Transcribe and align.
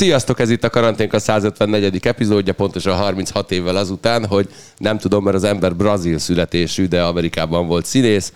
Sziasztok, 0.00 0.40
ez 0.40 0.50
itt 0.50 0.64
a 0.64 0.70
Karanténk 0.70 1.12
a 1.12 1.18
154. 1.18 2.06
epizódja, 2.06 2.52
pontosan 2.52 2.96
36 2.96 3.50
évvel 3.50 3.76
azután, 3.76 4.26
hogy 4.26 4.48
nem 4.76 4.98
tudom, 4.98 5.24
mert 5.24 5.36
az 5.36 5.44
ember 5.44 5.76
brazil 5.76 6.18
születésű, 6.18 6.86
de 6.86 7.02
Amerikában 7.02 7.66
volt 7.66 7.84
színész. 7.84 8.32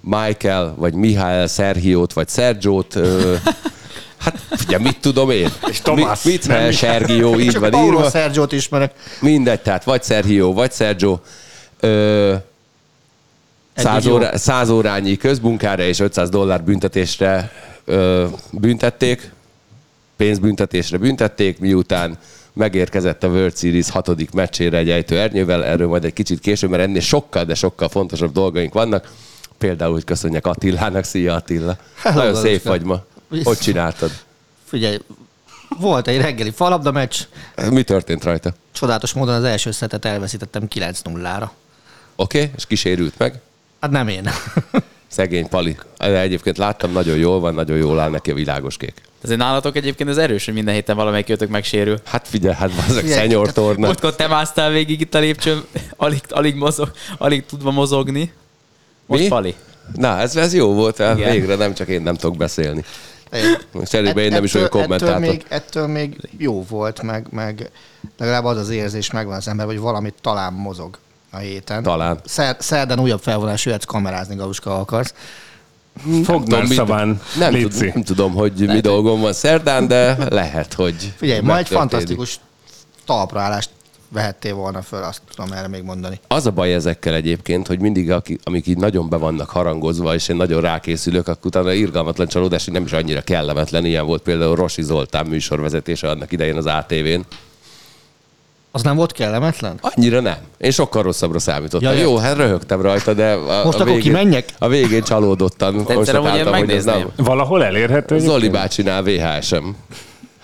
Michael, 0.00 0.74
vagy 0.76 0.94
Mihály 0.94 1.46
Serhiót, 1.48 2.12
vagy 2.12 2.28
Sergiót, 2.28 2.94
ö, 2.94 3.34
hát 4.22 4.38
ugye 4.66 4.78
mit 4.78 5.00
tudom 5.00 5.30
én? 5.30 5.48
És 5.66 5.80
Tomás. 5.80 6.22
Mit, 6.22 6.48
mit 6.48 6.72
Sergió, 6.72 7.38
így 7.38 7.50
Csak 7.50 7.60
van 7.60 7.70
Paulo 7.70 7.96
írva. 7.96 8.10
Sergio-t 8.10 8.52
ismerek. 8.52 8.92
Mindegy, 9.20 9.60
tehát 9.60 9.84
vagy 9.84 10.04
Sergio, 10.04 10.52
vagy 10.52 10.72
Sergio. 10.72 11.18
Ö, 11.80 12.34
száz, 13.74 14.04
jó. 14.04 14.14
órá, 14.14 14.36
száz 14.36 14.70
órányi 14.70 15.16
közmunkára 15.16 15.82
és 15.82 16.00
500 16.00 16.28
dollár 16.28 16.62
büntetésre 16.64 17.52
ö, 17.84 18.26
büntették, 18.50 19.34
pénzbüntetésre 20.16 20.98
büntették, 20.98 21.58
miután 21.58 22.18
megérkezett 22.52 23.22
a 23.22 23.28
World 23.28 23.56
Series 23.56 23.90
hatodik 23.90 24.30
meccsére 24.30 24.78
egy 24.78 24.90
ejtő 24.90 25.18
ernyővel, 25.18 25.64
erről 25.64 25.88
majd 25.88 26.04
egy 26.04 26.12
kicsit 26.12 26.40
később, 26.40 26.70
mert 26.70 26.82
ennél 26.82 27.00
sokkal, 27.00 27.44
de 27.44 27.54
sokkal 27.54 27.88
fontosabb 27.88 28.32
dolgaink 28.32 28.72
vannak. 28.72 29.12
Például, 29.58 29.92
hogy 29.92 30.04
köszönjek 30.04 30.46
Attilának. 30.46 31.04
Szia 31.04 31.34
Attila! 31.34 31.76
Hello, 31.96 32.16
Nagyon 32.16 32.34
szép 32.34 32.62
vagy 32.62 32.82
ma. 32.82 33.04
Hogy 33.42 33.58
csináltad? 33.58 34.10
Figyelj, 34.64 34.98
volt 35.78 36.08
egy 36.08 36.20
reggeli 36.20 36.50
falabda 36.50 36.92
meccs, 36.92 37.16
Mi 37.70 37.82
történt 37.82 38.24
rajta? 38.24 38.54
csodálatos 38.72 39.12
módon 39.12 39.34
az 39.34 39.44
első 39.44 39.70
szetet 39.70 40.04
elveszítettem 40.04 40.68
9-0-ra. 40.74 41.48
Oké, 42.16 42.38
okay? 42.38 42.50
és 42.56 42.66
kísérült 42.66 43.18
meg? 43.18 43.40
Hát 43.80 43.90
nem 43.90 44.08
én. 44.08 44.30
Szegény 45.06 45.48
Pali. 45.48 45.76
De 45.98 46.20
egyébként 46.20 46.58
láttam, 46.58 46.92
nagyon 46.92 47.16
jól 47.16 47.40
van, 47.40 47.54
nagyon 47.54 47.76
jól 47.76 48.00
áll 48.00 48.10
neki 48.10 48.30
a 48.30 48.34
világos 48.34 48.76
kék. 48.76 48.94
Azért 49.26 49.40
nálatok 49.40 49.76
egyébként 49.76 50.10
ez 50.10 50.16
erős, 50.16 50.44
hogy 50.44 50.54
minden 50.54 50.74
héten 50.74 50.96
valamelyik 50.96 51.26
kötök 51.26 51.48
megsérül. 51.48 51.98
Hát 52.04 52.28
figyelj, 52.28 52.54
hát 52.54 52.70
ezek 52.88 53.06
szenyor 53.06 53.52
torna. 53.52 53.88
Ott 53.88 54.16
te 54.16 54.26
másztál 54.26 54.70
végig 54.70 55.00
itt 55.00 55.14
a 55.14 55.18
lépcsőn, 55.18 55.64
alig, 55.96 56.20
alig, 56.28 56.54
mozog, 56.54 56.90
alig 57.18 57.46
tudva 57.46 57.70
mozogni. 57.70 58.32
Most 59.06 59.22
Mi? 59.22 59.28
Pali. 59.28 59.54
Na, 59.94 60.18
ez, 60.18 60.36
ez 60.36 60.54
jó 60.54 60.72
volt, 60.72 60.96
hát 60.96 61.16
végre 61.16 61.54
nem 61.54 61.74
csak 61.74 61.88
én 61.88 62.02
nem 62.02 62.14
tudok 62.14 62.36
beszélni. 62.36 62.84
Cserébe 63.84 64.20
én 64.20 64.30
nem 64.30 64.44
is 64.44 64.54
olyan 64.54 64.66
ettől, 64.66 64.80
kommentátor. 64.80 65.20
még, 65.20 65.44
ettől 65.48 65.86
még 65.86 66.16
jó 66.38 66.64
volt, 66.64 67.02
meg, 67.02 67.26
meg 67.30 67.70
legalább 68.18 68.44
az 68.44 68.56
az 68.56 68.70
érzés 68.70 69.10
megvan 69.10 69.36
az 69.36 69.48
ember, 69.48 69.66
hogy 69.66 69.78
valamit 69.78 70.14
talán 70.20 70.52
mozog 70.52 70.98
a 71.30 71.36
héten. 71.36 71.82
Talán. 71.82 72.20
Szer, 72.24 72.56
szerdán 72.58 73.00
újabb 73.00 73.20
felvonás 73.20 73.64
jöhetsz 73.66 73.84
kamerázni, 73.84 74.34
Galuska, 74.34 74.70
ha 74.70 74.80
akarsz. 74.80 75.14
Fogd 76.24 76.50
már 76.50 76.66
szaván, 76.66 77.20
nem, 77.38 77.52
tud, 77.52 77.92
nem 77.94 78.02
tudom, 78.02 78.32
hogy 78.32 78.52
mi 78.66 78.80
dolgom 78.80 79.20
van 79.20 79.32
szerdán, 79.32 79.86
de 79.88 80.16
lehet, 80.30 80.74
hogy 80.74 81.12
Figyelj, 81.16 81.40
ma 81.40 81.58
egy 81.58 81.68
fantasztikus 81.68 82.40
talpraállást 83.04 83.70
vehettél 84.08 84.54
volna 84.54 84.82
föl, 84.82 85.02
azt 85.02 85.20
tudom 85.34 85.52
erre 85.52 85.68
még 85.68 85.82
mondani. 85.82 86.20
Az 86.28 86.46
a 86.46 86.50
baj 86.50 86.74
ezekkel 86.74 87.14
egyébként, 87.14 87.66
hogy 87.66 87.80
mindig, 87.80 88.10
aki, 88.10 88.38
amik 88.42 88.66
így 88.66 88.76
nagyon 88.76 89.08
be 89.08 89.16
vannak 89.16 89.50
harangozva, 89.50 90.14
és 90.14 90.28
én 90.28 90.36
nagyon 90.36 90.60
rákészülök, 90.60 91.28
akkor 91.28 91.46
utána 91.46 91.72
irgalmatlan 91.72 92.26
csalódás, 92.26 92.64
hogy 92.64 92.72
nem 92.72 92.84
is 92.84 92.92
annyira 92.92 93.20
kellemetlen. 93.20 93.84
Ilyen 93.84 94.06
volt 94.06 94.22
például 94.22 94.54
Rosi 94.54 94.82
Zoltán 94.82 95.26
műsorvezetése 95.26 96.08
annak 96.08 96.32
idején 96.32 96.56
az 96.56 96.66
ATV-n. 96.66 97.20
Az 98.76 98.82
nem 98.82 98.96
volt 98.96 99.12
kellemetlen? 99.12 99.78
Annyira 99.80 100.20
nem. 100.20 100.36
Én 100.58 100.70
sokkal 100.70 101.02
rosszabbra 101.02 101.38
számítottam. 101.38 101.92
Ja. 101.92 102.00
Jó, 102.00 102.16
hát 102.16 102.36
röhögtem 102.36 102.80
rajta, 102.80 103.14
de 103.14 103.32
a, 103.32 103.64
Most 103.64 103.78
a 103.78 103.80
akkor 103.80 103.94
végén, 103.94 104.00
kimenjek? 104.00 104.48
A 104.58 104.68
végén 104.68 105.02
csalódottan 105.02 105.84
konstatáltam, 105.84 106.30
hogy 106.30 106.38
ez 106.38 106.44
nem. 106.44 106.52
megnézném. 106.52 107.08
Valahol 107.16 107.64
elérhető? 107.64 108.18
Zoli 108.18 108.48
bácsinál 108.48 109.02
VHS-em. 109.02 109.76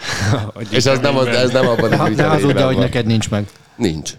És 0.71 0.85
ez 0.85 0.99
nem, 0.99 1.17
az, 1.17 1.27
ez 1.27 1.51
nem 1.51 1.69
abban 1.69 1.93
a 1.93 1.95
üzenében 1.95 2.29
hazudja, 2.29 2.67
hogy 2.67 2.77
neked 2.77 3.07
nincs 3.07 3.31
meg. 3.31 3.47
Nincs. 3.77 4.11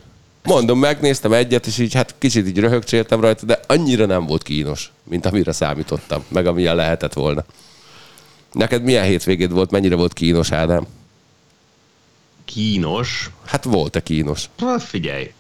Mondom, 0.44 0.80
megnéztem 0.80 1.34
egyet, 1.34 1.66
és 1.66 1.78
így 1.78 1.94
hát 1.94 2.16
kicsit 2.18 2.48
így 2.48 2.60
röhögcséltem 2.60 3.22
rajta, 3.22 3.46
de 3.46 3.60
annyira 3.68 4.06
nem 4.06 4.26
volt 4.26 4.44
kínos, 4.44 4.92
mint 5.04 5.26
amire 5.26 5.52
számítottam, 5.52 6.24
meg 6.28 6.46
amilyen 6.46 6.76
lehetett 6.76 7.14
volna. 7.14 7.44
Neked 8.52 8.84
milyen 8.84 9.04
hétvégéd 9.04 9.52
volt, 9.52 9.72
mennyire 9.72 9.96
volt 9.96 10.14
kínos, 10.14 10.52
Ádám? 10.52 10.88
Kínos. 12.46 13.30
Hát 13.46 13.64
volt-e 13.64 14.04
kínos? 14.04 14.50
Hát 14.58 14.84
figyelj, 14.84 15.32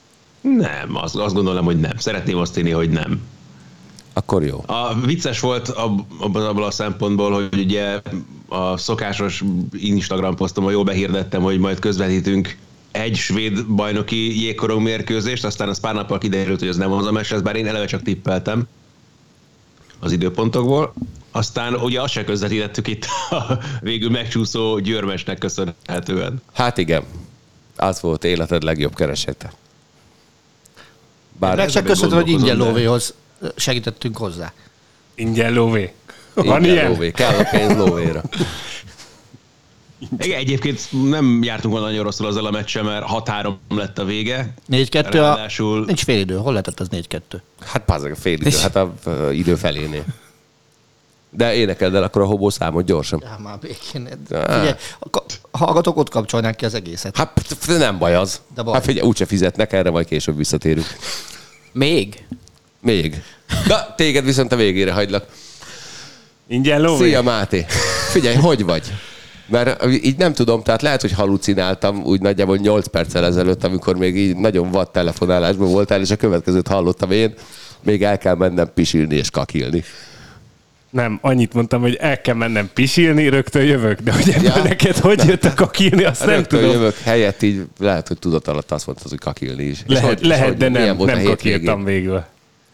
nem, 0.41 0.95
azt, 0.95 1.15
azt 1.15 1.33
gondolom, 1.33 1.65
hogy 1.65 1.79
nem. 1.79 1.97
Szeretném 1.97 2.37
azt 2.37 2.57
írni, 2.57 2.71
hogy 2.71 2.89
nem. 2.89 3.21
Akkor 4.13 4.43
jó. 4.43 4.63
A 4.65 4.99
vicces 5.05 5.39
volt 5.39 5.69
ab- 5.69 6.11
abban 6.19 6.45
abban 6.45 6.63
a 6.63 6.71
szempontból, 6.71 7.31
hogy 7.31 7.59
ugye 7.59 8.01
a 8.47 8.77
szokásos 8.77 9.43
Instagram 9.71 10.35
posztomon 10.35 10.71
jól 10.71 10.83
behirdettem, 10.83 11.41
hogy 11.41 11.59
majd 11.59 11.79
közvetítünk 11.79 12.57
egy 12.91 13.15
svéd 13.15 13.65
bajnoki 13.65 14.41
jégkorong 14.41 14.83
mérkőzést, 14.83 15.45
aztán 15.45 15.69
az 15.69 15.79
pár 15.79 15.93
nappal 15.93 16.17
kiderült, 16.17 16.59
hogy 16.59 16.67
az 16.67 16.77
nem 16.77 16.91
az 16.91 17.05
a 17.05 17.11
meccs, 17.11 17.31
ez 17.33 17.41
bár 17.41 17.55
én 17.55 17.67
eleve 17.67 17.85
csak 17.85 18.01
tippeltem 18.01 18.63
az 19.99 20.11
időpontokból. 20.11 20.93
Aztán 21.35 21.73
ugye 21.75 22.01
azt 22.01 22.13
se 22.13 22.23
közvetítettük 22.23 22.87
itt 22.87 23.05
a 23.29 23.59
végül 23.81 24.09
megcsúszó 24.09 24.79
győrmesnek 24.79 25.37
köszönhetően. 25.37 26.41
Hát 26.53 26.77
igen. 26.77 27.03
Az 27.75 28.01
volt 28.01 28.23
életed 28.23 28.63
legjobb 28.63 28.95
keresete. 28.95 29.53
Bár 31.39 31.55
Meg 31.55 31.73
még 31.73 31.83
köszönöm, 31.83 32.15
hogy 32.15 32.29
ingyen 32.29 32.57
lóvéhoz 32.57 33.13
segítettünk 33.55 34.17
hozzá. 34.17 34.53
Ingyen 35.15 35.53
lóvé. 35.53 35.93
Van 36.33 36.63
ingyen 36.63 36.73
ilyen? 36.73 36.91
lóvé, 36.91 37.11
kell 37.11 37.37
a 37.37 37.47
pénz 37.51 37.77
lóvéra. 37.77 38.21
Igen, 40.17 40.37
egyébként 40.37 41.09
nem 41.09 41.43
jártunk 41.43 41.73
volna 41.73 41.87
nagyon 41.87 42.03
rosszul 42.03 42.27
azzal 42.27 42.45
a 42.45 42.51
meccsen, 42.51 42.85
mert 42.85 43.05
6-3 43.09 43.53
lett 43.69 43.97
a 43.99 44.05
vége. 44.05 44.53
4-2, 44.71 45.05
a... 45.05 45.09
Ráadásul 45.11 45.85
nincs 45.85 46.03
fél 46.03 46.19
idő. 46.19 46.35
Hol 46.35 46.51
lehetett 46.51 46.79
az 46.79 46.87
4-2? 46.91 47.19
Hát 47.65 47.85
pázzag 47.85 48.11
a 48.11 48.15
fél 48.15 48.33
idő, 48.33 48.57
hát 48.57 48.75
a 48.75 48.93
a 49.03 49.31
idő 49.31 49.55
felénél. 49.55 50.03
De 51.35 51.53
énekeld 51.53 51.95
el 51.95 52.03
akkor 52.03 52.21
a 52.21 52.25
hobó 52.25 52.49
számot 52.49 52.85
gyorsan. 52.85 53.21
Ja, 53.23 53.37
már 53.43 53.57
békén. 53.59 54.07
Figyelj, 54.27 54.73
a 55.51 55.57
hallgatók 55.57 55.97
ott 55.97 56.09
kapcsolnák 56.09 56.55
ki 56.55 56.65
az 56.65 56.73
egészet. 56.73 57.17
Hát 57.17 57.57
nem 57.67 57.97
baj 57.97 58.15
az. 58.15 58.41
De 58.55 58.61
baj. 58.61 58.73
Hát 58.73 58.85
figyelj, 58.85 59.07
úgyse 59.07 59.25
fizetnek, 59.25 59.73
erre 59.73 59.89
majd 59.89 60.05
később 60.07 60.37
visszatérünk. 60.37 60.87
Még? 61.71 62.25
Még. 62.81 63.23
Na, 63.67 63.95
téged 63.95 64.25
viszont 64.25 64.51
a 64.51 64.55
végére 64.55 64.91
hagylak. 64.91 65.25
Ingyen 66.47 66.81
lóvé? 66.81 67.05
Szia 67.05 67.21
Máté! 67.21 67.65
Figyelj, 68.11 68.35
hogy 68.35 68.63
vagy? 68.63 68.91
Mert 69.47 69.85
így 69.85 70.17
nem 70.17 70.33
tudom, 70.33 70.63
tehát 70.63 70.81
lehet, 70.81 71.01
hogy 71.01 71.11
halucináltam 71.11 72.03
úgy 72.03 72.21
nagyjából 72.21 72.57
8 72.57 72.87
perccel 72.87 73.25
ezelőtt, 73.25 73.63
amikor 73.63 73.95
még 73.95 74.17
így 74.17 74.35
nagyon 74.35 74.71
vad 74.71 74.91
telefonálásban 74.91 75.71
voltál, 75.71 76.01
és 76.01 76.11
a 76.11 76.15
következőt 76.15 76.67
hallottam 76.67 77.11
én, 77.11 77.33
még 77.81 78.03
el 78.03 78.17
kell 78.17 78.35
mennem 78.35 78.71
pisilni 78.73 79.15
és 79.15 79.29
kakilni. 79.29 79.83
Nem, 80.93 81.17
annyit 81.21 81.53
mondtam, 81.53 81.81
hogy 81.81 81.95
el 81.95 82.21
kell 82.21 82.35
mennem 82.35 82.69
pisilni, 82.73 83.27
rögtön 83.29 83.63
jövök, 83.63 83.99
de 83.99 84.13
hogy 84.13 84.29
ebből 84.29 84.51
Ja. 84.55 84.63
neked 84.63 84.97
hogy 84.97 85.23
jöttek 85.27 85.61
a 85.61 85.67
kírni, 85.69 86.03
azt 86.03 86.25
nem 86.25 86.35
Rögtön 86.35 86.59
tudom. 86.59 86.75
jövök 86.75 86.97
helyett 86.97 87.41
így, 87.41 87.65
lehet, 87.79 88.07
hogy 88.07 88.19
tudat 88.19 88.47
alatt 88.47 88.71
azt 88.71 88.85
mondtad, 88.85 89.09
hogy 89.09 89.19
kakilni 89.19 89.63
is. 89.63 89.79
És 89.87 89.93
Lehet, 89.93 90.07
hogy- 90.19 90.27
lehet 90.27 90.47
hogy 90.47 90.57
de 90.57 90.69
nem, 90.69 90.83
nem 90.85 90.97
hétvégén? 90.97 91.25
kakírtam 91.25 91.83
végül. 91.83 92.23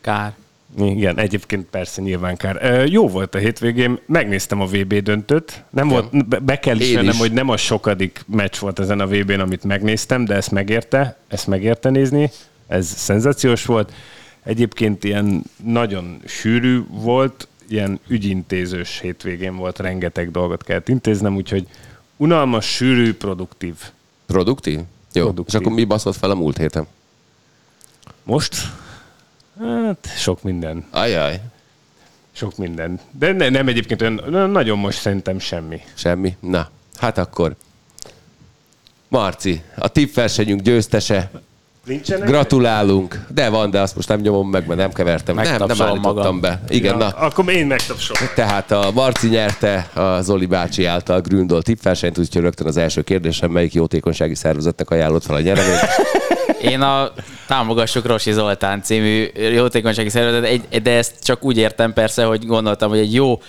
Kár. 0.01 0.33
Igen, 0.79 1.17
egyébként 1.19 1.65
persze 1.69 2.01
nyilván 2.01 2.37
kár. 2.37 2.59
Ö, 2.61 2.83
Jó 2.83 3.07
volt 3.07 3.35
a 3.35 3.37
hétvégém, 3.37 3.99
megnéztem 4.05 4.61
a 4.61 4.65
VB 4.65 4.93
döntőt. 4.93 5.63
Nem 5.69 5.87
volt, 5.87 6.43
be- 6.43 6.59
kell 6.59 6.79
ismernem, 6.79 7.13
is. 7.13 7.19
hogy 7.19 7.31
nem 7.31 7.49
a 7.49 7.57
sokadik 7.57 8.21
meccs 8.27 8.55
volt 8.59 8.79
ezen 8.79 8.99
a 8.99 9.07
VB-n, 9.07 9.39
amit 9.39 9.63
megnéztem, 9.63 10.25
de 10.25 10.35
ezt 10.35 10.51
megérte, 10.51 11.17
ezt 11.27 11.47
megérte 11.47 11.89
nézni. 11.89 12.31
Ez 12.67 12.87
szenzációs 12.87 13.65
volt. 13.65 13.91
Egyébként 14.43 15.03
ilyen 15.03 15.43
nagyon 15.63 16.21
sűrű 16.27 16.79
volt, 16.89 17.47
ilyen 17.71 17.99
ügyintézős 18.07 18.99
hétvégén 18.99 19.55
volt, 19.55 19.79
rengeteg 19.79 20.31
dolgot 20.31 20.63
kellett 20.63 20.89
intéznem, 20.89 21.35
úgyhogy 21.35 21.67
unalmas, 22.17 22.65
sűrű, 22.65 23.13
produktív. 23.13 23.75
Produktív? 24.25 24.79
Jó. 25.13 25.23
Produktív. 25.23 25.55
És 25.55 25.65
akkor 25.65 25.77
mi 25.77 25.83
baszott 25.83 26.15
fel 26.15 26.31
a 26.31 26.35
múlt 26.35 26.57
héten? 26.57 26.87
Most? 28.23 28.55
Hát, 29.59 30.09
sok 30.17 30.43
minden. 30.43 30.85
Ajaj. 30.91 31.41
Sok 32.31 32.57
minden. 32.57 32.99
De 33.11 33.31
ne, 33.31 33.49
nem 33.49 33.67
egyébként 33.67 34.01
olyan, 34.01 34.49
nagyon 34.51 34.77
most 34.77 34.99
szerintem 34.99 35.39
semmi. 35.39 35.81
Semmi? 35.93 36.35
Na, 36.39 36.69
hát 36.95 37.17
akkor. 37.17 37.55
Marci, 39.07 39.61
a 39.75 39.87
tippversenyünk 39.87 40.61
győztese. 40.61 41.31
Nincsenek? 41.89 42.27
Gratulálunk. 42.27 43.25
De 43.33 43.49
van, 43.49 43.69
de 43.69 43.79
azt 43.79 43.95
most 43.95 44.07
nem 44.07 44.19
nyomom 44.19 44.49
meg, 44.49 44.67
mert 44.67 44.79
nem 44.79 44.91
kevertem. 44.91 45.35
Nem, 45.35 45.43
nem 45.43 45.81
állítottam 45.81 45.99
magam. 46.01 46.39
be. 46.39 46.61
Igen, 46.67 46.97
na. 46.97 47.07
Akkor 47.07 47.49
én 47.49 47.67
megtapsolom. 47.67 48.29
Tehát 48.35 48.71
a 48.71 48.91
Marci 48.93 49.27
nyerte 49.27 49.89
a 49.93 50.21
Zoli 50.21 50.45
bácsi 50.45 50.85
által 50.85 51.21
Gründol 51.21 51.61
tippversenyt, 51.61 52.17
úgyhogy 52.17 52.41
rögtön 52.41 52.67
az 52.67 52.77
első 52.77 53.01
kérdésem, 53.01 53.51
melyik 53.51 53.73
jótékonysági 53.73 54.35
szervezetnek 54.35 54.89
ajánlott 54.89 55.25
fel 55.25 55.35
a 55.35 55.41
nyereményt? 55.41 55.79
Én 56.61 56.81
a 56.81 57.11
Támogassuk 57.47 58.05
Rosi 58.05 58.31
Zoltán 58.31 58.81
című 58.81 59.27
jótékonysági 59.33 60.09
szervezet, 60.09 60.81
de 60.81 60.91
ezt 60.91 61.13
csak 61.23 61.43
úgy 61.43 61.57
értem 61.57 61.93
persze, 61.93 62.23
hogy 62.23 62.45
gondoltam, 62.45 62.89
hogy 62.89 62.99
egy 62.99 63.13
jó 63.13 63.39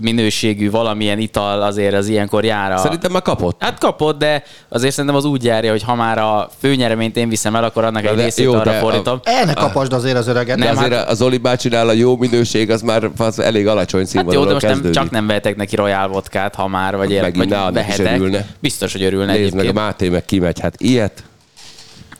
minőségű 0.00 0.70
valamilyen 0.70 1.18
ital 1.18 1.62
azért 1.62 1.94
az 1.94 2.08
ilyenkor 2.08 2.44
jár 2.44 2.72
a... 2.72 2.76
Szerintem 2.76 3.12
már 3.12 3.22
kapott. 3.22 3.56
Hát 3.62 3.78
kapott, 3.78 4.18
de 4.18 4.42
azért 4.68 4.92
szerintem 4.92 5.18
az 5.18 5.24
úgy 5.24 5.44
járja, 5.44 5.70
hogy 5.70 5.82
ha 5.82 5.94
már 5.94 6.18
a 6.18 6.50
főnyereményt 6.60 7.16
én 7.16 7.28
viszem 7.28 7.56
el, 7.56 7.64
akkor 7.64 7.84
annak 7.84 8.02
Na 8.02 8.08
egy 8.10 8.16
de 8.16 8.22
részét 8.22 8.44
jó, 8.44 8.52
arra 8.52 8.62
de 8.70 8.76
a- 8.76 8.80
fordítom. 8.80 9.20
El 9.22 9.44
ne 9.44 9.52
kapasd 9.52 9.92
azért 9.92 10.16
az 10.16 10.26
öreget. 10.26 10.58
De 10.58 10.64
Nem, 10.64 10.76
azért 10.76 10.94
hát- 10.94 11.08
az 11.08 11.22
Oli 11.22 11.38
bácsinál 11.38 11.88
a 11.88 11.92
jó 11.92 12.16
minőség 12.16 12.70
az 12.70 12.82
már 12.82 13.10
az 13.18 13.38
elég 13.38 13.66
alacsony 13.66 14.00
Hát 14.00 14.12
jó, 14.12 14.20
színvonalon 14.20 14.46
de 14.46 14.52
most 14.52 14.64
nem, 14.64 14.72
kezdődik. 14.72 15.00
csak 15.00 15.10
nem 15.10 15.26
vehetek 15.26 15.56
neki 15.56 15.76
Royal 15.76 16.08
vodkát, 16.08 16.54
ha 16.54 16.66
már, 16.68 16.96
vagy, 16.96 17.18
Megint 17.20 17.54
vagy 17.54 17.72
vehetek. 17.74 18.14
örülne. 18.14 18.46
Biztos, 18.60 18.92
hogy 18.92 19.02
örülne 19.02 19.32
Nézd 19.32 19.42
meg, 19.42 19.52
a 19.54 19.58
egyébként. 19.58 19.74
Máté 19.86 20.08
meg 20.08 20.24
kimegy. 20.24 20.60
Hát 20.60 20.74
ilyet? 20.78 21.22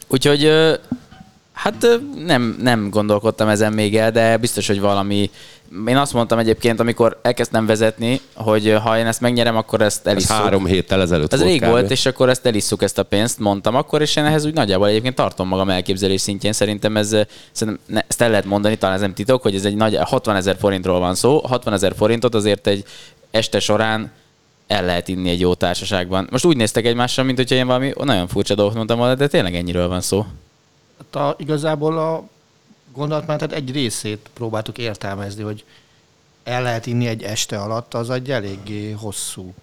Úgyhogy 0.09 0.51
hát 1.53 1.87
nem, 2.27 2.57
nem 2.63 2.91
gondolkodtam 2.91 3.49
ezen 3.49 3.73
még 3.73 3.97
el, 3.97 4.11
de 4.11 4.37
biztos, 4.37 4.67
hogy 4.67 4.81
valami... 4.81 5.31
Én 5.87 5.97
azt 5.97 6.13
mondtam 6.13 6.39
egyébként, 6.39 6.81
amikor 6.81 7.19
elkezdtem 7.23 7.67
vezetni, 7.67 8.21
hogy 8.35 8.67
ö, 8.69 8.75
ha 8.75 8.99
én 8.99 9.07
ezt 9.07 9.21
megnyerem, 9.21 9.57
akkor 9.57 9.81
ezt 9.81 10.07
Ez 10.07 10.13
elisszuk. 10.13 10.37
három 10.37 10.65
héttel 10.67 11.01
ezelőtt 11.01 11.33
Ez 11.33 11.39
volt 11.39 11.51
rég 11.51 11.61
kb. 11.63 11.69
volt, 11.69 11.91
és 11.91 12.07
akkor 12.07 12.29
ezt 12.29 12.47
elisszuk 12.47 12.83
ezt 12.83 12.99
a 12.99 13.03
pénzt, 13.03 13.39
mondtam 13.39 13.75
akkor, 13.75 14.01
és 14.01 14.17
én 14.17 14.25
ehhez 14.25 14.45
úgy 14.45 14.55
nagyjából 14.55 14.89
egyébként 14.89 15.15
tartom 15.15 15.49
magam 15.49 15.71
elképzelés 15.71 16.21
szintjén. 16.21 16.53
Szerintem 16.53 16.97
ez, 16.97 17.13
ö, 17.13 17.21
szerintem 17.53 17.83
ne, 17.95 18.01
ezt 18.09 18.21
el 18.21 18.31
lehet 18.31 18.45
mondani, 18.45 18.77
talán 18.77 18.95
ez 18.95 19.01
nem 19.01 19.15
titok, 19.15 19.43
hogy 19.43 19.55
ez 19.55 19.65
egy 19.65 19.77
nagy 19.77 19.97
60 20.01 20.37
ezer 20.37 20.57
forintról 20.59 20.99
van 20.99 21.15
szó. 21.15 21.41
60 21.47 21.75
ezer 21.75 21.95
forintot 21.97 22.35
azért 22.35 22.67
egy 22.67 22.85
este 23.31 23.61
során 23.61 24.11
el 24.67 24.85
lehet 24.85 25.09
inni 25.09 25.31
egy 25.31 25.41
jó 25.41 25.55
társaságban. 25.55 26.29
Most 26.31 26.45
úgy 26.45 26.57
néztek 26.57 26.85
egymásra, 26.87 27.23
mint 27.23 27.37
hogyha 27.37 27.55
én 27.55 27.67
valami 27.67 27.93
nagyon 28.05 28.29
furcsa 28.29 28.55
dolgot 28.55 28.75
mondtam 28.75 28.99
volna, 28.99 29.15
de 29.15 29.27
tényleg 29.27 29.55
ennyiről 29.55 29.89
van 29.89 30.01
szó. 30.01 30.27
Hát 30.99 31.23
a, 31.23 31.35
igazából 31.39 31.99
a 31.99 32.25
gondolatmenetet 32.95 33.53
egy 33.53 33.73
részét 33.73 34.31
próbáltuk 34.35 34.79
értelmezni, 34.79 35.43
hogy 35.43 35.65
el 36.45 36.63
lehet 36.63 36.87
inni 36.87 37.07
egy 37.07 37.23
este 37.23 37.59
alatt, 37.59 37.95
az 37.95 38.11
egy 38.11 38.31
eléggé 38.31 38.91
hosszú. 38.91 39.55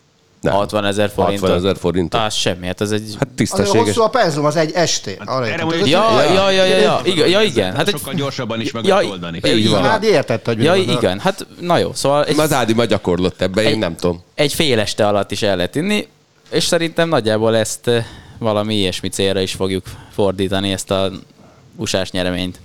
Nem. 0.42 0.54
60 0.54 0.86
ezer 0.86 1.10
forint. 1.10 1.40
60 1.40 1.58
ezer 1.58 1.78
forintot. 1.78 2.22
Az 2.22 2.34
semmi, 2.34 2.66
hát 2.66 2.81
az 2.81 2.92
egy... 2.92 3.02
Hát 3.02 3.10
Azért 3.22 3.36
tisztességes. 3.36 3.86
hosszú 3.86 4.02
a 4.02 4.10
penzum, 4.10 4.46
az 4.46 4.56
egy 4.56 4.72
erre 4.72 5.48
értem. 5.48 5.66
mondjuk- 5.68 5.90
Ja, 5.90 6.22
Ja. 6.22 6.34
ja, 6.34 6.50
ja, 6.50 6.64
ja, 6.66 6.78
ja, 6.78 7.02
igen, 7.04 7.28
ja, 7.30 7.42
igen. 7.42 7.76
Hát 7.76 7.88
egy... 7.88 7.94
Sokkal 7.98 8.14
gyorsabban 8.14 8.62
is 8.62 8.72
meg 8.72 8.86
Ja, 8.86 8.96
lehet 8.96 9.12
oldani. 9.12 9.40
így 9.46 9.70
van. 9.70 9.84
Hát 9.84 10.04
érted, 10.04 10.46
hogy 10.46 10.64
Ja, 10.64 10.76
igen, 10.76 11.20
hát 11.20 11.48
na 11.60 11.78
jó, 11.78 11.94
szóval 11.94 12.26
egy, 12.26 12.40
Az 12.40 12.54
Ádi 12.54 12.74
már 12.74 12.88
gyakorlott 12.88 13.42
ebbe, 13.42 13.62
én 13.62 13.68
Egy- 13.68 13.78
nem 13.78 13.96
tudom. 13.96 14.24
egy 14.36 14.54
fél 14.54 14.80
este 14.80 15.08
alatt 15.08 15.31
is 15.31 15.42
el 15.42 15.56
lehet 15.56 15.76
inni, 15.76 16.08
és 16.50 16.64
szerintem 16.64 17.10
nagyjából 17.10 17.56
ezt 17.56 17.88
eh, 17.88 18.06
valami 18.38 18.76
ilyesmi 18.76 19.10
célra 19.10 19.40
is 19.40 19.52
fogjuk 19.54 19.86
fordítani, 20.14 20.72
ezt 20.72 20.92
a 20.92 21.12
usás 21.76 22.12
nyereményt. 22.12 22.60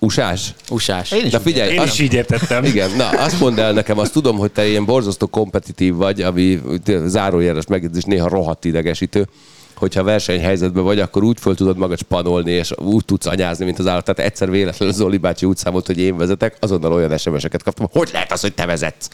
Usás? 0.00 0.54
Usás. 0.70 1.10
Én 1.12 1.24
is 1.24 1.32
Na 1.32 1.38
úgy 1.38 1.44
figyelj, 1.44 1.72
Én 1.72 1.78
azt- 1.80 1.92
is 1.92 1.98
így 2.00 2.12
értettem. 2.14 2.64
Igen, 2.64 2.90
na 2.96 3.08
azt 3.08 3.40
mondd 3.40 3.58
el 3.60 3.72
nekem, 3.72 3.98
azt 3.98 4.12
tudom, 4.12 4.36
hogy 4.36 4.50
te 4.50 4.66
ilyen 4.68 4.84
borzasztó 4.84 5.26
kompetitív 5.26 5.94
vagy, 5.94 6.20
ami 6.22 6.60
zárójeles 7.06 7.66
megjegyzés 7.66 8.02
néha 8.04 8.28
rohadt 8.28 8.64
idegesítő, 8.64 9.28
hogyha 9.74 10.02
versenyhelyzetben 10.02 10.84
vagy, 10.84 11.00
akkor 11.00 11.22
úgy 11.24 11.40
föl 11.40 11.54
tudod 11.54 11.76
magad 11.76 11.98
spanolni, 11.98 12.50
és 12.50 12.70
úgy 12.76 13.04
tudsz 13.04 13.26
anyázni, 13.26 13.64
mint 13.64 13.78
az 13.78 13.86
állat. 13.86 14.04
Tehát 14.04 14.30
egyszer 14.30 14.50
véletlenül 14.50 14.94
Zoli 14.94 15.16
bácsi 15.16 15.46
úgy 15.46 15.56
számolt, 15.56 15.86
hogy 15.86 15.98
én 15.98 16.16
vezetek, 16.16 16.56
azonnal 16.60 16.92
olyan 16.92 17.18
SMS-eket 17.18 17.62
kaptam, 17.62 17.86
hogy 17.92 18.10
lehet 18.12 18.32
az, 18.32 18.40
hogy 18.40 18.54
te 18.54 18.66
vezetsz? 18.66 19.08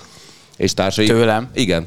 És 0.56 0.74
társai... 0.74 1.06
Tőlem? 1.06 1.48
Igen. 1.54 1.86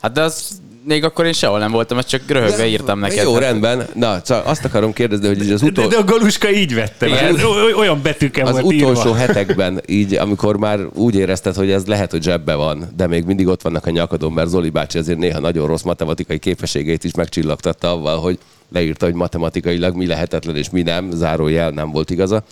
Hát 0.00 0.12
de 0.12 0.20
az 0.22 0.48
még 0.84 1.04
akkor 1.04 1.24
én 1.26 1.32
sehol 1.32 1.58
nem 1.58 1.70
voltam, 1.70 1.98
ezt 1.98 2.08
csak 2.08 2.20
röhögve 2.26 2.66
írtam 2.66 2.98
neked. 2.98 3.24
Jó, 3.24 3.36
rendben. 3.38 3.86
Na, 3.94 4.22
csak 4.22 4.46
azt 4.46 4.64
akarom 4.64 4.92
kérdezni, 4.92 5.26
hogy 5.26 5.50
az 5.50 5.60
De, 5.60 5.66
utolsó... 5.66 5.88
de 5.88 5.96
a 5.96 6.04
Galuska 6.04 6.50
így 6.50 6.74
vette, 6.74 7.06
Igen. 7.06 7.36
olyan 7.76 8.02
betűkkel 8.02 8.46
Az 8.46 8.60
volt 8.60 8.64
utolsó 8.74 9.00
írva. 9.08 9.14
hetekben, 9.14 9.80
így, 9.86 10.14
amikor 10.14 10.56
már 10.56 10.78
úgy 10.94 11.14
érezted, 11.14 11.54
hogy 11.54 11.70
ez 11.70 11.86
lehet, 11.86 12.10
hogy 12.10 12.22
zsebbe 12.22 12.54
van, 12.54 12.88
de 12.96 13.06
még 13.06 13.24
mindig 13.24 13.46
ott 13.46 13.62
vannak 13.62 13.86
a 13.86 13.90
nyakadon, 13.90 14.32
mert 14.32 14.48
Zoli 14.48 14.70
bácsi 14.70 14.98
azért 14.98 15.18
néha 15.18 15.40
nagyon 15.40 15.66
rossz 15.66 15.82
matematikai 15.82 16.38
képességeit 16.38 17.04
is 17.04 17.14
megcsillagtatta 17.14 17.90
avval, 17.90 18.18
hogy 18.20 18.38
leírta, 18.72 19.04
hogy 19.04 19.14
matematikailag 19.14 19.96
mi 19.96 20.06
lehetetlen 20.06 20.56
és 20.56 20.70
mi 20.70 20.82
nem, 20.82 21.10
zárójel 21.10 21.70
nem 21.70 21.90
volt 21.90 22.10
igaza. 22.10 22.42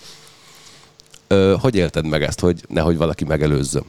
Ö, 1.27 1.55
hogy 1.61 1.75
élted 1.75 2.05
meg 2.07 2.23
ezt, 2.23 2.39
hogy 2.39 2.61
nehogy 2.67 2.97
valaki 2.97 3.23
megelőzzön? 3.25 3.83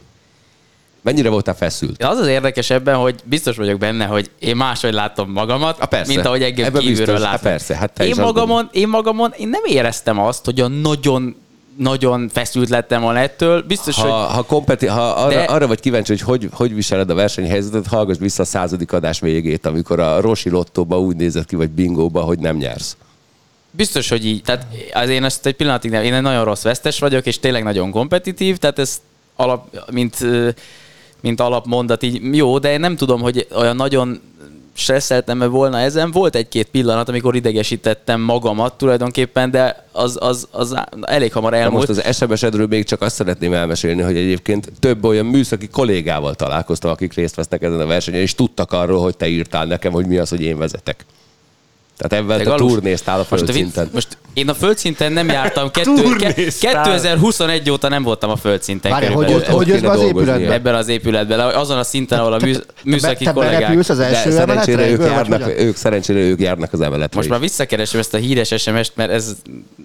Mennyire 1.03 1.29
voltál 1.29 1.55
feszült? 1.55 2.03
Az 2.03 2.17
az 2.17 2.27
érdekes 2.27 2.69
ebben, 2.69 2.95
hogy 2.95 3.15
biztos 3.23 3.55
vagyok 3.55 3.79
benne, 3.79 4.05
hogy 4.05 4.29
én 4.39 4.55
máshogy 4.55 4.93
látom 4.93 5.31
magamat, 5.31 5.79
A 5.79 5.85
persze. 5.85 6.13
mint 6.13 6.25
ahogy 6.25 6.41
engem 6.43 6.65
Ebben 6.65 6.81
kívülről 6.81 7.05
biztos. 7.05 7.23
látom. 7.23 7.41
Persze, 7.51 7.75
hát 7.75 7.99
én 7.99 8.15
magamon, 8.17 8.69
én 8.71 8.87
magamon, 8.87 9.33
én 9.37 9.47
nem 9.47 9.61
éreztem 9.65 10.19
azt, 10.19 10.45
hogy 10.45 10.59
a 10.59 10.67
nagyon 10.67 11.35
nagyon 11.77 12.29
feszült 12.33 12.69
lettem 12.69 13.01
volna 13.01 13.19
ettől. 13.19 13.61
Biztos, 13.61 13.95
Ha, 13.95 14.01
hogy 14.01 14.35
ha, 14.35 14.43
kompeti- 14.43 14.85
ha 14.87 15.01
arra, 15.09 15.29
De- 15.35 15.43
arra 15.43 15.67
vagy 15.67 15.79
kíváncsi, 15.79 16.11
hogy, 16.11 16.21
hogy 16.21 16.49
hogy 16.53 16.75
viseled 16.75 17.09
a 17.09 17.13
versenyhelyzetet, 17.13 17.87
hallgass 17.87 18.17
vissza 18.17 18.41
a 18.41 18.45
századik 18.45 18.91
adás 18.93 19.19
végét, 19.19 19.65
amikor 19.65 19.99
a 19.99 20.21
Rosi 20.21 20.49
Lottóba 20.49 20.99
úgy 20.99 21.15
nézett 21.15 21.45
ki, 21.45 21.55
vagy 21.55 21.69
bingóba, 21.69 22.21
hogy 22.21 22.39
nem 22.39 22.55
nyersz. 22.57 22.97
Biztos, 23.71 24.09
hogy 24.09 24.25
így. 24.25 24.41
Tehát 24.41 24.65
az 24.93 25.09
én 25.09 25.23
ezt 25.23 25.45
egy 25.45 25.55
pillanatig 25.55 25.91
nem. 25.91 26.03
Én 26.03 26.13
egy 26.13 26.21
nagyon 26.21 26.43
rossz 26.43 26.61
vesztes 26.63 26.99
vagyok, 26.99 27.25
és 27.25 27.39
tényleg 27.39 27.63
nagyon 27.63 27.91
kompetitív, 27.91 28.57
tehát 28.57 28.79
ez 28.79 29.01
alap, 29.35 29.85
mint, 29.91 30.17
mint 31.23 31.39
alapmondat 31.39 32.03
így 32.03 32.35
jó, 32.35 32.59
de 32.59 32.71
én 32.71 32.79
nem 32.79 32.95
tudom, 32.95 33.21
hogy 33.21 33.47
olyan 33.55 33.75
nagyon 33.75 34.21
stresszeltem 34.73 35.41
-e 35.41 35.45
volna 35.45 35.79
ezen. 35.79 36.11
Volt 36.11 36.35
egy-két 36.35 36.67
pillanat, 36.67 37.09
amikor 37.09 37.35
idegesítettem 37.35 38.21
magamat 38.21 38.77
tulajdonképpen, 38.77 39.51
de 39.51 39.85
az, 39.91 40.17
az, 40.21 40.47
az 40.51 40.75
elég 41.01 41.33
hamar 41.33 41.51
Na 41.51 41.57
elmúlt. 41.57 41.87
most 41.87 42.05
az 42.05 42.15
SMS-edről 42.15 42.67
még 42.67 42.85
csak 42.85 43.01
azt 43.01 43.15
szeretném 43.15 43.53
elmesélni, 43.53 44.01
hogy 44.01 44.17
egyébként 44.17 44.71
több 44.79 45.03
olyan 45.03 45.25
műszaki 45.25 45.67
kollégával 45.67 46.35
találkoztam, 46.35 46.91
akik 46.91 47.13
részt 47.13 47.35
vesznek 47.35 47.61
ezen 47.61 47.79
a 47.79 47.85
versenyen, 47.85 48.21
és 48.21 48.35
tudtak 48.35 48.71
arról, 48.71 49.01
hogy 49.01 49.17
te 49.17 49.27
írtál 49.27 49.65
nekem, 49.65 49.91
hogy 49.91 50.05
mi 50.05 50.17
az, 50.17 50.29
hogy 50.29 50.41
én 50.41 50.57
vezetek. 50.57 51.05
Tehát 51.97 52.23
ebben 52.23 52.37
Te 52.37 52.43
te 52.43 52.49
Galus, 52.49 52.71
turnéztál 52.71 53.15
a 53.15 53.17
most, 53.17 53.31
a 53.31 53.35
földszinten. 53.35 53.83
vicc- 53.83 53.93
most 53.93 54.17
én 54.33 54.49
a 54.49 54.53
földszinten 54.53 55.11
nem 55.11 55.27
jártam. 55.27 55.71
Kettő, 55.71 55.93
ke, 55.93 56.01
Turnéztál. 56.01 56.83
2021 56.83 57.69
óta 57.69 57.89
nem 57.89 58.03
voltam 58.03 58.29
a 58.29 58.35
földszinten. 58.35 58.91
Várj, 58.91 59.05
hogy, 59.05 59.25
körülbelül. 59.25 59.55
hogy, 59.55 59.67
jössz 59.67 59.81
be 59.81 59.89
az 59.89 59.97
kéne 59.97 60.11
dolgozni. 60.11 60.29
épületbe? 60.31 60.53
ebben 60.53 60.75
az 60.75 60.87
épületben, 60.87 61.39
azon 61.39 61.77
a 61.77 61.83
szinten, 61.83 62.19
ahol 62.19 62.33
a 62.33 62.37
mű, 62.41 62.53
műszaki 62.83 63.23
te 63.23 63.31
kollégák... 63.31 63.59
berepülsz 63.59 63.89
az 63.89 63.97
De 63.97 64.05
első 64.05 64.31
szerencsére 64.31 64.81
emeletre, 64.81 65.03
ők, 65.05 65.11
járnak, 65.11 65.59
ők, 65.59 65.75
szerencsére 65.75 66.19
ők 66.19 66.39
járnak 66.39 66.73
az 66.73 66.81
emeletre 66.81 67.15
Most 67.15 67.25
is. 67.25 67.31
már 67.31 67.39
visszakeresem 67.39 67.99
ezt 67.99 68.13
a 68.13 68.17
híres 68.17 68.47
SMS-t, 68.57 68.91
mert 68.95 69.11
ez... 69.11 69.35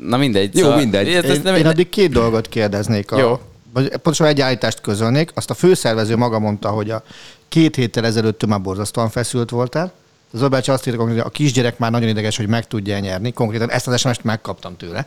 Na 0.08 0.16
mindegy. 0.16 0.56
Jó, 0.58 0.74
mindegy. 0.74 1.08
Ez, 1.08 1.24
ez 1.24 1.36
Én, 1.36 1.40
nem, 1.44 1.54
én 1.54 1.66
addig 1.66 1.88
két 1.88 2.10
dolgot 2.10 2.48
kérdeznék. 2.48 3.12
A, 3.12 3.18
Jó. 3.18 3.40
Vagy 3.72 3.88
pontosan 3.88 4.26
egy 4.26 4.40
állítást 4.40 4.80
közölnék. 4.80 5.30
Azt 5.34 5.50
a 5.50 5.54
főszervező 5.54 6.16
maga 6.16 6.38
mondta, 6.38 6.68
hogy 6.68 6.90
a 6.90 7.02
két 7.48 7.76
héttel 7.76 8.04
ezelőtt 8.04 8.46
már 8.46 8.60
borzasztóan 8.60 9.10
feszült 9.10 9.50
voltál. 9.50 9.92
Az 10.32 10.42
Öbelcsi 10.42 10.70
azt 10.70 10.86
írta, 10.86 11.02
hogy 11.02 11.18
a 11.18 11.28
kisgyerek 11.28 11.78
már 11.78 11.90
nagyon 11.90 12.08
ideges, 12.08 12.36
hogy 12.36 12.48
meg 12.48 12.66
tudja 12.66 12.98
nyerni. 12.98 13.32
Konkrétan 13.32 13.70
ezt 13.70 13.86
az 13.86 14.00
SMS-t 14.00 14.24
megkaptam 14.24 14.76
tőle. 14.76 15.04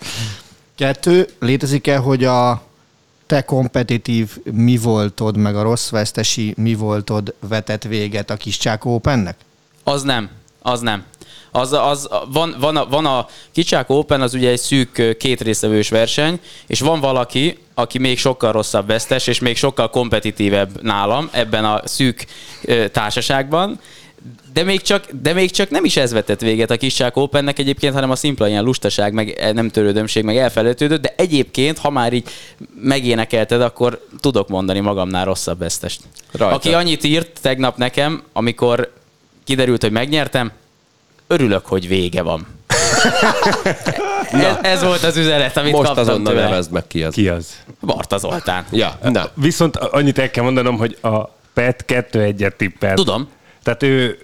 Kettő, 0.75 1.29
létezik-e, 1.39 1.97
hogy 1.97 2.23
a 2.23 2.63
te 3.25 3.41
kompetitív 3.41 4.37
mi 4.51 4.77
voltod, 4.77 5.37
meg 5.37 5.55
a 5.55 5.61
rossz 5.61 5.89
vesztesi 5.89 6.53
mi 6.57 6.73
voltod 6.73 7.33
vetett 7.47 7.83
véget 7.83 8.29
a 8.29 8.35
kis 8.35 8.57
Csákó 8.57 8.93
Opennek? 8.93 9.37
Az 9.83 10.01
nem. 10.01 10.29
Az 10.61 10.79
nem. 10.79 11.03
Az, 11.51 11.73
az, 11.73 12.09
van, 12.31 12.55
van, 12.59 12.77
a, 12.77 12.85
van 12.85 13.05
a 13.05 13.27
Kicsák 13.51 13.89
Open, 13.89 14.21
az 14.21 14.33
ugye 14.33 14.49
egy 14.49 14.59
szűk 14.59 15.17
két 15.17 15.41
részevős 15.41 15.89
verseny, 15.89 16.39
és 16.67 16.79
van 16.79 16.99
valaki, 16.99 17.57
aki 17.73 17.97
még 17.97 18.17
sokkal 18.17 18.51
rosszabb 18.51 18.87
vesztes, 18.87 19.27
és 19.27 19.39
még 19.39 19.57
sokkal 19.57 19.89
kompetitívebb 19.89 20.81
nálam 20.81 21.29
ebben 21.31 21.65
a 21.65 21.81
szűk 21.85 22.25
társaságban, 22.91 23.79
de 24.53 24.63
még, 24.63 24.81
csak, 24.81 25.05
de 25.21 25.33
még 25.33 25.51
csak 25.51 25.69
nem 25.69 25.85
is 25.85 25.97
ez 25.97 26.11
vetett 26.11 26.41
véget 26.41 26.71
a 26.71 26.77
Kicsák 26.77 27.15
Opennek 27.15 27.59
egyébként, 27.59 27.93
hanem 27.93 28.11
a 28.11 28.15
szimpla 28.15 28.47
ilyen 28.47 28.63
lustaság, 28.63 29.13
meg 29.13 29.29
e, 29.39 29.51
nem 29.51 29.69
törődömség, 29.69 30.23
meg 30.23 30.37
elfelejtődött, 30.37 31.01
de 31.01 31.13
egyébként, 31.17 31.77
ha 31.77 31.89
már 31.89 32.13
így 32.13 32.29
megénekelted, 32.81 33.61
akkor 33.61 34.05
tudok 34.19 34.47
mondani 34.47 34.79
magamnál 34.79 35.25
rosszabb 35.25 35.59
vesztest. 35.59 36.01
Rajta. 36.31 36.55
Aki 36.55 36.73
annyit 36.73 37.03
írt 37.03 37.39
tegnap 37.41 37.77
nekem, 37.77 38.23
amikor 38.33 38.93
kiderült, 39.43 39.81
hogy 39.81 39.91
megnyertem, 39.91 40.51
örülök, 41.27 41.65
hogy 41.65 41.87
vége 41.87 42.21
van. 42.21 42.47
ez, 44.31 44.55
ez 44.61 44.83
volt 44.83 45.03
az 45.03 45.17
üzenet, 45.17 45.57
amit 45.57 45.71
Most 45.71 45.85
kaptam 45.85 46.03
azonnal 46.03 46.33
tőle. 46.33 46.45
nevezd 46.45 46.71
meg 46.71 46.87
ki 46.87 47.03
az. 47.03 47.13
Ki 47.13 47.27
az? 47.27 47.47
Barta 47.81 48.17
Zoltán. 48.17 48.65
Ja, 48.71 48.99
na. 49.03 49.29
Viszont 49.33 49.75
annyit 49.75 50.19
el 50.19 50.29
kell 50.29 50.43
mondanom, 50.43 50.77
hogy 50.77 50.97
a 51.01 51.23
Pet 51.53 51.85
2-1-et 51.87 52.55
tippelt. 52.55 52.95
Tudom. 52.95 53.29
Tehát 53.63 53.83
ő 53.83 54.17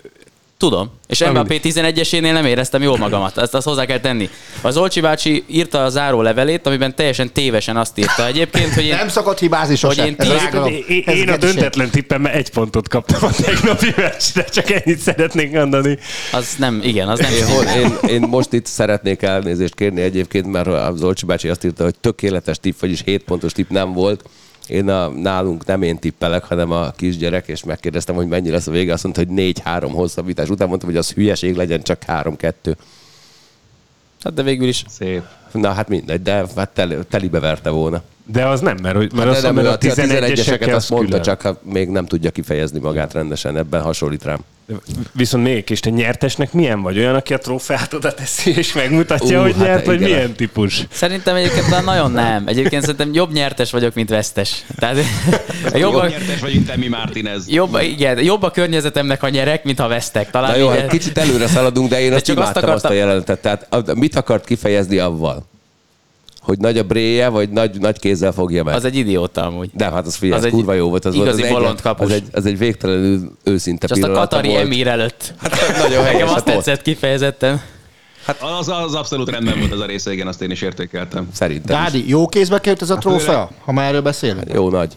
Tudom. 0.57 0.89
És 1.07 1.25
Mbappé 1.25 1.59
11-esénél 1.63 2.31
nem 2.33 2.45
éreztem 2.45 2.81
jól 2.81 2.97
magamat. 2.97 3.37
Ezt 3.37 3.53
azt 3.53 3.67
hozzá 3.67 3.85
kell 3.85 3.99
tenni. 3.99 4.29
Az 4.61 4.77
Olcsi 4.77 4.99
bácsi 4.99 5.43
írta 5.47 5.83
a 5.83 5.89
záró 5.89 6.21
levelét, 6.21 6.67
amiben 6.67 6.95
teljesen 6.95 7.31
tévesen 7.33 7.77
azt 7.77 7.97
írta 7.97 8.25
egyébként, 8.25 8.73
hogy 8.73 8.83
én, 8.85 8.95
Nem 8.95 9.07
szokott 9.09 9.39
hibázni 9.39 9.75
sosem. 9.75 10.05
én 10.05 10.15
Ez 10.17 10.27
tíz- 10.27 10.41
rágalom. 10.41 10.71
én, 10.71 10.83
én, 10.87 11.03
Ez 11.05 11.15
én 11.17 11.29
a 11.29 11.37
döntetlen 11.37 11.89
tippemmel 11.89 12.31
egy 12.31 12.49
pontot 12.49 12.89
kaptam 12.89 13.19
a 13.23 13.31
tegnapi 13.31 13.93
meccsre, 13.95 14.43
csak 14.43 14.69
ennyit 14.69 14.99
szeretnék 14.99 15.51
mondani. 15.51 15.97
az 16.31 16.55
nem, 16.57 16.81
igen, 16.83 17.07
az 17.07 17.19
nem 17.19 17.33
Én, 17.33 17.45
hol, 17.45 17.63
én, 17.63 17.97
én 18.09 18.21
most 18.21 18.53
itt 18.53 18.65
szeretnék 18.65 19.21
elnézést 19.21 19.75
kérni 19.75 20.01
egyébként, 20.01 20.45
mert 20.51 20.67
az 20.67 21.03
Olcsi 21.03 21.25
bácsi 21.25 21.47
azt 21.47 21.63
írta, 21.65 21.83
hogy 21.83 21.95
tökéletes 22.01 22.59
tipp, 22.59 22.79
vagyis 22.79 23.01
7 23.05 23.23
pontos 23.23 23.51
tipp 23.51 23.69
nem 23.69 23.93
volt. 23.93 24.23
Én 24.67 24.89
a, 24.89 25.07
nálunk 25.07 25.65
nem 25.65 25.81
én 25.81 25.99
tippelek, 25.99 26.43
hanem 26.43 26.71
a 26.71 26.91
kisgyerek, 26.91 27.47
és 27.47 27.63
megkérdeztem, 27.63 28.15
hogy 28.15 28.27
mennyi 28.27 28.49
lesz 28.49 28.67
a 28.67 28.71
vége. 28.71 28.93
Azt 28.93 29.03
mondta, 29.03 29.23
hogy 29.27 29.53
4-3 29.55 29.89
hosszabbítás. 29.91 30.49
Utána 30.49 30.69
mondtam, 30.69 30.89
hogy 30.89 30.97
az 30.97 31.11
hülyeség 31.11 31.55
legyen 31.55 31.81
csak 31.81 32.01
3-2. 32.07 32.75
Hát 34.23 34.33
de 34.33 34.43
végül 34.43 34.67
is 34.67 34.83
Szép. 34.87 35.23
Na 35.51 35.71
hát 35.71 35.87
mindegy, 35.87 36.21
de 36.21 36.45
hát 36.55 36.69
teli, 36.69 36.95
telibe 37.09 37.39
verte 37.39 37.69
volna. 37.69 38.01
De 38.25 38.47
az 38.47 38.61
nem, 38.61 38.77
mert, 38.81 38.97
mert 38.97 39.15
Hát 39.15 39.27
azt 39.27 39.41
de 39.41 39.51
nem, 39.51 39.65
ő 39.65 39.67
a 39.67 39.71
a 39.71 39.77
11-eseket 39.77 40.35
11-eseket 40.35 40.75
azt 40.75 40.89
mondta, 40.89 41.21
csak 41.21 41.41
ha 41.41 41.59
még 41.63 41.89
nem 41.89 42.05
tudja 42.05 42.31
kifejezni 42.31 42.79
magát 42.79 43.13
rendesen, 43.13 43.57
ebben 43.57 43.81
hasonlít 43.81 44.23
rám. 44.23 44.39
Viszont 45.13 45.43
még 45.43 45.69
és 45.69 45.79
te 45.79 45.89
nyertesnek 45.89 46.53
milyen 46.53 46.81
vagy? 46.81 46.97
Olyan, 46.97 47.15
aki 47.15 47.33
a 47.33 47.37
trófeát 47.37 47.93
oda 47.93 48.13
teszi, 48.13 48.55
és 48.57 48.73
megmutatja, 48.73 49.39
Ú, 49.39 49.41
hogy 49.41 49.53
hát 49.57 49.65
nyert, 49.67 49.85
vagy 49.85 49.95
igen. 50.01 50.09
milyen 50.09 50.33
típus? 50.33 50.81
Szerintem 50.91 51.35
egyébként 51.35 51.69
már 51.69 51.83
nagyon 51.83 52.11
nem. 52.11 52.43
Egyébként 52.47 52.81
szerintem 52.81 53.13
jobb 53.13 53.31
nyertes 53.31 53.71
vagyok, 53.71 53.93
mint 53.93 54.09
vesztes. 54.09 54.63
Tehát 54.75 54.95
jobb, 55.63 55.75
Jobb 55.81 55.93
a, 55.93 56.07
nyertes 56.07 56.39
vagy, 56.39 56.53
mint 56.53 56.69
Emi 56.69 56.87
Martinez. 56.87 57.49
jobb, 57.49 57.77
igen, 57.81 58.23
jobb 58.23 58.43
a 58.43 58.51
környezetemnek, 58.51 59.19
ha 59.21 59.29
nyerek, 59.29 59.63
mint 59.63 59.79
ha 59.79 59.87
vesztek. 59.87 60.29
Talán 60.29 60.51
Na 60.51 60.57
jó, 60.57 60.71
így- 60.73 60.79
hát 60.79 60.89
kicsit 60.89 61.17
előre 61.17 61.47
szaladunk, 61.47 61.89
de 61.89 62.01
én 62.01 62.09
De 62.09 62.15
azt 62.15 62.25
csak 62.25 62.37
azt 62.37 62.49
imádtam 62.51 62.69
azt, 62.75 62.83
a 62.85 62.87
akartam- 62.87 63.07
jelenetet. 63.07 63.39
Tehát 63.41 63.93
mit 63.95 64.15
akart 64.15 64.45
kifejezni 64.45 64.97
avval? 64.97 65.45
Hogy 66.47 66.57
nagy 66.59 66.77
a 66.77 66.83
bréje, 66.83 67.27
vagy 67.27 67.49
nagy, 67.49 67.79
nagy 67.79 67.99
kézzel 67.99 68.31
fogja 68.31 68.63
meg? 68.63 68.75
Az 68.75 68.85
egy 68.85 68.95
idióta 68.95 69.45
amúgy. 69.45 69.69
De 69.73 69.91
hát 69.91 70.05
az 70.05 70.15
figyelj, 70.15 70.39
Az 70.39 70.39
az 70.39 70.45
egy 70.45 70.51
kurva 70.51 70.73
jó 70.73 70.89
volt. 70.89 71.05
Az 71.05 71.15
igazi 71.15 71.47
volt, 71.47 71.81
az. 71.83 71.99
Egy, 71.99 72.05
az, 72.05 72.11
egy, 72.11 72.23
az 72.31 72.45
egy 72.45 72.57
végtelenül 72.57 73.31
őszinte 73.43 73.85
És 73.85 73.91
azt 73.91 74.03
a 74.03 74.11
Katari 74.11 74.47
volt. 74.47 74.61
emír 74.61 74.87
előtt. 74.87 75.33
Nagyon 75.77 76.03
helyes, 76.03 76.11
Nekem 76.11 76.27
azt 76.27 76.33
hát 76.35 76.43
tetszett 76.43 76.81
kifejezetten. 76.81 77.61
Az, 78.59 78.67
az 78.67 78.93
abszolút 78.93 79.29
rendben 79.29 79.59
volt 79.59 79.71
az 79.71 79.79
a 79.79 79.85
része, 79.85 80.11
igen, 80.11 80.27
azt 80.27 80.41
én 80.41 80.51
is 80.51 80.61
értékeltem. 80.61 81.29
Szerintem 81.33 81.77
is. 81.77 81.83
Gádi, 81.83 82.09
jó 82.09 82.27
kézbe 82.27 82.59
került 82.59 82.81
ez 82.81 82.89
a 82.89 82.97
trófea, 82.97 83.49
ha 83.65 83.71
már 83.71 83.87
erről 83.87 84.01
beszélünk? 84.01 84.53
Jó 84.53 84.69
nagy. 84.69 84.93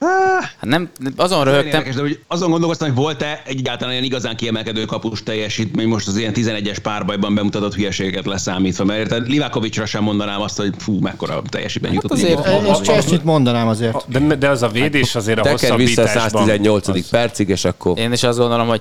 Hát 0.00 0.56
nem, 0.60 0.88
azon 1.16 1.44
röhögtem, 1.44 1.66
érdekes, 1.66 1.94
de 1.94 2.00
hogy 2.00 2.20
azon 2.26 2.50
gondolkoztam, 2.50 2.88
hogy 2.88 2.96
volt-e 2.96 3.42
egyáltalán 3.46 3.92
ilyen 3.92 4.04
igazán 4.04 4.36
kiemelkedő 4.36 4.84
kapus 4.84 5.22
teljesítmény 5.22 5.88
most 5.88 6.08
az 6.08 6.16
ilyen 6.16 6.32
11-es 6.36 6.76
párbajban 6.82 7.34
bemutatott 7.34 7.74
hülyeségeket 7.74 8.26
leszámítva, 8.26 8.84
mert 8.84 8.98
érted, 8.98 9.28
Livákovicsra 9.28 9.86
sem 9.86 10.02
mondanám 10.02 10.40
azt, 10.40 10.56
hogy 10.56 10.74
fú, 10.78 10.98
mekkora 11.00 11.42
teljesítmény 11.48 11.92
jutott. 11.92 12.12
azért- 12.12 12.48
így. 12.48 12.68
És 12.70 12.80
Csesnyit 12.80 13.24
mondanám 13.24 13.68
azért. 13.68 14.04
De, 14.08 14.36
de 14.36 14.48
az 14.48 14.62
a 14.62 14.68
védés 14.68 15.14
azért 15.14 15.38
a 15.38 15.50
hosszabbításban. 15.50 16.46
118. 16.46 17.08
percig, 17.08 17.48
és 17.48 17.64
akkor 17.64 17.98
én 17.98 18.12
is 18.12 18.22
azt 18.22 18.38
gondolom, 18.38 18.68
hogy 18.68 18.80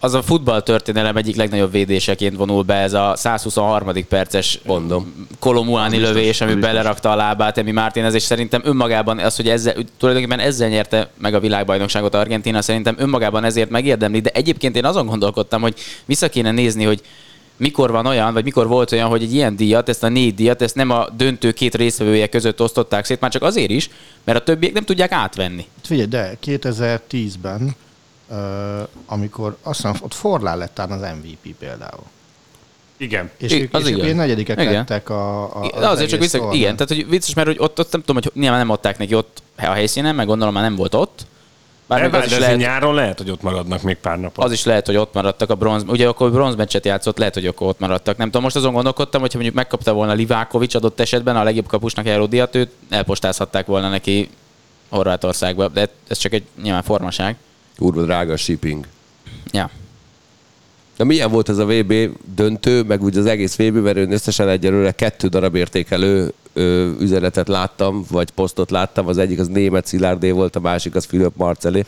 az 0.00 0.14
a 0.14 0.22
futball 0.22 0.62
történelem 0.62 1.16
egyik 1.16 1.36
legnagyobb 1.36 1.70
védéseként 1.70 2.36
vonul 2.36 2.62
be 2.62 2.74
ez 2.74 2.92
a 2.92 3.12
123. 3.16 4.06
perces 4.08 4.60
Mondom. 4.64 5.26
Kolomuáni 5.38 5.96
biztos, 5.96 6.14
lövés, 6.14 6.40
ami 6.40 6.54
biztos. 6.54 6.70
belerakta 6.70 7.10
a 7.10 7.14
lábát 7.14 7.58
Emi 7.58 7.70
Martinez, 7.70 8.14
és 8.14 8.22
szerintem 8.22 8.60
önmagában 8.64 9.18
az, 9.18 9.36
hogy 9.36 9.48
ezzel, 9.48 9.74
tulajdonképpen 9.98 10.38
ezzel 10.38 10.68
nyerte 10.68 11.10
meg 11.18 11.34
a 11.34 11.40
világbajnokságot 11.40 12.14
Argentina, 12.14 12.62
szerintem 12.62 12.94
önmagában 12.98 13.44
ezért 13.44 13.70
megérdemli, 13.70 14.20
de 14.20 14.30
egyébként 14.30 14.76
én 14.76 14.84
azon 14.84 15.06
gondolkodtam, 15.06 15.60
hogy 15.60 15.74
vissza 16.04 16.28
kéne 16.28 16.50
nézni, 16.50 16.84
hogy 16.84 17.00
mikor 17.56 17.90
van 17.90 18.06
olyan, 18.06 18.32
vagy 18.32 18.44
mikor 18.44 18.66
volt 18.66 18.92
olyan, 18.92 19.08
hogy 19.08 19.22
egy 19.22 19.34
ilyen 19.34 19.56
díjat, 19.56 19.88
ezt 19.88 20.02
a 20.02 20.08
négy 20.08 20.34
díjat, 20.34 20.62
ezt 20.62 20.74
nem 20.74 20.90
a 20.90 21.06
döntő 21.16 21.52
két 21.52 21.74
részvevője 21.74 22.26
között 22.26 22.60
osztották 22.60 23.04
szét, 23.04 23.20
már 23.20 23.30
csak 23.30 23.42
azért 23.42 23.70
is, 23.70 23.90
mert 24.24 24.38
a 24.38 24.42
többiek 24.42 24.72
nem 24.72 24.84
tudják 24.84 25.12
átvenni. 25.12 25.66
Figyelj, 25.82 26.08
de 26.08 26.36
2010-ben, 26.46 27.62
uh, 27.62 27.70
amikor 29.06 29.56
azt 29.62 29.76
hiszem, 29.80 29.96
ott 30.00 30.14
Forlán 30.14 30.58
lett 30.58 30.78
az 30.78 31.00
MVP 31.00 31.54
például. 31.58 32.02
Igen. 32.96 33.30
És 33.36 33.52
I- 33.52 33.60
ők, 33.62 33.74
az 33.74 33.86
és 33.86 33.92
ők 33.92 33.98
igen. 34.02 34.16
negyedikek 34.16 34.60
Igen. 34.60 34.72
lettek 34.72 35.08
a, 35.08 35.42
a 35.62 35.70
De 35.80 35.88
azért 35.88 36.10
csak 36.10 36.20
vissza, 36.20 36.36
szorban. 36.38 36.56
igen, 36.56 36.76
tehát 36.76 36.88
hogy 36.88 37.08
vicces, 37.08 37.34
mert 37.34 37.46
hogy 37.46 37.56
ott, 37.58 37.78
ott 37.78 37.92
nem 37.92 38.00
tudom, 38.00 38.22
hogy 38.22 38.32
nyilván 38.34 38.58
nem 38.58 38.70
adták 38.70 38.98
neki 38.98 39.14
ott 39.14 39.42
a 39.58 39.62
helyszínen, 39.62 40.14
meg 40.14 40.26
gondolom 40.26 40.54
már 40.54 40.62
nem 40.62 40.76
volt 40.76 40.94
ott. 40.94 41.26
Bár 41.86 42.10
de 42.10 42.16
az 42.16 42.24
is, 42.24 42.38
lehet, 42.38 42.56
nyáron 42.56 42.94
lehet, 42.94 43.18
hogy 43.18 43.30
ott 43.30 43.42
maradnak 43.42 43.82
még 43.82 43.96
pár 43.96 44.20
napot. 44.20 44.44
az 44.44 44.52
is 44.52 44.64
lehet, 44.64 44.86
hogy 44.86 44.96
ott 44.96 45.14
maradtak 45.14 45.50
a 45.50 45.54
bronz, 45.54 45.84
ugye 45.86 46.08
akkor 46.08 46.30
bronzmeccset 46.30 46.84
játszott, 46.84 47.18
lehet, 47.18 47.34
hogy 47.34 47.46
akkor 47.46 47.68
ott 47.68 47.78
maradtak. 47.78 48.16
Nem 48.16 48.26
tudom, 48.26 48.42
most 48.42 48.56
azon 48.56 48.72
gondolkodtam, 48.72 49.20
hogyha 49.20 49.34
mondjuk 49.38 49.56
megkapta 49.56 49.92
volna 49.92 50.12
Livákovics 50.12 50.74
adott 50.74 51.00
esetben 51.00 51.36
a 51.36 51.42
legjobb 51.42 51.66
kapusnak 51.66 52.06
járó 52.06 52.26
díjat, 52.26 52.54
őt 52.54 52.70
elpostázhatták 52.90 53.66
volna 53.66 53.88
neki 53.88 54.30
Horvátországba, 54.88 55.68
de 55.68 55.88
ez 56.08 56.18
csak 56.18 56.32
egy 56.32 56.44
nyilván 56.62 56.82
formaság. 56.82 57.36
Kurva 57.78 58.02
drága 58.02 58.32
a 58.32 58.36
shipping. 58.36 58.86
Ja. 59.52 59.70
De 60.96 61.04
milyen 61.04 61.30
volt 61.30 61.48
ez 61.48 61.58
a 61.58 61.64
VB 61.66 61.94
döntő, 62.34 62.82
meg 62.82 63.02
úgy 63.02 63.16
az 63.16 63.26
egész 63.26 63.56
VB, 63.56 63.74
mert 63.76 63.96
én 63.96 64.12
összesen 64.12 64.48
egyelőre 64.48 64.90
kettő 64.92 65.28
darab 65.28 65.54
értékelő 65.54 66.32
ö, 66.52 66.90
üzenetet 67.00 67.48
láttam, 67.48 68.04
vagy 68.10 68.30
posztot 68.30 68.70
láttam. 68.70 69.06
Az 69.08 69.18
egyik 69.18 69.38
az 69.40 69.48
német 69.48 69.86
Szilárdé 69.86 70.30
volt, 70.30 70.56
a 70.56 70.60
másik 70.60 70.94
az 70.94 71.04
Fülöp 71.04 71.32
Marceli. 71.36 71.84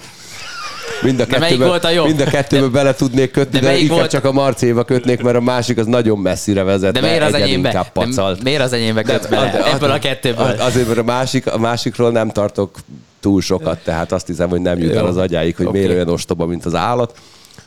Mind 1.02 1.20
a 1.20 1.24
De 1.24 1.38
kettőbe, 1.38 1.66
volt 1.66 1.84
a 1.84 1.90
jobb? 1.90 2.06
Mind 2.06 2.20
a 2.20 2.24
kettőbe 2.24 2.66
bele 2.66 2.94
tudnék 2.94 3.30
kötni, 3.30 3.58
de 3.58 3.66
de, 3.66 3.76
inkább 3.78 3.96
volt- 3.98 4.10
csak 4.10 4.24
a 4.24 4.32
Marcéba 4.32 4.84
kötnék, 4.84 5.22
mert 5.22 5.36
a 5.36 5.40
másik 5.40 5.78
az 5.78 5.86
nagyon 5.86 6.18
messzire 6.18 6.62
vezet. 6.62 6.92
De 6.92 7.00
miért 7.00 7.22
az 7.22 7.34
enyémbe? 7.34 7.68
inkább 7.68 7.84
De 7.84 7.90
pacalt. 7.92 8.42
miért 8.42 8.62
az 8.62 8.72
enyémbe 8.72 9.02
kötsz 9.02 9.26
bele? 9.26 9.48
Az- 9.48 9.66
az- 9.66 9.72
Ebből 9.74 9.90
a 9.90 9.98
kettőből. 9.98 10.44
az- 10.44 10.60
Azért, 10.60 10.86
mert 10.86 10.98
a, 10.98 11.02
másik, 11.04 11.46
a 11.46 11.58
másikról 11.58 12.10
nem 12.10 12.30
tartok 12.30 12.78
túl 13.22 13.40
sokat, 13.40 13.84
tehát 13.84 14.12
azt 14.12 14.26
hiszem, 14.26 14.48
hogy 14.48 14.60
nem 14.60 14.78
jut 14.78 14.94
el 14.94 15.06
az 15.06 15.16
agyáig, 15.16 15.56
hogy 15.56 15.66
Oké. 15.66 15.78
miért 15.78 15.92
olyan 15.92 16.08
ostoba, 16.08 16.46
mint 16.46 16.64
az 16.64 16.74
állat. 16.74 17.18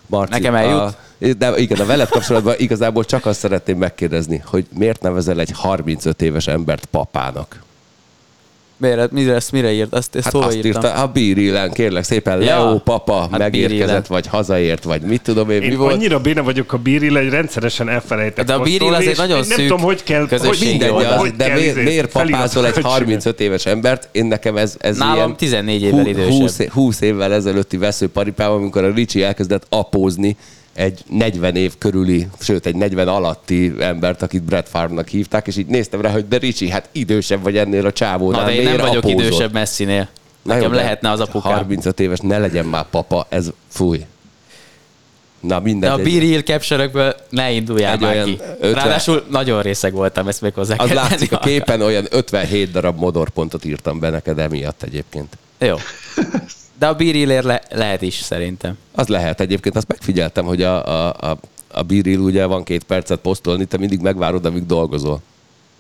Marci, 0.06 0.34
Nekem 0.34 0.56
eljut. 0.56 0.80
A, 0.80 0.96
de 1.38 1.58
igen, 1.58 1.80
a 1.80 1.86
veled 1.86 2.10
kapcsolatban 2.10 2.56
igazából 2.58 3.06
csak 3.06 3.26
azt 3.26 3.40
szeretném 3.40 3.78
megkérdezni, 3.78 4.44
hogy 4.46 4.66
miért 4.78 5.02
nevezel 5.02 5.40
egy 5.40 5.52
35 5.54 6.22
éves 6.22 6.48
embert 6.48 6.86
papának? 6.86 7.64
Miért, 8.86 9.12
mire, 9.12 9.34
ezt 9.34 9.52
mire 9.52 9.72
írt? 9.72 9.94
Azt, 9.94 10.16
ezt 10.16 10.24
Hát 10.24 10.34
hova 10.34 10.46
azt 10.46 10.56
írtam? 10.56 10.72
írta, 10.72 10.94
a 11.02 11.08
bírilen, 11.08 11.72
kérlek 11.72 12.04
szépen, 12.04 12.42
Ja. 12.42 12.64
Leo 12.64 12.80
papa 12.80 13.28
Hát 13.32 13.38
megérkezett, 13.38 14.08
vagy 14.08 14.28
hazaért, 14.28 14.84
vagy 14.84 15.02
mit 15.02 15.22
tudom 15.22 15.50
én, 15.50 15.60
mi 15.60 15.66
Én 15.66 15.78
volt. 15.78 15.94
annyira 15.94 16.20
béna 16.20 16.44
vagyok 16.44 16.74
a 16.74 16.78
bíril, 16.78 17.14
hogy 17.16 17.30
rendszeresen 17.30 17.90
elfelejtek 17.90 18.46
De 18.46 18.54
a 18.54 18.60
Bíril 18.60 18.78
posztolni, 18.80 18.96
az 18.96 19.08
egy 19.08 19.12
és 19.12 19.18
nagyon 19.18 19.38
én 19.42 19.48
Nem 19.48 19.58
szűk 19.58 19.68
tudom, 19.68 19.84
hogy 19.84 20.04
kell, 20.04 20.20
hogy 20.20 20.30
közösségi 20.30 20.70
Mindegy, 20.70 20.90
hogy 20.90 21.06
az, 21.06 21.32
de 21.38 21.46
kell 21.46 21.56
miért, 21.58 21.76
izé 21.76 21.84
miért 21.84 22.12
papázol 22.12 22.66
egy 22.66 22.72
feliratokat 22.72 22.92
35 22.92 23.40
éves 23.40 23.66
embert? 23.66 24.10
Én 24.12 24.26
nekem 24.26 24.58
ez, 24.58 24.76
ez 24.80 24.98
Nálam 24.98 25.16
ilyen 25.16 25.36
14 25.38 25.82
évvel 25.82 26.06
idősebb. 26.06 26.32
20, 26.32 26.60
é- 26.60 26.70
20 26.70 27.02
évvel 27.02 27.34
ezelőtti 27.34 27.78
veszőparipában, 27.78 28.58
amikor 28.58 28.84
a 28.84 28.94
Ricsi 28.94 29.24
elkezdett 29.24 29.66
apózni 29.70 30.38
egy 30.76 31.04
40 31.10 31.56
év 31.56 31.78
körüli, 31.78 32.28
sőt 32.40 32.66
egy 32.66 32.76
40 32.76 33.08
alatti 33.08 33.74
embert, 33.80 34.22
akit 34.22 34.44
Brett 34.44 34.70
Favre-nak 34.70 35.08
hívták, 35.08 35.48
és 35.48 35.58
így 35.58 35.66
néztem 35.68 36.02
rá, 36.02 36.12
hogy 36.12 36.28
de 36.28 36.38
Ricsi, 36.38 36.70
hát 36.70 36.90
idősebb 36.92 37.42
vagy 37.44 37.58
ennél 37.58 37.86
a 37.86 37.92
csávónál, 37.92 38.42
Na, 38.42 38.48
de 38.48 38.56
én 38.56 38.64
nem 38.64 38.78
vagyok 38.78 39.04
apózol? 39.04 39.22
idősebb 39.22 39.54
messzinél. 39.54 40.08
Na 40.42 40.54
Nekem 40.54 40.70
jó, 40.70 40.76
de 40.76 40.82
lehetne 40.82 41.10
az 41.12 41.20
apukám. 41.20 41.54
35 41.54 42.00
éves, 42.00 42.20
ne 42.20 42.38
legyen 42.38 42.66
már 42.66 42.86
papa, 42.90 43.26
ez 43.30 43.50
fúj. 43.68 44.06
Na 45.40 45.56
De 45.58 45.60
mindegy. 45.64 45.90
a 45.90 45.98
Biril 45.98 46.42
capture 46.42 47.16
ne 47.30 47.52
induljál 47.52 47.94
Egy 47.94 48.00
már 48.00 48.14
olyan 48.14 48.26
ki. 48.26 48.40
50 48.60 48.74
Ráadásul 48.74 49.26
nagyon 49.30 49.62
részeg 49.62 49.94
voltam, 49.94 50.28
ezt 50.28 50.42
még 50.42 50.54
hozzá 50.54 50.76
az 50.76 50.92
látszik 50.92 51.32
a 51.32 51.38
képen, 51.38 51.82
olyan 51.82 52.06
57 52.10 52.72
darab 52.72 53.00
modorpontot 53.00 53.66
írtam 53.66 54.00
be 54.00 54.10
neked 54.10 54.40
emiatt 54.40 54.84
egyébként. 54.84 55.38
Jó. 55.60 55.76
De 56.80 56.88
a 56.88 56.96
Birilért 56.96 57.44
le- 57.44 57.64
lehet 57.70 58.02
is, 58.02 58.16
szerintem. 58.16 58.78
Az 58.92 59.08
lehet 59.08 59.40
egyébként, 59.40 59.76
azt 59.76 59.88
megfigyeltem, 59.88 60.46
hogy 60.46 60.62
a, 60.62 60.88
a, 60.88 61.16
a, 61.32 61.38
a 61.72 61.82
Biril 61.82 62.20
ugye 62.20 62.46
van 62.46 62.64
két 62.64 62.84
percet 62.84 63.20
posztolni, 63.20 63.66
te 63.66 63.78
mindig 63.78 64.00
megvárod, 64.00 64.46
amíg 64.46 64.66
dolgozol. 64.66 65.22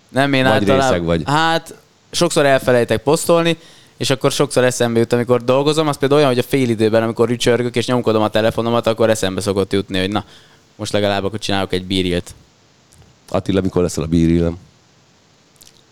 Nem 0.09 0.33
én 0.33 0.43
Vagy 0.43 0.51
általában... 0.51 0.87
részeg 0.87 1.03
vagy. 1.03 1.21
Hát, 1.25 1.75
sokszor 2.11 2.45
elfelejtek 2.45 3.03
posztolni, 3.03 3.57
és 3.97 4.09
akkor 4.09 4.31
sokszor 4.31 4.63
eszembe 4.63 4.99
jut, 4.99 5.13
amikor 5.13 5.43
dolgozom, 5.43 5.87
az 5.87 5.97
például 5.97 6.19
olyan, 6.21 6.33
hogy 6.33 6.43
a 6.43 6.47
fél 6.47 6.69
időben, 6.69 7.03
amikor 7.03 7.27
rücsörgök 7.27 7.75
és 7.75 7.85
nyomkodom 7.85 8.21
a 8.21 8.29
telefonomat, 8.29 8.87
akkor 8.87 9.09
eszembe 9.09 9.41
szokott 9.41 9.73
jutni, 9.73 9.99
hogy 9.99 10.11
na, 10.11 10.25
most 10.75 10.91
legalább 10.91 11.23
akkor 11.23 11.39
csinálok 11.39 11.73
egy 11.73 11.85
bírilt. 11.85 12.33
Attila, 13.29 13.61
mikor 13.61 13.81
leszel 13.81 14.03
a 14.03 14.07
Birilem? 14.07 14.57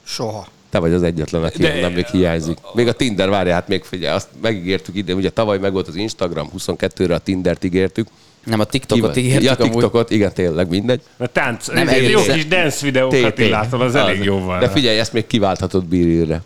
Soha. 0.04 0.48
Te 0.74 0.80
vagy 0.80 0.94
az 0.94 1.04
egyetlen, 1.04 1.44
aki 1.44 1.58
De- 1.62 1.80
nem 1.80 1.92
még 1.92 2.06
hiányzik. 2.06 2.58
Még 2.74 2.88
a 2.88 2.94
Tinder, 2.94 3.30
várja, 3.30 3.54
hát 3.54 3.68
még 3.68 3.84
figyelj, 3.84 4.16
azt 4.16 4.28
megígértük 4.42 4.96
idén, 4.96 5.16
ugye 5.16 5.30
tavaly 5.30 5.58
meg 5.58 5.72
volt 5.72 5.88
az 5.88 5.96
Instagram, 5.96 6.50
22-re 6.58 7.16
a 7.16 7.18
Tindert 7.18 7.64
ígértük. 7.64 8.08
Nem, 8.44 8.60
a 8.60 8.64
TikTokot 8.64 9.16
ígértük 9.18 9.44
ja. 9.44 9.56
TikTokot, 9.56 10.10
igen, 10.10 10.34
tényleg, 10.34 10.70
mindegy. 10.70 11.02
A 11.18 11.28
tánc, 11.28 11.68
Nem 11.68 11.86
nem, 11.86 12.04
jó 12.04 12.22
kis 12.22 12.48
dance 12.48 12.86
videókat. 12.86 13.24
Attilától, 13.24 13.82
az 13.82 13.96
elég 13.96 14.24
jó 14.24 14.40
van. 14.40 14.60
De 14.60 14.70
figyelj, 14.70 15.00
ezt 15.00 15.14
még 15.14 15.28
kiválthatod 15.28 15.86
Birilre. 15.86 16.42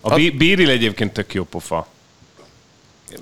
A 0.00 0.14
Bíril 0.14 0.70
egyébként 0.70 1.12
tök 1.12 1.34
jó 1.34 1.44
pofa. 1.44 1.86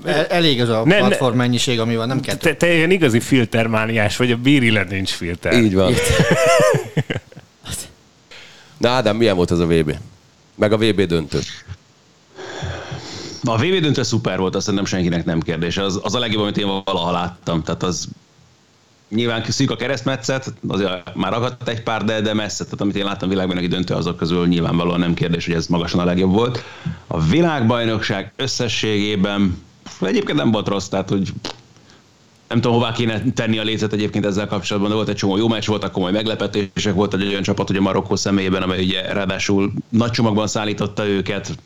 El, 0.04 0.26
elég 0.26 0.60
az 0.60 0.68
a 0.68 0.82
Ne- 0.84 1.00
ne- 1.00 1.06
platform 1.06 1.36
mennyiség, 1.36 1.80
ami 1.80 1.96
van, 1.96 2.08
nem 2.08 2.20
kell. 2.20 2.36
Te, 2.36 2.54
te 2.54 2.74
ilyen 2.74 2.90
igazi 2.90 3.20
filtermániás 3.20 4.16
vagy, 4.16 4.30
a 4.32 4.36
Bírilen 4.36 4.86
nincs 4.90 5.10
filter. 5.10 5.52
Így 5.52 5.74
van. 5.74 5.94
Na 8.78 8.88
Ádám, 8.88 9.16
milyen 9.16 9.36
volt 9.36 9.50
az 9.50 9.58
a 9.58 9.66
VB? 9.66 9.96
Meg 10.54 10.72
a 10.72 10.76
VB 10.76 11.00
döntő. 11.00 11.38
A 13.44 13.56
VB 13.56 13.80
döntő 13.80 14.02
szuper 14.02 14.38
volt, 14.38 14.54
azt 14.54 14.64
szerintem 14.64 14.88
senkinek 14.88 15.24
nem 15.24 15.40
kérdés. 15.40 15.76
Az, 15.76 16.00
az 16.02 16.14
a 16.14 16.18
legjobb, 16.18 16.42
amit 16.42 16.58
én 16.58 16.82
valaha 16.84 17.10
láttam. 17.10 17.62
Tehát 17.62 17.82
az 17.82 18.08
nyilván 19.08 19.44
szűk 19.44 19.70
a 19.70 19.76
keresztmetszet, 19.76 20.54
azért 20.68 21.14
már 21.14 21.32
akadt 21.32 21.68
egy 21.68 21.82
pár, 21.82 22.04
de, 22.04 22.20
de 22.20 22.34
messze, 22.34 22.64
tehát 22.64 22.80
amit 22.80 22.96
én 22.96 23.04
láttam 23.04 23.28
világbajnoki 23.28 23.68
döntő 23.68 23.94
azok 23.94 24.16
közül 24.16 24.46
nyilvánvalóan 24.46 24.98
nem 24.98 25.14
kérdés, 25.14 25.46
hogy 25.46 25.54
ez 25.54 25.66
magasan 25.66 26.00
a 26.00 26.04
legjobb 26.04 26.32
volt. 26.32 26.64
A 27.06 27.20
világbajnokság 27.20 28.32
összességében 28.36 29.62
egyébként 30.00 30.38
nem 30.38 30.50
volt 30.50 30.68
rossz, 30.68 30.86
tehát 30.86 31.08
hogy 31.08 31.32
nem 32.48 32.60
tudom, 32.60 32.76
hová 32.76 32.92
kéne 32.92 33.22
tenni 33.34 33.58
a 33.58 33.62
lécet 33.62 33.92
egyébként 33.92 34.26
ezzel 34.26 34.46
kapcsolatban, 34.46 34.90
de 34.90 34.96
volt 34.96 35.08
egy 35.08 35.16
csomó 35.16 35.36
jó 35.36 35.48
meccs, 35.48 35.66
voltak 35.66 35.92
komoly 35.92 36.12
meglepetések, 36.12 36.94
volt 36.94 37.14
egy 37.14 37.26
olyan 37.26 37.42
csapat, 37.42 37.70
ugye 37.70 37.80
Marokkó 37.80 38.16
személyében, 38.16 38.62
amely 38.62 38.84
ugye 38.84 39.12
ráadásul 39.12 39.72
nagy 39.88 40.10
csomagban 40.10 40.46
szállította 40.46 41.06
őket, 41.06 41.58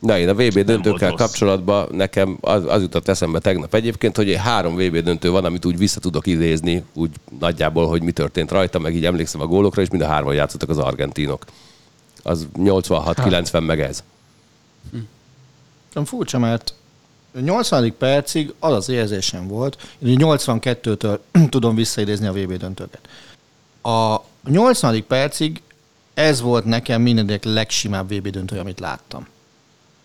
Na, 0.00 0.18
én 0.18 0.28
a 0.28 0.34
VB 0.34 0.58
döntőkkel 0.58 1.12
kapcsolatban 1.12 1.88
nekem 1.92 2.38
az, 2.40 2.64
az 2.64 2.82
jutott 2.82 3.08
eszembe 3.08 3.38
tegnap 3.38 3.74
egyébként, 3.74 4.16
hogy 4.16 4.34
három 4.34 4.76
VB 4.76 4.96
döntő 4.96 5.30
van, 5.30 5.44
amit 5.44 5.64
úgy 5.64 5.78
vissza 5.78 6.00
tudok 6.00 6.26
idézni, 6.26 6.84
úgy 6.92 7.10
nagyjából, 7.38 7.88
hogy 7.88 8.02
mi 8.02 8.12
történt 8.12 8.50
rajta, 8.50 8.78
meg 8.78 8.94
így 8.94 9.04
emlékszem 9.04 9.40
a 9.40 9.46
gólokra, 9.46 9.82
és 9.82 9.88
mind 9.90 10.02
a 10.02 10.06
hárman 10.06 10.34
játszottak 10.34 10.68
az 10.68 10.78
argentinok. 10.78 11.44
Az 12.22 12.46
86-90 12.58 13.66
meg 13.66 13.80
ez. 13.80 14.04
Nem 15.92 16.04
furcsa, 16.04 16.38
mert 16.38 16.74
a 16.74 16.77
80. 17.32 17.94
percig 17.98 18.54
az 18.58 18.72
az 18.72 18.88
érzésem 18.88 19.48
volt, 19.48 19.76
én 19.98 20.16
82-től 20.20 21.18
tudom 21.48 21.74
visszaidézni 21.74 22.26
a 22.26 22.32
VB 22.32 22.52
döntőket. 22.52 23.00
A 23.82 24.16
80. 24.50 25.04
percig 25.06 25.62
ez 26.14 26.40
volt 26.40 26.64
nekem 26.64 27.02
mindenek 27.02 27.44
legsimább 27.44 28.12
VB 28.12 28.28
döntő, 28.28 28.58
amit 28.58 28.80
láttam. 28.80 29.26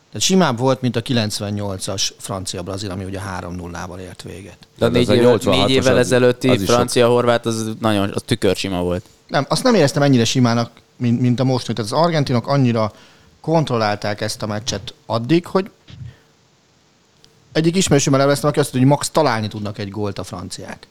Tehát 0.08 0.28
simább 0.28 0.58
volt, 0.58 0.82
mint 0.82 0.96
a 0.96 1.02
98-as 1.02 2.10
francia-brazil, 2.18 2.92
ami 2.92 3.04
ugye 3.04 3.20
3-0-val 3.40 4.00
ért 4.00 4.22
véget. 4.22 4.58
De 4.78 4.88
négy, 4.88 5.02
ez 5.02 5.10
a 5.10 5.14
évvel, 5.14 5.38
86-os 5.38 5.46
négy 5.46 5.70
évvel 5.70 5.94
az- 5.94 6.00
ezelőtti 6.06 6.58
francia-horvát, 6.58 7.46
az 7.46 7.70
nagyon, 7.80 8.12
az 8.14 8.22
tükörsima 8.26 8.82
volt. 8.82 9.06
Nem, 9.28 9.46
azt 9.50 9.64
nem 9.64 9.76
éreztem 9.76 10.02
ennyire 10.02 10.26
simának, 10.26 10.72
mint, 10.96 11.22
mint 11.22 11.40
a 11.40 11.44
most. 11.44 11.66
Tehát 11.66 11.92
az 11.92 11.92
argentinok 11.92 12.48
annyira 12.48 12.92
kontrollálták 13.42 14.22
ezt 14.22 14.42
a 14.42 14.46
meccset 14.46 14.94
addig, 15.06 15.46
hogy 15.46 15.70
egyik 17.54 17.76
ismerősömmel 17.76 18.22
elvesztem, 18.22 18.50
aki 18.50 18.60
azt 18.60 18.74
mondta, 18.74 18.90
hogy 18.90 18.98
max 18.98 19.10
találni 19.10 19.48
tudnak 19.48 19.78
egy 19.78 19.90
gólt 19.90 20.20
a 20.20 20.24
franciák. 20.24 20.88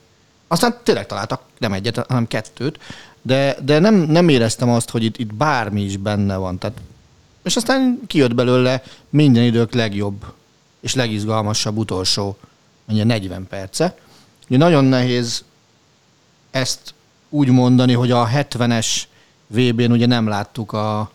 Aztán 0.48 0.76
tényleg 0.82 1.06
találtak 1.06 1.42
nem 1.58 1.72
egyet, 1.72 2.06
hanem 2.08 2.26
kettőt, 2.26 2.78
de, 3.22 3.56
de 3.64 3.78
nem, 3.78 3.94
nem 3.94 4.28
éreztem 4.28 4.70
azt, 4.70 4.90
hogy 4.90 5.04
itt, 5.04 5.16
itt 5.18 5.34
bármi 5.34 5.82
is 5.82 5.96
benne 5.96 6.36
van. 6.36 6.58
Tehát, 6.58 6.76
és 7.42 7.56
aztán 7.56 8.00
kijött 8.06 8.34
belőle 8.34 8.82
minden 9.10 9.44
idők 9.44 9.72
legjobb 9.72 10.24
és 10.80 10.94
legizgalmasabb 10.94 11.76
utolsó 11.76 12.36
mondja 12.84 13.04
40 13.04 13.46
perce. 13.46 13.96
Ugye 14.48 14.58
nagyon 14.58 14.84
nehéz 14.84 15.44
ezt 16.50 16.94
úgy 17.28 17.48
mondani, 17.48 17.92
hogy 17.92 18.10
a 18.10 18.28
70-es 18.28 19.02
VB-n 19.46 19.92
ugye 19.92 20.06
nem 20.06 20.28
láttuk 20.28 20.72
a 20.72 21.10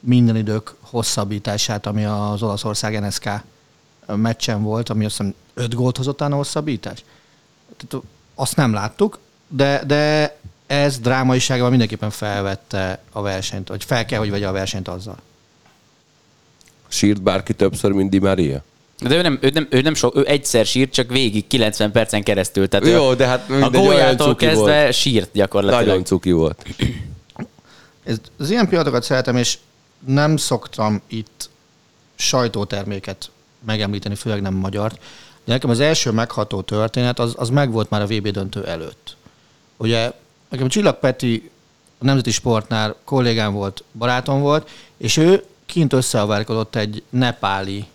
minden 0.00 0.36
idők 0.36 0.74
hosszabbítását, 0.80 1.86
ami 1.86 2.04
az 2.04 2.42
Olaszország 2.42 3.00
NSK 3.00 3.30
meccsen 4.16 4.62
volt, 4.62 4.88
ami 4.88 5.04
azt 5.04 5.16
hiszem 5.16 5.34
5 5.54 5.74
gólt 5.74 5.96
hozott 5.96 6.20
a 6.20 6.34
hosszabbítás. 6.34 7.04
Tehát 7.76 8.04
azt 8.34 8.56
nem 8.56 8.72
láttuk, 8.72 9.18
de, 9.48 9.82
de 9.86 10.36
ez 10.66 10.98
drámaiságban 10.98 11.68
mindenképpen 11.68 12.10
felvette 12.10 13.02
a 13.12 13.22
versenyt, 13.22 13.68
vagy 13.68 13.84
fel 13.84 14.04
kell, 14.04 14.18
hogy 14.18 14.30
vegye 14.30 14.48
a 14.48 14.52
versenyt 14.52 14.88
azzal. 14.88 15.18
Sírt 16.88 17.22
bárki 17.22 17.54
többször, 17.54 17.90
mint 17.90 18.10
Di 18.10 18.18
Maria? 18.18 18.62
De 18.98 19.16
ő 19.16 19.22
nem, 19.22 19.38
ő 19.40 19.50
nem, 19.54 19.66
ő 19.70 19.80
nem 19.80 19.94
sok, 19.94 20.16
ő 20.16 20.26
egyszer 20.26 20.66
sírt, 20.66 20.92
csak 20.92 21.10
végig 21.10 21.46
90 21.46 21.92
percen 21.92 22.22
keresztül. 22.22 22.68
Tehát 22.68 22.86
Jó, 22.86 23.10
ő 23.10 23.14
de 23.14 23.26
hát 23.26 23.50
a 23.50 23.70
góljától 23.70 24.34
kezdve 24.36 24.82
volt. 24.82 24.92
sírt 24.92 25.30
gyakorlatilag. 25.32 25.86
Nagyon 25.86 26.04
cuki 26.04 26.32
volt. 26.32 26.66
Ez, 28.04 28.20
az 28.38 28.50
ilyen 28.50 28.68
pillanatokat 28.68 29.02
szeretem, 29.02 29.36
és 29.36 29.58
nem 30.06 30.36
szoktam 30.36 31.00
itt 31.06 31.50
sajtóterméket 32.14 33.30
megemlíteni, 33.68 34.14
főleg 34.14 34.40
nem 34.40 34.54
magyart, 34.54 34.98
de 35.44 35.52
nekem 35.52 35.70
az 35.70 35.80
első 35.80 36.10
megható 36.10 36.60
történet, 36.60 37.18
az, 37.18 37.34
az 37.36 37.48
megvolt 37.48 37.90
már 37.90 38.00
a 38.00 38.06
VB 38.06 38.28
döntő 38.28 38.66
előtt. 38.66 39.16
Ugye 39.76 40.12
nekem 40.48 40.68
Csillag 40.68 40.98
Peti 40.98 41.50
a 41.98 42.04
Nemzeti 42.04 42.30
Sportnál 42.30 42.94
kollégám 43.04 43.52
volt, 43.52 43.84
barátom 43.92 44.40
volt, 44.40 44.70
és 44.96 45.16
ő 45.16 45.44
kint 45.66 45.92
összeavárkodott 45.92 46.76
egy 46.76 47.02
nepáli 47.10 47.86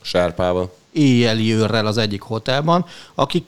Sárpával. 0.00 0.74
éjjeli 0.92 1.52
őrrel 1.52 1.86
az 1.86 1.96
egyik 1.96 2.20
hotelban, 2.20 2.84
aki 3.14 3.46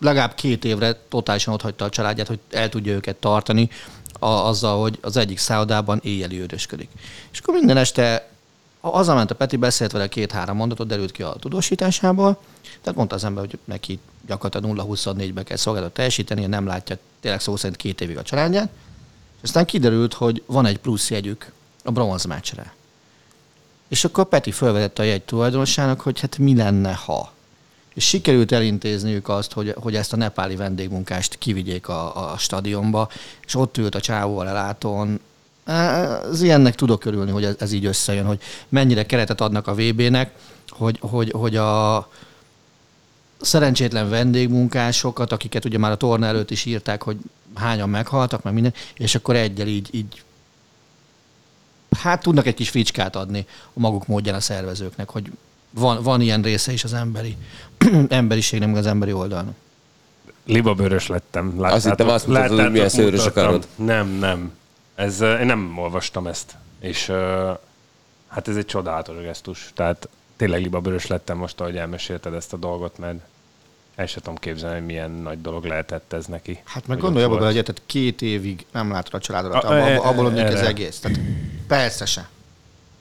legalább 0.00 0.34
két 0.34 0.64
évre 0.64 1.00
totálisan 1.08 1.54
otthagyta 1.54 1.84
a 1.84 1.88
családját, 1.88 2.26
hogy 2.26 2.38
el 2.50 2.68
tudja 2.68 2.92
őket 2.92 3.16
tartani 3.16 3.70
a, 4.18 4.26
azzal, 4.26 4.80
hogy 4.80 4.98
az 5.00 5.16
egyik 5.16 5.38
szállodában 5.38 6.00
éjjeli 6.02 6.40
őrösködik. 6.40 6.88
És 7.32 7.38
akkor 7.38 7.54
minden 7.54 7.76
este 7.76 8.28
hazament 8.90 9.30
a 9.30 9.34
Peti, 9.34 9.56
beszélt 9.56 9.92
vele 9.92 10.08
két-három 10.08 10.56
mondatot, 10.56 10.86
derült 10.86 11.12
ki 11.12 11.22
a 11.22 11.36
tudósításából, 11.40 12.38
tehát 12.80 12.98
mondta 12.98 13.14
az 13.14 13.24
ember, 13.24 13.44
hogy 13.44 13.58
neki 13.64 13.98
gyakorlatilag 14.26 14.88
0-24-be 14.88 15.42
kell 15.42 15.56
szolgálatot 15.56 15.94
teljesíteni, 15.94 16.46
nem 16.46 16.66
látja 16.66 16.98
tényleg 17.20 17.40
szó 17.40 17.56
szerint 17.56 17.76
két 17.76 18.00
évig 18.00 18.16
a 18.18 18.22
családját, 18.22 18.68
és 19.36 19.42
aztán 19.42 19.64
kiderült, 19.64 20.14
hogy 20.14 20.42
van 20.46 20.66
egy 20.66 20.78
plusz 20.78 21.10
jegyük 21.10 21.52
a 21.84 21.90
bronz 21.90 22.24
meccsre. 22.24 22.74
És 23.88 24.04
akkor 24.04 24.24
Peti 24.24 24.50
felvetette 24.50 25.02
a 25.02 25.06
jegy 25.06 25.22
tulajdonosának, 25.22 26.00
hogy 26.00 26.20
hát 26.20 26.38
mi 26.38 26.56
lenne, 26.56 26.94
ha. 26.94 27.32
És 27.94 28.04
sikerült 28.04 28.52
elintézniük 28.52 29.28
azt, 29.28 29.52
hogy, 29.52 29.74
hogy 29.80 29.96
ezt 29.96 30.12
a 30.12 30.16
nepáli 30.16 30.56
vendégmunkást 30.56 31.38
kivigyék 31.38 31.88
a, 31.88 32.32
a 32.32 32.38
stadionba, 32.38 33.08
és 33.46 33.54
ott 33.54 33.76
ült 33.76 33.94
a 33.94 34.00
csávóval 34.00 34.48
elátón. 34.48 35.20
Az 35.66 36.42
ilyennek 36.42 36.74
tudok 36.74 37.04
örülni, 37.04 37.30
hogy 37.30 37.44
ez, 37.44 37.54
ez 37.58 37.72
így 37.72 37.84
összejön, 37.84 38.26
hogy 38.26 38.40
mennyire 38.68 39.06
keretet 39.06 39.40
adnak 39.40 39.66
a 39.66 39.74
VB-nek, 39.74 40.30
hogy, 40.68 40.98
hogy, 41.00 41.30
hogy 41.30 41.56
a 41.56 42.08
szerencsétlen 43.40 44.08
vendégmunkásokat, 44.08 45.32
akiket 45.32 45.64
ugye 45.64 45.78
már 45.78 45.90
a 45.90 45.96
torna 45.96 46.26
előtt 46.26 46.50
is 46.50 46.64
írták, 46.64 47.02
hogy 47.02 47.16
hányan 47.54 47.88
meghaltak, 47.88 48.42
meg 48.42 48.52
minden, 48.52 48.74
és 48.94 49.14
akkor 49.14 49.36
egyel 49.36 49.66
így, 49.66 49.88
így 49.90 50.22
hát 51.90 52.22
tudnak 52.22 52.46
egy 52.46 52.54
kis 52.54 52.68
fricskát 52.68 53.16
adni 53.16 53.46
a 53.74 53.80
maguk 53.80 54.06
módján 54.06 54.34
a 54.34 54.40
szervezőknek, 54.40 55.10
hogy 55.10 55.32
van, 55.70 56.02
van 56.02 56.20
ilyen 56.20 56.42
része 56.42 56.72
is 56.72 56.84
az 56.84 56.92
emberi 56.92 57.36
emberiségnek, 58.08 58.68
meg 58.68 58.78
az 58.78 58.86
emberi 58.86 59.12
oldalnak. 59.12 59.54
Libabőrös 60.44 61.06
lettem. 61.06 61.54
Azt 61.58 61.88
hittem, 61.88 62.08
azt 62.08 62.26
mutatod, 62.26 62.60
hogy 62.60 62.70
milyen 62.70 62.88
szőrös 62.88 63.20
a 63.20 63.24
mutattam. 63.24 63.44
karod. 63.44 63.66
Nem, 63.76 64.08
nem. 64.08 64.52
Ez, 64.96 65.20
én 65.20 65.46
nem 65.46 65.78
olvastam 65.78 66.26
ezt. 66.26 66.56
És 66.80 67.06
hát 68.28 68.48
ez 68.48 68.56
egy 68.56 68.66
csodálatos 68.66 69.22
gesztus. 69.22 69.70
Tehát 69.74 70.08
tényleg 70.36 70.60
libabőrös 70.62 71.06
lettem 71.06 71.36
most, 71.36 71.60
ahogy 71.60 71.76
elmesélted 71.76 72.34
ezt 72.34 72.52
a 72.52 72.56
dolgot, 72.56 72.98
mert 72.98 73.18
el 73.94 74.06
sem 74.06 74.22
tudom 74.22 74.38
képzelni, 74.38 74.76
hogy 74.76 74.86
milyen 74.86 75.10
nagy 75.10 75.40
dolog 75.40 75.64
lehetett 75.64 76.12
ez 76.12 76.26
neki. 76.26 76.60
Hát 76.64 76.86
meg 76.86 76.96
Hogy 76.96 77.04
gondolj 77.04 77.24
abba 77.24 77.34
bele, 77.34 77.44
volt. 77.52 77.56
hogy 77.56 77.64
tehát 77.74 77.82
két 77.86 78.22
évig 78.22 78.66
nem 78.72 78.90
látod 78.90 79.14
a 79.14 79.18
családodat, 79.18 79.64
A- 79.64 79.66
abból, 79.66 79.78
e- 79.88 79.98
abból, 80.08 80.26
az 80.26 80.32
erre. 80.38 80.66
egész. 80.66 80.98
Tehát 80.98 81.18
persze 81.66 82.04
se. 82.06 82.28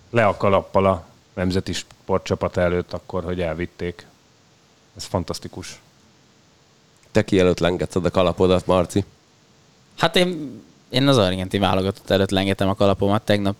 Le 0.10 0.26
a 0.26 0.38
kalappal 0.38 0.86
a 0.86 1.06
nemzeti 1.34 1.74
sportcsapat 1.74 2.58
előtt 2.58 2.94
akkor, 2.94 3.24
hogy 3.24 3.42
elvitték. 3.42 4.06
Ez 4.98 5.04
fantasztikus. 5.04 5.80
Te 7.12 7.24
ki 7.24 7.40
előtt 7.40 7.60
lengetted 7.60 8.06
a 8.06 8.12
kalapodat, 8.12 8.66
Marci? 8.66 9.06
Hát 9.98 10.16
én, 10.16 10.62
én 10.90 11.08
az 11.08 11.18
argentin 11.18 11.60
válogatott 11.60 12.10
előtt 12.10 12.30
lengetem 12.30 12.70
a 12.70 12.76
kalapomat 12.76 13.22
tegnap 13.22 13.56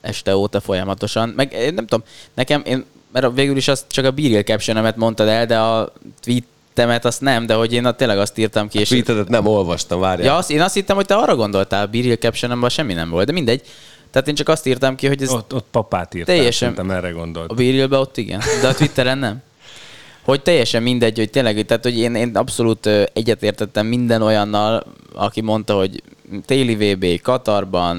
este 0.00 0.36
óta 0.36 0.60
folyamatosan. 0.60 1.28
Meg 1.28 1.52
én 1.52 1.74
nem 1.74 1.86
tudom, 1.86 2.06
nekem, 2.34 2.62
én, 2.66 2.84
mert 3.12 3.34
végül 3.34 3.56
is 3.56 3.68
azt 3.68 3.84
csak 3.88 4.04
a 4.04 4.10
Biril 4.10 4.42
caption 4.42 4.92
mondtad 4.96 5.28
el, 5.28 5.46
de 5.46 5.58
a 5.58 5.92
tweetemet 6.20 7.04
azt 7.04 7.20
nem, 7.20 7.46
de 7.46 7.54
hogy 7.54 7.72
én 7.72 7.84
a, 7.84 7.92
tényleg 7.92 8.18
azt 8.18 8.38
írtam 8.38 8.68
ki. 8.68 8.78
És 8.78 8.88
Tweetedet 8.88 9.28
nem 9.28 9.46
olvastam, 9.46 10.00
várjál. 10.00 10.26
Ja, 10.26 10.36
azt, 10.36 10.50
én 10.50 10.60
azt 10.60 10.74
hittem, 10.74 10.96
hogy 10.96 11.06
te 11.06 11.14
arra 11.14 11.36
gondoltál, 11.36 11.84
a 11.84 11.86
Biril 11.86 12.16
caption 12.16 12.68
semmi 12.68 12.92
nem 12.92 13.10
volt, 13.10 13.26
de 13.26 13.32
mindegy. 13.32 13.62
Tehát 14.10 14.28
én 14.28 14.34
csak 14.34 14.48
azt 14.48 14.66
írtam 14.66 14.94
ki, 14.94 15.06
hogy 15.06 15.22
ez 15.22 15.30
Ott, 15.30 15.54
ott 15.54 15.66
papát 15.70 16.14
írtál, 16.14 16.34
Teljesen- 16.36 16.74
szerintem 16.74 16.96
erre 16.96 17.10
gondolt. 17.10 17.50
a 17.50 17.54
Birilbe 17.54 17.96
ott 17.98 18.16
igen, 18.16 18.40
de 18.60 18.68
a 18.68 18.74
Twitteren 18.74 19.18
nem. 19.18 19.42
Hogy 20.22 20.42
teljesen 20.42 20.82
mindegy, 20.82 21.16
hogy 21.18 21.30
tényleg, 21.30 21.66
tehát 21.66 21.82
hogy 21.82 21.98
én, 21.98 22.14
én 22.14 22.36
abszolút 22.36 22.86
egyetértettem 23.12 23.86
minden 23.86 24.22
olyannal, 24.22 24.84
aki 25.14 25.40
mondta, 25.40 25.74
hogy 25.74 26.02
téli 26.44 26.74
VB, 26.74 27.20
Katarban, 27.22 27.96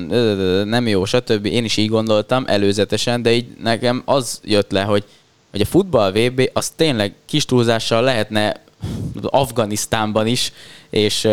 nem 0.68 0.88
jó, 0.88 1.06
stb. 1.06 1.46
Én 1.46 1.64
is 1.64 1.78
így 1.78 1.90
gondoltam 1.90 2.44
előzetesen, 2.48 3.22
de 3.22 3.32
így 3.32 3.48
nekem 3.64 4.02
az 4.06 4.42
jött 4.44 4.72
le, 4.72 4.82
hogy, 4.82 5.04
hogy 5.52 5.62
a 5.62 5.66
futball 5.66 6.12
VB 6.12 6.50
az 6.54 6.70
tényleg 6.70 7.14
kis 7.26 7.46
túlzással 7.46 8.02
lehetne 8.02 8.62
Afganisztánban 9.22 10.28
is, 10.28 10.52
és 10.90 11.28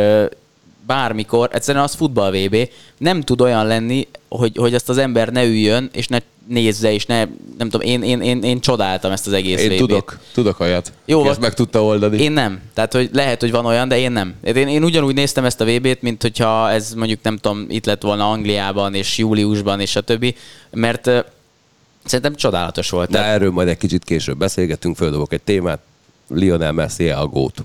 bármikor, 0.87 1.49
egyszerűen 1.53 1.85
az 1.85 1.95
futball 1.95 2.31
VB, 2.31 2.57
nem 2.99 3.21
tud 3.21 3.41
olyan 3.41 3.67
lenni, 3.67 4.09
hogy, 4.29 4.57
hogy 4.57 4.75
ezt 4.75 4.89
az 4.89 4.99
ember 4.99 5.29
ne 5.29 5.45
üljön, 5.45 5.91
és 5.93 6.09
ne 6.09 6.19
nézze, 6.47 6.93
és 6.93 7.07
ne, 7.07 7.17
nem 7.59 7.69
tudom, 7.71 7.81
én, 7.81 8.03
én, 8.03 8.21
én, 8.21 8.43
én 8.43 8.61
csodáltam 8.61 9.13
ezt 9.13 9.27
az 9.27 9.33
egész 9.33 9.61
Én 9.61 9.69
VB-t. 9.69 9.79
tudok, 9.79 10.19
tudok 10.33 10.61
olyat. 10.61 10.93
Jó, 11.05 11.21
vagy- 11.21 11.31
ezt 11.31 11.41
meg 11.41 11.55
tudta 11.55 11.85
oldani. 11.85 12.19
Én 12.23 12.33
nem. 12.33 12.61
Tehát, 12.75 12.93
hogy 12.93 13.11
lehet, 13.13 13.41
hogy 13.41 13.51
van 13.51 13.67
olyan, 13.67 13.89
de 13.89 13.99
én 13.99 14.13
nem. 14.13 14.35
Én, 14.43 14.57
én 14.57 14.85
ugyanúgy 14.85 15.15
néztem 15.15 15.45
ezt 15.45 15.61
a 15.61 15.65
VB-t, 15.65 16.03
mint 16.03 16.23
hogyha 16.23 16.71
ez 16.71 16.93
mondjuk 16.95 17.23
nem 17.23 17.37
tudom, 17.37 17.67
itt 17.69 17.87
lett 17.87 18.03
volna 18.03 18.31
Angliában, 18.31 18.95
és 18.95 19.19
júliusban, 19.19 19.81
és 19.81 19.97
a 19.97 20.01
többi, 20.01 20.35
mert 20.71 21.07
uh, 21.07 21.19
szerintem 22.05 22.35
csodálatos 22.35 22.91
volt. 22.91 23.11
De 23.11 23.23
erről 23.25 23.51
majd 23.51 23.69
egy 23.69 23.77
kicsit 23.79 24.05
később 24.05 24.39
beszélgetünk, 24.39 24.97
földobok 24.97 25.33
egy 25.33 25.43
témát. 25.43 25.81
Lionel 26.29 26.73
Messi 26.73 27.09
a 27.09 27.27
gót. 27.27 27.65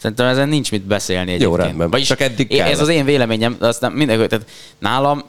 Szerintem 0.00 0.26
ezen 0.26 0.48
nincs 0.48 0.70
mit 0.70 0.82
beszélni 0.82 1.32
egyébként. 1.32 1.56
rendben. 1.56 2.02
Csak 2.02 2.20
eddig 2.20 2.50
én- 2.50 2.62
Ez 2.62 2.80
az 2.80 2.88
én 2.88 3.04
véleményem, 3.04 3.56
de 3.60 3.66
aztán 3.66 3.92
mindenki, 3.92 4.26
tehát 4.26 4.46
nálam 4.78 5.22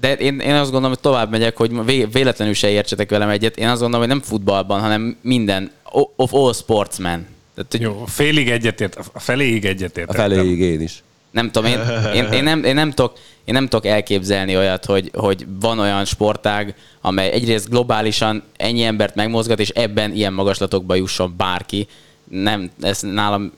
de 0.00 0.14
én, 0.14 0.38
én 0.38 0.54
azt 0.54 0.62
gondolom, 0.70 0.88
hogy 0.90 1.00
tovább 1.00 1.30
megyek, 1.30 1.56
hogy 1.56 1.84
vé- 1.84 2.12
véletlenül 2.12 2.54
se 2.54 2.68
értsetek 2.70 3.10
velem 3.10 3.28
egyet. 3.28 3.56
Én 3.56 3.68
azt 3.68 3.80
gondolom, 3.80 4.06
hogy 4.06 4.16
nem 4.16 4.24
futballban, 4.26 4.80
hanem 4.80 5.16
minden, 5.22 5.70
of 6.16 6.34
all 6.34 6.52
sportsmen. 6.52 7.26
Tehát, 7.54 7.70
hogy 7.70 7.80
Jó, 7.80 8.04
félig 8.06 8.50
egyetért, 8.50 8.96
a 9.12 9.18
feléig 9.18 9.64
egyetért. 9.64 10.08
A 10.10 10.12
feléig 10.12 10.60
én 10.60 10.80
is. 10.80 11.02
nem 11.30 11.50
tudom, 11.50 11.70
én, 11.70 11.78
én, 12.14 12.24
én, 12.32 12.42
nem, 12.42 12.64
én, 12.64 12.74
nem 12.74 12.90
tudok, 12.90 13.12
én 13.44 13.54
nem 13.54 13.68
tudok 13.68 13.86
elképzelni 13.86 14.56
olyat, 14.56 14.84
hogy, 14.84 15.10
hogy 15.14 15.46
van 15.60 15.78
olyan 15.78 16.04
sportág, 16.04 16.74
amely 17.00 17.30
egyrészt 17.30 17.68
globálisan 17.70 18.42
ennyi 18.56 18.82
embert 18.82 19.14
megmozgat, 19.14 19.60
és 19.60 19.68
ebben 19.68 20.14
ilyen 20.14 20.32
magaslatokba 20.32 20.94
jusson 20.94 21.34
bárki. 21.36 21.86
Nem, 22.24 22.70
ez 22.80 23.00
nálam 23.00 23.52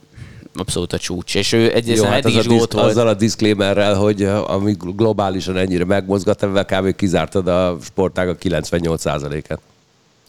abszolút 0.55 0.93
a 0.93 0.99
csúcs. 0.99 1.35
És 1.35 1.53
ő 1.53 1.75
egyrészt 1.75 2.03
Jó, 2.03 2.09
hát 2.09 2.19
eddig 2.25 2.37
az 2.37 2.45
is 2.45 2.47
a 2.47 2.49
disz, 2.49 2.59
volt. 2.59 2.75
azzal 2.75 3.09
a 3.09 3.15
disclaimerrel, 3.15 3.95
hogy 3.95 4.23
ami 4.47 4.77
globálisan 4.79 5.57
ennyire 5.57 5.85
megmozgat, 5.85 6.43
ebben 6.43 6.65
kb. 6.67 6.97
kizártad 6.97 7.49
a 7.49 7.77
sportág 7.83 8.29
a 8.29 8.37
98%-et. 8.37 9.61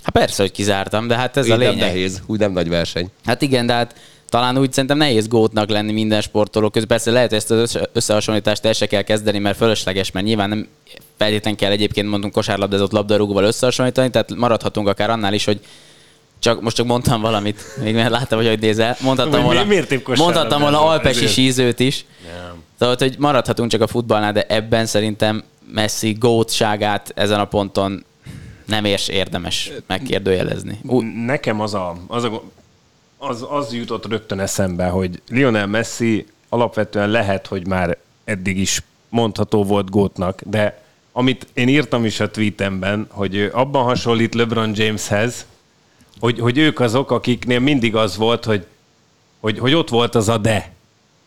Hát 0.03 0.13
persze, 0.13 0.41
hogy 0.41 0.51
kizártam, 0.51 1.07
de 1.07 1.15
hát 1.15 1.37
ez 1.37 1.45
Ez 1.45 1.51
a 1.51 1.55
nem 1.55 1.59
lényeg. 1.69 1.77
nehéz, 1.87 2.21
úgy 2.25 2.39
nem 2.39 2.51
nagy 2.51 2.69
verseny. 2.69 3.09
Hát 3.25 3.41
igen, 3.41 3.65
de 3.65 3.73
hát 3.73 3.95
talán 4.29 4.57
úgy 4.57 4.71
szerintem 4.73 4.97
nehéz 4.97 5.27
gótnak 5.27 5.69
lenni 5.69 5.91
minden 5.91 6.21
sportoló 6.21 6.69
közben. 6.69 6.87
Persze 6.97 7.11
lehet 7.11 7.33
ezt 7.33 7.51
az 7.51 7.57
össze- 7.59 7.89
összehasonlítást 7.93 8.65
el 8.65 8.73
se 8.73 8.85
kell 8.85 9.01
kezdeni, 9.01 9.39
mert 9.39 9.57
fölösleges, 9.57 10.11
mert 10.11 10.25
nyilván 10.25 10.49
nem 10.49 10.67
feltétlenül 11.17 11.59
kell 11.59 11.71
egyébként 11.71 12.09
mondunk 12.09 12.33
kosárlabdázott 12.33 12.91
labdarúgóval 12.91 13.43
összehasonlítani, 13.43 14.09
tehát 14.09 14.35
maradhatunk 14.35 14.87
akár 14.87 15.09
annál 15.09 15.33
is, 15.33 15.45
hogy 15.45 15.59
csak, 16.43 16.61
most 16.61 16.75
csak 16.75 16.85
mondtam 16.85 17.21
valamit, 17.21 17.63
még 17.81 17.93
mert 17.95 18.09
láttam, 18.09 18.37
hogy 18.37 18.47
hogy 18.47 18.59
nézel. 18.59 18.95
Mondhattam 18.99 19.43
volna, 19.43 19.65
mondhattam 20.15 20.61
volna 20.61 20.85
alpesi 20.85 21.27
sízőt 21.27 21.79
is. 21.79 22.05
Szóval, 22.79 22.95
hogy 22.99 23.15
maradhatunk 23.19 23.71
csak 23.71 23.81
a 23.81 23.87
futballnál, 23.87 24.31
de 24.31 24.45
ebben 24.47 24.85
szerintem 24.85 25.43
Messi 25.71 26.11
gótságát 26.19 27.11
ezen 27.15 27.39
a 27.39 27.45
ponton 27.45 28.05
nem 28.65 28.85
érs 28.85 29.07
érdemes 29.07 29.71
megkérdőjelezni. 29.87 30.79
Nekem 31.25 31.61
az 31.61 31.73
a, 31.73 31.95
az, 32.07 32.23
a, 32.23 32.43
az, 33.17 33.45
az 33.49 33.73
jutott 33.73 34.07
rögtön 34.07 34.39
eszembe, 34.39 34.87
hogy 34.87 35.21
Lionel 35.29 35.67
Messi 35.67 36.25
alapvetően 36.49 37.09
lehet, 37.09 37.47
hogy 37.47 37.67
már 37.67 37.97
eddig 38.23 38.57
is 38.57 38.83
mondható 39.09 39.63
volt 39.63 39.89
gótnak, 39.89 40.41
de 40.45 40.81
amit 41.11 41.47
én 41.53 41.67
írtam 41.67 42.05
is 42.05 42.19
a 42.19 42.31
tweetemben, 42.31 43.07
hogy 43.09 43.49
abban 43.53 43.83
hasonlít 43.83 44.35
LeBron 44.35 44.71
Jameshez, 44.75 45.45
hogy, 46.19 46.39
hogy 46.39 46.57
ők 46.57 46.79
azok, 46.79 47.11
akiknél 47.11 47.59
mindig 47.59 47.95
az 47.95 48.17
volt, 48.17 48.45
hogy, 48.45 48.65
hogy, 49.39 49.59
hogy 49.59 49.73
ott 49.73 49.89
volt 49.89 50.15
az 50.15 50.29
a 50.29 50.37
de. 50.37 50.71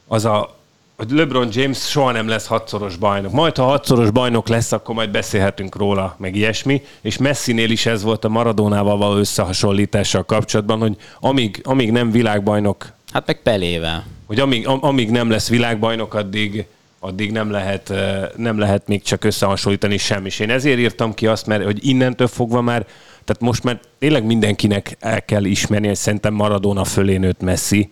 Az 0.07 0.25
a, 0.25 0.57
hogy 0.97 1.11
LeBron 1.11 1.49
James 1.53 1.79
soha 1.79 2.13
nem 2.13 2.29
lesz 2.29 2.47
hatszoros 2.47 2.97
bajnok. 2.97 3.33
Majd, 3.33 3.57
ha 3.57 3.65
hatszoros 3.65 4.11
bajnok 4.11 4.49
lesz, 4.49 4.73
akkor 4.73 4.95
majd 4.95 5.11
beszélhetünk 5.11 5.77
róla, 5.77 6.17
meg 6.19 6.35
ilyesmi. 6.35 6.83
És 7.01 7.17
Messinél 7.17 7.71
is 7.71 7.87
ez 7.87 8.03
volt 8.03 8.25
a 8.25 8.29
Maradónával 8.29 8.97
való 8.97 9.17
összehasonlítással 9.17 10.25
kapcsolatban, 10.25 10.79
hogy 10.79 10.97
amíg, 11.21 11.61
amíg 11.65 11.93
nem 11.93 12.11
világbajnok, 12.11 12.93
hát 13.13 13.27
meg 13.27 13.43
Pelével. 13.43 14.05
hogy 14.27 14.41
amíg, 14.41 14.67
am, 14.67 14.79
amíg 14.81 15.11
nem 15.11 15.31
lesz 15.31 15.49
világbajnok, 15.49 16.15
addig, 16.15 16.67
addig 17.01 17.33
nem 17.33 17.51
lehet, 17.51 17.91
eh, 17.91 18.29
nem 18.37 18.59
lehet 18.59 18.89
még 18.89 19.03
csak 19.03 19.25
összehasonlítani 19.25 19.97
semmi. 19.97 20.27
És 20.27 20.39
én 20.39 20.51
ezért 20.51 20.79
írtam 20.79 21.15
ki 21.15 21.27
azt, 21.27 21.47
mert 21.47 21.65
hogy 21.65 21.87
innentől 21.87 22.27
fogva 22.27 22.61
már, 22.61 22.87
tehát 23.27 23.43
most 23.43 23.63
már 23.63 23.81
tényleg 23.99 24.25
mindenkinek 24.25 24.97
el 25.01 25.25
kell 25.25 25.45
ismerni, 25.45 25.87
hogy 25.87 25.97
szerintem 25.97 26.35
Maradona 26.35 26.85
fölé 26.85 27.17
nőtt 27.17 27.41
Messi, 27.41 27.91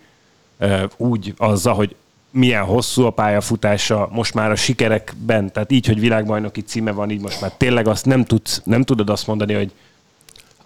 eh, 0.57 0.83
úgy 0.97 1.33
azzal, 1.37 1.73
hogy 1.73 1.95
milyen 2.31 2.63
hosszú 2.63 3.05
a 3.05 3.09
pályafutása, 3.09 4.09
most 4.11 4.33
már 4.33 4.51
a 4.51 4.55
sikerekben, 4.55 5.51
tehát 5.51 5.71
így, 5.71 5.85
hogy 5.85 5.99
világbajnoki 5.99 6.61
címe 6.61 6.91
van, 6.91 7.09
így 7.09 7.21
most 7.21 7.41
már 7.41 7.51
tényleg 7.57 7.87
azt 7.87 8.05
nem, 8.05 8.23
tudsz, 8.25 8.61
nem 8.63 8.83
tudod 8.83 9.09
azt 9.09 9.27
mondani, 9.27 9.53
hogy 9.53 9.71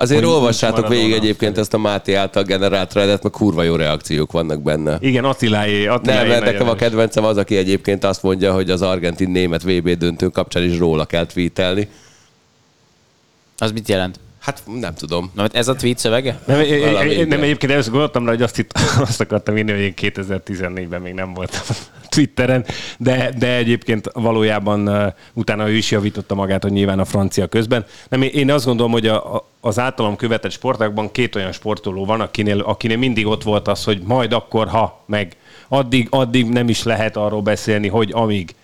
Azért 0.01 0.23
Hogy 0.23 0.29
olvassátok 0.31 0.87
végig 0.87 1.11
egyébként 1.11 1.57
ezt 1.57 1.73
a 1.73 1.77
Máté 1.77 2.13
által 2.13 2.43
generált 2.43 2.89
threadet, 2.89 3.23
mert 3.23 3.35
kurva 3.35 3.63
jó 3.63 3.75
reakciók 3.75 4.31
vannak 4.31 4.61
benne. 4.61 4.97
igen, 5.01 5.25
Attiláé, 5.25 5.87
Attiláé 5.87 6.17
Nem, 6.17 6.27
mert 6.27 6.45
nekem 6.45 6.69
a 6.69 6.75
kedvencem 6.75 7.23
az, 7.23 7.37
aki 7.37 7.57
egyébként 7.57 8.03
azt 8.03 8.23
mondja, 8.23 8.53
hogy 8.53 8.69
az 8.69 8.81
argentin-német 8.81 9.63
VB 9.63 9.89
döntő 9.89 10.27
kapcsán 10.27 10.63
is 10.63 10.77
róla 10.77 11.05
kell 11.05 11.25
tweetelni. 11.25 11.89
Az 13.57 13.71
mit 13.71 13.87
jelent? 13.87 14.19
Hát 14.39 14.61
nem 14.79 14.93
tudom. 14.93 15.31
Na, 15.35 15.45
ez 15.51 15.67
a 15.67 15.75
tweet 15.75 15.97
szövege? 15.97 16.39
Nem, 16.45 16.59
én- 16.59 16.73
én- 16.73 16.91
Valami, 16.91 17.09
én, 17.09 17.27
nem 17.27 17.41
egyébként 17.41 17.71
először 17.71 17.91
gondoltam 17.91 18.25
rá, 18.25 18.31
hogy 18.31 18.41
azt, 18.41 18.57
itt, 18.57 18.71
azt 19.07 19.21
akartam 19.21 19.57
írni, 19.57 19.71
hogy 19.71 19.81
én 19.81 19.93
2014-ben 19.97 21.01
még 21.01 21.13
nem 21.13 21.33
voltam 21.33 21.61
Twitteren, 22.09 22.65
de, 22.97 23.31
de 23.37 23.55
egyébként 23.55 24.09
valójában 24.13 24.87
uh, 24.87 25.13
utána 25.33 25.69
ő 25.69 25.73
is 25.75 25.91
javította 25.91 26.35
magát, 26.35 26.63
hogy 26.63 26.71
nyilván 26.71 26.99
a 26.99 27.05
francia 27.05 27.47
közben. 27.47 27.85
Nem, 28.09 28.21
én- 28.21 28.31
én 28.33 28.51
azt 28.51 28.65
gondolom, 28.65 28.91
hogy 28.91 29.07
a, 29.07 29.35
a, 29.35 29.47
az 29.61 29.79
általam 29.79 30.15
követett 30.15 30.51
sportákban 30.51 31.11
két 31.11 31.35
olyan 31.35 31.51
sportoló 31.51 32.05
van, 32.05 32.21
akinél, 32.21 32.59
akinél 32.59 32.97
mindig 32.97 33.27
ott 33.27 33.43
volt 33.43 33.67
az, 33.67 33.83
hogy 33.83 34.01
majd 34.05 34.33
akkor, 34.33 34.67
ha, 34.67 35.03
meg 35.05 35.35
addig, 35.67 36.07
addig 36.09 36.49
nem 36.49 36.69
is 36.69 36.83
lehet 36.83 37.17
arról 37.17 37.41
beszélni, 37.41 37.87
hogy 37.87 38.09
amíg. 38.13 38.55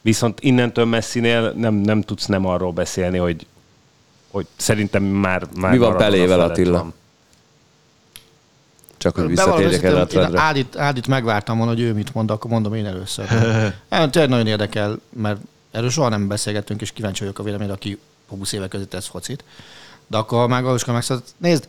Viszont 0.00 0.40
innentől 0.40 0.84
messzinél 0.84 1.52
nem, 1.56 1.74
nem 1.74 2.02
tudsz 2.02 2.26
nem 2.26 2.46
arról 2.46 2.72
beszélni, 2.72 3.18
hogy, 3.18 3.46
hogy 4.34 4.46
szerintem 4.56 5.02
már, 5.02 5.46
már 5.56 5.72
Mi 5.72 5.78
van 5.78 5.96
Pelével, 5.96 6.40
Attila? 6.40 6.78
van. 6.78 6.94
Csak 8.96 9.14
hogy 9.14 9.26
visszatérjek 9.26 9.82
erre 9.82 9.96
a 9.96 10.00
én 10.00 10.06
threadre. 10.06 10.40
Ádit, 10.40 10.76
Ádit 10.76 11.06
megvártam 11.06 11.56
volna, 11.56 11.72
hogy 11.72 11.80
ő 11.80 11.92
mit 11.92 12.14
mond, 12.14 12.30
akkor 12.30 12.50
mondom 12.50 12.74
én 12.74 12.86
először. 12.86 13.26
hát, 13.90 14.10
tényleg 14.10 14.28
nagyon 14.28 14.46
érdekel, 14.46 14.98
mert 15.12 15.40
erről 15.70 15.90
soha 15.90 16.08
nem 16.08 16.28
beszélgettünk, 16.28 16.80
és 16.80 16.92
kíváncsi 16.92 17.20
vagyok 17.20 17.38
a 17.38 17.42
véleményre, 17.42 17.72
aki 17.72 17.98
20 18.28 18.52
éve 18.52 18.68
között 18.68 18.90
tesz 18.90 19.06
focit. 19.06 19.44
De 20.06 20.16
akkor 20.16 20.48
már 20.48 20.62
Galuska 20.62 20.92
megszállt. 20.92 21.34
Nézd, 21.36 21.68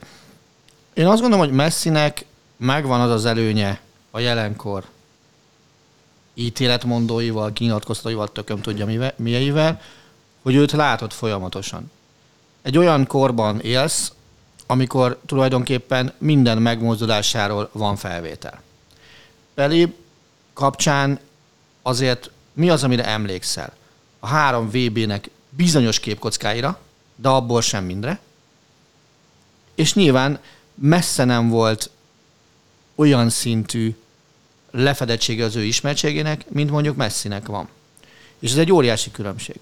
én 0.93 1.07
azt 1.07 1.21
gondolom, 1.21 1.45
hogy 1.45 1.55
Messinek 1.55 2.25
megvan 2.57 3.01
az 3.01 3.11
az 3.11 3.25
előnye 3.25 3.79
a 4.11 4.19
jelenkor 4.19 4.83
ítéletmondóival, 6.33 7.53
kinyilatkoztatóival, 7.53 8.31
tököm 8.31 8.61
tudja 8.61 8.85
mivel, 8.85 9.13
mieivel, 9.15 9.81
hogy 10.41 10.55
őt 10.55 10.71
látod 10.71 11.11
folyamatosan. 11.11 11.91
Egy 12.65 12.77
olyan 12.77 13.07
korban 13.07 13.59
élsz, 13.59 14.11
amikor 14.65 15.19
tulajdonképpen 15.25 16.13
minden 16.17 16.57
megmozdulásáról 16.57 17.69
van 17.71 17.95
felvétel. 17.95 18.61
Pelé 19.53 19.93
kapcsán 20.53 21.19
azért 21.81 22.29
mi 22.53 22.69
az, 22.69 22.83
amire 22.83 23.05
emlékszel? 23.05 23.73
A 24.19 24.27
három 24.27 24.69
VB-nek 24.69 25.29
bizonyos 25.49 25.99
képkockáira, 25.99 26.79
de 27.15 27.29
abból 27.29 27.61
sem 27.61 27.83
mindre. 27.83 28.19
És 29.75 29.93
nyilván 29.93 30.39
messze 30.73 31.23
nem 31.23 31.49
volt 31.49 31.89
olyan 32.95 33.29
szintű 33.29 33.95
lefedettsége 34.71 35.45
az 35.45 35.55
ő 35.55 35.63
ismertségének, 35.63 36.49
mint 36.49 36.71
mondjuk 36.71 36.95
Messinek 36.95 37.45
van. 37.45 37.67
És 38.39 38.51
ez 38.51 38.57
egy 38.57 38.71
óriási 38.71 39.11
különbség. 39.11 39.59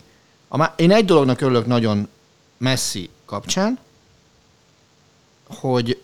Én 0.75 0.91
egy 0.91 1.05
dolognak 1.05 1.41
örülök 1.41 1.65
nagyon 1.65 2.07
Messi 2.57 3.09
kapcsán, 3.25 3.79
hogy 5.47 6.01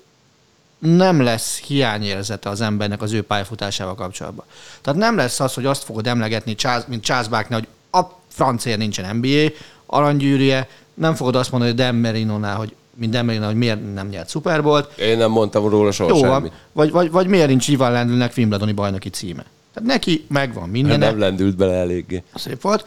nem 0.79 1.21
lesz 1.21 1.59
hiányérzete 1.59 2.49
az 2.49 2.61
embernek 2.61 3.01
az 3.01 3.11
ő 3.11 3.23
pályafutásával 3.23 3.95
kapcsolatban. 3.95 4.45
Tehát 4.81 4.99
nem 4.99 5.15
lesz 5.15 5.39
az, 5.39 5.53
hogy 5.53 5.65
azt 5.65 5.83
fogod 5.83 6.07
emlegetni, 6.07 6.55
mint 6.87 7.07
Barkley, 7.29 7.59
hogy 7.59 7.67
a 7.91 8.05
francia 8.27 8.77
nincsen 8.77 9.15
NBA, 9.15 9.51
aranygyűrűje, 9.85 10.69
nem 10.93 11.15
fogod 11.15 11.35
azt 11.35 11.51
mondani, 11.51 11.71
hogy 11.71 11.81
Dan 11.81 11.95
Marino-nál, 11.95 12.55
hogy 12.55 12.75
mint 12.93 13.11
Dan 13.11 13.25
Marino, 13.25 13.45
hogy 13.45 13.55
miért 13.55 13.93
nem 13.93 14.07
nyert 14.07 14.29
Super 14.29 14.63
Bowl-t, 14.63 14.97
Én 14.97 15.17
nem 15.17 15.31
mondtam 15.31 15.69
róla 15.69 15.91
soha 15.91 16.09
jó 16.09 16.19
semmit. 16.19 16.51
vagy, 16.71 16.91
vagy, 16.91 17.11
vagy 17.11 17.27
miért 17.27 17.47
nincs 17.47 17.67
Ivan 17.67 17.91
Lendlnek 17.91 18.33
Wimbledoni 18.37 18.71
bajnoki 18.71 19.09
címe. 19.09 19.45
Tehát 19.73 19.89
neki 19.89 20.25
megvan 20.29 20.69
minden. 20.69 20.99
Nem 20.99 21.19
lendült 21.19 21.55
bele 21.55 21.73
eléggé. 21.73 22.23
szép 22.35 22.61
volt, 22.61 22.85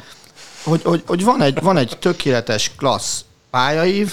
hogy, 0.65 0.83
hogy, 0.83 1.03
hogy 1.07 1.25
van, 1.25 1.43
egy, 1.43 1.63
van 1.63 1.77
egy 1.77 1.97
tökéletes 1.99 2.71
klassz 2.77 3.25
pályaív, 3.53 4.13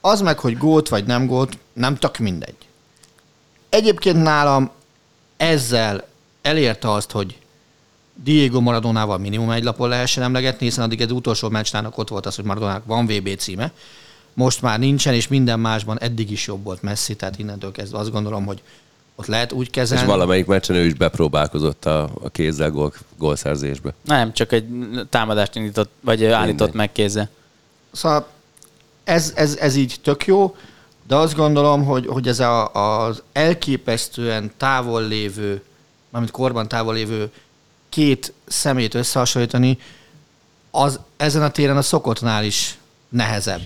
az 0.00 0.20
meg, 0.20 0.38
hogy 0.38 0.56
gót 0.56 0.88
vagy 0.88 1.04
nem 1.04 1.26
gót, 1.26 1.58
nem 1.72 1.96
tök 1.96 2.18
mindegy. 2.18 2.56
Egyébként 3.68 4.22
nálam 4.22 4.70
ezzel 5.36 6.04
elérte 6.42 6.90
azt, 6.92 7.10
hogy 7.10 7.38
Diego 8.14 8.60
Maradonával 8.60 9.18
minimum 9.18 9.50
egy 9.50 9.64
lapon 9.64 9.88
lehessen 9.88 10.22
emlegetni, 10.22 10.66
hiszen 10.66 10.84
addig 10.84 11.00
egy 11.00 11.12
utolsó 11.12 11.48
meccsnának 11.48 11.98
ott 11.98 12.08
volt 12.08 12.26
az, 12.26 12.34
hogy 12.34 12.44
Maradonának 12.44 12.86
van 12.86 13.06
VB 13.06 13.36
címe. 13.36 13.72
Most 14.34 14.62
már 14.62 14.78
nincsen, 14.78 15.14
és 15.14 15.28
minden 15.28 15.60
másban 15.60 16.00
eddig 16.00 16.30
is 16.30 16.46
jobb 16.46 16.64
volt 16.64 16.82
Messi, 16.82 17.16
tehát 17.16 17.38
innentől 17.38 17.72
kezdve 17.72 17.98
azt 17.98 18.10
gondolom, 18.10 18.46
hogy 18.46 18.62
ott 19.14 19.26
lehet 19.26 19.52
úgy 19.52 19.66
És 19.66 19.70
kezelni. 19.72 20.06
valamelyik 20.06 20.46
meccsen 20.46 20.76
ő 20.76 20.84
is 20.84 20.94
bepróbálkozott 20.94 21.86
a, 21.86 22.02
a 22.02 22.28
kézzel 22.28 22.70
gól, 22.70 22.92
gólszerzésbe. 23.18 23.94
Nem, 24.04 24.32
csak 24.32 24.52
egy 24.52 24.66
támadást 25.10 25.56
indított, 25.56 25.90
vagy 26.00 26.24
állított 26.24 26.58
Mindegy. 26.58 26.74
meg 26.74 26.92
kézzel. 26.92 27.30
Szóval 27.92 28.26
ez, 29.04 29.32
ez, 29.34 29.56
ez 29.56 29.76
így 29.76 29.96
tök 30.02 30.26
jó, 30.26 30.56
de 31.06 31.16
azt 31.16 31.34
gondolom, 31.34 31.84
hogy, 31.84 32.06
hogy 32.06 32.28
ez 32.28 32.40
a, 32.40 32.72
az 32.72 33.22
elképesztően 33.32 34.52
távol 34.56 35.02
lévő, 35.06 35.62
mármint 36.08 36.32
korban 36.32 36.68
távol 36.68 36.94
lévő 36.94 37.30
két 37.88 38.32
szemét 38.46 38.94
összehasonlítani, 38.94 39.78
az 40.70 41.00
ezen 41.16 41.42
a 41.42 41.50
téren 41.50 41.76
a 41.76 41.82
szokottnál 41.82 42.44
is 42.44 42.78
nehezebb. 43.08 43.60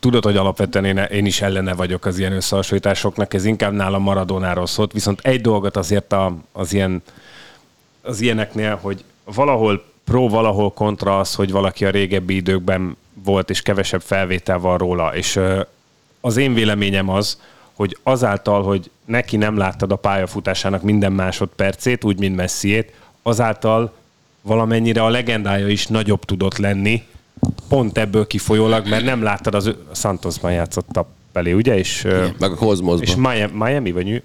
Tudod, 0.00 0.24
hogy 0.24 0.36
alapvetően 0.36 0.84
én, 0.84 0.96
én 0.96 1.26
is 1.26 1.40
ellene 1.40 1.74
vagyok 1.74 2.04
az 2.04 2.18
ilyen 2.18 2.32
összehasonlításoknak, 2.32 3.34
ez 3.34 3.44
inkább 3.44 3.72
nálam 3.72 4.02
Maradonáról 4.02 4.66
szólt, 4.66 4.92
viszont 4.92 5.20
egy 5.20 5.40
dolgot 5.40 5.76
azért 5.76 6.12
a, 6.12 6.36
az, 6.52 6.72
ilyen, 6.72 7.02
az 8.02 8.20
ilyeneknél, 8.20 8.76
hogy 8.76 9.04
valahol 9.24 9.84
pro, 10.04 10.28
valahol 10.28 10.72
kontra 10.72 11.18
az, 11.18 11.34
hogy 11.34 11.50
valaki 11.50 11.84
a 11.84 11.90
régebbi 11.90 12.34
időkben 12.34 12.96
volt, 13.24 13.50
és 13.50 13.62
kevesebb 13.62 14.02
felvétel 14.02 14.58
van 14.58 14.78
róla, 14.78 15.16
és 15.16 15.40
az 16.20 16.36
én 16.36 16.54
véleményem 16.54 17.08
az, 17.08 17.40
hogy 17.72 17.98
azáltal, 18.02 18.62
hogy 18.62 18.90
neki 19.04 19.36
nem 19.36 19.56
láttad 19.56 19.92
a 19.92 19.96
pályafutásának 19.96 20.82
minden 20.82 21.12
másodpercét, 21.12 22.04
úgy, 22.04 22.18
mint 22.18 22.36
Messiét, 22.36 22.92
azáltal 23.22 23.92
valamennyire 24.42 25.02
a 25.02 25.08
legendája 25.08 25.68
is 25.68 25.86
nagyobb 25.86 26.24
tudott 26.24 26.58
lenni, 26.58 27.02
pont 27.68 27.98
ebből 27.98 28.26
kifolyólag, 28.26 28.88
mert 28.88 29.04
nem 29.04 29.22
láttad 29.22 29.54
az 29.54 29.66
ő- 29.66 29.76
Santosban 29.94 30.52
játszott 30.52 30.96
a 30.96 31.06
belé, 31.32 31.52
ugye? 31.52 31.78
És, 31.78 32.04
ö, 32.04 32.26
Meg 32.38 32.50
a 32.50 32.54
Kozmoszban. 32.54 33.08
és 33.08 33.14
Miami, 33.14 33.52
Miami 33.64 33.92
vagy 33.92 34.22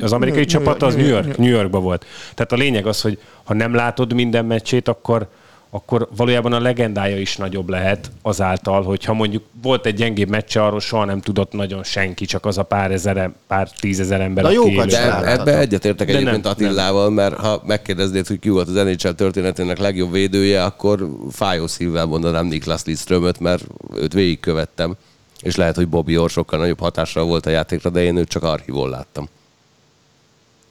az 0.00 0.12
amerikai 0.12 0.40
New- 0.40 0.50
csapat 0.50 0.82
az 0.82 0.94
New- 0.94 1.06
New 1.06 1.14
New- 1.14 1.24
York, 1.26 1.38
New 1.38 1.50
Yorkban 1.50 1.82
volt. 1.82 2.04
Tehát 2.34 2.52
a 2.52 2.56
lényeg 2.56 2.86
az, 2.86 3.00
hogy 3.00 3.18
ha 3.44 3.54
nem 3.54 3.74
látod 3.74 4.12
minden 4.12 4.44
meccsét, 4.44 4.88
akkor, 4.88 5.28
akkor 5.70 6.08
valójában 6.16 6.52
a 6.52 6.60
legendája 6.60 7.18
is 7.18 7.36
nagyobb 7.36 7.68
lehet 7.68 8.10
azáltal, 8.22 8.82
hogyha 8.82 9.12
mondjuk 9.12 9.44
volt 9.62 9.86
egy 9.86 9.94
gyengébb 9.94 10.28
meccse, 10.28 10.64
arról 10.64 10.80
soha 10.80 11.04
nem 11.04 11.20
tudott 11.20 11.52
nagyon 11.52 11.82
senki, 11.84 12.24
csak 12.24 12.46
az 12.46 12.58
a 12.58 12.62
pár 12.62 12.90
ezer, 12.90 13.30
pár 13.46 13.70
tízezer 13.80 14.20
ember, 14.20 14.44
élő- 14.44 14.88
se 14.88 15.20
De 15.20 15.30
ebbe 15.30 15.58
egyetértek 15.58 16.08
egyébként 16.08 16.42
nem, 16.42 16.52
Attilával, 16.52 17.10
mert 17.10 17.34
ha 17.34 17.62
megkérdeznéd, 17.66 18.26
hogy 18.26 18.38
ki 18.38 18.48
volt 18.48 18.68
az 18.68 18.74
NHL 18.74 19.10
történetének 19.10 19.78
legjobb 19.78 20.12
védője, 20.12 20.64
akkor 20.64 21.08
fájó 21.30 21.66
szívvel 21.66 22.06
mondanám 22.06 22.46
Niklas 22.46 22.84
Lidströmöt, 22.84 23.40
mert 23.40 23.64
őt 23.96 24.12
végigkövettem. 24.12 24.96
És 25.42 25.56
lehet, 25.56 25.76
hogy 25.76 25.88
Bobby 25.88 26.18
Orr 26.18 26.30
sokkal 26.30 26.58
nagyobb 26.58 26.80
hatással 26.80 27.24
volt 27.24 27.46
a 27.46 27.50
játékra, 27.50 27.90
de 27.90 28.02
én 28.02 28.16
őt 28.16 28.28
csak 28.28 28.42
archívon 28.42 28.90
láttam. 28.90 29.28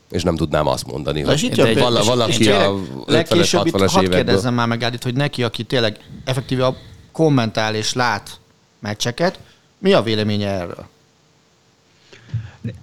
És 0.09 0.23
nem 0.23 0.35
tudnám 0.35 0.67
azt 0.67 0.87
mondani, 0.87 1.21
Na, 1.21 1.27
hogy 1.27 1.43
itt 1.43 1.55
jön 1.55 1.77
vala, 1.77 2.03
valaki 2.03 2.49
a 2.49 2.71
50-es, 2.71 3.05
legkésőbb 3.05 3.65
itt 3.65 3.73
60-as 3.73 3.91
hadd 3.91 4.03
évekből. 4.03 4.23
kérdezzem 4.23 4.53
már 4.53 4.67
meg 4.67 4.83
Ádit, 4.83 5.03
hogy 5.03 5.13
neki, 5.13 5.43
aki 5.43 5.63
tényleg 5.63 5.99
effektíve 6.25 6.75
kommentál 7.11 7.75
és 7.75 7.93
lát 7.93 8.39
meccseket, 8.79 9.39
mi 9.79 9.93
a 9.93 10.01
véleménye 10.01 10.49
erről? 10.49 10.87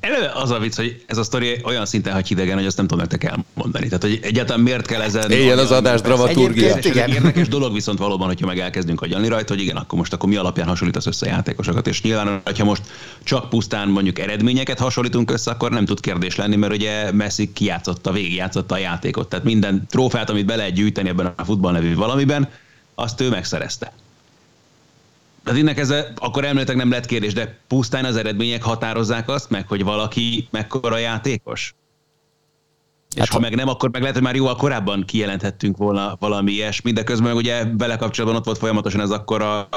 Eleve 0.01 0.33
az 0.35 0.51
a 0.51 0.59
vicc, 0.59 0.77
hogy 0.77 1.05
ez 1.07 1.18
a 1.18 1.23
sztori 1.23 1.61
olyan 1.64 1.87
szinten 1.87 2.12
hagy 2.12 2.29
hidegen, 2.29 2.57
hogy 2.57 2.66
azt 2.66 2.77
nem 2.77 2.87
tudom 2.87 3.07
nektek 3.09 3.25
elmondani. 3.25 3.87
Tehát, 3.87 4.03
hogy 4.03 4.18
egyáltalán 4.23 4.62
miért 4.62 4.87
kell 4.87 5.01
ezen... 5.01 5.31
Éljen 5.31 5.59
az 5.59 5.70
adás 5.70 6.01
dramaturgia. 6.01 6.77
Igen. 6.83 7.09
érdekes 7.11 7.49
dolog 7.49 7.73
viszont 7.73 7.99
valóban, 7.99 8.27
hogyha 8.27 8.47
meg 8.47 8.59
elkezdünk 8.59 9.01
agyalni 9.01 9.29
rajta, 9.29 9.53
hogy 9.53 9.62
igen, 9.62 9.77
akkor 9.77 9.99
most 9.99 10.12
akkor 10.12 10.29
mi 10.29 10.37
alapján 10.37 10.68
hasonlítasz 10.68 11.07
össze 11.07 11.27
játékosokat. 11.27 11.87
És 11.87 12.03
nyilván, 12.03 12.40
hogyha 12.44 12.64
most 12.64 12.83
csak 13.25 13.49
pusztán 13.49 13.88
mondjuk 13.88 14.18
eredményeket 14.18 14.79
hasonlítunk 14.79 15.31
össze, 15.31 15.51
akkor 15.51 15.70
nem 15.70 15.85
tud 15.85 16.01
kérdés 16.01 16.37
lenni, 16.37 16.57
mert 16.57 16.73
ugye 16.73 17.12
Messi 17.12 17.53
kijátszotta, 17.53 18.12
végigjátszotta 18.12 18.75
a 18.75 18.79
játékot. 18.79 19.29
Tehát 19.29 19.44
minden 19.44 19.87
trófát, 19.90 20.31
amit 20.31 20.47
be 20.47 20.57
lehet 20.57 20.73
gyűjteni 20.73 21.09
ebben 21.09 21.33
a 21.37 21.44
futball 21.44 21.73
nevű 21.73 21.94
valamiben, 21.94 22.49
azt 22.94 23.20
ő 23.20 23.29
megszerezte. 23.29 23.92
Tehát 25.44 25.61
innen 25.61 25.74
kezdve, 25.74 26.12
akkor 26.16 26.44
elméletek 26.44 26.76
nem 26.76 26.90
lett 26.90 27.07
kérdés, 27.07 27.33
de 27.33 27.59
pusztán 27.68 28.04
az 28.04 28.16
eredmények 28.16 28.62
határozzák 28.62 29.28
azt 29.28 29.50
meg, 29.50 29.68
hogy 29.68 29.85
valaki 29.85 30.48
mekkora 30.50 30.98
játékos. 30.98 31.74
És 33.14 33.20
Hát 33.20 33.28
ha 33.28 33.38
meg 33.38 33.54
nem, 33.54 33.68
akkor 33.68 33.90
meg 33.90 34.00
lehet, 34.00 34.16
hogy 34.16 34.24
már 34.24 34.35
jóval 34.35 34.57
korábban 34.57 35.04
kijelenthettünk 35.04 35.76
volna 35.76 36.16
valami 36.18 36.52
ilyesmi, 36.52 36.92
de 36.92 37.04
közben 37.04 37.28
meg 37.28 37.37
ugye 37.37 37.64
vele 37.78 37.96
kapcsolatban 37.96 38.38
ott 38.38 38.44
volt 38.44 38.59
folyamatosan 38.59 39.00
ez 39.00 39.11
akkor, 39.11 39.42
a, 39.42 39.68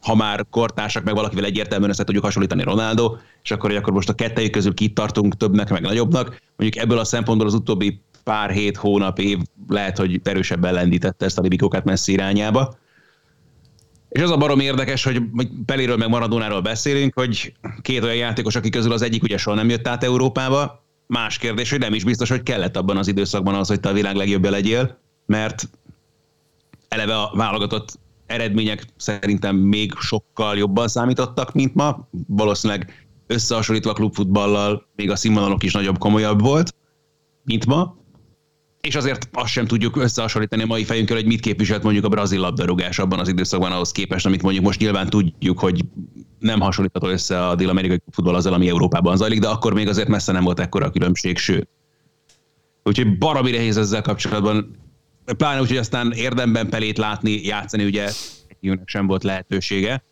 ha 0.00 0.14
már 0.14 0.44
kortársak, 0.50 1.04
meg 1.04 1.14
valakivel 1.14 1.44
egyértelműen 1.44 1.90
össze 1.90 2.04
tudjuk 2.04 2.24
hasonlítani 2.24 2.62
Ronaldo, 2.62 3.16
és 3.42 3.50
akkor, 3.50 3.70
hogy 3.70 3.78
akkor 3.78 3.92
most 3.92 4.08
a 4.08 4.14
kettejük 4.14 4.50
közül 4.50 4.74
kit 4.74 4.94
tartunk 4.94 5.36
többnek, 5.36 5.70
meg 5.70 5.82
nagyobbnak. 5.82 6.42
Mondjuk 6.56 6.82
ebből 6.82 6.98
a 6.98 7.04
szempontból 7.04 7.46
az 7.46 7.54
utóbbi 7.54 8.00
pár 8.24 8.50
hét, 8.50 8.76
hónap, 8.76 9.18
év 9.18 9.38
lehet, 9.68 9.98
hogy 9.98 10.20
erősebben 10.24 10.74
lendítette 10.74 11.24
ezt 11.24 11.38
a 11.38 11.42
libikókat 11.42 11.84
messzi 11.84 12.12
irányába. 12.12 12.76
És 14.16 14.22
az 14.22 14.30
a 14.30 14.36
barom 14.36 14.60
érdekes, 14.60 15.04
hogy 15.04 15.22
Peléről 15.66 15.96
meg 15.96 16.08
Maradónáról 16.08 16.60
beszélünk, 16.60 17.14
hogy 17.14 17.52
két 17.82 18.02
olyan 18.02 18.16
játékos, 18.16 18.54
akik 18.54 18.72
közül 18.72 18.92
az 18.92 19.02
egyik 19.02 19.22
ugye 19.22 19.36
soha 19.36 19.56
nem 19.56 19.68
jött 19.68 19.88
át 19.88 20.04
Európába, 20.04 20.84
más 21.06 21.38
kérdés, 21.38 21.70
hogy 21.70 21.78
nem 21.78 21.94
is 21.94 22.04
biztos, 22.04 22.28
hogy 22.28 22.42
kellett 22.42 22.76
abban 22.76 22.96
az 22.96 23.08
időszakban 23.08 23.54
az, 23.54 23.68
hogy 23.68 23.80
te 23.80 23.88
a 23.88 23.92
világ 23.92 24.14
legjobbja 24.14 24.50
legyél, 24.50 24.98
mert 25.26 25.68
eleve 26.88 27.16
a 27.16 27.30
válogatott 27.34 27.98
eredmények 28.26 28.84
szerintem 28.96 29.56
még 29.56 29.92
sokkal 29.98 30.56
jobban 30.56 30.88
számítottak, 30.88 31.52
mint 31.52 31.74
ma. 31.74 32.08
Valószínűleg 32.26 33.06
összehasonlítva 33.26 33.92
klubfutballal 33.92 34.86
még 34.94 35.10
a 35.10 35.16
színvonalok 35.16 35.62
is 35.62 35.72
nagyobb, 35.72 35.98
komolyabb 35.98 36.40
volt, 36.40 36.74
mint 37.44 37.66
ma. 37.66 37.96
És 38.86 38.94
azért 38.94 39.28
azt 39.32 39.52
sem 39.52 39.66
tudjuk 39.66 39.96
összehasonlítani 39.96 40.62
a 40.62 40.66
mai 40.66 40.84
fejünkkel, 40.84 41.16
hogy 41.16 41.26
mit 41.26 41.40
képviselt 41.40 41.82
mondjuk 41.82 42.04
a 42.04 42.08
brazil 42.08 42.40
labdarúgás 42.40 42.98
abban 42.98 43.18
az 43.18 43.28
időszakban 43.28 43.72
ahhoz 43.72 43.92
képest, 43.92 44.26
amit 44.26 44.42
mondjuk 44.42 44.64
most 44.64 44.80
nyilván 44.80 45.08
tudjuk, 45.08 45.58
hogy 45.58 45.84
nem 46.38 46.60
hasonlítható 46.60 47.08
össze 47.08 47.46
a 47.46 47.54
dél-amerikai 47.54 48.02
futball 48.10 48.34
azzal, 48.34 48.52
ami 48.52 48.68
Európában 48.68 49.16
zajlik, 49.16 49.40
de 49.40 49.48
akkor 49.48 49.74
még 49.74 49.88
azért 49.88 50.08
messze 50.08 50.32
nem 50.32 50.44
volt 50.44 50.60
ekkora 50.60 50.86
a 50.86 50.90
különbség, 50.90 51.38
sőt. 51.38 51.68
Úgyhogy 52.84 53.18
baromi 53.18 53.50
nehéz 53.50 53.76
ezzel 53.76 54.02
kapcsolatban, 54.02 54.76
pláne 55.36 55.60
úgy, 55.60 55.68
hogy 55.68 55.76
aztán 55.76 56.12
érdemben 56.12 56.68
pelét 56.68 56.98
látni, 56.98 57.40
játszani, 57.44 57.84
ugye 57.84 58.10
egyikünknek 58.48 58.88
sem 58.88 59.06
volt 59.06 59.24
lehetősége. 59.24 60.04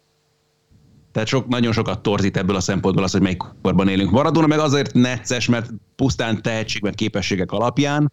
Tehát 1.13 1.29
sok, 1.29 1.49
nagyon 1.49 1.73
sokat 1.73 2.03
torzít 2.03 2.37
ebből 2.37 2.57
a 2.57 2.61
szempontból 2.61 3.05
az, 3.05 3.13
hogy 3.13 3.23
melyik 3.23 3.43
korban 3.63 3.89
élünk. 3.89 4.11
Maradona 4.11 4.47
meg 4.47 4.59
azért 4.59 4.93
necces, 4.93 5.49
mert 5.49 5.71
pusztán 5.97 6.43
tehetség, 6.43 6.83
meg 6.83 6.95
képességek 6.95 7.53
alapján 7.53 8.13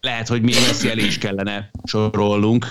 lehet, 0.00 0.28
hogy 0.28 0.42
még 0.42 0.54
Messi 0.54 0.88
elé 0.88 1.04
is 1.04 1.18
kellene 1.18 1.70
sorolnunk, 1.84 2.68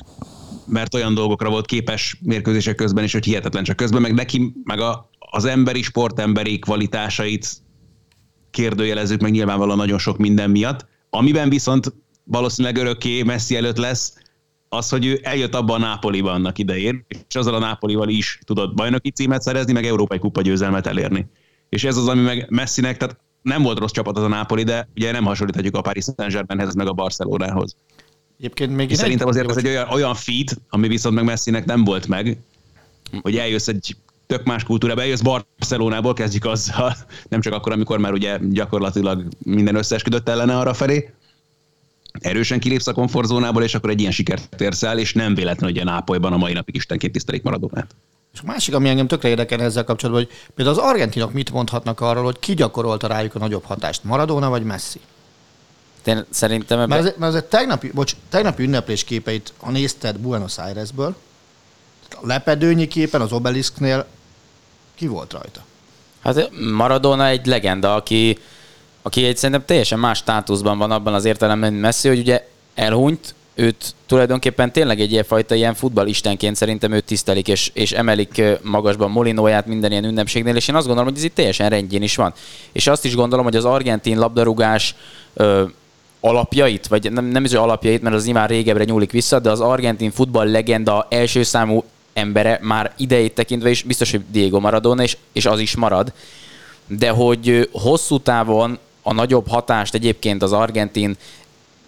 mert 0.68 0.94
olyan 0.94 1.14
dolgokra 1.14 1.50
volt 1.50 1.66
képes 1.66 2.18
mérkőzések 2.22 2.76
közben 2.76 3.04
is, 3.04 3.14
hogy 3.14 3.26
hihetetlen 3.26 3.64
csak 3.64 3.76
közben, 3.76 4.02
meg 4.02 4.14
neki, 4.14 4.54
meg 4.64 4.80
a, 4.80 5.10
az 5.20 5.46
emberi, 5.46 5.82
sportemberi 5.82 6.60
kvalitásait 6.60 7.48
kérdőjelezzük 8.52 9.22
meg 9.22 9.32
nyilvánvalóan 9.32 9.78
nagyon 9.78 10.00
sok 10.00 10.18
minden 10.18 10.50
miatt, 10.50 10.86
amiben 11.10 11.50
viszont 11.50 11.94
valószínűleg 12.24 12.78
örökké 12.78 13.24
Messi 13.24 13.56
előtt 13.56 13.78
lesz, 13.78 14.14
az, 14.70 14.90
hogy 14.90 15.06
ő 15.06 15.20
eljött 15.24 15.56
abban 15.56 15.82
a 15.82 15.86
Nápoliban 15.86 16.34
annak 16.34 16.58
idején, 16.58 17.06
és 17.28 17.36
azzal 17.36 17.54
a 17.54 17.60
Nápolival 17.60 18.10
is 18.10 18.40
tudott 18.46 18.76
bajnoki 18.76 19.12
címet 19.12 19.42
szerezni, 19.42 19.74
meg 19.74 19.86
európai 19.86 20.20
kupa 20.20 20.42
győzelmet 20.42 20.88
elérni. 20.88 21.30
És 21.70 21.84
ez 21.84 21.98
az, 21.98 22.08
ami 22.08 22.22
meg 22.22 22.46
Messinek, 22.50 22.98
tehát 22.98 23.20
nem 23.42 23.62
volt 23.62 23.80
rossz 23.80 23.92
csapat 23.92 24.18
az 24.18 24.24
a 24.24 24.28
Nápoli, 24.28 24.64
de 24.64 24.88
ugye 24.96 25.12
nem 25.12 25.24
hasonlíthatjuk 25.24 25.76
a 25.76 25.82
Paris 25.82 26.04
Saint-Germainhez, 26.04 26.76
meg 26.76 26.88
a 26.88 26.94
Barcelonához. 26.94 27.76
Egyébként 28.38 28.76
még 28.76 28.96
szerintem 28.96 29.28
azért 29.28 29.50
ez 29.50 29.58
egy 29.58 29.68
olyan, 29.68 29.88
olyan 29.90 30.16
feed, 30.16 30.50
ami 30.70 30.88
viszont 30.88 31.16
meg 31.16 31.24
Messinek 31.24 31.66
nem 31.66 31.84
volt 31.84 32.08
meg, 32.08 32.38
hogy 33.22 33.36
eljössz 33.36 33.68
egy 33.68 33.96
tök 34.28 34.44
más 34.44 34.64
kultúrába, 34.64 35.02
eljössz 35.02 35.22
Barcelonából, 35.22 36.14
kezdjük 36.14 36.46
azzal, 36.46 36.96
nem 37.30 37.42
csak 37.42 37.54
akkor, 37.54 37.72
amikor 37.72 38.00
már 38.00 38.14
ugye 38.14 38.38
gyakorlatilag 38.42 39.28
minden 39.38 39.76
összeesküdött 39.76 40.30
ellene 40.30 40.58
arra 40.58 40.74
felé, 40.74 41.14
erősen 42.12 42.60
kilépsz 42.60 42.88
a 42.88 42.94
komfortzónából, 42.94 43.64
és 43.64 43.76
akkor 43.76 43.90
egy 43.90 44.00
ilyen 44.00 44.12
sikert 44.12 44.62
érsz 44.62 44.84
el, 44.84 45.00
és 45.00 45.14
nem 45.14 45.36
véletlen, 45.36 45.70
hogy 45.70 45.80
a 45.80 45.84
Nápolyban 45.84 46.34
a 46.34 46.38
mai 46.38 46.54
napig 46.54 46.76
istenként 46.76 47.14
tisztelik 47.14 47.44
Maradonát. 47.44 47.96
És 48.34 48.40
a 48.40 48.46
másik, 48.46 48.74
ami 48.74 48.90
engem 48.90 49.08
tökre 49.08 49.30
érdekel 49.30 49.62
ezzel 49.62 49.84
kapcsolatban, 49.84 50.24
hogy 50.24 50.34
például 50.56 50.78
az 50.78 50.84
argentinok 50.84 51.34
mit 51.34 51.52
mondhatnak 51.52 52.00
arról, 52.00 52.24
hogy 52.24 52.40
ki 52.40 52.54
gyakorolta 52.54 53.08
rájuk 53.08 53.36
a 53.36 53.40
nagyobb 53.40 53.64
hatást, 53.64 54.04
Maradona 54.04 54.50
vagy 54.50 54.64
Messi? 54.64 55.00
Én 56.06 56.26
szerintem 56.30 56.80
ebben... 56.80 57.04
Mert 57.04 57.18
mert 57.18 57.32
azért 57.32 57.50
tegnapi, 57.50 57.92
bocs, 57.94 58.16
tegnapi 58.30 58.64
ünneplés 58.64 59.04
képeit, 59.04 59.54
ha 59.58 59.72
nézted 59.72 60.18
Buenos 60.18 60.58
Airesből, 60.58 61.16
a 62.10 62.26
lepedőnyi 62.28 62.88
képen 62.88 63.22
az 63.22 63.32
obelisknél 63.32 64.06
ki 64.96 65.08
volt 65.08 65.34
rajta? 65.34 65.66
Hát 66.24 66.50
Maradona 66.60 67.28
egy 67.28 67.46
legenda, 67.46 67.96
aki 67.96 68.38
aki 69.02 69.26
egy 69.26 69.38
szerintem 69.38 69.66
teljesen 69.66 70.00
más 70.00 70.18
státuszban 70.18 70.78
van 70.78 70.92
abban 70.92 71.14
az 71.14 71.26
értelemben, 71.26 71.74
Messi, 71.74 72.08
hogy 72.08 72.20
ugye 72.20 72.48
elhunyt, 72.74 73.36
őt 73.62 73.96
tulajdonképpen 74.06 74.72
tényleg 74.72 75.00
egy 75.00 75.12
ilyenfajta 75.12 75.56
ilyen 75.56 75.74
futballistenként 75.74 76.56
szerintem 76.56 76.92
őt 76.92 77.04
tisztelik, 77.04 77.48
és, 77.48 77.72
és 77.74 77.92
emelik 77.92 78.42
magasban 78.62 79.12
Molinóját 79.12 79.66
minden 79.66 79.92
ilyen 79.92 80.04
ünnepségnél, 80.04 80.56
és 80.56 80.68
én 80.68 80.76
azt 80.76 80.86
gondolom, 80.86 81.10
hogy 81.10 81.20
ez 81.20 81.26
itt 81.26 81.36
teljesen 81.36 81.70
rendjén 81.70 82.02
is 82.02 82.16
van. 82.16 82.34
És 82.72 82.88
azt 82.88 83.06
is 83.06 83.16
gondolom, 83.16 83.46
hogy 83.46 83.56
az 83.56 83.66
argentin 83.66 84.18
labdarúgás 84.18 84.96
ö, 85.34 85.64
alapjait, 86.20 86.88
vagy 86.88 87.12
nem, 87.12 87.26
nem 87.26 87.44
is 87.44 87.54
alapjait, 87.54 88.02
mert 88.02 88.16
az 88.16 88.26
nyilván 88.26 88.48
régebbre 88.48 88.84
nyúlik 88.84 89.12
vissza, 89.12 89.40
de 89.40 89.50
az 89.50 89.60
argentin 89.60 90.12
futball 90.12 90.52
legenda 90.52 91.08
első 91.10 91.44
számú 91.44 91.84
embere 92.14 92.60
már 92.62 92.94
idejét 92.98 93.34
tekintve 93.34 93.70
is 93.70 93.84
biztos, 93.84 94.12
hogy 94.12 94.22
Diego 94.32 94.60
Maradona, 94.60 95.04
és, 95.04 95.18
és 95.32 95.46
az 95.46 95.60
is 95.60 95.76
marad. 95.76 96.14
De 96.88 97.10
hogy 97.10 97.70
hosszú 97.72 98.20
távon 98.20 98.80
a 99.04 99.14
nagyobb 99.14 99.48
hatást 99.48 99.94
egyébként 99.94 100.42
az 100.44 100.52
argentin 100.54 101.18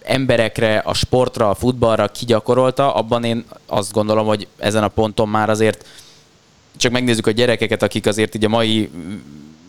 emberekre, 0.04 0.78
a 0.78 0.94
sportra, 0.94 1.50
a 1.50 1.54
futballra 1.54 2.08
kigyakorolta, 2.08 2.94
abban 2.94 3.24
én 3.24 3.44
azt 3.66 3.92
gondolom, 3.92 4.26
hogy 4.26 4.46
ezen 4.58 4.82
a 4.82 4.88
ponton 4.88 5.28
már 5.28 5.50
azért 5.50 5.86
csak 6.76 6.92
megnézzük 6.92 7.26
a 7.26 7.30
gyerekeket, 7.30 7.82
akik 7.82 8.06
azért 8.06 8.34
így 8.34 8.44
a 8.44 8.48
mai 8.48 8.90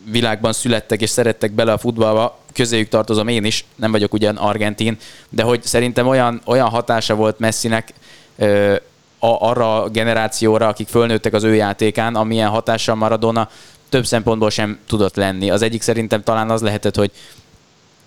világban 0.09 0.53
születtek 0.53 1.01
és 1.01 1.09
szerettek 1.09 1.51
bele 1.51 1.71
a 1.71 1.77
futballba, 1.77 2.39
közéjük 2.53 2.89
tartozom 2.89 3.27
én 3.27 3.43
is, 3.43 3.65
nem 3.75 3.91
vagyok 3.91 4.13
ugyan 4.13 4.35
argentin, 4.35 4.97
de 5.29 5.43
hogy 5.43 5.63
szerintem 5.63 6.07
olyan, 6.07 6.41
olyan 6.45 6.69
hatása 6.69 7.15
volt 7.15 7.39
Messinek 7.39 7.93
ö, 8.37 8.75
a, 9.19 9.47
arra 9.49 9.83
a 9.83 9.89
generációra, 9.89 10.67
akik 10.67 10.87
fölnőttek 10.87 11.33
az 11.33 11.43
ő 11.43 11.55
játékán, 11.55 12.15
amilyen 12.15 12.49
hatással 12.49 12.95
Maradona 12.95 13.49
több 13.89 14.05
szempontból 14.05 14.49
sem 14.49 14.79
tudott 14.87 15.15
lenni. 15.15 15.49
Az 15.49 15.61
egyik 15.61 15.81
szerintem 15.81 16.23
talán 16.23 16.49
az 16.49 16.61
lehetett, 16.61 16.95
hogy 16.95 17.11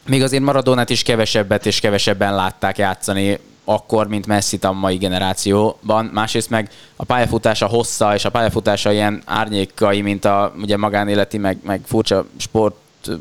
még 0.08 0.22
azért 0.22 0.42
Maradonát 0.42 0.90
is 0.90 1.02
kevesebbet 1.02 1.66
és 1.66 1.80
kevesebben 1.80 2.34
látták 2.34 2.78
játszani 2.78 3.38
akkor, 3.64 4.08
mint 4.08 4.26
messi 4.26 4.58
a 4.60 4.72
mai 4.72 4.96
generációban. 4.96 6.04
Másrészt 6.04 6.50
meg 6.50 6.70
a 6.96 7.04
pályafutása 7.04 7.66
hossza, 7.66 8.14
és 8.14 8.24
a 8.24 8.30
pályafutása 8.30 8.92
ilyen 8.92 9.22
árnyékai, 9.24 10.00
mint 10.00 10.24
a 10.24 10.54
ugye 10.62 10.76
magánéleti, 10.76 11.38
meg, 11.38 11.58
meg 11.62 11.80
furcsa 11.84 12.24
sport 12.36 12.74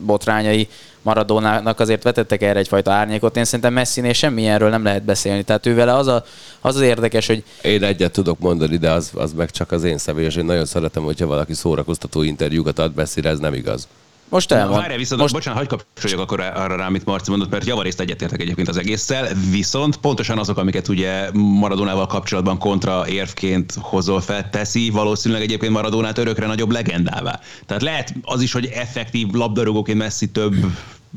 botrányai 0.05 0.67
Maradónának 1.01 1.79
azért 1.79 2.03
vetettek 2.03 2.41
erre 2.41 2.59
egyfajta 2.59 2.91
árnyékot. 2.91 3.37
Én 3.37 3.45
szerintem 3.45 3.73
Messinél 3.73 4.13
semmi 4.13 4.47
erről 4.47 4.69
nem 4.69 4.83
lehet 4.83 5.03
beszélni. 5.03 5.43
Tehát 5.43 5.65
ővele 5.65 5.93
az, 5.93 6.07
a, 6.07 6.25
az 6.61 6.75
az 6.75 6.81
érdekes, 6.81 7.27
hogy... 7.27 7.43
Én 7.61 7.83
egyet 7.83 8.11
tudok 8.11 8.39
mondani, 8.39 8.77
de 8.77 8.91
az, 8.91 9.11
az 9.13 9.33
meg 9.33 9.51
csak 9.51 9.71
az 9.71 9.83
én 9.83 9.97
személyes. 9.97 10.35
Én 10.35 10.45
nagyon 10.45 10.65
szeretem, 10.65 11.03
hogyha 11.03 11.25
valaki 11.25 11.53
szórakoztató 11.53 12.21
interjúkat 12.21 12.79
ad 12.79 12.95
Messire, 12.95 13.29
ez 13.29 13.39
nem 13.39 13.53
igaz. 13.53 13.87
Most 14.29 14.51
elmond. 14.51 14.79
Várjál, 14.79 14.97
viszont, 14.97 15.21
Most... 15.21 15.33
bocsánat, 15.33 15.59
hagyd 15.59 15.69
kapcsoljak 15.69 16.19
akkor 16.19 16.39
arra 16.39 16.75
rá, 16.75 16.85
amit 16.85 17.05
Marci 17.05 17.29
mondott, 17.29 17.49
mert 17.49 17.65
javarészt 17.65 17.99
egyetértek 17.99 18.41
egyébként 18.41 18.67
az 18.67 18.77
egésszel, 18.77 19.27
viszont 19.49 19.97
pontosan 19.97 20.37
azok, 20.37 20.57
amiket 20.57 20.87
ugye 20.87 21.29
Maradonával 21.33 22.07
kapcsolatban 22.07 22.57
kontra 22.57 23.07
érvként 23.07 23.73
hozol 23.79 24.21
fel, 24.21 24.49
teszi 24.49 24.89
valószínűleg 24.89 25.43
egyébként 25.43 25.73
Maradonát 25.73 26.17
örökre 26.17 26.45
nagyobb 26.45 26.71
legendává. 26.71 27.39
Tehát 27.65 27.83
lehet 27.83 28.13
az 28.21 28.41
is, 28.41 28.51
hogy 28.51 28.65
effektív 28.65 29.27
labdarúgóként 29.31 29.97
messzi 29.97 30.29
több, 30.29 30.55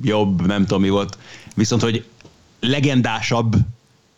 jobb, 0.03 0.47
nem 0.47 0.63
tudom 0.63 0.81
mi 0.81 0.89
volt, 0.89 1.19
viszont 1.55 1.83
hogy 1.83 2.05
legendásabb 2.61 3.57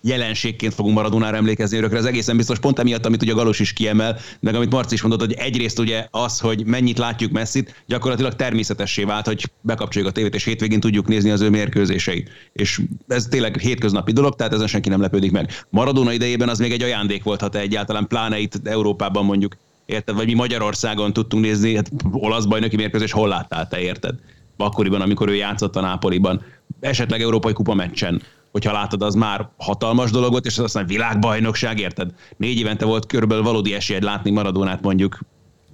jelenségként 0.02 0.74
fogunk 0.74 0.94
Maradonára 0.94 1.36
emlékezni 1.36 1.76
örökre. 1.76 1.98
Ez 1.98 2.04
egészen 2.04 2.36
biztos 2.36 2.58
pont 2.58 2.78
emiatt, 2.78 3.06
amit 3.06 3.22
ugye 3.22 3.32
Galos 3.32 3.60
is 3.60 3.72
kiemel, 3.72 4.18
meg 4.40 4.54
amit 4.54 4.70
Marci 4.70 4.94
is 4.94 5.02
mondott, 5.02 5.20
hogy 5.20 5.32
egyrészt 5.32 5.78
ugye 5.78 6.06
az, 6.10 6.38
hogy 6.38 6.64
mennyit 6.66 6.98
látjuk 6.98 7.32
Messit, 7.32 7.82
gyakorlatilag 7.86 8.34
természetessé 8.34 9.04
vált, 9.04 9.26
hogy 9.26 9.50
bekapcsoljuk 9.60 10.10
a 10.10 10.14
tévét, 10.14 10.34
és 10.34 10.44
hétvégén 10.44 10.80
tudjuk 10.80 11.08
nézni 11.08 11.30
az 11.30 11.40
ő 11.40 11.50
mérkőzéseit. 11.50 12.30
És 12.52 12.80
ez 13.08 13.26
tényleg 13.26 13.58
hétköznapi 13.58 14.12
dolog, 14.12 14.34
tehát 14.34 14.52
ezen 14.52 14.66
senki 14.66 14.88
nem 14.88 15.00
lepődik 15.00 15.30
meg. 15.30 15.50
Maradona 15.68 16.12
idejében 16.12 16.48
az 16.48 16.58
még 16.58 16.72
egy 16.72 16.82
ajándék 16.82 17.22
volt, 17.22 17.40
ha 17.40 17.48
te 17.48 17.58
egyáltalán 17.58 18.06
pláne 18.06 18.38
itt 18.38 18.68
Európában 18.68 19.24
mondjuk 19.24 19.56
érted? 19.86 20.14
Vagy 20.14 20.26
mi 20.26 20.34
Magyarországon 20.34 21.12
tudtunk 21.12 21.44
nézni, 21.44 21.74
hát 21.74 21.90
olasz 22.10 22.44
bajnoki 22.44 22.76
mérkőzés, 22.76 23.12
hol 23.12 23.28
láttál 23.28 23.68
te, 23.68 23.80
érted? 23.80 24.14
Akkoriban, 24.56 25.00
amikor 25.00 25.28
ő 25.28 25.34
játszott 25.34 25.76
a 25.76 25.80
Nápoliban. 25.80 26.42
Esetleg 26.80 27.20
Európai 27.20 27.52
Kupa 27.52 27.74
meccsen 27.74 28.22
hogyha 28.52 28.72
látod, 28.72 29.02
az 29.02 29.14
már 29.14 29.48
hatalmas 29.58 30.10
dolog 30.10 30.30
volt, 30.30 30.46
és 30.46 30.58
az 30.58 30.64
aztán 30.64 30.86
világbajnokság, 30.86 31.78
érted? 31.78 32.10
Négy 32.36 32.58
évente 32.58 32.84
volt 32.84 33.06
körülbelül 33.06 33.44
valódi 33.44 33.74
esélyed 33.74 34.02
látni 34.02 34.30
Maradonát 34.30 34.82
mondjuk 34.82 35.18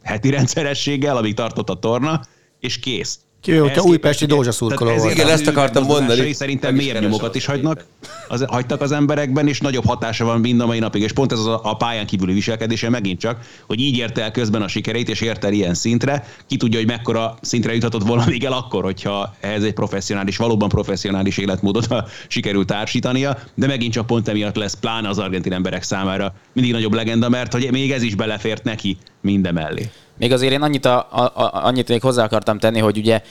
heti 0.03 0.31
rendszerességgel, 0.31 1.17
amíg 1.17 1.35
tartott 1.35 1.71
a 1.71 1.79
torna, 1.79 2.21
és 2.61 2.79
kész. 2.79 3.21
Kivéve, 3.41 3.63
hogyha 3.63 3.83
újpesti 3.83 4.27
Dózsa 4.27 4.53
szurkoló 4.53 4.97
volt. 4.97 5.13
Igen, 5.13 5.29
ezt 5.29 5.47
akartam 5.47 5.85
mondani. 5.85 6.33
Szerintem 6.33 6.75
mélyebb 6.75 7.03
nyomokat 7.03 7.35
is 7.35 7.47
hagynak, 7.47 7.85
az, 8.29 8.45
hagytak 8.49 8.81
az 8.81 8.93
emberekben, 8.93 9.49
és 9.49 9.61
nagyobb 9.61 9.87
hatása 9.87 10.25
van 10.25 10.41
mind 10.41 10.61
a 10.61 10.67
mai 10.67 10.79
napig. 10.79 11.03
És 11.03 11.13
pont 11.13 11.33
ez 11.33 11.39
az 11.39 11.47
a, 11.47 11.61
a 11.63 11.77
pályán 11.77 12.07
kívüli 12.07 12.33
viselkedése 12.33 12.89
megint 12.89 13.21
csak, 13.21 13.39
hogy 13.67 13.81
így 13.81 13.97
érte 13.97 14.23
el 14.23 14.31
közben 14.31 14.63
a 14.63 14.69
sikereit, 14.69 15.09
és 15.09 15.21
érte 15.21 15.47
el 15.47 15.53
ilyen 15.53 15.75
szintre. 15.75 16.27
Ki 16.47 16.57
tudja, 16.57 16.79
hogy 16.79 16.89
mekkora 16.89 17.39
szintre 17.41 17.73
juthatott 17.73 18.07
volna 18.07 18.25
még 18.27 18.45
el 18.45 18.53
akkor, 18.53 18.83
hogyha 18.85 19.35
ehhez 19.41 19.63
egy 19.63 19.73
professzionális, 19.73 20.37
valóban 20.37 20.69
professzionális 20.69 21.39
életmódot 21.39 21.89
sikerült 22.29 22.67
társítania, 22.67 23.39
de 23.55 23.67
megint 23.67 23.93
csak 23.93 24.07
pont 24.07 24.29
emiatt 24.29 24.57
lesz 24.57 24.75
pláne 24.75 25.09
az 25.09 25.19
argentin 25.19 25.53
emberek 25.53 25.83
számára 25.83 26.35
mindig 26.53 26.73
nagyobb 26.73 26.95
legenda, 26.95 27.29
mert 27.29 27.53
hogy 27.53 27.69
még 27.71 27.93
ez 27.93 28.03
is 28.03 28.15
belefért 28.15 28.65
neki 28.65 28.97
mindemellé. 29.21 29.91
Még 30.19 30.33
azért 30.33 30.53
én 30.53 30.63
annyit, 30.63 30.85
a, 30.85 31.09
a, 31.11 31.21
a, 31.21 31.51
annyit 31.67 31.89
még 31.89 32.01
hozzá 32.01 32.25
akartam 32.25 32.59
tenni, 32.59 32.79
hogy 32.79 32.99
ugye 32.99 33.23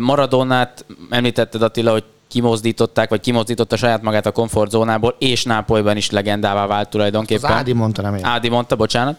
Maradonát 0.00 0.84
említetted 1.10 1.62
Attila, 1.62 1.92
hogy 1.92 2.04
kimozdították, 2.28 3.08
vagy 3.08 3.20
kimozdította 3.20 3.76
saját 3.76 4.02
magát 4.02 4.26
a 4.26 4.30
komfortzónából, 4.30 5.16
és 5.18 5.44
Nápolyban 5.44 5.96
is 5.96 6.10
legendává 6.10 6.66
vált 6.66 6.88
tulajdonképpen. 6.88 7.50
Az 7.50 7.56
Ádi 7.56 7.72
mondta, 7.72 8.02
nem 8.02 8.14
én. 8.14 8.24
Ádi 8.24 8.48
mondta, 8.48 8.76
bocsánat. 8.76 9.16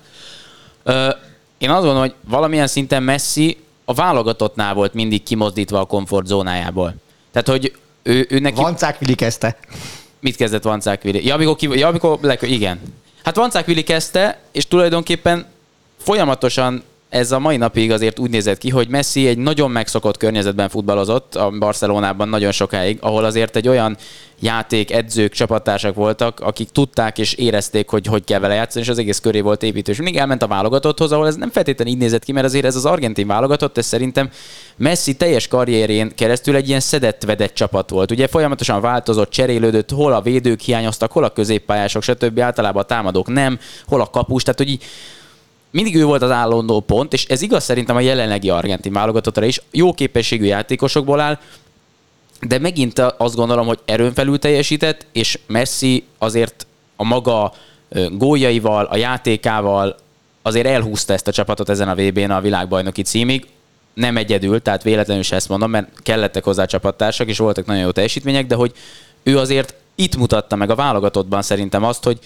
Ö, 0.84 1.10
én 1.58 1.70
azt 1.70 1.84
gondolom, 1.84 2.00
hogy 2.00 2.14
valamilyen 2.28 2.68
szinten 2.68 3.04
Messi 3.04 3.58
a 3.86 3.94
válogatottnál 3.94 4.74
volt 4.74 4.94
mindig 4.94 5.24
kimozdítva 5.24 5.80
a 5.80 5.86
komfortzónájából. 5.86 6.94
Tehát, 7.32 7.48
hogy 7.48 7.76
ő, 8.04 8.26
ő 8.30 8.40
neki... 8.40 8.62
Vancák 8.62 8.98
Vili 8.98 9.16
kezdte. 9.16 9.58
Mit 10.20 10.36
kezdett 10.36 10.64
Vancák 10.64 11.02
Vili? 11.02 11.26
Ja, 11.26 11.34
amikor, 11.34 11.56
ki... 11.56 11.70
ja, 11.80 11.88
amikor 11.88 12.18
le... 12.22 12.38
igen. 12.42 12.80
Hát 13.24 13.36
Vancák 13.36 13.66
Vili 13.66 13.84
kezdte, 13.84 14.40
és 14.52 14.68
tulajdonképpen 14.68 15.46
folyamatosan 16.00 16.84
ez 17.10 17.32
a 17.32 17.40
mai 17.40 17.58
napig 17.58 17.92
azért 17.92 18.20
úgy 18.20 18.30
nézett 18.30 18.58
ki, 18.58 18.70
hogy 18.70 18.88
Messi 18.88 19.28
egy 19.28 19.38
nagyon 19.38 19.72
megszokott 19.72 20.18
környezetben 20.18 20.70
futballozott 20.70 21.36
a 21.36 21.50
Barcelonában 21.60 22.30
nagyon 22.30 22.52
sokáig, 22.52 22.98
ahol 23.02 23.24
azért 23.24 23.56
egy 23.56 23.68
olyan 23.68 23.98
játék, 24.40 24.92
edzők, 24.92 25.34
csapattársak 25.34 25.96
voltak, 25.96 26.40
akik 26.40 26.70
tudták 26.70 27.18
és 27.18 27.34
érezték, 27.34 27.90
hogy 27.90 28.06
hogy 28.06 28.24
kell 28.24 28.40
vele 28.40 28.54
játszani, 28.54 28.84
és 28.84 28.90
az 28.92 28.98
egész 28.98 29.20
köré 29.20 29.40
volt 29.40 29.64
építő. 29.64 29.92
És 29.92 30.02
még 30.02 30.18
elment 30.18 30.44
a 30.44 30.48
válogatotthoz, 30.48 31.12
ahol 31.12 31.28
ez 31.28 31.36
nem 31.36 31.52
feltétlenül 31.52 31.94
így 31.94 32.00
nézett 32.00 32.24
ki, 32.24 32.32
mert 32.32 32.46
azért 32.46 32.66
ez 32.66 32.76
az 32.76 32.86
argentin 32.86 33.28
válogatott, 33.28 33.78
ez 33.78 33.86
szerintem 33.86 34.30
Messi 34.76 35.16
teljes 35.16 35.48
karrierén 35.48 36.16
keresztül 36.16 36.56
egy 36.56 36.68
ilyen 36.68 36.80
szedett-vedett 36.80 37.54
csapat 37.54 37.90
volt. 37.90 38.12
Ugye 38.12 38.28
folyamatosan 38.28 38.82
változott, 38.82 39.30
cserélődött, 39.30 39.90
hol 39.90 40.14
a 40.14 40.22
védők 40.22 40.60
hiányoztak, 40.60 41.12
hol 41.12 41.24
a 41.24 41.30
középpályások, 41.30 42.04
stb. 42.04 42.40
Általában 42.40 42.82
a 42.82 42.86
támadók 42.86 43.28
nem, 43.28 43.60
hol 43.88 44.02
a 44.02 44.10
kapus, 44.10 44.44
tehát 44.44 44.60
hogy 44.60 44.70
így 44.70 44.84
mindig 45.72 45.96
ő 45.96 46.04
volt 46.04 46.22
az 46.22 46.32
állandó 46.32 46.80
pont, 46.80 47.14
és 47.14 47.26
ez 47.26 47.42
igaz 47.42 47.64
szerintem 47.64 47.96
a 47.96 48.00
jelenlegi 48.00 48.50
argentin 48.50 48.94
válogatottra 48.94 49.46
is. 49.46 49.62
Jó 49.72 49.94
képességű 49.94 50.46
játékosokból 50.46 51.20
áll, 51.20 51.40
de 52.42 52.60
megint 52.60 53.00
azt 53.00 53.36
gondolom, 53.36 53.68
hogy 53.68 53.80
erőn 53.86 54.14
felül 54.14 54.40
teljesített, 54.40 55.06
és 55.12 55.40
Messi 55.48 56.04
azért 56.18 56.68
a 56.96 57.04
maga 57.04 57.54
góljaival, 58.12 58.86
a 58.86 58.98
játékával 58.98 59.98
azért 60.42 60.68
elhúzta 60.68 61.14
ezt 61.14 61.28
a 61.28 61.32
csapatot 61.32 61.70
ezen 61.70 61.90
a 61.90 61.96
VB-n 61.96 62.32
a 62.32 62.42
világbajnoki 62.42 63.02
címig. 63.02 63.48
Nem 63.94 64.18
egyedül, 64.18 64.62
tehát 64.62 64.84
véletlenül 64.84 65.24
se 65.24 65.36
ezt 65.36 65.50
mondom, 65.50 65.70
mert 65.70 66.02
kellettek 66.02 66.44
hozzá 66.44 66.66
csapattársak, 66.66 67.28
és 67.28 67.38
voltak 67.38 67.66
nagyon 67.66 67.84
jó 67.84 67.92
teljesítmények, 67.92 68.48
de 68.48 68.56
hogy 68.56 68.72
ő 69.24 69.38
azért 69.38 69.74
itt 69.96 70.16
mutatta 70.16 70.56
meg 70.56 70.70
a 70.70 70.76
válogatottban 70.76 71.42
szerintem 71.42 71.84
azt, 71.84 72.04
hogy 72.04 72.20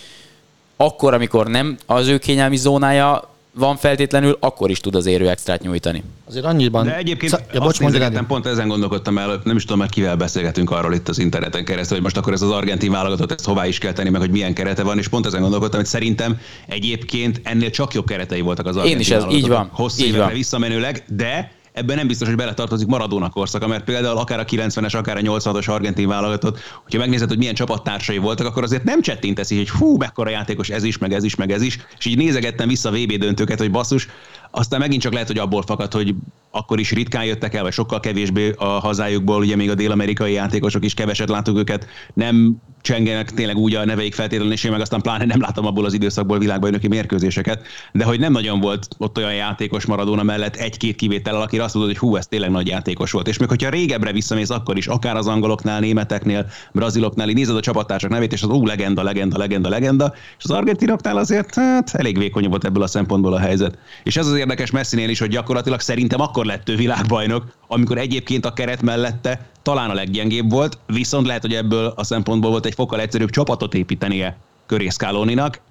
akkor, 0.77 1.13
amikor 1.13 1.47
nem 1.47 1.77
az 1.85 2.07
ő 2.07 2.17
kényelmi 2.17 2.57
zónája, 2.57 3.32
van 3.55 3.77
feltétlenül, 3.77 4.37
akkor 4.39 4.69
is 4.69 4.79
tud 4.79 4.95
az 4.95 5.05
érő 5.05 5.29
extrát 5.29 5.61
nyújtani. 5.61 6.03
Azért 6.25 6.45
annyiban... 6.45 6.85
De 6.85 6.97
egyébként 6.97 7.31
Sz- 7.31 7.53
ja, 7.53 7.59
bocs, 7.59 7.79
nézegettem, 7.79 8.25
pont 8.25 8.45
ezen 8.45 8.67
gondolkodtam 8.67 9.17
el, 9.17 9.41
nem 9.43 9.55
is 9.55 9.61
tudom, 9.63 9.79
meg 9.79 9.89
kivel 9.89 10.15
beszélgetünk 10.15 10.71
arról 10.71 10.93
itt 10.93 11.09
az 11.09 11.19
interneten 11.19 11.65
keresztül, 11.65 11.95
hogy 11.95 12.03
most 12.03 12.17
akkor 12.17 12.33
ez 12.33 12.41
az 12.41 12.49
argentin 12.49 12.91
válogatott, 12.91 13.31
ezt 13.31 13.45
hová 13.45 13.67
is 13.67 13.77
kell 13.77 13.93
tenni, 13.93 14.09
meg 14.09 14.21
hogy 14.21 14.31
milyen 14.31 14.53
kerete 14.53 14.83
van, 14.83 14.97
és 14.97 15.07
pont 15.07 15.25
ezen 15.25 15.41
gondolkodtam, 15.41 15.79
hogy 15.79 15.89
szerintem 15.89 16.39
egyébként 16.67 17.41
ennél 17.43 17.69
csak 17.69 17.93
jobb 17.93 18.05
keretei 18.05 18.41
voltak 18.41 18.65
az 18.65 18.75
argentin 18.75 18.95
Én 18.95 19.01
is 19.01 19.09
ez, 19.11 19.23
így 19.31 19.47
van. 19.47 19.69
Hosszú 19.71 20.03
így 20.03 20.17
van. 20.17 20.31
visszamenőleg, 20.33 21.03
de 21.07 21.51
ebben 21.73 21.95
nem 21.95 22.07
biztos, 22.07 22.27
hogy 22.27 22.37
beletartozik 22.37 22.87
Maradona 22.87 23.29
korszaka, 23.29 23.67
mert 23.67 23.83
például 23.83 24.17
akár 24.17 24.39
a 24.39 24.45
90-es, 24.45 24.97
akár 24.97 25.17
a 25.17 25.19
86-os 25.19 25.69
argentin 25.69 26.07
válogatott, 26.07 26.59
hogyha 26.83 26.99
megnézed, 26.99 27.27
hogy 27.27 27.37
milyen 27.37 27.53
csapattársai 27.53 28.17
voltak, 28.17 28.47
akkor 28.47 28.63
azért 28.63 28.83
nem 28.83 29.01
csettinteszi, 29.01 29.57
hogy 29.57 29.69
hú, 29.69 29.97
mekkora 29.97 30.29
játékos 30.29 30.69
ez 30.69 30.83
is, 30.83 30.97
meg 30.97 31.13
ez 31.13 31.23
is, 31.23 31.35
meg 31.35 31.51
ez 31.51 31.61
is, 31.61 31.79
és 31.97 32.05
így 32.05 32.17
nézegettem 32.17 32.67
vissza 32.67 32.89
a 32.89 32.91
VB 32.91 33.11
döntőket, 33.11 33.59
hogy 33.59 33.71
basszus, 33.71 34.07
Aztán 34.55 34.79
megint 34.79 35.01
csak 35.01 35.13
lehet, 35.13 35.27
hogy 35.27 35.37
abból 35.37 35.61
fakad, 35.61 35.93
hogy 35.93 36.15
akkor 36.51 36.79
is 36.79 36.91
ritkán 36.91 37.25
jöttek 37.25 37.53
el, 37.53 37.63
vagy 37.63 37.71
sokkal 37.71 37.99
kevésbé 37.99 38.53
a 38.57 38.65
hazájukból, 38.65 39.39
ugye 39.39 39.55
még 39.55 39.69
a 39.69 39.75
dél-amerikai 39.75 40.33
játékosok 40.33 40.85
is 40.85 40.93
keveset 40.93 41.29
látunk 41.29 41.57
őket, 41.57 41.87
nem 42.13 42.61
csengenek 42.81 43.31
tényleg 43.31 43.57
úgy 43.57 43.75
a 43.75 43.85
neveik 43.85 44.13
feltétlenül, 44.13 44.53
és 44.53 44.63
én 44.63 44.71
meg 44.71 44.81
aztán 44.81 45.01
pláne 45.01 45.25
nem 45.25 45.41
látom 45.41 45.65
abból 45.65 45.85
az 45.85 45.93
időszakból 45.93 46.39
világbajnoki 46.39 46.87
mérkőzéseket, 46.87 47.65
de 47.91 48.03
hogy 48.03 48.19
nem 48.19 48.31
nagyon 48.31 48.59
volt 48.59 48.87
ott 48.97 49.17
olyan 49.17 49.33
játékos 49.33 49.85
Maradona 49.85 50.23
mellett 50.23 50.55
egy-két 50.55 50.95
kivétel, 50.95 51.41
akire 51.41 51.63
azt 51.63 51.73
mondod, 51.73 51.91
hogy 51.91 52.01
hú, 52.01 52.15
ez 52.15 52.27
tényleg 52.27 52.51
nagy 52.51 52.67
játékos 52.67 53.11
volt. 53.11 53.27
És 53.27 53.37
még 53.37 53.49
hogyha 53.49 53.69
régebbre 53.69 54.11
visszamész, 54.11 54.49
akkor 54.49 54.77
is, 54.77 54.87
akár 54.87 55.15
az 55.15 55.27
angoloknál, 55.27 55.79
németeknél, 55.79 56.45
braziloknál, 56.71 57.29
így 57.29 57.35
nézed 57.35 57.55
a 57.55 57.59
csapattársak 57.59 58.09
nevét, 58.09 58.33
és 58.33 58.43
az 58.43 58.49
ú, 58.49 58.65
legenda, 58.65 59.03
legenda, 59.03 59.37
legenda, 59.37 59.69
legenda, 59.69 60.13
és 60.37 60.43
az 60.43 60.51
argentinoknál 60.51 61.17
azért 61.17 61.55
hát, 61.55 61.95
elég 61.95 62.17
vékony 62.17 62.49
volt 62.49 62.65
ebből 62.65 62.83
a 62.83 62.87
szempontból 62.87 63.33
a 63.33 63.39
helyzet. 63.39 63.77
És 64.03 64.17
ez 64.17 64.27
az 64.27 64.33
érdekes 64.43 64.71
Messinél 64.71 65.09
is, 65.09 65.19
hogy 65.19 65.29
gyakorlatilag 65.29 65.79
szerintem 65.79 66.21
akkor 66.21 66.45
lett 66.45 66.69
ő 66.69 66.75
világbajnok, 66.75 67.45
amikor 67.67 67.97
egyébként 67.97 68.45
a 68.45 68.53
keret 68.53 68.81
mellette 68.81 69.49
talán 69.61 69.89
a 69.89 69.93
leggyengébb 69.93 70.51
volt, 70.51 70.77
viszont 70.87 71.25
lehet, 71.25 71.41
hogy 71.41 71.53
ebből 71.53 71.93
a 71.95 72.03
szempontból 72.03 72.49
volt 72.49 72.65
egy 72.65 72.73
fokkal 72.73 72.99
egyszerűbb 72.99 73.29
csapatot 73.29 73.73
építenie 73.73 74.37
köré. 74.65 74.87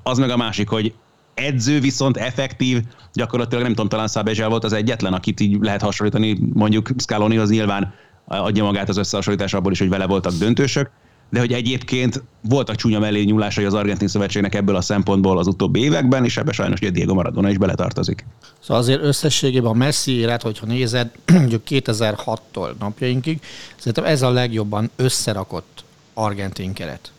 Az 0.02 0.18
meg 0.18 0.30
a 0.30 0.36
másik, 0.36 0.68
hogy 0.68 0.94
edző 1.34 1.80
viszont 1.80 2.16
effektív, 2.16 2.82
gyakorlatilag 3.12 3.62
nem 3.62 3.72
tudom, 3.72 3.88
talán 3.88 4.08
Szabezsel 4.08 4.48
volt 4.48 4.64
az 4.64 4.72
egyetlen, 4.72 5.12
akit 5.12 5.40
így 5.40 5.56
lehet 5.60 5.82
hasonlítani 5.82 6.38
mondjuk 6.52 6.90
Scalonihoz 6.98 7.50
nyilván 7.50 7.94
adja 8.26 8.64
magát 8.64 8.88
az 8.88 8.96
összehasonlítás 8.96 9.54
abból 9.54 9.72
is, 9.72 9.78
hogy 9.78 9.88
vele 9.88 10.06
voltak 10.06 10.32
döntősök, 10.32 10.90
de 11.32 11.38
hogy 11.38 11.52
egyébként 11.52 12.22
voltak 12.40 12.76
csúnya 12.76 12.98
mellé 12.98 13.22
nyúlásai 13.22 13.64
az 13.64 13.74
argentin 13.74 14.08
szövetségnek 14.08 14.54
ebből 14.54 14.76
a 14.76 14.80
szempontból 14.80 15.38
az 15.38 15.46
utóbbi 15.46 15.80
években, 15.80 16.24
és 16.24 16.36
ebbe 16.36 16.52
sajnos 16.52 16.80
ugye 16.80 16.90
Diego 16.90 17.14
Maradona 17.14 17.50
is 17.50 17.58
beletartozik. 17.58 18.24
Szóval 18.60 18.82
azért 18.82 19.02
összességében 19.02 19.70
a 19.70 19.74
Messi 19.74 20.12
élet, 20.12 20.42
hogyha 20.42 20.66
nézed, 20.66 21.10
mondjuk 21.32 21.62
2006-tól 21.68 22.72
napjainkig, 22.78 23.40
szerintem 23.76 24.04
ez 24.04 24.22
a 24.22 24.30
legjobban 24.30 24.90
összerakott 24.96 25.84
argentin 26.14 26.72
keret. 26.72 27.12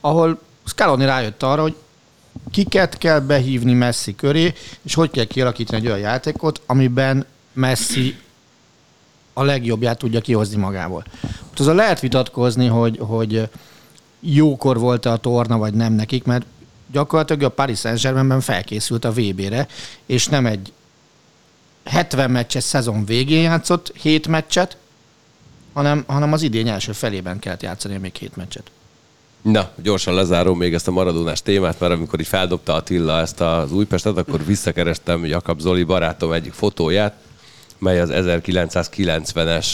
Ahol 0.00 0.40
Scaloni 0.64 1.04
rájött 1.04 1.42
arra, 1.42 1.62
hogy 1.62 1.76
kiket 2.50 2.98
kell 2.98 3.20
behívni 3.20 3.72
Messi 3.72 4.14
köré, 4.14 4.54
és 4.82 4.94
hogy 4.94 5.10
kell 5.10 5.24
kialakítani 5.24 5.80
egy 5.80 5.86
olyan 5.86 5.98
játékot, 5.98 6.60
amiben 6.66 7.26
Messi 7.52 8.16
a 9.32 9.42
legjobbját 9.42 9.98
tudja 9.98 10.20
kihozni 10.20 10.56
magából. 10.56 11.04
Azon 11.60 11.74
lehet 11.74 12.00
vitatkozni, 12.00 12.66
hogy, 12.66 12.98
hogy 13.00 13.48
jókor 14.20 14.78
volt-e 14.78 15.10
a 15.10 15.16
torna, 15.16 15.58
vagy 15.58 15.74
nem 15.74 15.92
nekik, 15.92 16.24
mert 16.24 16.46
gyakorlatilag 16.92 17.42
a 17.42 17.48
Paris 17.48 17.78
Saint-Germainben 17.78 18.40
felkészült 18.40 19.04
a 19.04 19.12
VB-re, 19.12 19.66
és 20.06 20.26
nem 20.26 20.46
egy 20.46 20.72
70 21.84 22.30
meccses 22.30 22.62
szezon 22.62 23.04
végén 23.04 23.42
játszott 23.42 23.92
7 23.96 24.28
meccset, 24.28 24.76
hanem, 25.72 26.04
hanem 26.06 26.32
az 26.32 26.42
idény 26.42 26.68
első 26.68 26.92
felében 26.92 27.38
kellett 27.38 27.62
játszani 27.62 27.96
még 27.96 28.14
7 28.14 28.36
meccset. 28.36 28.70
Na, 29.42 29.70
gyorsan 29.82 30.14
lezárom 30.14 30.58
még 30.58 30.74
ezt 30.74 30.88
a 30.88 30.90
maradónás 30.90 31.42
témát, 31.42 31.80
mert 31.80 31.92
amikor 31.92 32.20
így 32.20 32.26
feldobta 32.26 32.74
Attila 32.74 33.20
ezt 33.20 33.40
az 33.40 33.72
Újpestet, 33.72 34.16
akkor 34.16 34.44
visszakerestem 34.44 35.24
Jakab 35.24 35.60
Zoli 35.60 35.82
barátom 35.82 36.32
egyik 36.32 36.52
fotóját, 36.52 37.14
mely 37.78 38.00
az 38.00 38.10
1990-es 38.12 39.66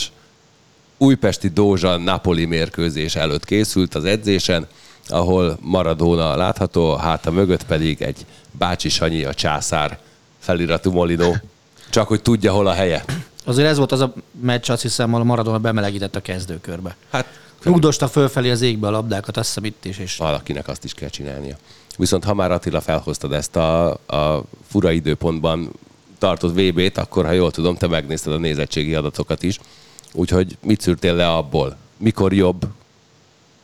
újpesti 1.01 1.47
Dózsan 1.47 2.01
Napoli 2.01 2.45
mérkőzés 2.45 3.15
előtt 3.15 3.45
készült 3.45 3.95
az 3.95 4.05
edzésen, 4.05 4.67
ahol 5.07 5.57
Maradona 5.61 6.35
látható, 6.35 6.95
háta 6.95 7.31
mögött 7.31 7.63
pedig 7.63 8.01
egy 8.01 8.25
Bácsi 8.51 8.89
Sanyi 8.89 9.23
a 9.23 9.33
császár 9.33 9.99
feliratú 10.39 10.91
Molinó. 10.91 11.35
Csak 11.89 12.07
hogy 12.07 12.21
tudja, 12.21 12.53
hol 12.53 12.67
a 12.67 12.73
helye. 12.73 13.03
Azért 13.45 13.67
ez 13.67 13.77
volt 13.77 13.91
az 13.91 13.99
a 13.99 14.13
meccs, 14.41 14.69
azt 14.69 14.81
hiszem, 14.81 15.13
ahol 15.13 15.25
Maradona 15.25 15.57
bemelegített 15.57 16.15
a 16.15 16.21
kezdőkörbe. 16.21 16.95
Hát 17.11 17.39
Rúgdosta 17.63 18.07
fölfelé 18.07 18.49
az 18.49 18.61
égbe 18.61 18.87
a 18.87 18.91
labdákat, 18.91 19.37
azt 19.37 19.47
hiszem 19.47 19.65
itt 19.65 19.85
is. 19.85 19.97
És... 19.97 20.17
valakinek 20.17 20.67
azt 20.67 20.83
is 20.83 20.93
kell 20.93 21.09
csinálnia. 21.09 21.55
Viszont 21.97 22.23
ha 22.23 22.33
már 22.33 22.51
Attila 22.51 22.81
felhoztad 22.81 23.33
ezt 23.33 23.55
a, 23.55 23.89
a 23.91 24.43
fura 24.67 24.91
időpontban 24.91 25.71
tartott 26.17 26.59
VB-t, 26.59 26.97
akkor 26.97 27.25
ha 27.25 27.31
jól 27.31 27.51
tudom, 27.51 27.75
te 27.75 27.87
megnézted 27.87 28.33
a 28.33 28.37
nézettségi 28.37 28.95
adatokat 28.95 29.43
is. 29.43 29.59
Úgyhogy 30.13 30.57
mit 30.61 30.81
szűrtél 30.81 31.15
le 31.15 31.29
abból? 31.29 31.77
Mikor 31.97 32.33
jobb 32.33 32.67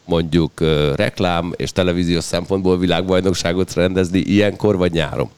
mondjuk 0.06 0.60
reklám 0.96 1.54
és 1.56 1.72
televíziós 1.72 2.24
szempontból 2.24 2.78
világbajnokságot 2.78 3.74
rendezni 3.74 4.20
ilyenkor 4.20 4.78
vagy 4.78 4.92
nyáron? 4.92 5.30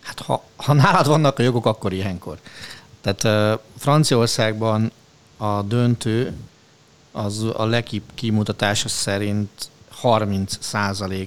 Hát 0.00 0.20
ha, 0.20 0.44
ha 0.56 0.72
nálad 0.72 1.06
vannak 1.06 1.38
a 1.38 1.42
jogok, 1.42 1.66
akkor 1.66 1.92
ilyenkor. 1.92 2.38
Tehát 3.00 3.24
uh, 3.24 3.60
Franciaországban 3.78 4.92
a 5.36 5.62
döntő 5.62 6.36
az 7.12 7.46
a 7.56 7.64
legjobb 7.64 8.02
kimutatása 8.14 8.88
szerint 8.88 9.68
30 9.90 10.58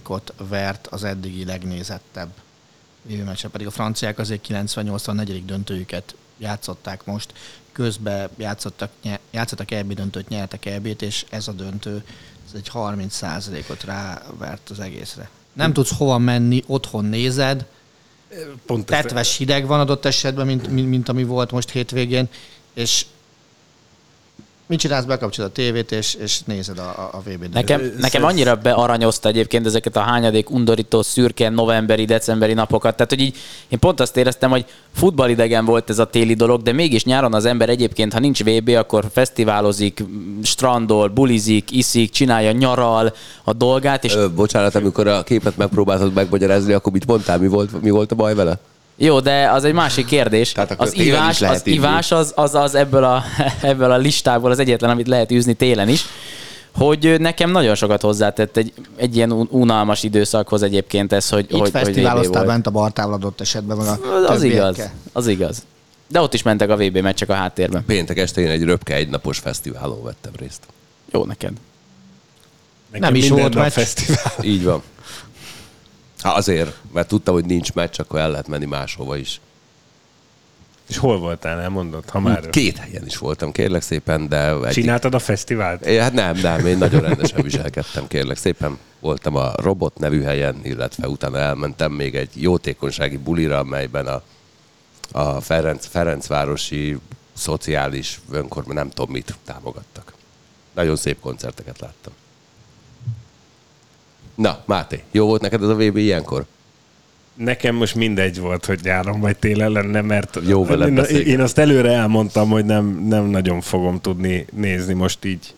ot 0.08 0.34
vert 0.50 0.88
az 0.88 1.04
eddigi 1.04 1.46
legnézettebb 1.46 2.30
meccse, 3.26 3.48
pedig 3.48 3.68
a 3.68 3.72
franciák 3.72 4.20
azért 4.20 4.48
98-an 4.50 5.14
negyedik 5.14 5.46
döntőjüket 5.46 6.16
játszották 6.38 7.06
most, 7.06 7.34
közben 7.74 8.30
játszottak, 8.38 8.92
játszottak 9.32 9.72
EB 9.72 9.94
döntőt, 9.94 10.28
nyertek 10.30 10.66
EB-t, 10.66 11.02
és 11.02 11.26
ez 11.30 11.48
a 11.48 11.52
döntő 11.52 12.04
ez 12.46 12.52
egy 12.56 12.70
30% 12.74 13.70
ot 13.70 13.84
rávert 13.84 14.70
az 14.70 14.80
egészre. 14.80 15.30
Nem 15.54 15.74
tudsz 15.74 15.98
hova 15.98 16.18
menni, 16.18 16.64
otthon 16.68 17.06
nézed, 17.06 17.66
Pont 18.66 18.86
tetves 18.86 19.38
hideg 19.38 19.68
van 19.68 19.80
adott 19.80 20.06
esetben, 20.06 20.46
mint, 20.46 20.68
mint, 20.68 20.90
mint 20.90 21.10
ami 21.10 21.24
volt 21.24 21.52
most 21.52 21.70
hétvégén, 21.70 22.30
és 22.74 23.06
mit 24.68 24.80
csinálsz, 24.80 25.06
bekapcsolod 25.06 25.50
a 25.50 25.54
tévét, 25.54 25.92
és, 25.92 26.14
és 26.14 26.42
nézed 26.42 26.78
a, 26.78 26.82
a, 26.82 27.10
a 27.12 27.20
VB 27.20 27.26
döntőt. 27.26 27.54
Nekem, 27.54 27.94
nekem 28.00 28.24
annyira 28.24 28.56
bearanyozta 28.56 29.30
egyébként 29.30 29.66
ezeket 29.66 29.96
a 29.96 30.00
hányadék 30.00 30.50
undorító, 30.50 31.02
szürke, 31.02 31.50
novemberi, 31.50 32.06
decemberi 32.06 32.54
napokat. 32.54 32.96
Tehát, 32.96 33.12
hogy 33.12 33.22
így 33.22 33.36
én 33.68 33.80
pont 33.80 34.00
azt 34.00 34.18
éreztem, 34.18 34.50
hogy 34.50 34.66
futballidegen 34.94 35.66
volt 35.66 35.90
ez 35.90 36.00
a 36.00 36.06
téli 36.06 36.34
dolog, 36.34 36.62
de 36.62 36.72
mégis 36.72 37.04
nyáron 37.04 37.34
az 37.34 37.46
ember 37.46 37.70
egyébként, 37.70 38.14
ha 38.14 38.20
nincs 38.20 38.44
VB, 38.44 38.70
akkor 38.70 39.06
fesztiválozik, 39.14 40.04
strandol, 40.44 41.08
bulizik, 41.08 41.72
iszik, 41.72 42.12
csinálja, 42.12 42.52
nyaral 42.52 43.14
a 43.44 43.54
dolgát, 43.54 44.04
és 44.04 44.16
Ö, 44.16 44.30
bocsánat, 44.30 44.76
amikor 44.76 45.08
a 45.08 45.24
képet 45.24 45.58
megpróbáltad 45.58 46.14
megmagyarázni, 46.14 46.74
akkor 46.74 46.92
mit 46.92 47.06
mondtál, 47.06 47.38
mi 47.38 47.48
volt, 47.48 47.82
mi 47.82 47.90
volt 47.90 48.12
a 48.12 48.16
baj 48.16 48.36
vele? 48.36 48.60
Jó, 49.04 49.20
de 49.20 49.50
az 49.50 49.64
egy 49.64 49.74
másik 49.74 50.06
kérdés. 50.06 50.52
Tehát 50.52 50.72
akkor 50.72 50.86
az 50.86 50.92
télen 50.92 51.08
is 51.08 51.14
ivás, 51.14 51.40
lehet 51.40 51.56
az, 51.56 51.68
inni. 51.68 51.76
ivás 51.76 52.12
az, 52.12 52.32
az, 52.36 52.56
az 52.56 52.76
ebből, 52.76 53.04
a, 53.04 53.24
ebből 53.62 53.92
a 53.92 53.98
listából 53.98 54.52
az 54.52 54.60
egyetlen, 54.60 54.90
amit 54.90 55.08
lehet 55.08 55.32
űzni 55.32 55.54
télen 55.54 55.90
is. 55.90 56.06
Hogy 56.76 57.16
nekem 57.20 57.52
nagyon 57.52 57.76
sokat 57.76 58.02
hozzátett 58.02 58.58
egy, 58.58 58.74
egy 58.96 59.16
ilyen 59.16 59.32
un- 59.32 59.52
unalmas 59.52 60.04
időszakhoz 60.04 60.64
egyébként 60.64 61.14
ez, 61.14 61.30
hogy, 61.30 61.46
Itt 61.50 61.60
hogy, 61.60 61.70
fesztiváloztál 61.70 62.46
bent 62.46 62.68
a 62.68 62.72
bartával 62.72 63.14
adott 63.14 63.42
esetben, 63.42 63.78
meg 63.78 63.88
a 63.88 63.92
Az, 63.92 64.30
az 64.30 64.44
igaz, 64.44 64.90
az 65.14 65.28
igaz. 65.28 65.64
De 66.08 66.22
ott 66.22 66.34
is 66.34 66.42
mentek 66.42 66.70
a 66.70 66.76
VB 66.76 66.98
meccsek 66.98 67.30
a 67.30 67.34
háttérben. 67.34 67.86
Péntek 67.86 68.18
este 68.18 68.42
én 68.42 68.50
egy 68.50 68.64
röpke 68.64 68.96
egynapos 68.96 69.40
fesztiválon 69.40 70.04
vettem 70.04 70.32
részt. 70.40 70.62
Jó 71.12 71.26
neked. 71.26 71.52
Nekem 72.92 73.08
Nem 73.08 73.16
is 73.16 73.30
volt 73.30 73.56
meccs. 73.56 73.72
fesztivál. 73.72 74.34
Így 74.42 74.64
van. 74.64 74.82
Hát 76.24 76.36
azért, 76.36 76.78
mert 76.94 77.08
tudtam, 77.08 77.34
hogy 77.34 77.46
nincs 77.46 77.74
meccs, 77.74 78.00
akkor 78.00 78.20
el 78.20 78.30
lehet 78.30 78.48
menni 78.48 78.66
máshova 78.66 79.18
is. 79.18 79.42
És 80.88 80.98
hol 80.98 81.20
voltál, 81.20 81.60
elmondod, 81.60 82.10
ha 82.10 82.20
már 82.20 82.50
Két 82.50 82.78
helyen 82.78 83.06
is 83.06 83.18
voltam, 83.18 83.52
kérlek 83.52 83.82
szépen, 83.82 84.30
de 84.30 84.56
egy... 84.56 84.74
csináltad 84.74 85.14
a 85.14 85.20
fesztivált? 85.20 85.86
É, 85.86 85.98
hát 85.98 86.14
nem, 86.14 86.38
nem, 86.38 86.66
én 86.66 86.78
nagyon 86.78 87.02
rendesen 87.02 87.42
viselkedtem, 87.42 88.08
kérlek 88.08 88.38
szépen. 88.38 88.78
Voltam 89.00 89.36
a 89.36 89.52
Robot 89.56 90.00
nevű 90.00 90.22
helyen, 90.22 90.60
illetve 90.64 91.08
utána 91.08 91.38
elmentem 91.38 91.92
még 91.92 92.16
egy 92.16 92.42
jótékonysági 92.42 93.18
bulira, 93.18 93.58
amelyben 93.58 94.08
a, 94.08 94.22
a 95.12 95.42
Ferenc, 95.42 95.86
Ferencvárosi 95.86 96.98
szociális 97.34 98.20
önkormány, 98.32 98.76
nem 98.76 98.90
tudom 98.90 99.12
mit 99.12 99.38
támogattak. 99.46 100.14
Nagyon 100.74 100.96
szép 100.96 101.20
koncerteket 101.20 101.80
láttam. 101.80 102.14
Na, 104.36 104.64
Máté, 104.66 105.04
jó 105.12 105.26
volt 105.26 105.42
neked 105.42 105.62
ez 105.62 105.68
a 105.68 105.76
VB 105.76 105.98
ilyenkor? 105.98 106.46
Nekem 107.36 107.76
most 107.76 107.96
mindegy 107.96 108.40
volt, 108.40 108.66
hogy 108.66 108.80
nyáron 108.84 109.20
vagy 109.20 109.38
télen 109.38 109.72
lenne, 109.72 110.02
mert 110.02 110.40
Jó 110.48 110.66
én, 110.66 110.98
én 110.98 111.40
azt 111.40 111.58
előre 111.58 111.92
elmondtam, 111.92 112.50
hogy 112.50 112.66
nem, 112.66 113.06
nem 113.08 113.26
nagyon 113.26 113.62
fogom 113.62 114.02
tudni 114.02 114.46
nézni 114.52 114.94
most 114.94 115.26
így 115.26 115.54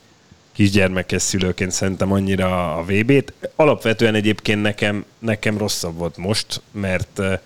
kisgyermekes 0.54 1.22
szülőként 1.22 1.72
szerintem 1.72 2.12
annyira 2.12 2.78
a 2.78 2.84
VB-t. 2.84 3.34
Alapvetően 3.56 4.16
egyébként 4.16 4.62
nekem, 4.62 5.06
nekem 5.20 5.58
rosszabb 5.58 5.98
volt 5.98 6.18
most, 6.18 6.62
mert 6.72 7.20
eh, 7.20 7.40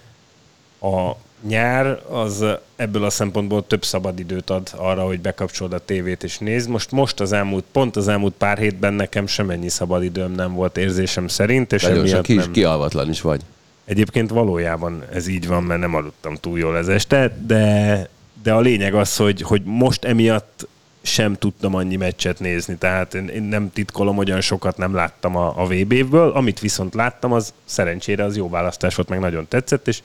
a 0.91 1.17
nyár 1.47 1.99
az 2.09 2.45
ebből 2.75 3.03
a 3.03 3.09
szempontból 3.09 3.67
több 3.67 3.83
szabadidőt 3.83 4.49
ad 4.49 4.69
arra, 4.75 5.05
hogy 5.05 5.19
bekapcsolod 5.19 5.73
a 5.73 5.85
tévét 5.85 6.23
és 6.23 6.37
nézd. 6.37 6.69
Most, 6.69 6.91
most 6.91 7.19
az 7.19 7.31
elmúlt, 7.31 7.63
pont 7.71 7.95
az 7.95 8.07
elmúlt 8.07 8.33
pár 8.37 8.57
hétben 8.57 8.93
nekem 8.93 9.27
semennyi 9.27 9.69
szabadidőm 9.69 10.31
nem 10.31 10.53
volt 10.53 10.77
érzésem 10.77 11.27
szerint, 11.27 11.73
és 11.73 11.83
Nagyon 11.83 12.07
sok 12.07 12.21
kis 12.21 12.35
nem... 12.35 12.51
kialvatlan 12.51 13.09
is 13.09 13.21
vagy. 13.21 13.41
Egyébként 13.85 14.29
valójában 14.29 15.03
ez 15.13 15.27
így 15.27 15.47
van, 15.47 15.63
mert 15.63 15.79
nem 15.79 15.95
aludtam 15.95 16.35
túl 16.35 16.59
jól 16.59 16.77
ez 16.77 16.87
este, 16.87 17.37
de, 17.47 18.09
de 18.43 18.53
a 18.53 18.59
lényeg 18.59 18.93
az, 18.93 19.15
hogy, 19.15 19.41
hogy 19.41 19.61
most 19.63 20.05
emiatt 20.05 20.67
sem 21.01 21.35
tudtam 21.35 21.75
annyi 21.75 21.95
meccset 21.95 22.39
nézni, 22.39 22.75
tehát 22.75 23.13
én, 23.13 23.27
én 23.27 23.43
nem 23.43 23.71
titkolom, 23.73 24.17
olyan 24.17 24.41
sokat 24.41 24.77
nem 24.77 24.93
láttam 24.93 25.35
a, 25.35 25.53
a 25.55 25.65
VB-ből, 25.67 26.29
amit 26.29 26.59
viszont 26.59 26.93
láttam, 26.93 27.33
az 27.33 27.53
szerencsére 27.65 28.23
az 28.23 28.37
jó 28.37 28.49
választás 28.49 28.95
volt, 28.95 29.09
meg 29.09 29.19
nagyon 29.19 29.47
tetszett, 29.47 29.87
és 29.87 30.01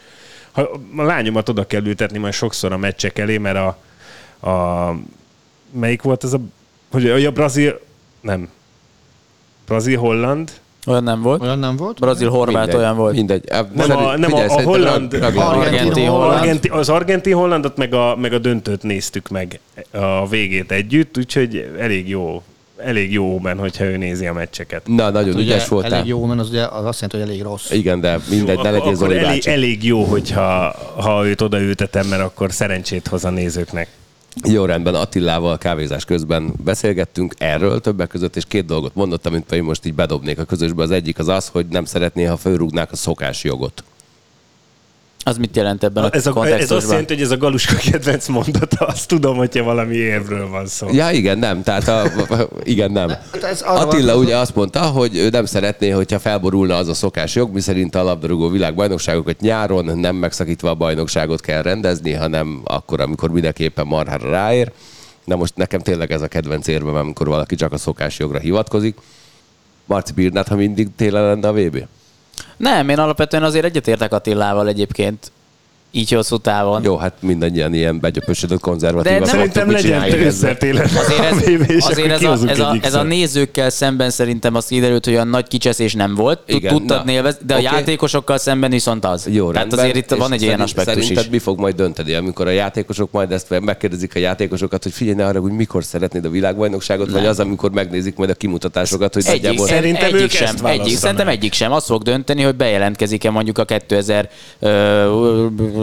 ha 0.54 0.62
a 0.96 1.02
lányomat 1.02 1.48
oda 1.48 1.66
kell 1.66 1.84
ültetni 1.86 2.18
majd 2.18 2.32
sokszor 2.32 2.72
a 2.72 2.76
meccsek 2.76 3.18
elé, 3.18 3.38
mert 3.38 3.56
a, 3.56 3.76
a 4.50 4.94
melyik 5.70 6.02
volt 6.02 6.24
ez 6.24 6.32
a, 6.32 6.40
hogy 6.90 7.24
a 7.24 7.30
brazil, 7.30 7.80
nem, 8.20 8.48
brazil-holland, 9.66 10.50
Olyan 10.86 11.02
nem 11.02 11.22
volt. 11.22 11.42
Olyan 11.42 11.58
nem 11.58 11.76
volt? 11.76 11.98
Brazil-horvát 12.00 12.62
Mindegy, 12.62 12.80
olyan 12.80 12.96
volt. 12.96 13.14
Mindegy. 13.14 13.44
Nem 13.74 13.90
a- 13.90 14.16
nem 14.16 14.32
a- 14.32 14.44
a 14.44 14.62
holland- 14.62 15.14
Argentin, 15.36 16.08
holland. 16.08 16.68
Az 16.70 16.88
argentin 16.88 17.34
hollandot 17.34 17.76
meg 17.76 17.94
a, 17.94 18.16
meg 18.16 18.32
a 18.32 18.38
döntőt 18.38 18.82
néztük 18.82 19.28
meg 19.28 19.60
a 19.90 20.28
végét 20.28 20.70
együtt, 20.72 21.18
úgyhogy 21.18 21.70
elég 21.78 22.08
jó, 22.08 22.42
elég 22.76 23.12
jó 23.12 23.38
ben, 23.38 23.58
hogyha 23.58 23.84
ő 23.84 23.96
nézi 23.96 24.26
a 24.26 24.32
meccseket. 24.32 24.86
Na, 24.86 25.10
nagyon 25.10 25.34
Ugye, 25.34 25.42
ügyes 25.42 25.68
voltál. 25.68 25.92
elég 25.94 26.06
jó, 26.06 26.24
mert 26.24 26.40
az, 26.40 26.48
ugye, 26.48 26.64
az 26.66 26.84
azt 26.84 27.00
jelenti, 27.00 27.16
hogy 27.18 27.28
elég 27.28 27.42
rossz. 27.42 27.70
Igen, 27.70 28.00
de 28.00 28.18
mindegy, 28.30 28.56
ne 28.56 28.60
Akkor- 28.62 28.72
legyél 28.72 28.94
Zoli 28.94 29.14
elég, 29.16 29.26
bácsi. 29.26 29.50
elég 29.50 29.84
jó, 29.84 30.04
hogyha 30.04 30.74
ha 30.96 31.26
őt 31.26 31.40
odaültetem, 31.40 32.06
mert 32.06 32.22
akkor 32.22 32.52
szerencsét 32.52 33.06
hoz 33.08 33.24
a 33.24 33.30
nézőknek. 33.30 33.88
Jó 34.48 34.64
rendben, 34.64 34.94
Attilával 34.94 35.58
kávézás 35.58 36.04
közben 36.04 36.52
beszélgettünk 36.64 37.34
erről 37.38 37.80
többek 37.80 38.08
között, 38.08 38.36
és 38.36 38.44
két 38.48 38.64
dolgot 38.66 38.94
mondott, 38.94 39.26
amit 39.26 39.44
pedig 39.44 39.62
most 39.62 39.86
így 39.86 39.94
bedobnék 39.94 40.38
a 40.38 40.44
közösbe. 40.44 40.82
Az 40.82 40.90
egyik 40.90 41.18
az 41.18 41.28
az, 41.28 41.48
hogy 41.48 41.66
nem 41.66 41.84
szeretné, 41.84 42.24
ha 42.24 42.36
fölrúgnák 42.36 42.92
a 42.92 42.96
szokásjogot. 42.96 43.84
Az 45.26 45.36
mit 45.36 45.56
jelent 45.56 45.84
ebben 45.84 46.04
a, 46.04 46.08
Ez, 46.12 46.26
a, 46.26 46.28
ez 46.28 46.34
kontextusban? 46.34 46.76
azt 46.76 46.88
jelenti, 46.90 47.14
hogy 47.14 47.22
ez 47.22 47.30
a 47.30 47.36
Galuska 47.36 47.74
kedvenc 47.90 48.28
mondata, 48.28 48.86
azt 48.86 49.08
tudom, 49.08 49.36
hogyha 49.36 49.64
valami 49.64 49.94
érvről 49.94 50.48
van 50.48 50.66
szó. 50.66 50.88
Ja, 50.92 51.10
igen, 51.10 51.38
nem. 51.38 51.62
Tehát 51.62 51.88
a, 51.88 52.02
igen, 52.62 52.92
nem. 52.92 53.08
Hát 53.08 53.42
ez 53.42 53.62
Attila 53.62 54.14
van- 54.14 54.24
ugye 54.24 54.36
azt 54.36 54.54
mondta, 54.54 54.80
hogy 54.82 55.16
ő 55.16 55.28
nem 55.28 55.44
szeretné, 55.44 55.90
hogyha 55.90 56.18
felborulna 56.18 56.76
az 56.76 56.88
a 56.88 56.94
szokás 56.94 57.34
jog, 57.34 57.52
miszerint 57.52 57.94
a 57.94 58.02
labdarúgó 58.02 58.48
világbajnokságokat 58.48 59.40
nyáron 59.40 59.98
nem 59.98 60.16
megszakítva 60.16 60.70
a 60.70 60.74
bajnokságot 60.74 61.40
kell 61.40 61.62
rendezni, 61.62 62.12
hanem 62.12 62.60
akkor, 62.64 63.00
amikor 63.00 63.30
mindenképpen 63.30 63.86
marhára 63.86 64.30
ráér. 64.30 64.72
Na 65.24 65.36
most 65.36 65.56
nekem 65.56 65.80
tényleg 65.80 66.12
ez 66.12 66.22
a 66.22 66.28
kedvenc 66.28 66.66
érvem, 66.66 66.94
amikor 66.94 67.26
valaki 67.28 67.54
csak 67.54 67.72
a 67.72 67.76
szokás 67.78 68.18
jogra 68.18 68.38
hivatkozik. 68.38 68.96
Marci 69.86 70.12
bírnád, 70.12 70.46
ha 70.48 70.56
mindig 70.56 70.88
télen 70.96 71.24
lenne 71.24 71.48
a 71.48 71.52
VB? 71.52 71.84
Nem, 72.56 72.88
én 72.88 72.98
alapvetően 72.98 73.42
azért 73.42 73.64
egyetértek 73.64 74.12
Attilával 74.12 74.68
egyébként. 74.68 75.32
Így 75.96 76.10
hosszú 76.10 76.36
távon. 76.36 76.82
Jó, 76.82 76.96
hát 76.96 77.12
mindannyian 77.20 77.74
ilyen 77.74 78.00
begyöpösödött 78.00 78.60
konzervatívak. 78.60 79.18
De 79.18 79.26
Szerintem 79.26 79.70
legyen 79.70 80.26
összetélen. 80.26 80.84
Azért 80.84 81.70
ez, 81.70 81.84
azért 81.88 82.10
ez, 82.10 82.22
a, 82.22 82.38
ez, 82.48 82.58
a, 82.58 82.76
ez 82.80 82.94
a 82.94 83.02
néz... 83.02 83.18
nézőkkel 83.18 83.70
szemben 83.70 84.10
szerintem 84.10 84.54
azt 84.54 84.68
kiderült, 84.68 85.04
hogy 85.04 85.14
olyan 85.14 85.28
nagy 85.28 85.48
kicseszés 85.48 85.94
nem 85.94 86.14
volt. 86.14 86.40
Tudtad 86.68 87.08
élvezni, 87.08 87.40
de 87.46 87.54
a 87.54 87.58
játékosokkal 87.58 88.38
szemben 88.38 88.70
viszont 88.70 89.04
az. 89.04 89.28
Jó, 89.30 89.52
Tehát 89.52 89.72
azért 89.72 89.96
itt 89.96 90.10
van 90.10 90.32
egy 90.32 90.42
ilyen 90.42 90.60
aspektus 90.60 90.94
Szerinted 90.94 91.24
is. 91.24 91.30
mi 91.30 91.38
fog 91.38 91.58
majd 91.58 91.74
dönteni, 91.74 92.14
amikor 92.14 92.46
a 92.46 92.50
játékosok 92.50 93.10
majd 93.10 93.32
ezt 93.32 93.60
megkérdezik 93.60 94.14
a 94.14 94.18
játékosokat, 94.18 94.82
hogy 94.82 94.92
figyelj 94.92 95.16
ne 95.16 95.26
arra, 95.26 95.40
hogy 95.40 95.52
mikor 95.52 95.84
szeretnéd 95.84 96.24
a 96.24 96.30
világbajnokságot, 96.30 97.10
vagy 97.10 97.26
az, 97.26 97.40
amikor 97.40 97.70
megnézik 97.70 98.16
majd 98.16 98.30
a 98.30 98.34
kimutatásokat, 98.34 99.14
hogy 99.14 99.24
Egyik, 99.26 99.42
nagyjából... 99.42 99.66
Szerintem 99.66 100.14
egyik 100.14 100.30
sem, 100.30 100.54
egyik, 100.62 100.96
szerintem 100.96 101.28
egyik 101.28 101.52
sem. 101.52 101.72
Azt 101.72 101.86
fog 101.86 102.02
dönteni, 102.02 102.42
hogy 102.42 102.54
bejelentkezik-e 102.54 103.30
mondjuk 103.30 103.58
a 103.58 103.64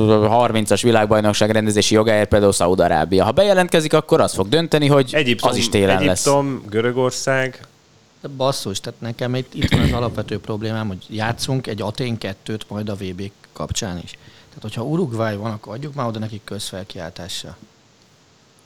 2030-as 0.07 0.79
világbajnokság 0.81 1.49
rendezési 1.51 1.93
jogáért 1.93 2.29
például 2.29 2.51
Szaúd-Arábia. 2.51 3.23
Ha 3.23 3.31
bejelentkezik, 3.31 3.93
akkor 3.93 4.21
az 4.21 4.33
fog 4.33 4.49
dönteni, 4.49 4.87
hogy 4.87 5.09
Egyiptom, 5.13 5.49
az 5.49 5.55
is 5.55 5.69
télen 5.69 6.03
lesz. 6.03 6.25
Egyiptom, 6.25 6.63
Görögország, 6.69 7.59
De 8.21 8.27
basszus, 8.27 8.79
tehát 8.79 9.01
nekem 9.01 9.35
itt, 9.35 9.53
itt 9.53 9.71
van 9.71 9.81
az 9.81 9.91
alapvető 9.91 10.39
problémám, 10.39 10.87
hogy 10.87 11.05
játszunk 11.09 11.67
egy 11.67 11.81
Atén 11.81 12.17
2-t 12.19 12.61
majd 12.67 12.89
a 12.89 12.95
VB 12.95 13.31
kapcsán 13.53 13.99
is. 14.03 14.11
Tehát, 14.47 14.61
hogyha 14.61 14.83
Uruguay 14.83 15.35
van, 15.35 15.51
akkor 15.51 15.73
adjuk 15.73 15.93
már 15.93 16.07
oda 16.07 16.19
nekik 16.19 16.41
közfelkiáltással. 16.43 17.55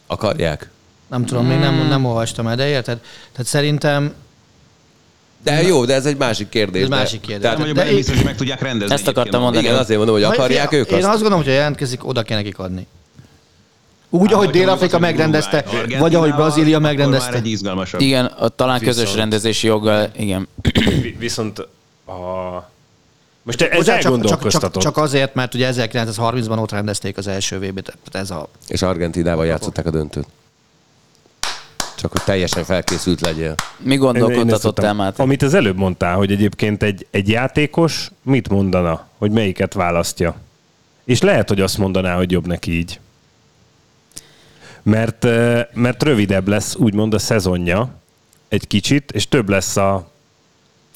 Akarják? 0.07 0.69
Nem 1.07 1.25
tudom, 1.25 1.45
még 1.45 1.59
nem, 1.59 1.88
nem 1.88 2.05
olvastam 2.05 2.47
el, 2.47 2.55
de 2.55 2.67
érted? 2.67 3.01
Tehát 3.31 3.47
szerintem 3.47 4.13
De 5.45 5.61
jó, 5.61 5.85
de 5.85 5.93
ez 5.93 6.05
egy 6.05 6.17
másik 6.17 6.49
kérdés. 6.49 6.81
Ez 6.81 6.89
de- 6.89 6.95
másik 6.95 7.21
kérdés. 7.21 7.49
Tehát, 7.51 7.71
de 7.73 7.87
én- 7.89 7.95
biztos, 7.95 8.15
hogy 8.15 8.25
meg 8.25 8.35
tudják 8.35 8.61
rendezni. 8.61 8.93
Ezt 8.93 9.07
akartam 9.07 9.41
mondani. 9.41 9.65
igen, 9.65 9.77
azért 9.77 9.97
mondom, 9.97 10.15
hogy 10.15 10.23
akarják 10.23 10.71
én, 10.71 10.79
ők 10.79 10.89
Én 10.89 10.95
azt? 10.97 11.03
azt 11.05 11.13
gondolom, 11.13 11.37
hogy 11.37 11.47
ha 11.47 11.53
jelentkezik, 11.53 12.07
oda 12.07 12.23
kell 12.23 12.37
nekik 12.37 12.59
adni. 12.59 12.87
Úgy, 14.09 14.33
ahogy 14.33 14.49
Dél-Afrika 14.49 14.99
megrendezte, 14.99 15.63
Uruguay, 15.73 15.99
vagy 15.99 16.15
ahogy 16.15 16.33
Brazília 16.33 16.79
megrendezte. 16.79 17.29
Már 17.29 17.39
egy 17.39 17.47
izgalmasabb. 17.47 18.01
Igen, 18.01 18.31
talán 18.55 18.79
közös 18.79 19.15
rendezési 19.15 19.67
joggal, 19.67 20.09
igen. 20.17 20.47
Vi- 21.01 21.15
viszont 21.19 21.59
a... 22.05 22.69
Most 23.43 23.61
ez 23.61 23.77
Bocsánat, 23.77 24.01
csak, 24.01 24.47
csak, 24.47 24.47
csak, 24.61 24.77
csak, 24.77 24.97
azért, 24.97 25.33
mert 25.35 25.53
ugye 25.53 25.71
1930-ban 25.75 26.61
ott 26.61 26.71
rendezték 26.71 27.17
az 27.17 27.27
első 27.27 27.59
vb 27.59 27.79
t 27.79 27.83
tehát 27.83 27.97
ez 28.11 28.31
a... 28.31 28.47
És 28.67 28.81
Argentinával 28.81 29.45
játszották 29.45 29.85
a 29.85 29.89
döntőt. 29.89 30.27
Csak 31.95 32.11
hogy 32.11 32.21
teljesen 32.23 32.63
felkészült 32.63 33.21
legyél. 33.21 33.55
Mi 33.77 33.95
gondolkodtatott 33.97 34.93
már? 34.93 35.13
Amit 35.17 35.41
az 35.41 35.53
előbb 35.53 35.77
mondtál, 35.77 36.15
hogy 36.15 36.31
egyébként 36.31 36.83
egy, 36.83 37.07
egy 37.11 37.29
játékos 37.29 38.11
mit 38.21 38.49
mondana, 38.49 39.07
hogy 39.17 39.31
melyiket 39.31 39.73
választja. 39.73 40.35
És 41.03 41.21
lehet, 41.21 41.49
hogy 41.49 41.61
azt 41.61 41.77
mondaná, 41.77 42.15
hogy 42.15 42.31
jobb 42.31 42.47
neki 42.47 42.77
így. 42.77 42.99
Mert, 44.81 45.25
eh, 45.25 45.65
mert 45.73 46.03
rövidebb 46.03 46.47
lesz 46.47 46.75
úgymond 46.75 47.13
a 47.13 47.19
szezonja 47.19 47.89
egy 48.47 48.67
kicsit, 48.67 49.11
és 49.11 49.27
több 49.27 49.49
lesz 49.49 49.77
a... 49.77 50.13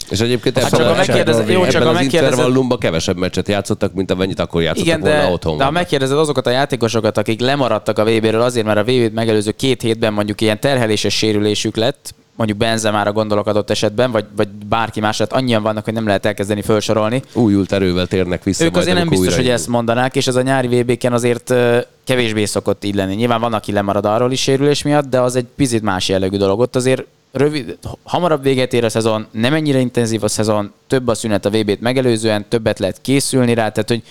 És 0.10 0.20
egyébként 0.20 0.58
Hát 0.58 0.66
ebben, 0.66 0.80
csak 0.80 0.88
a- 0.88 0.92
ha 0.92 0.98
megkérdezed- 0.98 1.50
jó, 1.50 1.60
ebben 1.60 1.70
csak 1.72 1.84
ha 1.84 1.90
az 1.90 1.96
megkérdezed- 1.96 2.32
intervallumban 2.32 2.78
kevesebb 2.80 3.18
meccset 3.18 3.48
játszottak, 3.48 3.94
mint 3.94 4.12
amennyit 4.12 4.40
akkor 4.40 4.62
játszottak 4.62 4.88
Igen, 4.88 5.00
volna 5.00 5.22
de, 5.22 5.32
otthon. 5.32 5.58
de 5.58 5.64
ha 5.64 5.72
megkérdezed 5.72 6.18
azokat 6.18 6.48
a 6.48 6.50
játékosokat, 6.50 7.18
akik 7.18 7.40
lemaradtak 7.40 8.00
a 8.00 8.04
VB-ről 8.04 8.42
azért, 8.42 8.66
mert 8.66 8.78
a 8.78 8.84
VB-t 8.84 9.14
megelőző 9.14 9.52
két 9.52 9.82
hétben 9.82 10.14
mondjuk 10.14 10.42
ilyen 10.42 10.60
terheléses 10.60 11.14
sérülésük 11.18 11.76
lett, 11.76 12.14
mondjuk 12.36 12.60
Benzemára 12.60 13.12
gondolok 13.12 13.48
adott 13.48 13.70
esetben, 13.70 14.12
vagy, 14.12 14.26
vagy 14.36 14.48
bárki 14.48 15.00
más, 15.00 15.18
hát 15.18 15.34
annyian 15.34 15.64
vannak, 15.64 15.84
hogy 15.84 15.94
nem 15.94 16.06
lehet 16.06 16.26
elkezdeni 16.26 16.62
felsorolni. 16.62 17.22
Újult 17.34 17.72
erővel 17.72 18.08
térnek 18.08 18.44
vissza. 18.44 18.64
Ők 18.64 18.78
azért 18.78 18.98
nem 18.98 19.08
biztos, 19.10 19.36
hogy 19.36 19.50
ezt 19.50 19.68
mondanák, 19.68 20.16
és 20.16 20.28
ez 20.28 20.36
a 20.36 20.42
nyári 20.42 20.68
VB-ken 20.82 21.14
azért 21.14 21.50
ö, 21.50 21.78
kevésbé 22.06 22.46
szokott 22.46 22.84
így 22.84 22.96
lenni. 22.96 23.16
Nyilván 23.16 23.40
van, 23.42 23.54
aki 23.54 23.72
lemarad 23.72 24.06
arról 24.06 24.32
is 24.32 24.42
sérülés 24.42 24.84
miatt, 24.84 25.10
de 25.10 25.20
az 25.20 25.36
egy 25.36 25.46
picit 25.56 25.82
más 25.82 26.10
jellegű 26.10 26.38
dolog. 26.38 26.60
Ott 26.60 26.76
azért 26.76 27.04
rövid, 27.32 27.78
hamarabb 28.04 28.44
véget 28.44 28.74
ér 28.74 28.84
a 28.84 28.90
szezon, 28.90 29.28
nem 29.32 29.54
ennyire 29.54 29.80
intenzív 29.80 30.24
a 30.24 30.28
szezon, 30.28 30.74
több 30.88 31.08
a 31.08 31.14
szünet 31.14 31.46
a 31.46 31.50
VB-t 31.50 31.82
megelőzően, 31.82 32.46
többet 32.50 32.80
lehet 32.80 33.02
készülni 33.02 33.54
rá, 33.54 33.70
tehát 33.70 33.90
hogy 33.90 34.04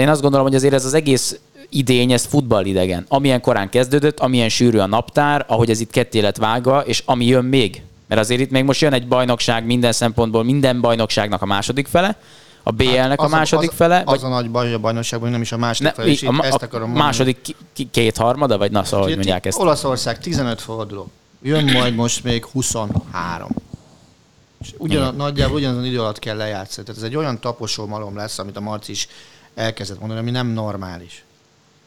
én 0.00 0.08
azt 0.08 0.20
gondolom, 0.20 0.46
hogy 0.46 0.54
azért 0.54 0.74
ez 0.74 0.84
az 0.84 0.94
egész 0.94 1.38
idény, 1.68 2.12
ez 2.12 2.24
futballidegen. 2.24 3.04
Amilyen 3.08 3.40
korán 3.40 3.68
kezdődött, 3.68 4.20
amilyen 4.20 4.48
sűrű 4.48 4.78
a 4.78 4.86
naptár, 4.86 5.44
ahogy 5.48 5.70
ez 5.70 5.80
itt 5.80 5.90
ketté 5.90 6.20
lett 6.20 6.36
vágva, 6.36 6.80
és 6.80 7.02
ami 7.06 7.26
jön 7.26 7.44
még. 7.44 7.82
Mert 8.06 8.20
azért 8.20 8.40
itt 8.40 8.50
még 8.50 8.64
most 8.64 8.80
jön 8.80 8.92
egy 8.92 9.08
bajnokság 9.08 9.64
minden 9.66 9.92
szempontból, 9.92 10.44
minden 10.44 10.80
bajnokságnak 10.80 11.42
a 11.42 11.46
második 11.46 11.86
fele, 11.86 12.16
a 12.62 12.70
BL-nek 12.70 13.20
a 13.20 13.24
Az 13.24 13.30
második 13.30 13.70
az, 13.70 13.76
fele, 13.76 14.02
Az 14.04 14.24
a 14.24 14.28
nagy 14.28 14.50
baj, 14.50 14.64
hogy 14.64 14.74
a 14.74 14.78
bajnokságban 14.78 15.30
nem 15.30 15.40
is 15.40 15.52
a 15.52 15.56
második 15.56 15.96
ne, 15.96 16.02
fele, 16.02 16.16
a, 16.26 16.30
ma- 16.32 16.44
ezt 16.44 16.62
a 16.62 16.64
akarom 16.64 16.86
mondani. 16.88 17.04
második 17.04 17.56
kétharmada, 17.90 18.58
vagy 18.58 18.70
na 18.70 18.84
szóval, 18.84 19.06
hogy 19.06 19.14
mondják 19.14 19.46
ezt. 19.46 19.58
Olaszország 19.58 20.18
15 20.18 20.60
forduló. 20.60 21.10
Jön 21.42 21.64
majd 21.64 21.94
most 21.94 22.24
még 22.24 22.44
23. 22.44 23.50
És 24.60 24.74
ugyan, 24.78 25.14
nagyjából 25.14 25.56
ugyanazon 25.56 25.84
idő 25.84 26.00
alatt 26.00 26.18
kell 26.18 26.36
lejátszani. 26.36 26.86
Tehát 26.86 27.00
ez 27.00 27.08
egy 27.08 27.16
olyan 27.16 27.40
taposó 27.40 27.86
malom 27.86 28.16
lesz, 28.16 28.38
amit 28.38 28.56
a 28.56 28.60
Marci 28.60 28.92
is 28.92 29.08
elkezdett 29.54 29.98
mondani, 29.98 30.20
ami 30.20 30.30
nem 30.30 30.46
normális. 30.46 31.24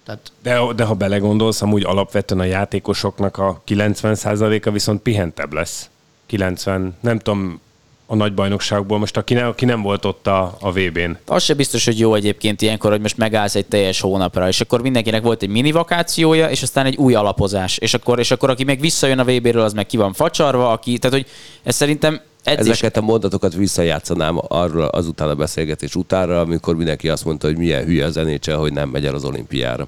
Tehát 0.04 0.32
De, 0.41 0.74
de 0.76 0.84
ha 0.84 0.93
belegondolsz, 0.93 1.62
amúgy 1.62 1.84
alapvetően 1.84 2.41
a 2.41 2.43
játékosoknak 2.43 3.38
a 3.38 3.62
90%-a 3.68 4.72
viszont 4.72 5.01
pihentebb 5.01 5.54
lesz. 5.54 5.89
90, 6.26 6.97
nem 6.99 7.20
tudom, 7.20 7.60
a 8.06 8.16
nagy 8.16 8.34
bajnokságból 8.34 8.97
most, 8.97 9.18
aki, 9.18 9.34
ne, 9.34 9.47
aki 9.47 9.66
nem 9.66 9.82
volt 9.82 10.06
ott 10.06 10.28
a, 10.28 10.58
a 10.60 10.72
VB-n. 10.72 11.18
Az 11.26 11.43
se 11.43 11.54
biztos, 11.54 11.86
hogy 11.86 11.99
jó 11.99 12.16
egyébként 12.16 12.62
ilyenkor, 12.62 12.91
hogy 12.91 13.01
most 13.01 13.18
megállsz 13.18 13.56
egy 13.56 13.66
teljes 13.66 14.01
hónapra, 14.01 14.47
és 14.47 14.62
akkor 14.62 14.82
mindenkinek 14.82 15.24
volt 15.24 15.41
egy 15.41 15.49
mini 15.49 15.72
vakációja, 15.72 16.49
és 16.49 16.62
aztán 16.62 16.86
egy 16.86 16.95
új 16.95 17.14
alapozás. 17.14 17.78
És 17.78 17.93
akkor, 17.93 18.20
és 18.20 18.32
akkor 18.32 18.49
aki 18.49 18.64
meg 18.64 18.80
visszajön 18.80 19.20
a 19.20 19.24
VB-ről, 19.24 19.62
az 19.64 19.74
meg 19.74 19.86
ki 19.86 19.97
van 19.97 20.14
facsarva, 20.14 20.72
aki, 20.72 20.97
tehát 20.97 21.18
hogy 21.18 21.28
ez 21.64 21.76
szerintem 21.76 22.22
edzés, 22.43 22.72
Ezeket 22.72 22.97
a 22.97 23.01
mondatokat 23.01 23.54
visszajátszanám 23.54 24.39
arról 24.47 24.86
azután 24.86 25.30
a 25.30 25.36
beszélgetés 25.36 25.95
utára, 25.95 26.39
amikor 26.39 26.76
mindenki 26.76 27.10
azt 27.10 27.26
mondta, 27.26 27.47
hogy 27.47 27.58
milyen 27.58 27.84
hülye 27.84 28.06
a 28.06 28.10
zenécsel, 28.10 28.58
hogy 28.58 28.74
nem 28.74 28.89
megy 28.89 29.06
el 29.06 29.16
az 29.16 29.24
olimpiára. 29.24 29.88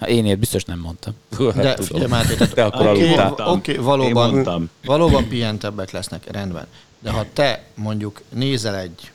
Hát 0.00 0.08
én 0.08 0.24
ilyet 0.24 0.38
biztos 0.38 0.64
nem 0.64 0.78
mondtam. 0.78 1.14
De 1.38 1.68
Hát, 1.68 1.84
figyelj, 1.84 2.06
Máté, 2.06 2.34
tehát 2.34 2.54
Te 2.54 2.64
akkor 2.64 2.86
Oké, 3.46 3.72
Én 3.72 3.82
valóban, 3.82 4.70
valóban 4.84 5.28
pihentebbek 5.28 5.90
lesznek, 5.90 6.30
rendben. 6.30 6.66
De 7.06 7.12
ha 7.12 7.24
te 7.32 7.62
mondjuk 7.74 8.20
nézel 8.28 8.76
egy 8.76 9.10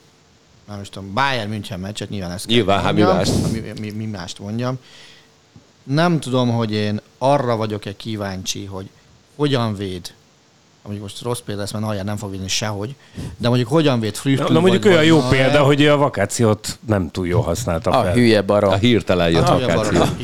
nem 0.68 0.82
is 0.82 0.90
tudom, 0.90 1.14
Bayern 1.14 1.50
München 1.50 1.80
meccset, 1.80 2.10
nyilván 2.10 2.32
ezt 2.32 2.46
kell 2.46 2.56
Nyilván, 2.56 2.82
hát 2.84 2.94
mi 2.94 3.02
mást? 3.02 3.52
Mi, 3.52 3.64
mi, 3.80 3.90
mi, 3.92 4.06
mást 4.06 4.40
mondjam. 4.40 4.78
Nem 5.84 6.20
tudom, 6.20 6.50
hogy 6.50 6.72
én 6.72 7.02
arra 7.18 7.56
vagyok-e 7.56 7.96
kíváncsi, 7.96 8.66
hogy 8.66 8.90
hogyan 9.36 9.76
véd, 9.76 10.14
mondjuk 10.84 11.06
most 11.06 11.22
rossz 11.22 11.40
példa 11.40 11.62
lesz, 11.62 11.72
mert 11.72 11.84
Neuer 11.86 12.04
nem 12.06 12.18
fog 12.18 12.32
vinni 12.32 12.48
sehogy, 12.48 12.96
de 13.38 13.48
mondjuk 13.48 13.70
hogyan 13.70 14.00
véd 14.00 14.16
Früchtl 14.16 14.54
Na 14.54 14.60
mondjuk 14.60 14.84
vagy- 14.84 14.92
olyan 14.92 15.04
jó 15.06 15.18
Neuer. 15.20 15.32
példa, 15.32 15.64
hogy 15.64 15.86
a 15.86 15.98
vakációt 15.98 16.80
nem 16.88 17.12
túl 17.12 17.28
jól 17.28 17.42
használta 17.42 17.90
A 17.90 18.04
fel. 18.04 18.14
hülye 18.14 18.40
A 18.40 18.44
barom. 18.46 18.80
hirtelen 18.80 19.30
jött 19.30 19.50
ugye, 19.50 19.66
vakáció. 19.74 20.00
barom. 20.00 20.16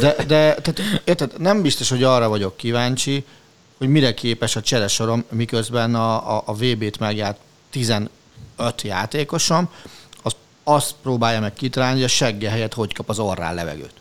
De, 0.00 0.14
de 0.26 0.54
tehát, 0.54 0.80
érted, 1.04 1.32
nem 1.38 1.62
biztos, 1.62 1.88
hogy 1.88 2.02
arra 2.02 2.28
vagyok 2.28 2.56
kíváncsi, 2.56 3.24
hogy 3.78 3.88
mire 3.88 4.14
képes 4.14 4.56
a 4.56 4.60
cseresorom, 4.60 5.24
miközben 5.30 5.94
a, 5.94 6.36
a, 6.36 6.42
a 6.46 6.54
VB-t 6.54 6.98
megjárt 6.98 7.38
15 7.70 8.10
játékosom, 8.82 9.68
az 10.22 10.32
azt 10.64 10.94
próbálja 11.02 11.40
meg 11.40 11.52
kitalálni, 11.52 11.94
hogy 11.94 12.04
a 12.04 12.08
segge 12.08 12.50
helyett 12.50 12.74
hogy 12.74 12.94
kap 12.94 13.08
az 13.08 13.18
orrán 13.18 13.54
levegőt. 13.54 13.92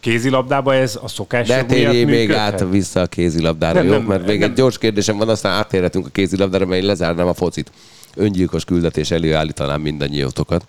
Kézilabdában 0.00 0.74
ez 0.74 0.98
a 1.02 1.08
szokás 1.08 1.48
De 1.48 1.64
térjél 1.64 2.06
még 2.06 2.32
át 2.32 2.64
vissza 2.70 3.00
a 3.00 3.06
kézilabdára, 3.06 3.78
Nem, 3.78 3.86
jó? 3.86 3.92
nem, 3.92 4.02
Mert 4.02 4.26
még 4.26 4.38
nem. 4.38 4.50
egy 4.50 4.56
gyors 4.56 4.78
kérdésem 4.78 5.16
van, 5.16 5.28
aztán 5.28 5.52
áttérhetünk 5.52 6.06
a 6.06 6.10
kézilabdára, 6.10 6.66
mert 6.66 6.80
én 6.80 6.86
lezárnám 6.86 7.26
a 7.26 7.34
focit. 7.34 7.72
Öngyilkos 8.14 8.64
küldetés 8.64 9.10
előállítanám 9.10 9.80
mindannyiótokat. 9.80 10.66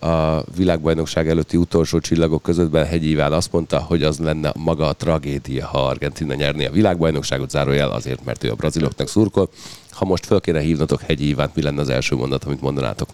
A 0.00 0.44
világbajnokság 0.56 1.28
előtti 1.28 1.56
utolsó 1.56 1.98
csillagok 2.00 2.42
közöttben 2.42 2.86
Hegyi 2.86 3.08
Iván 3.08 3.32
azt 3.32 3.52
mondta, 3.52 3.78
hogy 3.78 4.02
az 4.02 4.18
lenne 4.18 4.52
maga 4.56 4.88
a 4.88 4.92
tragédia, 4.92 5.66
ha 5.66 5.86
Argentina 5.86 6.34
nyerné 6.34 6.66
a 6.66 6.70
világbajnokságot, 6.70 7.50
zárójel 7.50 7.90
azért, 7.90 8.24
mert 8.24 8.44
ő 8.44 8.50
a 8.50 8.54
braziloknak 8.54 9.08
szurkol. 9.08 9.48
Ha 9.90 10.04
most 10.04 10.26
föl 10.26 10.40
kéne 10.40 10.60
hívnatok 10.60 11.00
Hegyi 11.00 11.28
Ivánt, 11.28 11.54
mi 11.54 11.62
lenne 11.62 11.80
az 11.80 11.88
első 11.88 12.16
mondat, 12.16 12.44
amit 12.44 12.60
mondanátok 12.60 13.08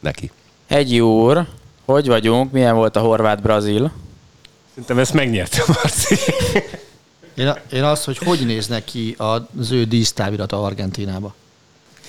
neki? 0.00 0.30
Hegyi 0.68 1.00
úr, 1.00 1.46
hogy 1.84 2.06
vagyunk? 2.06 2.52
Milyen 2.52 2.74
volt 2.74 2.96
a 2.96 3.00
horvát-brazil? 3.00 3.92
Szerintem 4.68 4.98
ezt 4.98 5.12
megnyerte 5.12 5.62
Marci. 5.66 6.14
Én, 7.34 7.52
én 7.72 7.82
azt, 7.82 8.04
hogy 8.04 8.18
hogy 8.18 8.46
néznek 8.46 8.84
ki 8.84 9.14
az 9.18 9.70
ő 9.70 9.84
dísztávirata 9.84 10.62
Argentinába. 10.62 11.34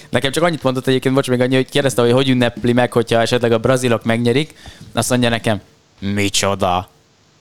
Nekem 0.10 0.32
csak 0.32 0.44
annyit 0.44 0.64
mondott 0.64 0.88
egyébként, 0.88 1.16
bocs, 1.16 1.30
még 1.30 1.42
annyi, 1.42 1.56
hogy 1.56 1.70
kérdezte, 1.70 2.02
hogy 2.02 2.12
hogy 2.12 2.30
ünnepli 2.30 2.74
meg, 2.74 2.92
hogyha 2.92 3.22
esetleg 3.22 3.52
a 3.52 3.58
brazilok 3.58 4.04
megnyerik. 4.04 4.56
Azt 4.94 5.10
mondja 5.10 5.30
nekem, 5.30 5.62
micsoda? 6.00 6.90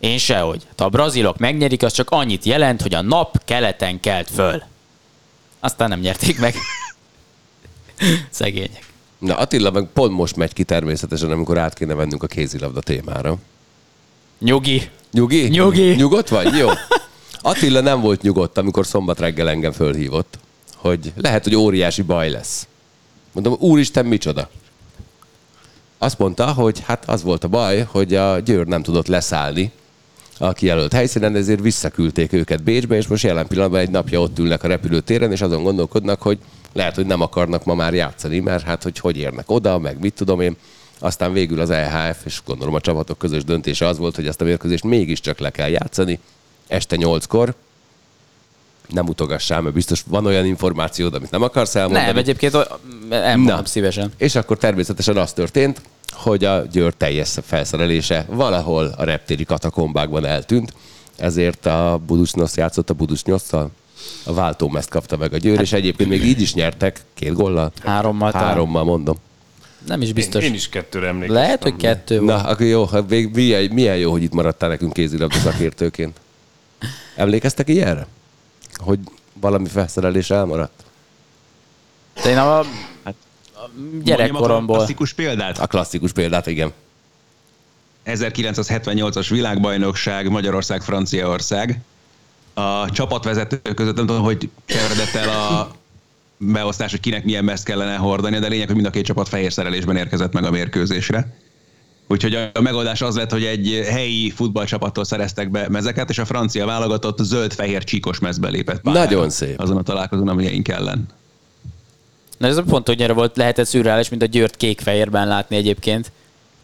Én 0.00 0.18
sehogy. 0.18 0.66
Ha 0.76 0.84
a 0.84 0.88
brazilok 0.88 1.38
megnyerik, 1.38 1.82
az 1.82 1.92
csak 1.92 2.10
annyit 2.10 2.44
jelent, 2.44 2.82
hogy 2.82 2.94
a 2.94 3.02
nap 3.02 3.44
keleten 3.44 4.00
kelt 4.00 4.30
föl. 4.30 4.62
Aztán 5.60 5.88
nem 5.88 6.00
nyerték 6.00 6.38
meg. 6.38 6.54
Szegények. 8.30 8.86
Na 9.18 9.36
Attila 9.36 9.70
meg 9.70 9.88
pont 9.92 10.12
most 10.12 10.36
megy 10.36 10.52
ki 10.52 10.64
természetesen, 10.64 11.30
amikor 11.30 11.58
át 11.58 11.74
kéne 11.74 11.94
vennünk 11.94 12.22
a 12.22 12.26
kézilabda 12.26 12.80
témára. 12.80 13.36
Nyugi. 14.38 14.90
Nyugi? 15.12 15.48
Nyugi. 15.48 15.94
Nyugodt 15.94 16.28
vagy? 16.28 16.56
Jó. 16.56 16.68
Attila 17.40 17.80
nem 17.80 18.00
volt 18.00 18.22
nyugodt, 18.22 18.58
amikor 18.58 18.86
szombat 18.86 19.18
reggel 19.18 19.48
engem 19.48 19.72
fölhívott, 19.72 20.38
hogy 20.78 21.12
lehet, 21.16 21.44
hogy 21.44 21.54
óriási 21.54 22.02
baj 22.02 22.30
lesz. 22.30 22.66
Mondom, 23.32 23.56
úristen, 23.58 24.06
micsoda? 24.06 24.50
Azt 25.98 26.18
mondta, 26.18 26.52
hogy 26.52 26.80
hát 26.80 27.08
az 27.08 27.22
volt 27.22 27.44
a 27.44 27.48
baj, 27.48 27.80
hogy 27.90 28.14
a 28.14 28.38
Győr 28.38 28.66
nem 28.66 28.82
tudott 28.82 29.06
leszállni 29.06 29.72
a 30.38 30.52
kijelölt 30.52 30.92
helyszínen, 30.92 31.36
ezért 31.36 31.60
visszaküldték 31.60 32.32
őket 32.32 32.62
Bécsbe, 32.62 32.96
és 32.96 33.06
most 33.06 33.22
jelen 33.22 33.46
pillanatban 33.46 33.80
egy 33.80 33.90
napja 33.90 34.20
ott 34.20 34.38
ülnek 34.38 34.62
a 34.62 34.68
repülőtéren, 34.68 35.32
és 35.32 35.40
azon 35.40 35.62
gondolkodnak, 35.62 36.22
hogy 36.22 36.38
lehet, 36.72 36.94
hogy 36.94 37.06
nem 37.06 37.20
akarnak 37.20 37.64
ma 37.64 37.74
már 37.74 37.94
játszani, 37.94 38.38
mert 38.38 38.64
hát 38.64 38.82
hogy 38.82 38.98
hogy 38.98 39.16
érnek 39.16 39.50
oda, 39.50 39.78
meg 39.78 40.00
mit 40.00 40.14
tudom 40.14 40.40
én. 40.40 40.56
Aztán 40.98 41.32
végül 41.32 41.60
az 41.60 41.70
EHF, 41.70 42.24
és 42.24 42.40
gondolom 42.46 42.74
a 42.74 42.80
csapatok 42.80 43.18
közös 43.18 43.44
döntése 43.44 43.86
az 43.86 43.98
volt, 43.98 44.16
hogy 44.16 44.26
ezt 44.26 44.40
a 44.40 44.44
mérkőzést 44.44 44.84
mégiscsak 44.84 45.38
le 45.38 45.50
kell 45.50 45.68
játszani, 45.68 46.18
este 46.66 46.96
nyolckor. 46.96 47.54
Nem 48.88 49.08
utogassál, 49.08 49.60
mert 49.60 49.74
biztos 49.74 50.02
van 50.06 50.26
olyan 50.26 50.46
információd, 50.46 51.14
amit 51.14 51.30
nem 51.30 51.42
akarsz 51.42 51.74
elmondani. 51.74 52.06
Nem, 52.06 52.16
egyébként 52.16 52.56
elmondom 53.10 53.56
Na. 53.56 53.64
szívesen. 53.64 54.12
És 54.16 54.34
akkor 54.34 54.58
természetesen 54.58 55.16
az 55.16 55.32
történt, 55.32 55.80
hogy 56.12 56.44
a 56.44 56.62
Győr 56.72 56.92
teljes 56.92 57.34
felszerelése 57.42 58.26
valahol 58.28 58.94
a 58.96 59.04
reptéri 59.04 59.44
katakombákban 59.44 60.24
eltűnt, 60.24 60.72
ezért 61.16 61.66
a 61.66 62.00
Budusnyos 62.06 62.56
játszott 62.56 62.90
a 62.90 62.94
Budusnyosszal. 62.94 63.70
A 64.24 64.32
váltómezt 64.32 64.88
kapta 64.88 65.16
meg 65.16 65.32
a 65.32 65.36
Győr, 65.36 65.60
és 65.60 65.72
egyébként 65.72 66.08
még 66.08 66.24
így 66.24 66.40
is 66.40 66.54
nyertek 66.54 67.00
két 67.14 67.32
gollal. 67.32 67.72
Hárommal. 67.84 68.32
Hárommal 68.32 68.84
mondom. 68.84 69.16
Nem 69.86 70.02
is 70.02 70.12
biztos. 70.12 70.44
Én 70.44 70.54
is 70.54 70.68
kettőre 70.68 71.06
emlékszem. 71.06 71.34
Lehet, 71.34 71.62
hogy 71.62 71.76
kettő 71.76 72.20
volt. 72.20 72.42
Na, 72.42 72.48
akkor 72.48 72.66
jó, 72.66 72.84
hát 72.86 73.08
még 73.08 73.30
milyen, 73.34 73.70
milyen 73.72 73.96
jó, 73.96 74.10
hogy 74.10 74.22
itt 74.22 74.32
maradtál 74.32 74.68
nekünk 74.68 74.92
kézilabda 74.92 75.36
szakértőként. 75.38 76.20
Emlékeztek 77.16 77.68
ilyenre? 77.68 78.06
Hogy 78.78 78.98
valami 79.32 79.68
felszerelés 79.68 80.30
elmaradt? 80.30 80.84
De 82.22 82.30
én 82.30 82.38
a, 82.38 82.58
a 82.58 82.64
Mondjam 83.76 84.00
a 84.00 84.02
gyerekkoromból. 84.02 84.76
klasszikus 84.76 85.12
példát. 85.12 85.58
A 85.58 85.66
klasszikus 85.66 86.12
példát, 86.12 86.46
igen. 86.46 86.72
1978-as 88.06 89.26
világbajnokság, 89.30 90.30
Magyarország, 90.30 90.82
Franciaország. 90.82 91.80
A 92.54 92.90
csapatvezetők 92.90 93.74
között 93.74 93.96
nem 93.96 94.06
tudom, 94.06 94.22
hogy 94.22 94.50
keveredett 94.64 95.14
el 95.14 95.28
a 95.28 95.70
beosztás, 96.36 96.90
hogy 96.90 97.00
kinek 97.00 97.24
milyen 97.24 97.44
mezt 97.44 97.64
kellene 97.64 97.96
hordani, 97.96 98.38
de 98.38 98.48
lényeg, 98.48 98.66
hogy 98.66 98.74
mind 98.74 98.86
a 98.86 98.90
két 98.90 99.04
csapat 99.04 99.28
fehér 99.28 99.52
szerelésben 99.52 99.96
érkezett 99.96 100.32
meg 100.32 100.44
a 100.44 100.50
mérkőzésre. 100.50 101.36
Úgyhogy 102.08 102.34
a 102.54 102.60
megoldás 102.60 103.00
az 103.02 103.16
lett, 103.16 103.30
hogy 103.30 103.44
egy 103.44 103.86
helyi 103.90 104.30
futballcsapattól 104.30 105.04
szereztek 105.04 105.50
be 105.50 105.68
mezeket, 105.68 106.10
és 106.10 106.18
a 106.18 106.24
francia 106.24 106.66
válogatott 106.66 107.18
zöld-fehér 107.18 107.84
csíkos 107.84 108.18
mezbe 108.18 108.48
lépett 108.48 108.80
pályára. 108.80 109.04
Nagyon 109.04 109.30
szép. 109.30 109.60
Azon 109.60 109.76
a 109.76 109.82
találkozón, 109.82 110.28
amilyeink 110.28 110.68
ellen. 110.68 111.06
Na 112.38 112.46
ez 112.46 112.56
a 112.56 112.62
pont, 112.62 112.86
hogy 112.86 112.98
nyere 112.98 113.12
volt, 113.12 113.36
lehetett 113.36 113.66
szürreális, 113.66 114.08
mint 114.08 114.22
a 114.22 114.26
Győrt 114.26 114.56
kék-fehérben 114.56 115.28
látni 115.28 115.56
egyébként. 115.56 116.12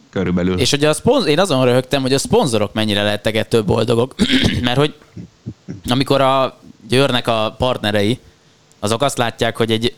Körülbelül. 0.09 0.59
És 0.59 0.71
ugye 0.71 0.89
a 0.89 0.93
szponz, 0.93 1.25
én 1.25 1.39
azon 1.39 1.65
röhögtem, 1.65 2.01
hogy 2.01 2.13
a 2.13 2.17
szponzorok 2.17 2.73
mennyire 2.73 3.03
lettek 3.03 3.35
ettől 3.35 3.61
boldogok, 3.61 4.15
mert 4.61 4.77
hogy 4.77 4.93
amikor 5.85 6.21
a 6.21 6.59
Győrnek 6.87 7.27
a 7.27 7.55
partnerei, 7.57 8.19
azok 8.79 9.01
azt 9.01 9.17
látják, 9.17 9.57
hogy 9.57 9.71
egy 9.71 9.95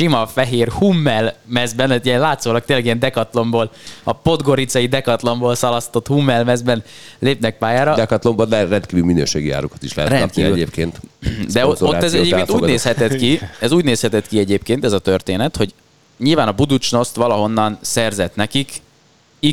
sima 0.00 0.26
fehér 0.26 0.68
Hummel 0.68 1.34
mezben, 1.46 1.90
egy 1.90 2.06
ilyen 2.06 2.20
látszólag 2.20 2.64
tényleg 2.64 2.84
ilyen 2.84 2.98
dekatlomból, 2.98 3.70
a 4.02 4.12
podgoricai 4.12 4.86
dekatlomból 4.86 5.54
szalasztott 5.54 6.06
Hummel 6.06 6.44
mezben 6.44 6.82
lépnek 7.18 7.58
pályára. 7.58 7.94
Decathlonban 7.94 8.48
de 8.48 8.64
rendkívül 8.64 9.04
minőségi 9.04 9.50
árukat 9.50 9.82
is 9.82 9.94
lehet 9.94 10.10
kapni 10.10 10.42
Rendkívül. 10.42 10.52
egyébként. 10.52 11.00
De 11.52 11.66
ott, 11.66 11.92
ez 11.92 12.12
egyébként 12.12 12.32
úgy 12.32 12.38
elfogadok. 12.38 12.68
nézhetett 12.68 13.16
ki, 13.16 13.40
ez 13.60 13.72
úgy 13.72 13.84
nézhetett 13.84 14.26
ki 14.26 14.38
egyébként 14.38 14.84
ez 14.84 14.92
a 14.92 14.98
történet, 14.98 15.56
hogy 15.56 15.74
nyilván 16.18 16.48
a 16.48 16.52
Buducsnoszt 16.52 17.16
valahonnan 17.16 17.78
szerzett 17.80 18.34
nekik 18.34 18.72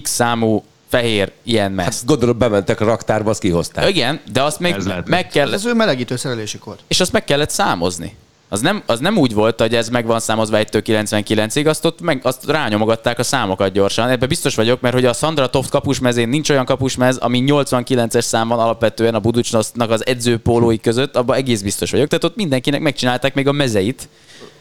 X 0.01 0.09
számú 0.11 0.63
fehér 0.89 1.31
ilyen 1.43 1.71
meszt. 1.71 1.89
Hát 1.89 2.05
gondolom 2.05 2.37
bementek 2.37 2.81
a 2.81 2.85
raktárba, 2.85 3.29
azt 3.29 3.39
kihozták. 3.39 3.89
Igen, 3.89 4.19
de 4.31 4.43
azt 4.43 4.59
még 4.59 4.73
Ez 4.73 4.85
meg 5.05 5.27
kell, 5.27 5.53
Ez 5.53 5.65
ő 5.65 5.73
melegítő 5.73 6.15
szerelésük 6.15 6.63
volt. 6.63 6.79
és 6.87 6.99
azt 6.99 7.11
meg 7.11 7.23
kellett 7.23 7.49
számozni. 7.49 8.15
Az 8.49 8.61
nem, 8.61 8.83
az 8.85 8.99
nem 8.99 9.17
úgy 9.17 9.33
volt, 9.33 9.61
hogy 9.61 9.75
ez 9.75 9.89
meg 9.89 10.05
van 10.05 10.19
számozva 10.19 10.57
1-től 10.59 10.81
99-ig, 10.85 11.67
azt 11.67 11.85
ott 11.85 12.01
meg, 12.01 12.19
azt 12.23 12.45
rányomogatták 12.45 13.19
a 13.19 13.23
számokat 13.23 13.71
gyorsan. 13.71 14.09
Ebben 14.09 14.27
biztos 14.27 14.55
vagyok, 14.55 14.81
mert 14.81 14.93
hogy 14.93 15.05
a 15.05 15.13
Sandra 15.13 15.49
Toft 15.49 15.69
kapusmezén 15.69 16.29
nincs 16.29 16.49
olyan 16.49 16.65
kapusmez, 16.65 17.17
ami 17.17 17.43
89-es 17.47 18.21
szám 18.21 18.47
van 18.47 18.59
alapvetően 18.59 19.15
a 19.15 19.19
Buducsnosznak 19.19 19.89
az 19.89 20.05
edzőpólói 20.05 20.79
között, 20.79 21.15
abban 21.15 21.35
egész 21.35 21.61
biztos 21.61 21.91
vagyok. 21.91 22.07
Tehát 22.07 22.23
ott 22.23 22.35
mindenkinek 22.35 22.81
megcsinálták 22.81 23.33
még 23.33 23.47
a 23.47 23.51
mezeit. 23.51 24.07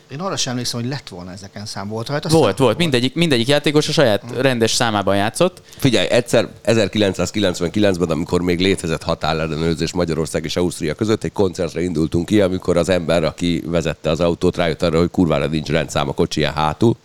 Én 0.09 0.21
arra 0.21 0.37
sem 0.37 0.53
emlékszem, 0.53 0.81
hogy 0.81 0.89
lett 0.89 1.09
volna 1.09 1.33
ezeken 1.33 1.67
szám. 1.67 1.89
Volt 1.89 2.09
rajta 2.09 2.29
Volt, 2.29 2.57
szám? 2.57 2.67
volt. 2.67 2.79
Mindegyik, 2.79 3.15
mindegyik 3.15 3.49
játékos 3.49 3.89
a 3.89 3.93
saját 3.93 4.23
rendes 4.39 4.71
számában 4.71 5.17
játszott. 5.17 5.63
Figyelj, 5.77 6.09
egyszer 6.09 6.49
1999-ben, 6.65 8.11
amikor 8.11 8.41
még 8.41 8.61
létezett 8.61 9.03
határellenőrzés 9.03 9.93
Magyarország 9.93 10.45
és 10.45 10.57
Ausztria 10.57 10.95
között, 10.95 11.25
egy 11.25 11.33
koncertre 11.33 11.83
indultunk 11.83 12.27
ki, 12.27 12.41
amikor 12.41 12.77
az 12.77 12.89
ember, 12.89 13.25
aki 13.25 13.63
vezette 13.67 14.11
az 14.11 14.21
autót, 14.21 14.57
rájött 14.57 14.83
arra, 14.83 14.99
hogy 14.99 15.11
kurvára 15.11 15.47
nincs 15.47 15.69
rendszám 15.69 16.09
a 16.09 16.13
kocsiján 16.13 16.55
hátul, 16.55 16.97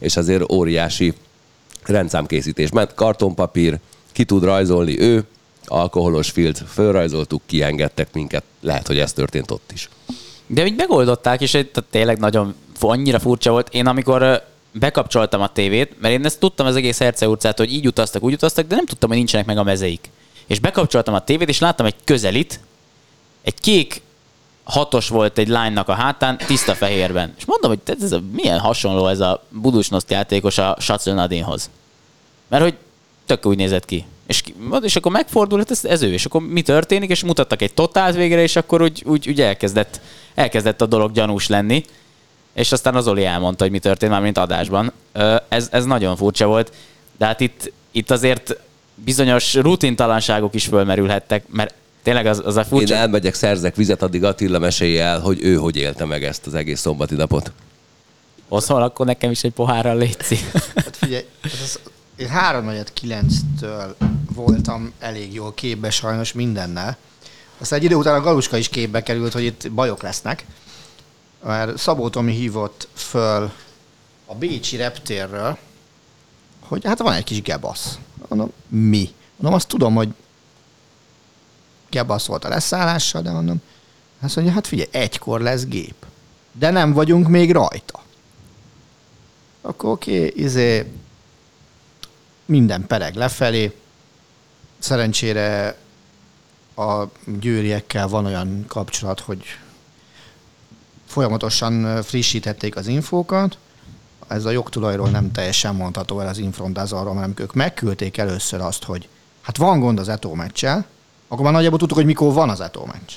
és 0.00 0.16
azért 0.16 0.52
óriási 0.52 1.14
rendszámkészítés 1.84 2.70
ment. 2.70 2.94
Kartonpapír, 2.94 3.78
ki 4.12 4.24
tud 4.24 4.44
rajzolni 4.44 5.00
ő, 5.00 5.24
alkoholos 5.64 6.30
filt, 6.30 6.62
fölrajzoltuk, 6.72 7.42
kiengedtek 7.46 8.12
minket. 8.12 8.42
Lehet, 8.60 8.86
hogy 8.86 8.98
ez 8.98 9.12
történt 9.12 9.50
ott 9.50 9.70
is. 9.72 9.88
De 10.50 10.66
így 10.66 10.76
megoldották, 10.76 11.40
és 11.40 11.54
itt 11.54 11.84
tényleg 11.90 12.18
nagyon 12.18 12.54
annyira 12.80 13.18
furcsa 13.18 13.50
volt. 13.50 13.74
Én 13.74 13.86
amikor 13.86 14.42
bekapcsoltam 14.72 15.40
a 15.40 15.52
tévét, 15.52 16.00
mert 16.00 16.14
én 16.14 16.24
ezt 16.24 16.40
tudtam 16.40 16.66
az 16.66 16.76
egész 16.76 16.98
Herce 16.98 17.28
utcát, 17.28 17.58
hogy 17.58 17.72
így 17.72 17.86
utaztak, 17.86 18.22
úgy 18.22 18.32
utaztak, 18.32 18.66
de 18.66 18.74
nem 18.74 18.86
tudtam, 18.86 19.08
hogy 19.08 19.18
nincsenek 19.18 19.46
meg 19.46 19.58
a 19.58 19.62
mezeik. 19.62 20.10
És 20.46 20.60
bekapcsoltam 20.60 21.14
a 21.14 21.24
tévét, 21.24 21.48
és 21.48 21.58
láttam 21.58 21.86
egy 21.86 21.94
közelit, 22.04 22.60
egy 23.42 23.60
kék 23.60 24.02
hatos 24.64 25.08
volt 25.08 25.38
egy 25.38 25.48
lánynak 25.48 25.88
a 25.88 25.92
hátán, 25.92 26.38
tiszta 26.38 26.74
fehérben. 26.74 27.34
És 27.38 27.44
mondom, 27.44 27.70
hogy 27.70 27.96
ez 28.00 28.12
a, 28.12 28.20
milyen 28.32 28.58
hasonló 28.58 29.06
ez 29.06 29.20
a 29.20 29.42
Budusnoszt 29.48 30.10
játékos 30.10 30.58
a 30.58 30.76
Sacil 30.80 31.14
Nadinhoz. 31.14 31.70
Mert 32.48 32.62
hogy 32.62 32.74
tök 33.26 33.46
úgy 33.46 33.56
nézett 33.56 33.84
ki. 33.84 34.04
És, 34.26 34.42
és 34.82 34.96
akkor 34.96 35.12
megfordul, 35.12 35.58
hát 35.58 35.70
ez, 35.70 35.84
ez 35.84 36.02
ő. 36.02 36.12
És 36.12 36.24
akkor 36.24 36.40
mi 36.40 36.62
történik, 36.62 37.10
és 37.10 37.24
mutattak 37.24 37.62
egy 37.62 37.74
totált 37.74 38.14
végre, 38.14 38.42
és 38.42 38.56
akkor 38.56 38.82
úgy, 38.82 39.02
úgy, 39.06 39.28
úgy 39.28 39.40
elkezdett, 39.40 40.00
elkezdett 40.38 40.80
a 40.80 40.86
dolog 40.86 41.12
gyanús 41.12 41.46
lenni. 41.46 41.84
És 42.52 42.72
aztán 42.72 42.94
az 42.94 43.08
Oli 43.08 43.24
elmondta, 43.24 43.62
hogy 43.62 43.72
mi 43.72 43.78
történt 43.78 44.12
már, 44.12 44.22
mint 44.22 44.38
adásban. 44.38 44.92
Ez, 45.48 45.68
ez 45.70 45.84
nagyon 45.84 46.16
furcsa 46.16 46.46
volt, 46.46 46.72
de 47.18 47.26
hát 47.26 47.40
itt, 47.40 47.72
itt 47.90 48.10
azért 48.10 48.56
bizonyos 48.94 49.54
rutintalanságok 49.54 50.54
is 50.54 50.66
fölmerülhettek, 50.66 51.44
mert 51.48 51.74
tényleg 52.02 52.26
az, 52.26 52.42
az 52.44 52.56
a 52.56 52.60
Én 52.60 52.66
furcsa... 52.66 52.94
elmegyek, 52.94 53.34
szerzek 53.34 53.76
vizet, 53.76 54.02
addig 54.02 54.24
Attila 54.24 54.58
mesélje 54.58 55.04
el, 55.04 55.20
hogy 55.20 55.38
ő 55.42 55.54
hogy 55.54 55.76
élte 55.76 56.04
meg 56.04 56.24
ezt 56.24 56.46
az 56.46 56.54
egész 56.54 56.80
szombati 56.80 57.14
napot. 57.14 57.52
Oszol, 58.48 58.82
akkor 58.82 59.06
nekem 59.06 59.30
is 59.30 59.44
egy 59.44 59.52
pohárral 59.52 59.96
létszi. 59.96 60.38
Hát 60.74 60.96
figyelj, 60.96 61.24
ez 61.42 61.60
az, 61.62 61.80
én 62.16 62.28
3 62.28 62.70
9-től 63.02 63.94
voltam 64.34 64.92
elég 64.98 65.34
jól 65.34 65.54
képbe 65.54 65.90
sajnos 65.90 66.32
mindennel. 66.32 66.96
Aztán 67.58 67.78
egy 67.78 67.84
idő 67.84 67.94
után 67.94 68.14
a 68.14 68.20
Galuska 68.20 68.56
is 68.56 68.68
képbe 68.68 69.02
került, 69.02 69.32
hogy 69.32 69.44
itt 69.44 69.72
bajok 69.72 70.02
lesznek. 70.02 70.46
Mert 71.44 71.78
Szabó 71.78 72.08
Tomi 72.08 72.32
hívott 72.32 72.88
föl 72.94 73.52
a 74.26 74.34
Bécsi 74.34 74.76
reptérről, 74.76 75.58
hogy 76.60 76.84
hát 76.84 76.98
van 76.98 77.12
egy 77.12 77.24
kis 77.24 77.42
gebasz. 77.42 77.98
Mondom, 78.28 78.52
mi? 78.68 79.14
Mondom, 79.36 79.58
azt 79.58 79.68
tudom, 79.68 79.94
hogy 79.94 80.08
gebasz 81.90 82.26
volt 82.26 82.44
a 82.44 82.48
leszállással, 82.48 83.22
de 83.22 83.30
mondom, 83.30 83.62
azt 84.20 84.36
mondja, 84.36 84.54
hát 84.54 84.66
figyelj, 84.66 84.88
egykor 84.92 85.40
lesz 85.40 85.64
gép. 85.64 86.06
De 86.52 86.70
nem 86.70 86.92
vagyunk 86.92 87.28
még 87.28 87.52
rajta. 87.52 88.02
Akkor 89.60 89.90
oké, 89.90 90.16
okay, 90.16 90.44
izé, 90.44 90.92
minden 92.44 92.86
pereg 92.86 93.14
lefelé. 93.14 93.76
Szerencsére 94.78 95.76
a 96.78 97.10
győriekkel 97.40 98.08
van 98.08 98.24
olyan 98.24 98.64
kapcsolat, 98.66 99.20
hogy 99.20 99.42
folyamatosan 101.06 102.02
frissíthették 102.02 102.76
az 102.76 102.86
infókat. 102.86 103.58
Ez 104.28 104.44
a 104.44 104.50
jogtulajról 104.50 105.08
nem 105.08 105.32
teljesen 105.32 105.74
mondható 105.74 106.20
el 106.20 106.28
az 106.28 106.38
infrondázarról, 106.38 107.14
hanem 107.14 107.32
ők 107.36 107.54
megküldték 107.54 108.16
először 108.16 108.60
azt, 108.60 108.84
hogy 108.84 109.08
hát 109.40 109.56
van 109.56 109.80
gond 109.80 109.98
az 109.98 110.08
Eto 110.08 110.34
meccsel, 110.34 110.86
akkor 111.28 111.44
már 111.44 111.52
nagyjából 111.52 111.78
tudtuk, 111.78 111.96
hogy 111.96 112.06
mikor 112.06 112.32
van 112.32 112.50
az 112.50 112.60
Eto 112.60 112.86
meccs. 112.86 113.12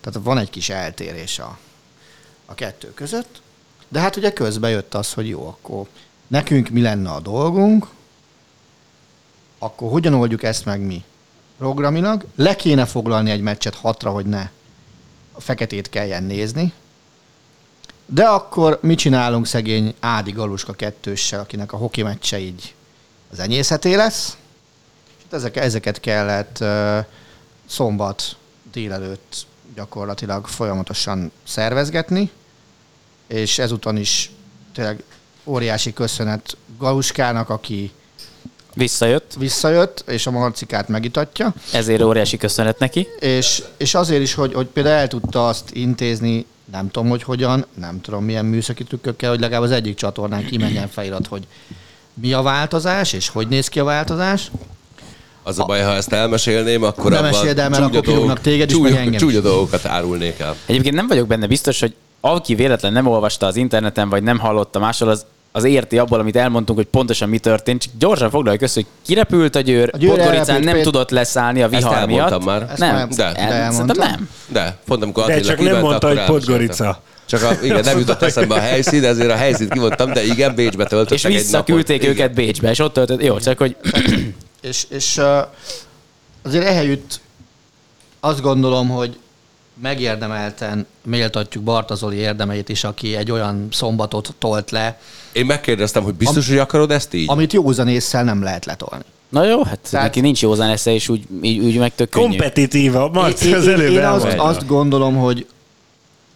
Tehát 0.00 0.20
van 0.22 0.38
egy 0.38 0.50
kis 0.50 0.68
eltérés 0.68 1.38
a, 1.38 1.58
a 2.46 2.54
kettő 2.54 2.94
között. 2.94 3.42
De 3.88 4.00
hát 4.00 4.16
ugye 4.16 4.32
közben 4.32 4.70
jött 4.70 4.94
az, 4.94 5.12
hogy 5.12 5.28
jó, 5.28 5.46
akkor 5.46 5.86
nekünk 6.26 6.68
mi 6.68 6.80
lenne 6.80 7.10
a 7.10 7.20
dolgunk, 7.20 7.86
akkor 9.58 9.90
hogyan 9.90 10.14
oldjuk 10.14 10.42
ezt 10.42 10.64
meg 10.64 10.80
mi? 10.80 11.04
Programilag. 11.60 12.24
Le 12.34 12.56
kéne 12.56 12.84
foglalni 12.86 13.30
egy 13.30 13.40
meccset 13.40 13.74
hatra, 13.74 14.10
hogy 14.10 14.26
ne 14.26 14.50
a 15.32 15.40
feketét 15.40 15.88
kelljen 15.88 16.22
nézni, 16.22 16.72
de 18.06 18.24
akkor 18.24 18.78
mit 18.82 18.98
csinálunk 18.98 19.46
szegény 19.46 19.94
Ádi 19.98 20.30
Galuska 20.30 20.72
kettőssel, 20.72 21.40
akinek 21.40 21.72
a 21.72 21.76
hoki 21.76 22.02
meccse 22.02 22.38
így 22.38 22.74
az 23.30 23.38
enyészeté 23.38 23.94
lesz? 23.94 24.36
És 25.18 25.24
itt 25.24 25.32
ezek, 25.32 25.56
ezeket 25.56 26.00
kellett 26.00 26.58
uh, 26.60 26.98
szombat 27.66 28.36
délelőtt 28.72 29.46
gyakorlatilag 29.74 30.46
folyamatosan 30.46 31.32
szervezgetni, 31.44 32.30
és 33.26 33.58
ezúton 33.58 33.96
is 33.96 34.30
tényleg 34.74 35.02
óriási 35.44 35.92
köszönet 35.92 36.56
Galuskának, 36.78 37.48
aki 37.48 37.92
Visszajött, 38.74 39.34
visszajött, 39.38 40.04
és 40.06 40.26
a 40.26 40.30
marcikát 40.30 40.88
megitatja, 40.88 41.52
ezért 41.72 42.02
óriási 42.02 42.36
köszönet 42.36 42.78
neki. 42.78 43.08
és, 43.20 43.62
és 43.76 43.94
azért 43.94 44.22
is, 44.22 44.34
hogy, 44.34 44.54
hogy 44.54 44.66
például 44.66 44.96
el 44.96 45.08
tudta 45.08 45.48
azt 45.48 45.70
intézni, 45.72 46.46
nem 46.72 46.90
tudom, 46.90 47.08
hogy 47.08 47.22
hogyan, 47.22 47.66
nem 47.74 48.00
tudom, 48.00 48.24
milyen 48.24 48.44
műszaki 48.44 48.84
trükkökkel, 48.84 49.30
hogy 49.30 49.40
legalább 49.40 49.62
az 49.62 49.70
egyik 49.70 49.94
csatornán 49.94 50.46
kimenjen 50.46 50.88
felirat, 50.88 51.26
hogy 51.26 51.42
mi 52.14 52.32
a 52.32 52.42
változás, 52.42 53.12
és 53.12 53.28
hogy 53.28 53.48
néz 53.48 53.68
ki 53.68 53.80
a 53.80 53.84
változás. 53.84 54.50
Az 55.42 55.58
a 55.58 55.64
baj, 55.64 55.82
ha 55.82 55.94
ezt 55.94 56.12
elmesélném, 56.12 56.82
akkor 56.82 57.10
Ne 57.10 57.16
abban 57.18 57.58
el, 57.58 57.68
mert 57.68 57.82
akkor 57.82 58.00
dolgok- 58.00 58.40
téged 58.40 58.68
is, 58.70 58.76
csúnya, 58.76 58.90
meg 58.90 58.98
engem 58.98 59.20
csúnya 59.20 59.40
dolgokat 59.40 59.84
árulnék 59.84 60.38
el. 60.38 60.56
Egyébként 60.66 60.94
nem 60.94 61.06
vagyok 61.06 61.26
benne 61.26 61.46
biztos, 61.46 61.80
hogy 61.80 61.94
aki 62.20 62.54
véletlen 62.54 62.92
nem 62.92 63.06
olvasta 63.06 63.46
az 63.46 63.56
interneten, 63.56 64.08
vagy 64.08 64.22
nem 64.22 64.38
hallotta 64.38 64.78
máshol, 64.78 65.08
az, 65.08 65.26
az 65.52 65.64
érti 65.64 65.98
abból, 65.98 66.20
amit 66.20 66.36
elmondtunk, 66.36 66.78
hogy 66.78 66.88
pontosan 66.88 67.28
mi 67.28 67.38
történt. 67.38 67.82
Csak 67.82 67.92
gyorsan 67.98 68.30
foglaljuk 68.30 68.62
össze, 68.62 68.74
hogy 68.74 68.86
kirepült 69.06 69.56
a 69.56 69.60
győr, 69.60 69.90
A 69.92 69.96
Győr 69.96 70.08
Podgoricán 70.08 70.38
elrepült, 70.40 70.64
nem 70.64 70.74
Pét- 70.74 70.84
tudott 70.84 71.10
leszállni 71.10 71.62
a 71.62 71.68
Ezt 71.70 71.74
vihar 71.74 71.96
elmondtam 71.96 72.42
miatt. 72.42 72.60
már. 72.60 72.70
Ezt 72.70 72.78
nem, 72.78 73.08
de 73.08 73.70
szerintem 73.70 73.96
nem. 73.96 74.28
De, 74.48 74.78
pont 74.86 75.02
amikor 75.02 75.26
De 75.26 75.32
Attila 75.32 75.48
csak 75.48 75.60
nem 75.60 75.80
mondta, 75.80 76.08
hogy. 76.08 76.24
Podgorica. 76.24 77.02
Csak 77.26 77.42
a, 77.42 77.52
igen, 77.62 77.80
nem 77.84 77.98
jutott 77.98 78.22
eszembe 78.22 78.54
a 78.54 78.58
helyszín, 78.70 79.04
ezért 79.04 79.30
a 79.30 79.36
helyszínt 79.36 79.72
kimondtam, 79.72 80.12
de 80.12 80.24
igen, 80.24 80.54
Bécsbe 80.54 80.86
töltöttek 80.86 81.18
És 81.18 81.24
egy 81.24 81.30
napot. 81.30 81.46
visszaküldték 81.46 82.02
Igen. 82.02 82.10
őket 82.14 82.34
Bécsbe, 82.34 82.70
és 82.70 82.78
ott 82.78 82.92
töltött. 82.92 83.22
Jó, 83.22 83.38
csak 83.38 83.58
hogy 83.58 83.76
És, 84.62 84.84
és 84.88 85.20
azért 86.42 86.64
ehelyütt 86.64 87.20
azt 88.20 88.40
gondolom, 88.40 88.88
hogy 88.88 89.18
megérdemelten 89.82 90.86
méltatjuk 91.02 91.64
Bartazoli 91.64 92.16
érdemeit 92.16 92.68
is, 92.68 92.84
aki 92.84 93.16
egy 93.16 93.30
olyan 93.30 93.68
szombatot 93.72 94.34
tolt 94.38 94.70
le, 94.70 95.00
Én 95.32 95.46
megkérdeztem, 95.46 96.02
hogy 96.02 96.14
biztos, 96.14 96.48
hogy 96.48 96.58
akarod 96.58 96.90
ezt 96.90 97.14
így? 97.14 97.28
amit 97.30 97.52
józan 97.52 97.88
észsel 97.88 98.24
nem 98.24 98.42
lehet 98.42 98.64
letolni. 98.64 99.04
Na 99.28 99.44
jó, 99.44 99.62
hát 99.62 99.78
Tehát- 99.90 100.06
neki 100.06 100.20
nincs 100.20 100.42
józan 100.42 100.68
esze, 100.70 100.92
és 100.94 101.08
úgy, 101.08 101.22
így, 101.42 101.58
úgy 101.58 101.78
meg 101.78 101.94
tök. 101.94 102.10
Kompetitíva. 102.10 103.08
Marci, 103.08 103.48
Én- 103.48 103.54
az 103.54 103.66
én- 103.66 103.72
előbb 103.72 103.90
Én 103.92 103.98
azt, 104.04 104.24
elmondta. 104.24 104.42
azt 104.42 104.66
gondolom, 104.66 105.16
hogy 105.16 105.46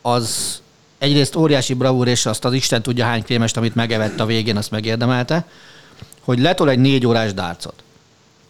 az 0.03 0.59
egyrészt 0.99 1.37
óriási 1.37 1.75
bravúr, 1.75 2.09
és 2.09 2.27
azt 2.27 2.45
az 2.45 2.53
Isten 2.53 2.83
tudja 2.83 3.05
hány 3.05 3.25
krémest, 3.25 3.57
amit 3.57 3.75
megevett 3.75 4.21
a 4.21 4.27
végén, 4.27 4.57
azt 4.57 4.71
megérdemelte, 4.71 5.45
hogy 6.21 6.39
letol 6.39 6.71
egy 6.71 6.79
négy 6.79 7.07
órás 7.07 7.35
dárcot. 7.35 7.75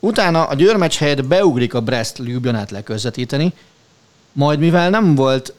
Utána 0.01 0.45
a 0.45 0.55
győrmecs 0.55 0.97
helyett 0.97 1.25
beugrik 1.25 1.75
a 1.75 1.81
Brest 1.81 2.19
Ljubljanát 2.19 2.71
leközvetíteni, 2.71 3.53
majd 4.33 4.59
mivel 4.59 4.91
nem 4.91 5.15
volt 5.15 5.53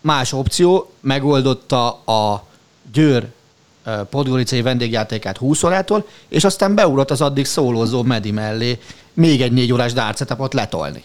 más 0.00 0.32
opció, 0.32 0.92
megoldotta 1.00 1.90
a 1.92 2.46
Győr 2.92 3.26
podgoricai 4.10 4.62
vendégjátékát 4.62 5.36
20 5.36 5.62
órától, 5.62 6.06
és 6.28 6.44
aztán 6.44 6.74
beugrott 6.74 7.10
az 7.10 7.20
addig 7.20 7.46
szólózó 7.46 8.02
Medi 8.02 8.30
mellé 8.30 8.78
még 9.12 9.42
egy 9.42 9.52
négy 9.52 9.72
órás 9.72 9.92
dárcetapot 9.92 10.54
letolni. 10.54 11.02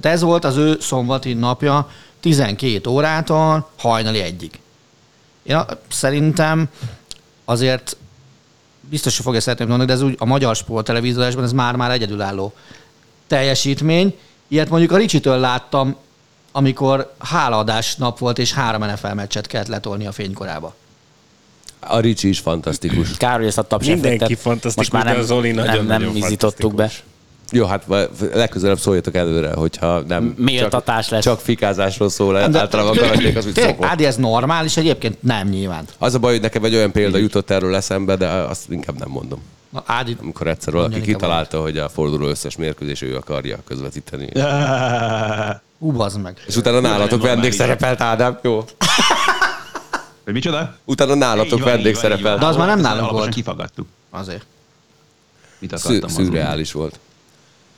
Tehát 0.00 0.16
ez 0.16 0.22
volt 0.22 0.44
az 0.44 0.56
ő 0.56 0.76
szombati 0.80 1.32
napja 1.32 1.90
12 2.20 2.90
órától 2.90 3.70
hajnali 3.78 4.20
egyig. 4.20 4.60
Én 5.42 5.56
a- 5.56 5.66
szerintem 5.88 6.68
azért 7.44 7.96
biztos, 8.80 9.16
hogy 9.16 9.24
fogja 9.24 9.40
szeretném 9.40 9.68
mondani, 9.68 9.90
de 9.90 9.96
ez 9.96 10.02
úgy 10.02 10.16
a 10.18 10.24
magyar 10.24 10.56
sport 10.56 10.84
televíziózásban 10.86 11.44
ez 11.44 11.52
már-már 11.52 11.90
egyedülálló 11.90 12.52
teljesítmény. 13.26 14.18
Ilyet 14.48 14.68
mondjuk 14.68 14.92
a 14.92 14.96
Ricsitől 14.96 15.38
láttam, 15.38 15.96
amikor 16.52 17.14
hálaadás 17.18 17.96
nap 17.96 18.18
volt, 18.18 18.38
és 18.38 18.52
három 18.52 18.84
NFL 18.84 19.12
meccset 19.12 19.46
kellett 19.46 19.66
letolni 19.68 20.06
a 20.06 20.12
fénykorába. 20.12 20.74
A 21.88 21.98
Ricsi 22.00 22.28
is 22.28 22.38
fantasztikus. 22.38 23.16
Kár, 23.16 23.38
hogy 23.38 23.46
ezt 23.46 23.58
a 23.58 23.78
Mindenki 23.86 24.34
fantasztikus, 24.34 24.76
most 24.76 24.92
már 24.92 25.04
nem, 25.04 25.14
de 25.14 25.20
az 25.20 25.30
Oli 25.30 25.50
nem, 25.50 25.64
nagyon-nagyon 25.64 26.12
nem 26.12 26.16
izítottuk 26.16 26.74
be. 26.74 26.90
Jó, 27.50 27.64
hát 27.66 27.84
legközelebb 28.32 28.78
szóljatok 28.78 29.14
előre, 29.14 29.52
hogyha 29.52 30.00
nem 30.00 30.34
Méltatás 30.38 31.04
csak, 31.04 31.12
lesz. 31.12 31.22
csak 31.24 31.40
fikázásról 31.40 32.08
szól, 32.08 32.32
De- 32.48 32.58
általában 32.60 32.96
a 32.96 33.00
karakterek 33.00 33.36
az, 33.36 33.44
hogy 33.44 33.54
szokott. 33.54 33.84
Ádi, 33.84 34.04
ez 34.04 34.16
normális, 34.16 34.76
egyébként 34.76 35.22
nem 35.22 35.48
nyilván. 35.48 35.84
Az 35.98 36.14
a 36.14 36.18
baj, 36.18 36.32
hogy 36.32 36.40
nekem 36.40 36.64
egy 36.64 36.74
olyan 36.74 36.92
példa 36.92 37.18
jutott 37.18 37.50
erről 37.50 37.74
eszembe, 37.74 38.16
de 38.16 38.28
azt 38.28 38.70
inkább 38.70 38.98
nem 38.98 39.08
mondom. 39.08 39.42
Na, 39.70 39.82
Ádi, 39.86 40.16
Amikor 40.20 40.46
egyszer 40.46 40.72
valaki 40.72 41.00
kitalálta, 41.00 41.60
hogy 41.60 41.78
a 41.78 41.88
forduló 41.88 42.26
összes 42.26 42.56
mérkőzés 42.56 43.02
ő 43.02 43.16
akarja 43.16 43.58
közvetíteni. 43.64 44.28
hú, 45.78 45.92
meg. 46.22 46.42
És 46.46 46.56
utána 46.56 46.80
nálatok 46.80 47.22
vendég 47.22 47.52
szerepelt, 47.52 48.00
Ádám. 48.00 48.38
Jó. 48.42 48.64
Hogy 50.24 50.32
micsoda? 50.32 50.78
Utána 50.84 51.14
nálatok 51.14 51.58
van, 51.58 51.68
vendég. 51.68 51.96
De 51.96 52.46
az 52.46 52.56
már 52.56 52.66
nem 52.66 52.80
nálunk 52.80 53.10
volt. 53.10 53.34
Kifagadtuk. 53.34 53.86
Azért. 54.10 54.46
Mit 55.58 55.70
Szü- 55.70 55.84
akartam 55.84 56.10
mondani? 56.10 56.26
szürreális 56.26 56.72
volt. 56.72 56.98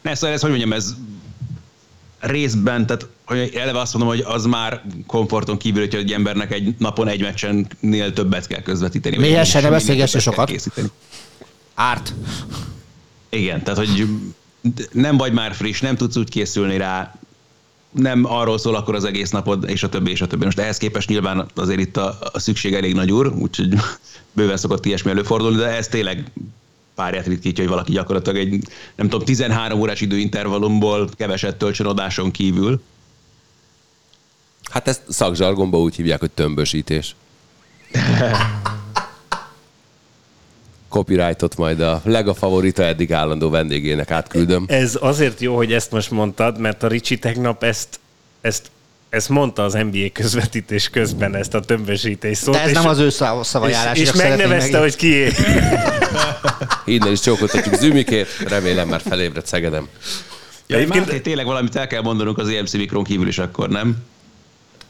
Ne, 0.02 0.14
szóval 0.14 0.34
ez, 0.34 0.40
hogy 0.40 0.50
mondjam, 0.50 0.72
ez 0.72 0.94
részben, 2.18 2.86
tehát 2.86 3.06
hogy 3.24 3.52
eleve 3.54 3.80
azt 3.80 3.94
mondom, 3.94 4.10
hogy 4.14 4.24
az 4.26 4.44
már 4.44 4.82
komforton 5.06 5.56
kívül, 5.56 5.80
hogyha 5.80 5.98
egy 5.98 6.12
embernek 6.12 6.52
egy 6.52 6.74
napon 6.78 7.08
egy 7.08 7.20
meccsennél 7.20 8.12
többet 8.12 8.46
kell 8.46 8.62
közvetíteni. 8.62 9.16
Mélyesen 9.16 9.62
ne 9.62 9.94
kell 9.96 10.06
sokat. 10.06 10.48
Készíteni. 10.48 10.88
Árt. 11.74 12.14
Igen, 13.28 13.62
tehát 13.62 13.78
hogy 13.78 14.08
nem 14.92 15.16
vagy 15.16 15.32
már 15.32 15.54
friss, 15.54 15.80
nem 15.80 15.96
tudsz 15.96 16.16
úgy 16.16 16.28
készülni 16.28 16.76
rá, 16.76 17.14
nem 17.96 18.24
arról 18.24 18.58
szól 18.58 18.74
akkor 18.74 18.94
az 18.94 19.04
egész 19.04 19.30
napod, 19.30 19.68
és 19.68 19.82
a 19.82 19.88
többi, 19.88 20.10
és 20.10 20.20
a 20.20 20.26
többi. 20.26 20.44
Most 20.44 20.58
ehhez 20.58 20.76
képest 20.76 21.08
nyilván 21.08 21.46
azért 21.54 21.80
itt 21.80 21.96
a, 21.96 22.18
a 22.32 22.38
szükség 22.38 22.74
elég 22.74 22.94
nagy 22.94 23.12
úr, 23.12 23.32
úgyhogy 23.38 23.74
bőven 24.32 24.56
szokott 24.56 24.84
ilyesmi 24.84 25.10
előfordulni, 25.10 25.56
de 25.56 25.66
ez 25.66 25.88
tényleg 25.88 26.30
párját 26.94 27.26
ritkítja, 27.26 27.62
hogy 27.62 27.72
valaki 27.72 27.92
gyakorlatilag 27.92 28.38
egy, 28.38 28.64
nem 28.94 29.08
tudom, 29.08 29.26
13 29.26 29.80
órás 29.80 30.00
időintervallumból 30.00 31.08
keveset 31.16 31.56
töltsön 31.56 31.86
adáson 31.86 32.30
kívül. 32.30 32.82
Hát 34.70 34.88
ezt 34.88 35.02
szakzsargonban 35.08 35.80
úgy 35.80 35.96
hívják, 35.96 36.20
hogy 36.20 36.30
tömbösítés. 36.30 37.14
Copyrightot 40.96 41.56
majd 41.56 41.80
a 41.80 42.00
Lega 42.04 42.34
favorita 42.34 42.82
eddig 42.82 43.12
állandó 43.12 43.50
vendégének 43.50 44.10
átküldöm. 44.10 44.64
Ez 44.68 44.98
azért 45.00 45.40
jó, 45.40 45.56
hogy 45.56 45.72
ezt 45.72 45.90
most 45.90 46.10
mondtad, 46.10 46.58
mert 46.58 46.82
a 46.82 46.88
Ricsi 46.88 47.18
tegnap 47.18 47.62
ezt, 47.62 48.00
ezt, 48.40 48.70
ezt 49.08 49.28
mondta 49.28 49.64
az 49.64 49.72
NBA 49.72 50.08
közvetítés 50.12 50.88
közben, 50.88 51.34
ezt 51.34 51.54
a 51.54 51.60
tömbösítés 51.60 52.36
szót. 52.38 52.54
De 52.54 52.60
ez 52.60 52.68
és, 52.68 52.74
nem 52.74 52.86
az 52.86 52.98
ő 52.98 53.08
szav- 53.10 53.44
szavajárás. 53.44 53.98
és, 53.98 54.08
és 54.08 54.12
megnevezte, 54.12 54.78
hogy 54.78 54.96
kié. 54.96 55.32
Innen 56.84 57.12
is 57.12 57.20
csókoltatjuk 57.20 57.74
Zümikét, 57.74 58.26
remélem 58.48 58.88
már 58.88 59.00
felébredt 59.00 59.46
Szegedem. 59.46 59.88
Ja, 60.66 60.76
Egyébként- 60.76 61.06
Máté, 61.06 61.20
tényleg 61.20 61.46
valamit 61.46 61.76
el 61.76 61.86
kell 61.86 62.02
mondanunk 62.02 62.38
az 62.38 62.48
EMC 62.48 62.72
mikron 62.72 63.04
kívül 63.04 63.28
is 63.28 63.38
akkor, 63.38 63.68
nem? 63.68 63.96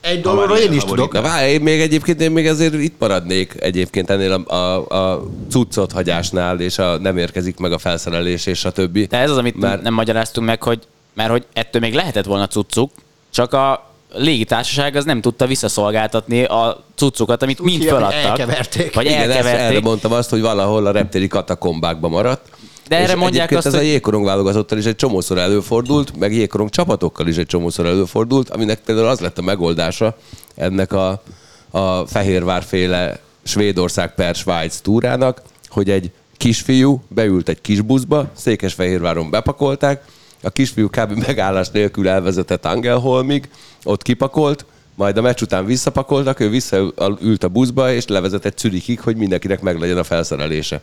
Egy 0.00 0.20
dologról 0.20 0.56
én 0.56 0.72
is 0.72 0.80
favorit. 0.80 1.04
tudok. 1.04 1.12
Na 1.12 1.20
várj, 1.20 1.50
én 1.50 1.60
még 1.60 1.80
egyébként 1.80 2.20
én 2.20 2.30
még 2.30 2.46
azért 2.46 2.74
itt 2.74 2.94
maradnék 2.98 3.54
egyébként 3.58 4.10
ennél 4.10 4.32
a, 4.32 4.54
a, 4.54 4.86
a 5.12 5.22
cuccot 5.50 5.92
hagyásnál, 5.92 6.60
és 6.60 6.78
a 6.78 6.98
nem 6.98 7.16
érkezik 7.18 7.58
meg 7.58 7.72
a 7.72 7.78
felszerelés, 7.78 8.46
és 8.46 8.64
a 8.64 8.70
többi. 8.70 9.04
De 9.04 9.18
ez 9.18 9.30
az, 9.30 9.36
amit 9.38 9.56
Mert- 9.56 9.82
nem 9.82 9.94
magyaráztunk 9.94 10.46
meg, 10.46 10.62
hogy 10.62 10.78
mert 11.14 11.30
hogy 11.30 11.44
ettől 11.52 11.80
még 11.80 11.94
lehetett 11.94 12.24
volna 12.24 12.46
cuccuk, 12.46 12.90
csak 13.30 13.52
a 13.52 13.90
légitársaság 14.14 14.96
az 14.96 15.04
nem 15.04 15.20
tudta 15.20 15.46
visszaszolgáltatni 15.46 16.44
a 16.44 16.84
cuccukat, 16.94 17.42
amit 17.42 17.60
mind 17.60 17.80
hívják, 17.80 17.94
hogy 17.94 18.02
feladtak. 18.04 18.30
elkeverték. 18.30 18.94
Vagy 18.94 19.04
Igen, 19.06 19.20
ezt, 19.30 19.38
erre 19.38 19.48
elkeverték. 19.48 19.82
mondtam 19.82 20.12
azt, 20.12 20.30
hogy 20.30 20.40
valahol 20.40 20.86
a 20.86 20.90
reptéri 20.90 21.28
katakombákba 21.28 22.08
maradt. 22.08 22.48
De 22.88 22.96
erre 22.96 23.12
és 23.12 23.18
mondják 23.18 23.50
azt, 23.50 23.66
ez 23.66 23.72
hogy- 23.72 23.82
a 23.82 23.86
jégkorong 23.86 24.24
válogatottal 24.24 24.78
is 24.78 24.84
egy 24.84 24.96
csomószor 24.96 25.38
előfordult, 25.38 26.16
meg 26.16 26.32
jégkorong 26.34 26.70
csapatokkal 26.70 27.26
is 27.28 27.36
egy 27.36 27.46
csomószor 27.46 27.86
előfordult, 27.86 28.50
aminek 28.50 28.80
például 28.80 29.06
az 29.06 29.20
lett 29.20 29.38
a 29.38 29.42
megoldása 29.42 30.16
ennek 30.54 30.92
a, 30.92 31.22
a 31.70 32.06
Fehérvárféle 32.06 33.18
Svédország 33.42 34.14
per 34.14 34.34
Svájc 34.34 34.76
túrának, 34.76 35.42
hogy 35.68 35.90
egy 35.90 36.10
kisfiú 36.36 37.02
beült 37.08 37.48
egy 37.48 37.60
kis 37.60 37.80
buszba, 37.80 38.30
Székesfehérváron 38.36 39.30
bepakolták, 39.30 40.04
a 40.42 40.50
kisfiú 40.50 40.88
kb. 40.88 41.12
megállás 41.26 41.68
nélkül 41.68 42.08
elvezetett 42.08 42.64
Angelholmig, 42.64 43.48
ott 43.84 44.02
kipakolt, 44.02 44.64
majd 44.94 45.16
a 45.16 45.20
meccs 45.20 45.42
után 45.42 45.66
visszapakoltak, 45.66 46.40
ő 46.40 46.48
visszaült 46.48 47.44
a 47.44 47.48
buszba, 47.48 47.92
és 47.92 48.06
levezetett 48.06 48.58
Zürichig, 48.58 49.00
hogy 49.00 49.16
mindenkinek 49.16 49.60
meglegyen 49.60 49.98
a 49.98 50.04
felszerelése. 50.04 50.80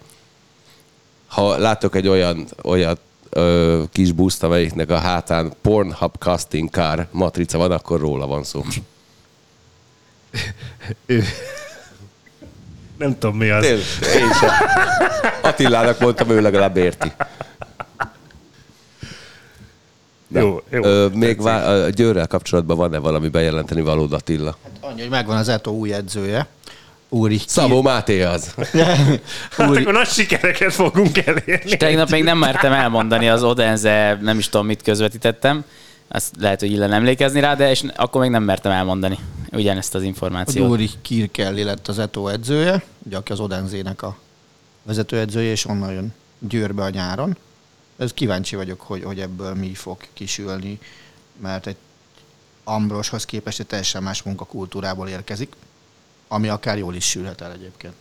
Ha 1.33 1.57
látok 1.57 1.95
egy 1.95 2.07
olyan, 2.07 2.45
olyan 2.63 2.97
ö, 3.29 3.83
kis 3.91 4.11
buszt, 4.11 4.43
amelyiknek 4.43 4.89
a 4.89 4.97
hátán 4.97 5.53
Pornhub 5.61 6.15
Casting 6.19 6.69
Car 6.69 7.07
matrica 7.11 7.57
van, 7.57 7.71
akkor 7.71 7.99
róla 7.99 8.27
van 8.27 8.43
szó. 8.43 8.63
Nem 12.97 13.17
tudom 13.19 13.37
mi 13.37 13.49
az. 13.49 13.61
Tényleg, 13.65 13.85
én 14.15 14.33
sem. 14.33 14.49
Attilának 15.41 15.99
mondtam, 15.99 16.29
ő 16.29 16.41
legalább 16.41 16.77
érti. 16.77 17.11
Na, 20.27 20.39
Jó, 20.39 20.61
jó. 20.69 20.83
Ö, 20.83 21.07
még 21.13 21.41
vá- 21.41 21.65
a 21.65 21.89
Győrrel 21.89 22.27
kapcsolatban 22.27 22.77
van-e 22.77 22.97
valami 22.97 23.27
bejelenteni 23.27 23.81
valód 23.81 24.13
Attila? 24.13 24.57
Annyi, 24.81 25.01
hogy 25.01 25.09
megvan 25.09 25.37
az 25.37 25.47
Eto 25.47 25.71
új 25.71 25.93
edzője. 25.93 26.47
Úri. 27.13 27.41
Szabó 27.45 27.81
Máté 27.81 28.21
az. 28.21 28.53
Hát 29.49 29.69
akkor 29.69 29.93
nagy 29.93 30.07
sikereket 30.07 30.73
fogunk 30.73 31.17
elérni. 31.17 31.71
És 31.71 31.77
tegnap 31.77 32.09
még 32.09 32.23
nem 32.23 32.37
mertem 32.37 32.73
elmondani 32.73 33.29
az 33.29 33.43
Odense, 33.43 34.17
nem 34.21 34.37
is 34.37 34.49
tudom 34.49 34.65
mit 34.65 34.81
közvetítettem. 34.81 35.63
Azt 36.07 36.31
lehet, 36.39 36.59
hogy 36.59 36.71
illen 36.71 36.93
emlékezni 36.93 37.39
rá, 37.39 37.55
de 37.55 37.69
és 37.69 37.83
akkor 37.95 38.21
még 38.21 38.29
nem 38.29 38.43
mertem 38.43 38.71
elmondani 38.71 39.17
ugyanezt 39.51 39.95
az 39.95 40.03
információt. 40.03 40.69
Úri 40.69 40.89
Kirkelli 41.01 41.63
lett 41.63 41.87
az 41.87 41.99
Eto 41.99 42.27
edzője, 42.27 42.83
ugye 43.05 43.17
aki 43.17 43.31
az 43.31 43.39
Odenzének 43.39 44.01
a 44.01 44.17
vezetőedzője, 44.83 45.51
és 45.51 45.65
onnan 45.65 45.91
jön 45.91 46.13
Győrbe 46.39 46.83
a 46.83 46.89
nyáron. 46.89 47.37
Ez 47.97 48.13
kíváncsi 48.13 48.55
vagyok, 48.55 48.81
hogy, 48.81 49.03
hogy 49.03 49.19
ebből 49.19 49.53
mi 49.53 49.73
fog 49.73 49.97
kisülni, 50.13 50.79
mert 51.41 51.67
egy 51.67 51.77
Ambroshoz 52.63 53.25
képest 53.25 53.59
egy 53.59 53.67
teljesen 53.67 54.03
más 54.03 54.21
munkakultúrából 54.21 55.07
érkezik, 55.07 55.53
ami 56.27 56.47
akár 56.47 56.77
jól 56.77 56.95
is 56.95 57.05
sülhet 57.09 57.41
el 57.41 57.51
egyébként. 57.51 57.93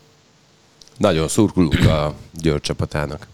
Nagyon 0.97 1.29
szurkolunk 1.29 1.87
a 1.87 2.15
Győr 2.41 2.61
csapatának. 2.61 3.27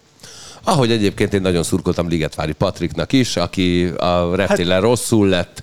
Ahogy 0.63 0.91
egyébként 0.91 1.35
én 1.35 1.41
nagyon 1.41 1.63
szurkoltam 1.63 2.09
Ligetvári 2.09 2.53
Patriknak 2.53 3.13
is, 3.13 3.37
aki 3.37 3.85
a 3.87 4.35
reptélen 4.37 4.81
rosszul 4.81 5.29
lett, 5.29 5.63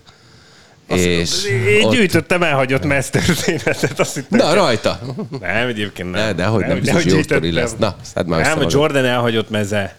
és 0.88 1.44
Én 1.46 1.84
ott- 1.84 1.94
gyűjtöttem 1.94 2.44
elhagyott 2.44 2.84
mesztörténetet, 2.86 4.00
azt 4.00 4.14
hittem. 4.16 4.40
Na, 4.40 4.54
rajta! 4.54 5.00
Nem, 5.40 5.68
egyébként 5.68 6.12
nem. 6.12 6.22
Ne, 6.26 6.34
dehogy 6.34 6.66
nem, 6.66 6.80
biztos 6.80 7.06
jó 7.06 7.22
sztori 7.22 7.52
lesz. 7.52 7.76
Na, 7.80 7.96
szedd 8.02 8.26
már 8.28 8.40
össze 8.40 8.56
Nem, 8.56 8.66
a. 8.66 8.70
Jordan 8.70 9.06
elhagyott 9.06 9.50
meze. 9.50 9.98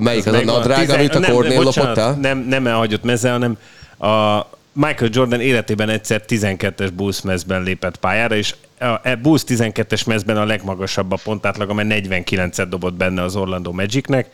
Melyik 0.00 0.26
az 0.26 0.32
a 0.32 0.36
megvan. 0.36 0.54
nadrág, 0.54 0.90
amit 0.90 1.14
a 1.14 1.18
nem, 1.18 1.32
Kornél 1.32 1.62
bocsánat, 1.62 1.96
lopott 1.96 2.12
el? 2.14 2.20
Nem, 2.20 2.38
nem 2.38 2.66
elhagyott 2.66 3.02
meze, 3.02 3.30
hanem 3.30 3.58
a 3.98 4.46
Michael 4.72 5.10
Jordan 5.12 5.40
életében 5.40 5.88
egyszer 5.88 6.22
12-es 6.28 6.90
Bulls 6.94 7.22
mezben 7.22 7.62
lépett 7.62 7.96
pályára, 7.96 8.36
és 8.36 8.54
a 8.78 9.00
e 9.02 9.16
Bulls 9.16 9.42
12-es 9.46 10.06
mezben 10.06 10.36
a 10.36 10.44
legmagasabb 10.44 11.12
a 11.12 11.18
pontátlag, 11.24 11.70
amely 11.70 12.02
49-et 12.04 12.66
dobott 12.68 12.94
benne 12.94 13.22
az 13.22 13.36
Orlando 13.36 13.72
Magicnek, 13.72 14.30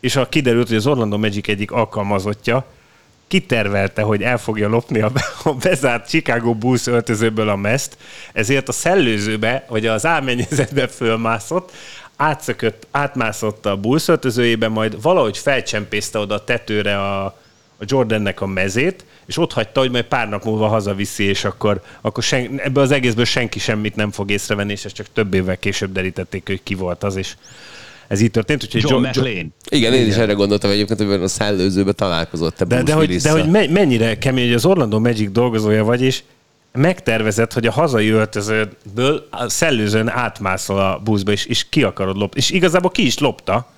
és 0.00 0.16
a 0.16 0.28
kiderült, 0.28 0.68
hogy 0.68 0.76
az 0.76 0.86
Orlando 0.86 1.18
Magic 1.18 1.48
egyik 1.48 1.70
alkalmazottja 1.70 2.66
kitervelte, 3.28 4.02
hogy 4.02 4.22
el 4.22 4.38
fogja 4.38 4.68
lopni 4.68 5.00
a, 5.00 5.12
a 5.44 5.52
bezárt 5.52 6.08
Chicago 6.08 6.54
Bulls 6.54 6.86
öltözőből 6.86 7.48
a 7.48 7.56
mezt, 7.56 7.96
ezért 8.32 8.68
a 8.68 8.72
szellőzőbe, 8.72 9.64
vagy 9.68 9.86
az 9.86 10.06
álmennyezetbe 10.06 10.86
fölmászott, 10.86 11.72
átszökött, 12.16 12.86
átmászott 12.90 13.66
a 13.66 13.76
Bulls 13.76 14.08
öltözőjébe, 14.08 14.68
majd 14.68 15.02
valahogy 15.02 15.38
felcsempészte 15.38 16.18
oda 16.18 16.34
a 16.34 16.44
tetőre 16.44 16.98
a, 16.98 17.36
a 17.82 17.84
Jordannek 17.88 18.40
a 18.40 18.46
mezét, 18.46 19.04
és 19.26 19.38
ott 19.38 19.52
hagyta, 19.52 19.80
hogy 19.80 19.90
majd 19.90 20.04
pár 20.04 20.28
nap 20.28 20.44
múlva 20.44 20.66
hazaviszi, 20.66 21.24
és 21.24 21.44
akkor, 21.44 21.80
akkor 22.00 22.22
sen, 22.22 22.60
ebből 22.60 22.82
az 22.82 22.90
egészből 22.90 23.24
senki 23.24 23.58
semmit 23.58 23.96
nem 23.96 24.10
fog 24.10 24.30
észrevenni, 24.30 24.72
és 24.72 24.84
ezt 24.84 24.94
csak 24.94 25.06
több 25.12 25.34
évvel 25.34 25.56
később 25.58 25.92
derítették, 25.92 26.46
hogy 26.46 26.62
ki 26.62 26.74
volt 26.74 27.04
az, 27.04 27.16
és 27.16 27.34
ez 28.08 28.20
így 28.20 28.30
történt. 28.30 28.64
Úgyhogy 28.64 28.82
John 28.82 29.04
Jo- 29.04 29.14
Jo- 29.14 29.24
McLean. 29.24 29.54
Igen, 29.68 29.92
én 29.92 30.06
is 30.06 30.14
erre 30.14 30.32
gondoltam 30.32 30.70
egyébként, 30.70 31.02
hogy 31.02 31.22
a 31.22 31.28
szellőzőbe 31.28 31.92
találkozott 31.92 32.56
te 32.56 32.64
de, 32.64 32.82
de, 32.82 32.92
hogy, 32.92 33.16
de 33.16 33.30
hogy 33.30 33.50
me- 33.50 33.70
mennyire 33.70 34.18
kemény, 34.18 34.44
hogy 34.46 34.54
az 34.54 34.64
Orlando 34.64 34.98
Magic 35.00 35.30
dolgozója 35.32 35.84
vagy, 35.84 36.02
és 36.02 36.22
megtervezett, 36.72 37.52
hogy 37.52 37.66
a 37.66 37.72
hazai 37.72 38.08
öltözőből 38.08 39.26
a 39.30 39.48
szellőzőn 39.48 40.08
átmászol 40.08 40.78
a 40.78 41.00
buszba, 41.04 41.32
és, 41.32 41.44
és 41.46 41.66
ki 41.68 41.82
akarod 41.82 42.16
lopni. 42.16 42.40
És 42.40 42.50
igazából 42.50 42.90
ki 42.90 43.06
is 43.06 43.18
lopta, 43.18 43.72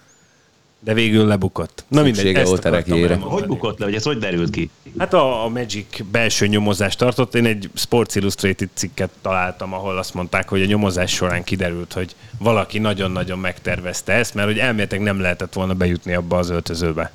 de 0.85 0.95
végül 0.95 1.27
lebukott. 1.27 1.85
Na 1.89 2.03
mindegy, 2.03 2.35
ezt 2.35 2.53
akartam. 2.53 3.21
Hogy 3.21 3.47
bukott 3.47 3.79
le, 3.79 3.85
hogy 3.85 3.95
ez 3.95 4.03
hogy 4.03 4.19
derült 4.19 4.51
ki? 4.51 4.71
Hát 4.99 5.15
a, 5.15 5.45
a 5.45 5.49
Magic 5.49 6.03
belső 6.11 6.47
nyomozást 6.47 6.99
tartott. 6.99 7.35
Én 7.35 7.47
egy 7.47 7.71
Sports 7.75 8.15
Illustrated 8.15 8.69
cikket 8.75 9.11
találtam, 9.23 9.73
ahol 9.73 9.99
azt 9.99 10.15
mondták, 10.15 10.49
hogy 10.49 10.63
a 10.63 10.67
nyomozás 10.67 11.13
során 11.13 11.45
kiderült, 11.45 11.93
hogy 11.93 12.15
valaki 12.39 12.79
nagyon-nagyon 12.79 13.39
megtervezte 13.39 14.13
ezt, 14.13 14.35
mert 14.35 14.49
hogy 14.49 14.59
elméletek 14.59 15.01
nem 15.01 15.21
lehetett 15.21 15.53
volna 15.53 15.75
bejutni 15.75 16.15
abba 16.15 16.39
az 16.39 16.51
öltözőbe. 16.51 17.13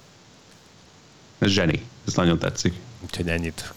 Ez 1.40 1.50
zseni. 1.50 1.82
Ez 2.08 2.14
nagyon 2.14 2.40
tetszik. 2.40 2.74
Úgyhogy 3.04 3.28
ennyit. 3.28 3.74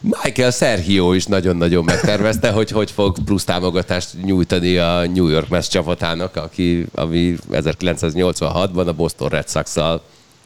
Michael 0.00 0.50
Sergio 0.50 1.12
is 1.12 1.26
nagyon-nagyon 1.26 1.84
megtervezte, 1.84 2.50
hogy 2.50 2.70
hogy 2.70 2.90
fog 2.90 3.16
plusz 3.24 3.44
támogatást 3.44 4.08
nyújtani 4.22 4.76
a 4.76 5.06
New 5.06 5.28
York 5.28 5.48
Mets 5.48 5.68
csapatának, 5.68 6.36
aki, 6.36 6.86
ami 6.94 7.36
1986-ban 7.52 8.86
a 8.86 8.92
Boston 8.92 9.28
Red 9.28 9.48
sox 9.48 9.76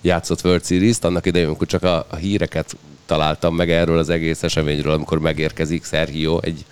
játszott 0.01 0.45
World 0.45 0.65
Series-t, 0.65 1.05
annak 1.05 1.27
idején, 1.27 1.47
amikor 1.47 1.67
csak 1.67 1.83
a, 1.83 2.07
a 2.11 2.17
híreket 2.17 2.77
találtam 3.07 3.55
meg 3.55 3.71
erről 3.71 3.99
az 3.99 4.09
egész 4.09 4.43
eseményről, 4.43 4.93
amikor 4.93 5.19
megérkezik 5.19 5.85
Sergio 5.85 6.39
egy 6.43 6.65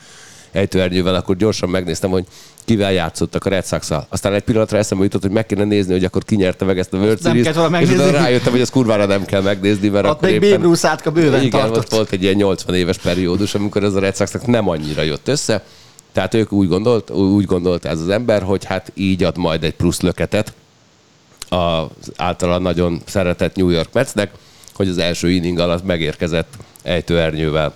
ejtőernyővel, 0.57 1.15
akkor 1.15 1.37
gyorsan 1.37 1.69
megnéztem, 1.69 2.11
hogy 2.11 2.25
kivel 2.65 2.93
játszottak 2.93 3.45
a 3.45 3.49
Red 3.49 3.67
sox 3.67 3.87
-szal. 3.87 4.07
Aztán 4.09 4.33
egy 4.33 4.43
pillanatra 4.43 4.79
eszembe 4.79 5.05
jutott, 5.05 5.23
hogy 5.23 5.31
meg 5.31 5.47
kéne 5.47 5.65
nézni, 5.65 5.93
hogy 5.93 6.05
akkor 6.05 6.25
ki 6.25 6.37
nyerte 6.37 6.65
meg 6.65 6.79
ezt 6.79 6.93
a 6.93 6.97
World 6.97 7.23
Series-t, 7.23 7.57
és 7.81 7.91
utána 7.91 8.11
rájöttem, 8.11 8.53
hogy 8.53 8.61
az 8.61 8.71
kurvára 8.71 9.07
nem 9.07 9.25
kell 9.25 9.43
megnézni, 9.43 9.89
mert 9.89 10.05
Ott 10.05 10.11
akkor 10.11 10.29
még 10.29 10.43
éppen... 10.43 10.61
Babe 10.61 10.79
átka 10.83 11.11
bőven 11.11 11.43
Igen, 11.43 11.61
tartott. 11.61 11.79
ott 11.79 11.91
volt 11.91 12.13
egy 12.13 12.23
ilyen 12.23 12.35
80 12.35 12.75
éves 12.75 12.99
periódus, 12.99 13.55
amikor 13.55 13.85
ez 13.85 13.95
a 13.95 13.99
Red 14.01 14.17
Soxnak 14.17 14.47
nem 14.47 14.69
annyira 14.69 15.03
jött 15.03 15.29
össze. 15.29 15.65
Tehát 16.13 16.35
ők 16.35 16.53
úgy 16.53 16.69
gondolt, 16.69 17.11
úgy 17.11 17.45
gondolt 17.45 17.85
ez 17.85 18.01
az 18.01 18.09
ember, 18.09 18.43
hogy 18.43 18.65
hát 18.65 18.93
így 18.95 19.23
ad 19.23 19.37
majd 19.37 19.65
egy 19.65 19.75
plusz 19.75 20.01
löketet 20.01 20.53
az 21.49 22.13
általa 22.17 22.59
nagyon 22.59 23.01
szeretett 23.05 23.57
New 23.57 23.69
York 23.69 23.93
Metsnek, 23.93 24.31
hogy 24.75 24.89
az 24.89 24.99
első 24.99 25.31
inning 25.31 25.59
alatt 25.59 25.85
megérkezett 25.85 26.55
ejtőernyővel. 26.83 27.75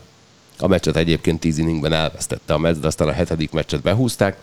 A 0.62 0.66
meccset 0.66 0.96
egyébként 0.96 1.40
10 1.40 1.58
inningben 1.58 1.92
elvesztette 1.92 2.54
a 2.54 2.58
meccs, 2.58 2.76
de 2.76 2.86
aztán 2.86 3.08
a 3.08 3.12
hetedik 3.12 3.50
meccset 3.50 3.80
behúzták. 3.80 4.36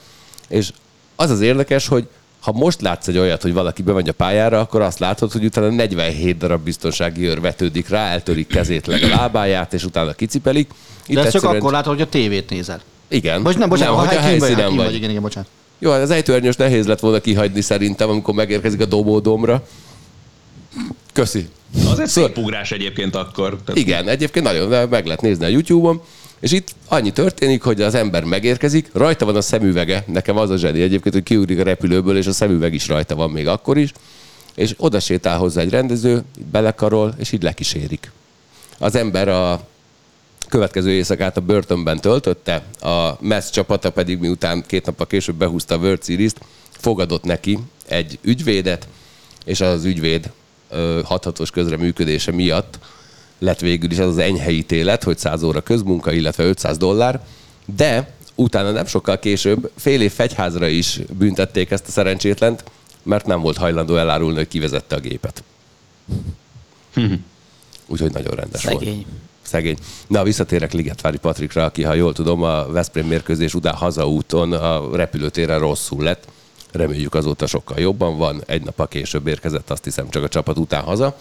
És 0.48 0.72
az 1.16 1.30
az 1.30 1.42
érdekes, 1.42 1.88
hogy 1.88 2.08
ha 2.40 2.52
most 2.52 2.82
látsz 2.82 3.08
egy 3.08 3.18
olyat, 3.18 3.42
hogy 3.42 3.54
valaki 3.54 3.82
bemegy 3.82 4.10
a 4.10 4.14
pályára, 4.14 4.60
akkor 4.60 4.82
azt 4.82 5.00
látod, 5.00 5.32
hogy 5.32 5.46
utána 5.46 5.70
47 5.70 6.38
darab 6.38 6.64
biztonsági 6.64 7.26
őr 7.26 7.42
vetődik 7.42 7.90
rá, 7.90 8.08
eltörik 8.10 8.48
kezét, 8.48 8.88
leg 8.88 9.04
a 9.04 9.08
lábáját, 9.08 9.74
és 9.74 9.84
utána 9.84 10.14
kicipelik. 10.14 10.72
Itt 11.08 11.16
De 11.16 11.22
ezt 11.22 11.32
csak 11.32 11.44
akkor 11.44 11.72
látod, 11.72 11.94
hogy 11.94 12.02
a 12.02 12.10
tévét 12.10 12.50
nézel. 12.50 12.82
Igen. 13.08 13.42
Most 13.42 13.58
nem, 13.58 13.70
bocsánat, 13.70 13.96
nem, 13.96 14.04
ha 14.04 14.08
hogy 14.10 14.18
a 14.18 14.22
helyszínen 14.22 14.48
helyszínen 14.48 14.76
vagy. 14.76 14.86
vagy. 14.86 14.96
Igen, 14.96 15.10
igen, 15.10 15.22
bocsánat. 15.22 15.50
Jó, 15.80 15.92
hát 15.92 16.02
az 16.02 16.12
ejtőernyős 16.12 16.56
nehéz 16.56 16.88
lett 16.88 17.00
volna 17.00 17.20
kihagyni 17.20 17.62
szerintem, 17.62 18.10
amikor 18.10 18.34
megérkezik 18.34 18.82
a 18.82 18.86
dobódomra. 18.86 19.64
Köszi. 21.14 21.50
Az 21.74 22.00
egy 22.00 22.08
Szóval- 22.08 22.34
szép 22.34 22.38
ugrás 22.38 22.72
egyébként 22.72 23.16
akkor. 23.16 23.58
Tehát 23.66 23.80
Igen, 23.80 24.08
egyébként 24.08 24.46
nagyon 24.46 24.90
meg 24.90 25.06
lehet 25.06 25.22
nézni 25.22 25.46
a 25.46 25.48
YouTube-on, 25.48 26.02
és 26.40 26.52
itt 26.52 26.76
annyi 26.88 27.12
történik, 27.12 27.62
hogy 27.62 27.82
az 27.82 27.96
ember 27.96 28.24
megérkezik, 28.24 28.90
rajta 28.94 29.26
van 29.26 29.36
a 29.36 29.42
szemüvege, 29.42 30.04
nekem 30.08 30.38
az 30.38 30.50
a 30.50 30.58
zseni 30.58 30.82
egyébként, 30.82 31.14
hogy 31.14 31.24
kiugrik 31.24 31.60
a 31.60 31.64
repülőből, 31.64 32.18
és 32.18 32.28
a 32.28 32.32
szemüveg 32.32 32.74
is 32.74 32.88
rajta 32.88 33.16
van 33.16 33.30
még 33.30 33.48
akkor 33.48 33.78
is, 33.78 33.92
és 34.56 34.74
oda 34.78 35.00
sétál 35.00 35.38
hozzá 35.38 35.62
egy 35.62 35.70
rendező, 35.70 36.24
belekarol, 36.52 37.14
és 37.18 37.32
így 37.32 37.44
lekísérik. 37.44 38.12
Az 38.80 38.96
ember 38.96 39.28
a 39.28 39.68
következő 40.50 40.90
éjszakát 40.92 41.38
a 41.38 41.42
börtönben 41.42 42.00
töltötte, 42.00 42.64
a 42.82 43.18
MESZ 43.20 43.50
csapata 43.50 43.92
pedig 43.92 44.20
miután 44.20 44.64
két 44.68 44.86
nappal 44.86 45.08
később 45.08 45.36
behúzta 45.36 45.76
a 45.76 45.78
World 45.78 46.04
Series-t, 46.04 46.40
fogadott 46.70 47.24
neki 47.24 47.58
egy 47.88 48.20
ügyvédet, 48.22 48.88
és 49.46 49.62
az 49.62 49.86
ügyvéd 49.86 50.32
hathatós 51.04 51.50
közreműködése 51.50 52.32
miatt 52.32 52.80
lett 53.40 53.60
végül 53.60 53.92
is 53.92 54.00
az 54.00 54.08
az 54.08 54.18
enyhe 54.18 54.52
ítélet, 54.52 55.04
hogy 55.04 55.18
100 55.18 55.44
óra 55.44 55.62
közmunka, 55.62 56.12
illetve 56.12 56.44
500 56.44 56.78
dollár, 56.78 57.26
de 57.76 58.16
utána 58.36 58.72
nem 58.72 58.86
sokkal 58.86 59.20
később 59.20 59.72
fél 59.76 60.02
év 60.02 60.12
fegyházra 60.12 60.68
is 60.68 61.00
büntették 61.18 61.72
ezt 61.72 61.88
a 61.88 61.92
szerencsétlent, 61.92 62.64
mert 63.04 63.26
nem 63.26 63.42
volt 63.42 63.58
hajlandó 63.58 63.96
elárulni, 63.96 64.38
hogy 64.38 64.48
kivezette 64.48 64.96
a 64.96 65.00
gépet. 65.00 65.44
Úgyhogy 67.88 68.12
nagyon 68.12 68.36
rendes 68.36 68.64
volt. 68.64 68.78
Szegény. 68.78 69.06
Szegény. 69.42 69.78
Na, 70.08 70.24
visszatérek 70.24 70.74
Ligetvári 70.74 71.18
Patrikra, 71.18 71.64
aki, 71.64 71.84
ha 71.84 71.94
jól 71.94 72.14
tudom, 72.14 72.44
a 72.44 72.68
Veszprém 72.72 73.08
mérkőzés 73.08 73.54
után 73.54 73.74
hazaúton 73.74 74.54
a 74.54 74.96
repülőtéren 74.96 75.60
rosszul 75.60 76.04
lett. 76.04 76.28
Reméljük 76.72 77.14
azóta 77.14 77.48
sokkal 77.48 77.80
jobban 77.80 78.18
van. 78.18 78.44
Egy 78.46 78.64
nap 78.64 78.90
később 78.90 79.28
érkezett, 79.28 79.70
azt 79.70 79.84
hiszem, 79.84 80.10
csak 80.10 80.24
a 80.24 80.28
csapat 80.28 80.58
után 80.58 80.84
haza. 80.84 81.18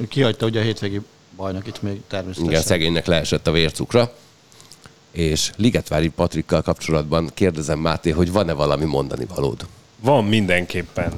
Ő 0.00 0.08
Kihagyta 0.08 0.46
ugye 0.46 0.60
a 0.60 0.62
hétvégi 0.62 1.00
bajnokit 1.36 1.82
még 1.82 2.00
természetesen. 2.08 2.50
Igen, 2.50 2.62
szegénynek 2.62 3.06
leesett 3.06 3.46
a 3.46 3.52
vércukra. 3.52 4.12
És 5.10 5.50
Ligetvári 5.56 6.08
Patrikkal 6.08 6.62
kapcsolatban 6.62 7.30
kérdezem 7.34 7.78
Máté, 7.78 8.10
hogy 8.10 8.32
van-e 8.32 8.52
valami 8.52 8.84
mondani 8.84 9.26
valód? 9.34 9.66
Van 10.00 10.24
mindenképpen. 10.24 11.12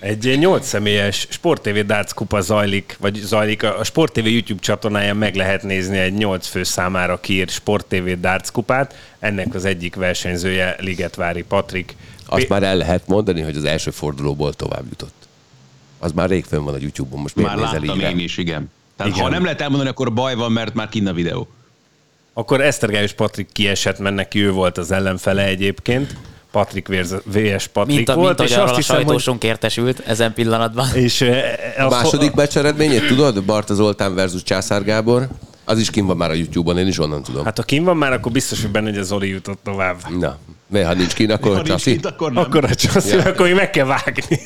Egy 0.00 0.38
8 0.38 0.66
személyes 0.66 1.26
Sport 1.30 1.62
TV 1.62 1.78
Darts 1.78 2.12
kupa 2.12 2.40
zajlik, 2.40 2.96
vagy 3.00 3.14
zajlik, 3.14 3.62
a 3.62 3.84
Sport 3.84 4.12
TV 4.12 4.26
YouTube 4.26 4.60
csatornáján 4.60 5.16
meg 5.16 5.34
lehet 5.34 5.62
nézni 5.62 5.98
egy 5.98 6.12
8 6.12 6.46
fő 6.46 6.62
számára 6.62 7.20
kiírt 7.20 7.50
Sport 7.50 7.86
TV 7.86 8.10
Darts 8.20 8.50
kupát. 8.50 8.94
Ennek 9.18 9.54
az 9.54 9.64
egyik 9.64 9.94
versenyzője 9.94 10.76
Ligetvári 10.78 11.42
Patrik. 11.42 11.96
Azt 12.26 12.48
már 12.48 12.62
el 12.62 12.76
lehet 12.76 13.06
mondani, 13.06 13.40
hogy 13.40 13.56
az 13.56 13.64
első 13.64 13.90
fordulóból 13.90 14.52
tovább 14.52 14.84
jutott. 14.88 15.14
Az 15.98 16.12
már 16.12 16.28
rég 16.28 16.44
fönn 16.44 16.64
van 16.64 16.74
a 16.74 16.78
YouTube-on, 16.80 17.20
most 17.20 17.34
miért 17.36 17.50
Már 17.50 17.58
nézel 17.60 17.78
láttam 17.80 17.96
így 17.96 18.02
rá? 18.02 18.10
én 18.10 18.18
is, 18.18 18.36
igen. 18.36 18.70
Tehát 18.96 19.12
Igen. 19.12 19.24
ha 19.24 19.30
nem 19.30 19.42
lehet 19.44 19.60
elmondani, 19.60 19.90
akkor 19.90 20.12
baj 20.12 20.34
van, 20.34 20.52
mert 20.52 20.74
már 20.74 20.88
kinn 20.88 21.06
a 21.06 21.12
videó. 21.12 21.48
Akkor 22.32 22.60
Esztergályos 22.60 23.12
Patrik 23.12 23.48
kiesett, 23.52 23.98
mert 23.98 24.14
neki 24.14 24.38
ő 24.40 24.50
volt 24.50 24.78
az 24.78 24.90
ellenfele 24.90 25.44
egyébként. 25.46 26.16
Patrik 26.50 26.88
vs. 26.88 27.66
Patrik 27.66 27.96
Mint, 27.96 28.08
a, 28.08 28.14
volt, 28.14 28.38
mint 28.38 28.50
és 28.50 28.56
azt 28.56 28.72
a 28.72 28.76
hiszem, 28.76 28.96
hogy... 28.96 29.04
sajtósunk 29.04 29.44
értesült 29.44 30.00
ezen 30.06 30.32
pillanatban. 30.34 30.94
És, 31.06 31.20
eh, 31.20 31.42
A 31.78 31.82
azt- 31.86 32.02
második 32.02 32.32
meccs 32.34 32.56
eredményét 32.56 33.06
tudod? 33.06 33.44
Barta 33.44 33.74
Zoltán 33.74 34.14
versus 34.14 34.42
Császár 34.42 34.84
Gábor. 34.84 35.28
Az 35.64 35.78
is 35.78 35.90
kim 35.90 36.06
van 36.06 36.16
már 36.16 36.30
a 36.30 36.34
YouTube-on, 36.34 36.78
én 36.78 36.86
is 36.86 36.98
onnan 36.98 37.22
tudom. 37.22 37.36
Hát, 37.44 37.46
Hát 37.46 37.56
ha 37.56 37.62
kim 37.62 37.84
van 37.84 37.96
már, 37.96 38.12
akkor 38.12 38.32
biztos, 38.32 38.60
hogy 38.62 38.70
benne, 38.70 38.88
hogy 38.88 38.98
a 38.98 39.02
Zoli 39.02 39.28
jutott 39.28 39.58
tovább. 39.62 39.96
Na, 40.18 40.38
mert 40.68 40.86
ha 40.86 40.92
nincs 40.94 41.14
kin, 41.14 41.30
akkor 41.30 41.50
Ha 41.50 41.56
nincs 41.56 41.68
Csaszi. 41.68 41.90
kint, 41.90 42.06
akkor 42.06 42.32
nem. 42.32 42.42
Akkor 42.42 42.64
a 42.64 42.74
csaszi, 42.74 43.16
Ja. 43.16 43.22
akkor 43.22 43.46
még 43.46 43.54
meg 43.54 43.70
kell 43.70 43.86
vágni. 43.86 44.38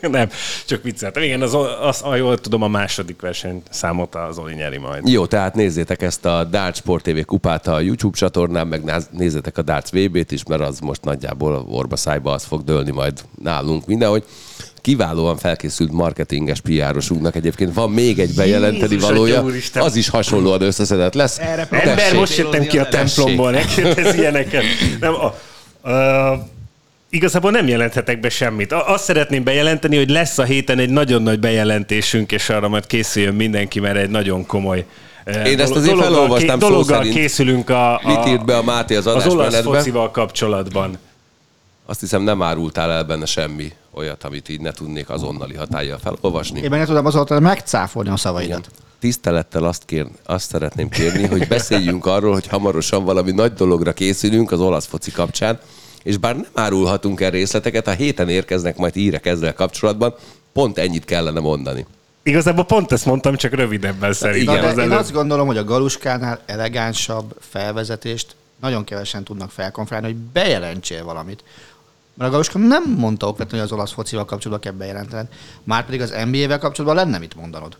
nem, 0.10 0.28
csak 0.66 0.82
vicceltem. 0.82 1.22
Igen, 1.22 1.42
az, 1.42 1.56
az, 1.82 2.00
ha 2.00 2.16
jól 2.16 2.38
tudom, 2.38 2.62
a 2.62 2.68
második 2.68 3.20
verseny 3.20 3.62
számot 3.70 4.14
a 4.14 4.28
Zoli 4.32 4.54
nyeri 4.54 4.78
majd. 4.78 5.08
Jó, 5.08 5.26
tehát 5.26 5.54
nézzétek 5.54 6.02
ezt 6.02 6.24
a 6.24 6.44
Darts 6.44 6.76
Sport 6.76 7.02
TV 7.04 7.20
kupát 7.24 7.66
a 7.66 7.80
YouTube 7.80 8.16
csatornán, 8.16 8.66
meg 8.66 8.92
nézzétek 9.10 9.58
a 9.58 9.62
Darts 9.62 9.90
VB-t 9.90 10.32
is, 10.32 10.44
mert 10.44 10.62
az 10.62 10.78
most 10.80 11.04
nagyjából 11.04 11.66
orba 11.70 11.96
szájba 11.96 12.32
az 12.32 12.44
fog 12.44 12.64
dőlni 12.64 12.90
majd 12.90 13.20
nálunk 13.42 13.86
mindenhogy. 13.86 14.24
Kiválóan 14.80 15.36
felkészült 15.36 15.92
marketinges 15.92 16.60
PR-osunknak 16.60 17.36
egyébként 17.36 17.74
van 17.74 17.90
még 17.90 18.18
egy 18.18 18.34
bejelenteni 18.34 18.92
Jézus, 18.92 19.08
valója, 19.08 19.42
Úristen. 19.42 19.82
az 19.82 19.96
is 19.96 20.08
hasonlóan 20.08 20.62
összeszedett 20.62 21.14
lesz. 21.14 21.38
Erre 21.38 21.68
Ember, 21.70 22.14
most 22.14 22.36
jöttem 22.36 22.66
ki 22.66 22.78
a 22.78 22.88
templomból, 22.88 23.50
ne 23.50 23.64
kérdezz 23.64 24.14
ilyeneket. 24.14 24.62
Nem, 25.00 25.14
a, 25.14 25.34
igazából 27.10 27.50
nem 27.50 27.68
jelenthetek 27.68 28.20
be 28.20 28.28
semmit. 28.28 28.72
A- 28.72 28.88
Azt 28.92 29.04
szeretném 29.04 29.44
bejelenteni, 29.44 29.96
hogy 29.96 30.10
lesz 30.10 30.38
a 30.38 30.44
héten 30.44 30.78
egy 30.78 30.90
nagyon 30.90 31.22
nagy 31.22 31.40
bejelentésünk, 31.40 32.32
és 32.32 32.48
arra 32.48 32.68
majd 32.68 32.86
készüljön 32.86 33.34
mindenki, 33.34 33.80
mert 33.80 33.96
egy 33.96 34.10
nagyon 34.10 34.46
komoly 34.46 34.84
Én 35.46 35.60
ezt 35.60 35.74
azért 35.74 35.94
dologgal 35.96 36.12
felolvastam 36.12 36.60
szó 36.60 36.82
szerint. 36.82 37.14
készülünk 37.14 37.70
a, 37.70 37.94
a, 37.94 38.00
Mit 38.04 38.26
írt 38.26 38.44
be 38.44 38.56
a 38.56 38.62
Máté 38.62 38.96
az 38.96 39.06
az 39.06 39.14
olasz 39.14 39.26
adásmenetbe? 39.26 39.76
focival 39.78 40.10
kapcsolatban. 40.10 40.98
Azt 41.86 42.00
hiszem 42.00 42.22
nem 42.22 42.42
árultál 42.42 42.90
el 42.90 43.04
benne 43.04 43.24
semmi 43.26 43.72
olyat, 43.94 44.24
amit 44.24 44.48
így 44.48 44.60
ne 44.60 44.70
tudnék 44.72 45.08
azonnali 45.10 45.54
hatállyal 45.54 45.98
felolvasni. 45.98 46.60
Én 46.60 46.68
meg 46.70 46.78
nem 46.78 46.88
tudom 46.88 47.06
azóta 47.06 47.40
megcáfolni 47.40 48.08
a 48.08 48.16
szavaidat. 48.16 48.68
Tisztelettel 48.98 49.64
azt, 49.64 49.82
kér, 49.86 50.06
azt 50.24 50.48
szeretném 50.48 50.88
kérni, 50.88 51.26
hogy 51.26 51.48
beszéljünk 51.48 52.06
arról, 52.06 52.32
hogy 52.32 52.46
hamarosan 52.46 53.04
valami 53.04 53.30
nagy 53.32 53.52
dologra 53.52 53.92
készülünk 53.92 54.52
az 54.52 54.60
olasz 54.60 54.86
foci 54.86 55.10
kapcsán, 55.10 55.58
és 56.06 56.16
bár 56.16 56.34
nem 56.34 56.46
árulhatunk 56.54 57.20
el 57.20 57.30
részleteket, 57.30 57.86
a 57.86 57.90
héten 57.90 58.28
érkeznek 58.28 58.76
majd 58.76 58.94
hírek 58.94 59.26
ezzel 59.26 59.54
kapcsolatban, 59.54 60.14
pont 60.52 60.78
ennyit 60.78 61.04
kellene 61.04 61.40
mondani. 61.40 61.86
Igazából 62.22 62.64
pont 62.64 62.92
ezt 62.92 63.06
mondtam, 63.06 63.36
csak 63.36 63.54
rövidebben 63.54 64.12
szerintem 64.12 64.54
Igen, 64.54 64.68
az 64.68 64.78
én 64.78 64.90
azt 64.90 65.12
gondolom, 65.12 65.46
hogy 65.46 65.56
a 65.56 65.64
Galuskánál 65.64 66.40
elegánsabb 66.46 67.36
felvezetést 67.40 68.36
nagyon 68.60 68.84
kevesen 68.84 69.24
tudnak 69.24 69.50
felkonferálni, 69.50 70.06
hogy 70.06 70.16
bejelentsél 70.16 71.04
valamit. 71.04 71.44
Mert 72.14 72.28
a 72.28 72.32
Galuska 72.32 72.58
nem 72.58 72.94
mondta 72.96 73.28
okvetlenül, 73.28 73.60
hogy 73.60 73.72
az 73.72 73.78
olasz 73.78 73.92
focival 73.92 74.24
kapcsolatban 74.24 74.70
kell 74.70 74.78
bejelentened. 74.78 75.26
Márpedig 75.62 76.00
az 76.00 76.14
NBA-vel 76.30 76.58
kapcsolatban 76.58 77.04
lenne 77.04 77.18
mit 77.18 77.36
mondanod. 77.36 77.76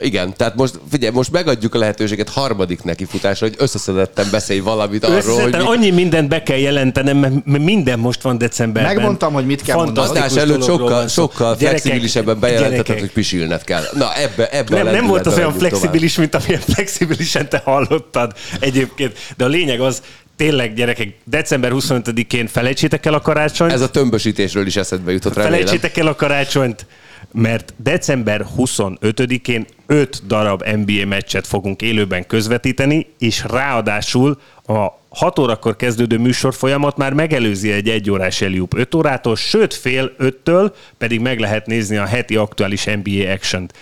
Igen, 0.00 0.36
tehát 0.36 0.54
most 0.54 0.80
figyelj, 0.90 1.12
most 1.12 1.30
megadjuk 1.30 1.74
a 1.74 1.78
lehetőséget 1.78 2.28
harmadik 2.28 2.82
nekifutásra, 2.82 3.46
hogy 3.46 3.56
összeszedetten 3.58 4.26
beszélj 4.30 4.58
valamit 4.58 5.04
arról, 5.04 5.40
hogy 5.40 5.52
mi, 5.52 5.58
annyi 5.58 5.90
mindent 5.90 6.28
be 6.28 6.42
kell 6.42 6.56
jelentenem, 6.56 7.16
mert 7.16 7.62
minden 7.62 7.98
most 7.98 8.22
van 8.22 8.38
decemberben. 8.38 8.94
Megmondtam, 8.94 9.32
hogy 9.32 9.46
mit 9.46 9.62
kell 9.62 9.76
mondanod. 9.76 10.10
adás 10.10 10.36
előtt 10.36 10.62
sokkal, 10.62 11.08
sokkal 11.08 11.56
Gyerekek, 11.56 11.80
flexibilisebben 11.80 12.40
bejelentetted, 12.40 12.98
hogy 12.98 13.12
pisilned 13.12 13.64
kell. 13.64 13.82
Na, 13.92 14.14
ebbe, 14.14 14.48
ebbe 14.48 14.82
nem, 14.82 14.94
nem 14.94 15.06
volt 15.06 15.26
az 15.26 15.36
olyan 15.36 15.52
flexibilis, 15.52 16.16
mint 16.16 16.34
amilyen 16.34 16.60
flexibilisen 16.60 17.48
te 17.48 17.60
hallottad 17.64 18.32
egyébként. 18.60 19.18
De 19.36 19.44
a 19.44 19.48
lényeg 19.48 19.80
az, 19.80 20.02
tényleg 20.36 20.74
gyerekek, 20.74 21.08
december 21.24 21.72
25-én 21.74 22.46
felejtsétek 22.46 23.06
el 23.06 23.14
a 23.14 23.20
karácsonyt. 23.20 23.70
tovább. 23.70 23.74
Ez 23.74 23.88
a 23.88 23.90
tömbösítésről 23.90 24.66
is 24.66 24.76
eszedbe 24.76 25.12
jutott, 25.12 25.34
remélem. 25.34 25.58
Felejtsétek 25.58 25.96
el 25.96 26.06
a 26.06 26.14
karácsonyt, 26.14 26.86
mert 27.32 27.74
december 27.76 28.46
25-én 28.58 29.66
5 29.86 30.22
darab 30.26 30.64
NBA 30.64 31.06
meccset 31.06 31.46
fogunk 31.46 31.82
élőben 31.82 32.26
közvetíteni, 32.26 33.06
és 33.18 33.44
ráadásul 33.48 34.40
a 34.66 34.86
6 35.08 35.38
órakor 35.38 35.76
kezdődő 35.76 36.18
műsor 36.18 36.54
folyamat 36.54 36.96
már 36.96 37.12
megelőzi 37.12 37.72
egy 37.72 37.88
egyórás 37.88 38.40
Eliup 38.40 38.74
5 38.74 38.94
órától, 38.94 39.36
sőt 39.36 39.74
fél 39.74 40.12
5-től 40.18 40.72
pedig 40.98 41.20
meg 41.20 41.38
lehet 41.38 41.66
nézni 41.66 41.96
a 41.96 42.04
heti 42.04 42.36
aktuális 42.36 42.84
NBA 42.84 43.32
action-t. 43.32 43.74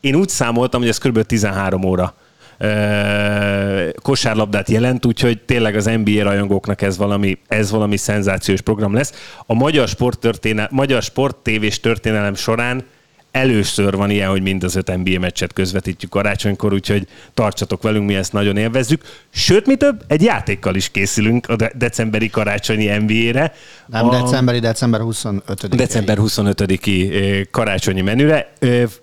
Én 0.00 0.14
úgy 0.14 0.28
számoltam, 0.28 0.80
hogy 0.80 0.88
ez 0.88 0.98
kb. 0.98 1.22
13 1.22 1.84
óra 1.84 2.14
kosárlabdát 4.02 4.68
jelent, 4.68 5.06
úgyhogy 5.06 5.42
tényleg 5.42 5.76
az 5.76 5.84
NBA 5.84 6.22
rajongóknak 6.22 6.82
ez 6.82 6.96
valami, 6.96 7.38
ez 7.48 7.70
valami 7.70 7.96
szenzációs 7.96 8.60
program 8.60 8.94
lesz. 8.94 9.34
A 9.46 9.54
magyar 9.54 9.88
sporttörténel, 9.88 10.68
magyar 10.70 11.02
sporttévés 11.02 11.80
történelem 11.80 12.34
során 12.34 12.84
először 13.30 13.96
van 13.96 14.10
ilyen, 14.10 14.30
hogy 14.30 14.42
mind 14.42 14.64
az 14.64 14.76
öt 14.76 14.96
NBA 15.04 15.18
meccset 15.18 15.52
közvetítjük 15.52 16.10
karácsonykor, 16.10 16.72
úgyhogy 16.72 17.06
tartsatok 17.34 17.82
velünk, 17.82 18.06
mi 18.06 18.14
ezt 18.14 18.32
nagyon 18.32 18.56
élvezzük. 18.56 19.02
Sőt, 19.30 19.66
mi 19.66 19.76
több, 19.76 20.02
egy 20.06 20.22
játékkal 20.22 20.74
is 20.74 20.90
készülünk 20.90 21.48
a 21.48 21.56
de- 21.56 21.72
decemberi 21.74 22.30
karácsonyi 22.30 22.96
NBA-re. 22.96 23.52
Nem 23.86 24.08
a... 24.08 24.22
decemberi, 24.22 24.58
december 24.58 25.00
25 25.00 25.76
December 25.76 26.18
25-i 26.20 27.10
ö, 27.12 27.40
karácsonyi 27.50 28.00
menüre. 28.00 28.52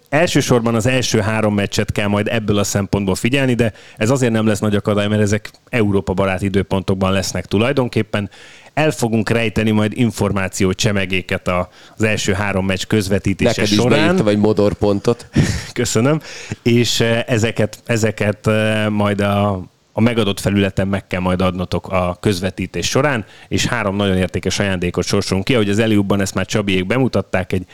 Elsősorban 0.10 0.76
az 0.76 0.86
első 0.86 1.20
három 1.20 1.54
meccset 1.54 1.92
kell 1.92 2.08
majd 2.08 2.28
ebből 2.28 2.58
a 2.58 2.64
szempontból 2.64 3.16
figyelni, 3.16 3.54
de 3.54 3.74
ez 3.98 4.10
azért 4.10 4.32
nem 4.32 4.48
lesz 4.48 4.60
nagy 4.60 4.76
akadály, 4.76 5.08
mert 5.08 5.22
ezek 5.22 5.52
Európa 5.70 6.14
barát 6.14 6.42
időpontokban 6.42 7.12
lesznek 7.12 7.46
tulajdonképpen. 7.46 8.30
El 8.78 8.92
fogunk 8.92 9.30
rejteni 9.30 9.72
majd 9.72 9.92
információ 9.96 10.74
csemegéket 10.74 11.48
a- 11.48 11.70
az 11.96 12.04
első 12.04 12.34
három 12.34 12.66
meccs 12.66 12.84
közvetítése 12.88 13.50
Neked 13.50 13.64
is 13.72 13.74
során. 13.76 14.28
egy 14.28 14.38
modorpontot. 14.38 15.28
Köszönöm. 15.74 16.22
És 16.62 17.00
eh, 17.00 17.24
ezeket, 17.28 17.80
ezeket 17.86 18.48
eh, 18.48 18.90
majd 18.90 19.22
a, 19.22 19.64
a 19.92 20.02
megadott 20.02 20.40
felületen 20.40 20.88
meg 20.88 21.08
kell 21.08 21.20
majd 21.20 21.42
adnotok 21.42 21.88
a 21.88 22.18
közvetítés 22.20 22.88
során, 22.90 23.26
és 23.48 23.66
három 23.66 23.96
nagyon 23.96 24.18
értékes 24.18 24.60
ajándékot 24.60 25.06
sorsolunk 25.06 25.46
ki, 25.46 25.54
ahogy 25.54 25.70
az 25.70 25.80
Eliubban 25.80 26.22
ezt 26.22 26.34
már 26.34 26.46
Csabiék 26.46 26.86
bemutatták, 26.86 27.54
egy 27.54 27.66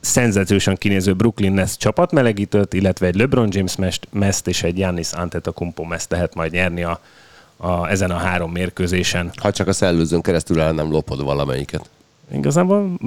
szenzációsan 0.00 0.74
kinéző 0.76 1.14
Brooklyn 1.14 1.52
Nets 1.52 1.76
csapatmelegítőt, 1.76 2.72
illetve 2.74 3.06
egy 3.06 3.14
LeBron 3.16 3.48
James 3.50 3.76
mest, 3.76 4.08
meszt 4.12 4.48
és 4.48 4.62
egy 4.62 4.74
Giannis 4.74 5.12
Antetokounmpo 5.12 5.84
meszt 5.84 6.10
lehet 6.10 6.34
majd 6.34 6.52
nyerni 6.52 6.82
a, 6.82 7.00
a, 7.56 7.88
ezen 7.88 8.10
a 8.10 8.16
három 8.16 8.52
mérkőzésen. 8.52 9.32
Ha 9.40 9.52
csak 9.52 9.68
a 9.68 9.72
szellőzőn 9.72 10.20
keresztül 10.20 10.60
el 10.60 10.72
nem 10.72 10.90
lopod 10.90 11.24
valamelyiket. 11.24 11.90
Igazából 12.32 12.98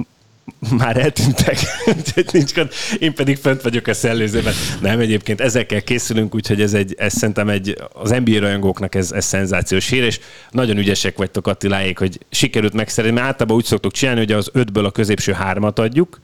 már 0.70 0.96
eltűntek, 0.96 1.58
úgyhogy 1.96 2.28
nincs 2.32 2.54
gond. 2.54 2.70
Én 2.98 3.14
pedig 3.14 3.36
fent 3.36 3.62
vagyok 3.62 3.86
a 3.86 3.94
szellőzőben. 3.94 4.54
Nem, 4.80 5.00
egyébként 5.00 5.40
ezekkel 5.40 5.82
készülünk, 5.82 6.34
úgyhogy 6.34 6.60
ez, 6.60 6.74
egy, 6.74 6.94
ez 6.98 7.12
szerintem 7.12 7.48
egy, 7.48 7.76
az 7.92 8.10
NBA 8.10 8.38
rajongóknak 8.38 8.94
ez, 8.94 9.12
ez 9.12 9.24
szenzációs 9.24 9.88
hír, 9.88 10.02
és 10.02 10.20
nagyon 10.50 10.78
ügyesek 10.78 11.16
vagytok 11.16 11.46
Attiláék, 11.46 11.98
hogy 11.98 12.18
sikerült 12.30 12.72
megszerezni, 12.72 13.16
mert 13.16 13.26
általában 13.26 13.56
úgy 13.56 13.64
szoktuk 13.64 13.92
csinálni, 13.92 14.20
hogy 14.20 14.32
az 14.32 14.50
ötből 14.52 14.84
a 14.84 14.90
középső 14.90 15.32
hármat 15.32 15.78
adjuk, 15.78 16.20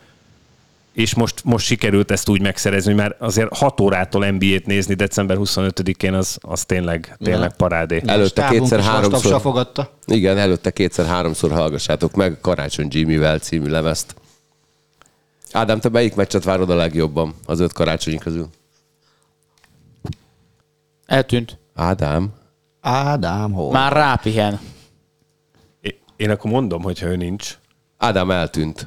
és 0.96 1.14
most, 1.14 1.44
most 1.44 1.66
sikerült 1.66 2.10
ezt 2.10 2.28
úgy 2.28 2.40
megszerezni, 2.40 2.92
mert 2.92 3.20
azért 3.20 3.56
6 3.56 3.80
órától 3.80 4.30
NBA-t 4.30 4.66
nézni 4.66 4.94
december 4.94 5.36
25-én 5.40 6.14
az, 6.14 6.38
az 6.40 6.64
tényleg, 6.64 7.16
tényleg 7.18 7.56
parádé. 7.56 8.02
Előtte 8.06 8.48
kétszer, 8.48 8.80
háromszor. 8.80 9.40
fogadta. 9.40 9.90
Igen, 10.06 10.38
előtte 10.38 10.70
kétszer-háromszor 10.70 11.50
hallgassátok 11.52 12.14
meg 12.14 12.38
Karácsony 12.40 12.86
Jimmyvel 12.90 13.38
című 13.38 13.68
lemezt. 13.68 14.14
Ádám, 15.52 15.80
te 15.80 15.88
melyik 15.88 16.14
meccset 16.14 16.44
várod 16.44 16.70
a 16.70 16.74
legjobban 16.74 17.34
az 17.46 17.60
öt 17.60 17.72
karácsonyi 17.72 18.18
közül? 18.18 18.48
Eltűnt. 21.06 21.58
Ádám? 21.74 22.32
Ádám, 22.80 23.52
hol? 23.52 23.72
Már 23.72 23.92
rápihen. 23.92 24.60
É- 25.80 26.00
Én 26.16 26.30
akkor 26.30 26.50
mondom, 26.50 26.82
hogyha 26.82 27.06
ő 27.06 27.16
nincs. 27.16 27.58
Ádám 27.98 28.30
eltűnt. 28.30 28.86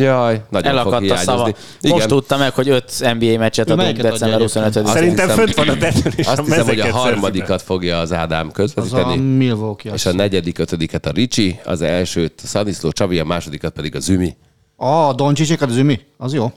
Jaj, 0.00 0.42
nagyon 0.50 0.50
fog 0.50 0.64
Elakadt 0.64 0.94
a 0.94 0.98
hiányozni. 0.98 1.24
szava. 1.24 1.48
Igen, 1.80 1.96
Most 1.96 2.08
tudtam 2.08 2.38
meg, 2.38 2.52
hogy 2.54 2.68
öt 2.68 2.92
NBA 3.18 3.38
meccset 3.38 3.70
adunk 3.70 3.96
december 3.96 4.40
egyébként? 4.40 4.42
25 4.42 4.76
Azt 4.76 4.92
Szerintem 4.92 5.28
hiszem- 5.28 5.44
fönt 5.44 5.54
van 5.54 5.68
a 5.68 5.76
tetőn, 5.78 6.12
és 6.16 6.26
azt 6.26 6.38
a 6.38 6.42
hiszem, 6.42 6.64
hogy 6.66 6.80
a 6.80 6.92
harmadikat 6.92 7.62
fogja 7.62 7.98
az 7.98 8.12
Ádám 8.12 8.46
Az 8.46 8.50
a 8.50 8.52
közvetíteni, 8.52 9.16
Milwaukee. 9.16 9.92
és 9.92 10.06
a 10.06 10.12
negyedik, 10.12 10.58
ötödiket 10.58 11.06
a 11.06 11.10
Ricsi, 11.10 11.60
az 11.64 11.82
elsőt 11.82 12.40
a 12.44 12.46
Szaniszló 12.46 12.90
Csavi, 12.92 13.18
a 13.18 13.24
másodikat 13.24 13.72
pedig 13.72 13.94
a 13.96 14.00
Zümi. 14.00 14.36
A 14.76 15.12
Doncsicsik, 15.12 15.62
az 15.62 15.76
Ümi? 15.76 16.00
Az 16.16 16.34
jó. 16.34 16.52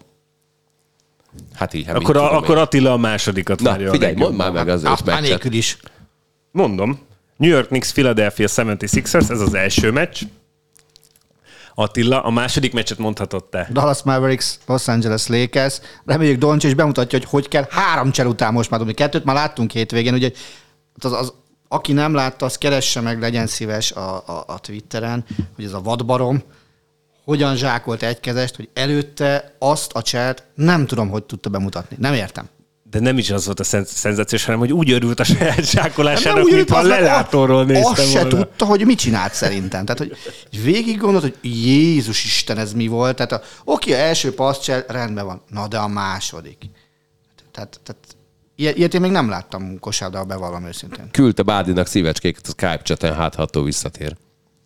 Hát 1.53 1.73
így, 1.73 1.85
hát 1.85 1.95
Akkor, 1.95 2.17
a, 2.17 2.37
akkor. 2.37 2.57
Attila 2.57 2.91
a 2.93 2.97
másodikat 2.97 3.61
Na, 3.61 3.69
várja 3.69 3.89
a 3.89 3.91
figyelj, 3.91 4.13
mondd 4.13 4.35
már 4.35 4.51
meg 4.51 4.67
az 4.69 4.83
öt 4.83 5.05
meccset. 5.05 5.53
is. 5.53 5.77
Mondom. 6.51 6.99
New 7.37 7.49
York 7.49 7.67
Knicks, 7.67 7.91
Philadelphia 7.91 8.47
76ers, 8.47 9.29
ez 9.29 9.39
az 9.41 9.53
első 9.53 9.91
meccs. 9.91 10.21
Attila, 11.79 12.21
a 12.21 12.29
második 12.29 12.73
meccset 12.73 12.97
mondhatod 12.97 13.43
te. 13.43 13.69
Dallas 13.71 14.03
Mavericks, 14.03 14.59
Los 14.65 14.87
Angeles 14.87 15.27
Lakers. 15.27 15.79
Reméljük 16.05 16.39
Doncsics 16.39 16.75
bemutatja, 16.75 17.19
hogy 17.19 17.27
hogy 17.29 17.47
kell 17.47 17.65
három 17.69 18.11
csel 18.11 18.27
után 18.27 18.53
most 18.53 18.69
már 18.69 18.79
dobni. 18.79 18.93
Kettőt 18.93 19.23
már 19.23 19.35
láttunk 19.35 19.71
hétvégén, 19.71 20.13
ugye 20.13 20.31
az, 20.99 21.11
az, 21.11 21.33
aki 21.67 21.93
nem 21.93 22.13
látta, 22.13 22.45
az 22.45 22.57
keresse 22.57 23.01
meg, 23.01 23.19
legyen 23.19 23.47
szíves 23.47 23.91
a, 23.91 24.15
a, 24.15 24.43
a 24.47 24.59
Twitteren, 24.59 25.25
hogy 25.55 25.65
ez 25.65 25.73
a 25.73 25.81
vadbarom, 25.81 26.43
hogyan 27.23 27.55
zsákolt 27.55 28.03
egy 28.03 28.19
kezest, 28.19 28.55
hogy 28.55 28.69
előtte 28.73 29.55
azt 29.59 29.91
a 29.93 30.01
cselt 30.01 30.43
nem 30.55 30.85
tudom, 30.85 31.09
hogy 31.09 31.23
tudta 31.23 31.49
bemutatni. 31.49 31.95
Nem 31.99 32.13
értem. 32.13 32.49
De 32.91 32.99
nem 32.99 33.17
is 33.17 33.29
az 33.29 33.45
volt 33.45 33.59
a 33.59 33.63
szen- 33.63 33.87
szenzációs, 33.87 34.45
hanem 34.45 34.59
hogy 34.59 34.73
úgy 34.73 34.91
örült 34.91 35.19
a 35.19 35.23
saját 35.23 35.65
zsákolásának, 35.71 36.43
úgy 36.43 36.45
mint 36.45 36.57
jött, 36.57 36.69
a 36.69 36.77
az 36.77 36.87
meg 36.87 36.99
lelátóról 36.99 37.59
azt- 37.59 37.67
néztem 37.67 37.91
Azt 37.91 38.11
se 38.11 38.27
tudta, 38.27 38.65
hogy 38.65 38.85
mit 38.85 38.97
csinált 38.99 39.33
szerintem. 39.33 39.85
Tehát, 39.85 39.97
hogy 39.99 40.17
végig 40.63 40.97
gondolt, 40.97 41.23
hogy 41.23 41.35
Jézus 41.41 42.25
Isten, 42.25 42.57
ez 42.57 42.73
mi 42.73 42.87
volt. 42.87 43.15
Tehát, 43.15 43.31
a, 43.31 43.41
oké, 43.63 43.93
a 43.93 43.97
első 43.97 44.33
passzcsel 44.33 44.83
rendben 44.87 45.25
van. 45.25 45.41
Na, 45.49 45.67
de 45.67 45.77
a 45.77 45.87
második. 45.87 46.57
Tehát, 47.51 47.79
tehát 47.83 48.01
ilyet, 48.55 48.77
ilyet 48.77 48.93
én 48.93 49.01
még 49.01 49.11
nem 49.11 49.29
láttam 49.29 49.79
kosárlabdában, 49.79 50.27
bevallom 50.27 50.65
őszintén. 50.65 51.11
Küldte 51.11 51.43
Bádinak 51.43 51.87
szívecskéket 51.87 52.45
a 52.47 52.49
Skype 52.49 52.81
chaten, 52.83 53.15
hát 53.15 53.35
ha 53.35 53.41
attól 53.41 53.63
visszatér. 53.63 54.15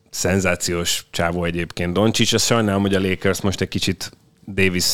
Szenzációs 0.10 1.06
csávó 1.12 1.44
egyébként 1.44 1.94
Doncsics. 1.94 2.34
Azt 2.34 2.46
sajnálom, 2.46 2.82
hogy 2.82 2.96
a 2.96 3.00
Lakers 3.00 3.42
most 3.42 3.62
egy 3.62 3.68
kicsit 3.68 4.12
Davis 4.48 4.86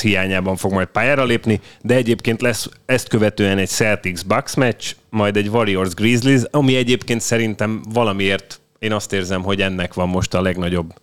hiányában 0.00 0.56
fog 0.56 0.72
majd 0.72 0.88
pályára 0.88 1.24
lépni, 1.24 1.60
de 1.80 1.94
egyébként 1.94 2.40
lesz 2.40 2.68
ezt 2.86 3.08
követően 3.08 3.58
egy 3.58 3.68
Celtics-Bucks 3.68 4.54
meccs, 4.54 4.94
majd 5.10 5.36
egy 5.36 5.48
Warriors-Grizzlies, 5.48 6.42
ami 6.50 6.76
egyébként 6.76 7.20
szerintem 7.20 7.82
valamiért 7.92 8.60
én 8.78 8.92
azt 8.92 9.12
érzem, 9.12 9.42
hogy 9.42 9.60
ennek 9.60 9.94
van 9.94 10.08
most 10.08 10.34
a 10.34 10.42
legnagyobb 10.42 10.94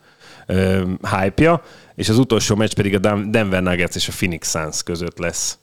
ö, 0.45 0.83
hype-ja, 1.19 1.61
és 1.95 2.09
az 2.09 2.17
utolsó 2.17 2.55
meccs 2.55 2.73
pedig 2.73 2.95
a 2.95 3.15
Denver 3.15 3.61
Nuggets 3.61 3.95
és 3.95 4.07
a 4.07 4.11
Phoenix 4.15 4.49
Suns 4.49 4.83
között 4.83 5.17
lesz. 5.17 5.57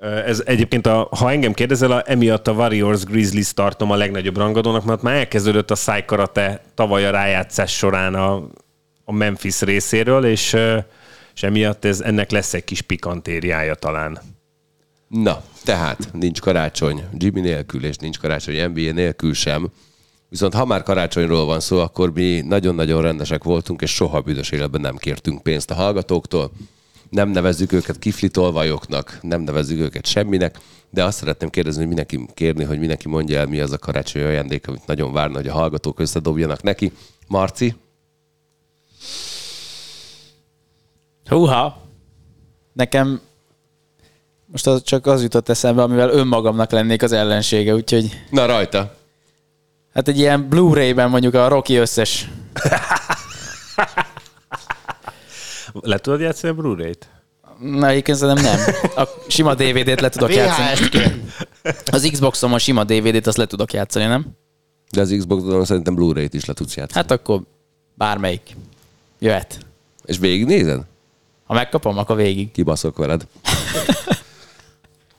Ez 0.00 0.42
egyébként, 0.46 0.86
a, 0.86 1.08
ha 1.10 1.30
engem 1.30 1.52
kérdezel, 1.52 1.90
a, 1.90 2.02
emiatt 2.06 2.48
a 2.48 2.52
Warriors 2.52 3.04
Grizzlies 3.04 3.52
tartom 3.54 3.90
a 3.90 3.96
legnagyobb 3.96 4.36
rangadónak, 4.36 4.84
mert 4.84 5.02
már 5.02 5.14
elkezdődött 5.14 5.70
a 5.70 5.74
szájkarate 5.74 6.62
tavaly 6.74 7.06
a 7.06 7.10
rájátszás 7.10 7.76
során 7.76 8.14
a, 8.14 8.46
a 9.08 9.12
Memphis 9.12 9.60
részéről, 9.60 10.24
és, 10.24 10.56
és 11.34 11.42
emiatt 11.42 11.84
ez, 11.84 12.00
ennek 12.00 12.30
lesz 12.30 12.54
egy 12.54 12.64
kis 12.64 12.80
pikantériája 12.80 13.74
talán. 13.74 14.20
Na, 15.08 15.42
tehát 15.64 16.08
nincs 16.12 16.40
karácsony 16.40 17.04
Jimmy 17.12 17.40
nélkül, 17.40 17.84
és 17.84 17.96
nincs 17.96 18.18
karácsony 18.18 18.70
NBA 18.70 18.92
nélkül 18.92 19.34
sem. 19.34 19.70
Viszont 20.28 20.54
ha 20.54 20.64
már 20.64 20.82
karácsonyról 20.82 21.44
van 21.44 21.60
szó, 21.60 21.78
akkor 21.78 22.12
mi 22.12 22.40
nagyon-nagyon 22.40 23.02
rendesek 23.02 23.44
voltunk, 23.44 23.82
és 23.82 23.94
soha 23.94 24.20
büdös 24.20 24.50
életben 24.50 24.80
nem 24.80 24.96
kértünk 24.96 25.42
pénzt 25.42 25.70
a 25.70 25.74
hallgatóktól. 25.74 26.50
Nem 27.10 27.28
nevezzük 27.28 27.72
őket 27.72 27.98
kiflitolvajoknak, 27.98 29.18
nem 29.22 29.40
nevezzük 29.40 29.80
őket 29.80 30.06
semminek, 30.06 30.58
de 30.90 31.04
azt 31.04 31.18
szeretném 31.18 31.50
kérdezni, 31.50 31.78
hogy 31.78 31.88
mindenki 31.88 32.26
kérni, 32.34 32.64
hogy 32.64 32.78
mindenki 32.78 33.08
mondja 33.08 33.38
el, 33.38 33.46
mi 33.46 33.60
az 33.60 33.72
a 33.72 33.78
karácsonyi 33.78 34.24
ajándék, 34.24 34.68
amit 34.68 34.86
nagyon 34.86 35.12
várna, 35.12 35.36
hogy 35.36 35.48
a 35.48 35.52
hallgatók 35.52 36.00
összedobjanak 36.00 36.62
neki. 36.62 36.92
Marci, 37.26 37.74
Húha! 41.28 41.82
Nekem 42.72 43.20
most 44.46 44.66
az 44.66 44.82
csak 44.82 45.06
az 45.06 45.22
jutott 45.22 45.48
eszembe, 45.48 45.82
amivel 45.82 46.10
önmagamnak 46.10 46.70
lennék 46.70 47.02
az 47.02 47.12
ellensége, 47.12 47.74
úgyhogy 47.74 48.22
na 48.30 48.46
rajta. 48.46 48.94
hát 49.94 50.08
egy 50.08 50.18
ilyen 50.18 50.48
Blu-ray-ben 50.48 51.10
mondjuk 51.10 51.34
a 51.34 51.48
Rocky 51.48 51.76
összes. 51.76 52.28
Le 55.72 55.98
tudod 55.98 56.20
játszani 56.20 56.52
a 56.52 56.56
Blu-ray-t? 56.56 57.08
Na, 57.60 57.88
egyébként 57.88 58.18
szerintem 58.18 58.44
nem. 58.44 58.74
A 58.96 59.08
sima 59.28 59.54
DVD-t 59.54 60.00
le 60.00 60.08
tudok 60.08 60.34
játszani. 60.34 61.00
Az 61.84 62.08
Xboxom 62.12 62.52
a 62.52 62.58
sima 62.58 62.84
DVD-t 62.84 63.26
azt 63.26 63.36
le 63.36 63.46
tudok 63.46 63.72
játszani, 63.72 64.04
nem? 64.04 64.26
De 64.90 65.00
az 65.00 65.14
Xbox-on 65.18 65.64
szerintem 65.64 65.94
Blu-ray-t 65.94 66.34
is 66.34 66.44
le 66.44 66.54
tudsz 66.54 66.76
játszani. 66.76 67.00
Hát 67.00 67.10
akkor 67.10 67.42
bármelyik. 67.94 68.56
Jöhet. 69.18 69.58
És 70.04 70.18
végignézed? 70.18 70.80
Ha 71.46 71.54
megkapom, 71.54 71.98
akkor 71.98 72.16
végig. 72.16 72.50
Kibaszok 72.52 72.96
veled. 72.96 73.26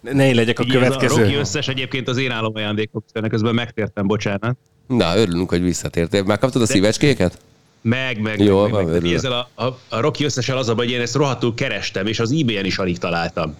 Ne 0.01 0.27
én 0.27 0.35
legyek 0.35 0.59
a 0.59 0.63
Igen, 0.63 0.83
ez 0.83 0.91
A 0.91 0.95
következő. 0.97 1.21
Rocky 1.23 1.35
összes 1.35 1.67
egyébként 1.67 2.07
az 2.07 2.17
én 2.17 2.31
állom 2.31 2.51
ajándékok, 2.55 3.03
közben 3.29 3.55
megtértem, 3.55 4.07
bocsánat. 4.07 4.57
Na, 4.87 5.17
örülünk, 5.17 5.49
hogy 5.49 5.61
visszatértél. 5.61 6.23
Megkaptad 6.23 6.61
a 6.61 6.65
szívecskéket? 6.65 7.37
Meg, 7.81 8.21
meg, 8.21 8.39
Jó, 8.39 8.61
meg, 8.61 8.71
van, 8.71 8.83
meg, 8.83 8.91
meg. 8.91 8.95
örülök. 9.01 9.17
Ezzel 9.17 9.31
a, 9.55 9.63
a, 9.65 9.79
a 9.89 9.99
Rocky 9.99 10.23
összessel 10.23 10.57
az 10.57 10.69
a 10.69 10.75
baj, 10.75 10.85
hogy 10.85 10.93
én 10.95 11.01
ezt 11.01 11.15
rohadtul 11.15 11.53
kerestem, 11.53 12.05
és 12.07 12.19
az 12.19 12.31
eBay-en 12.31 12.65
is 12.65 12.77
alig 12.77 12.97
találtam. 12.97 13.55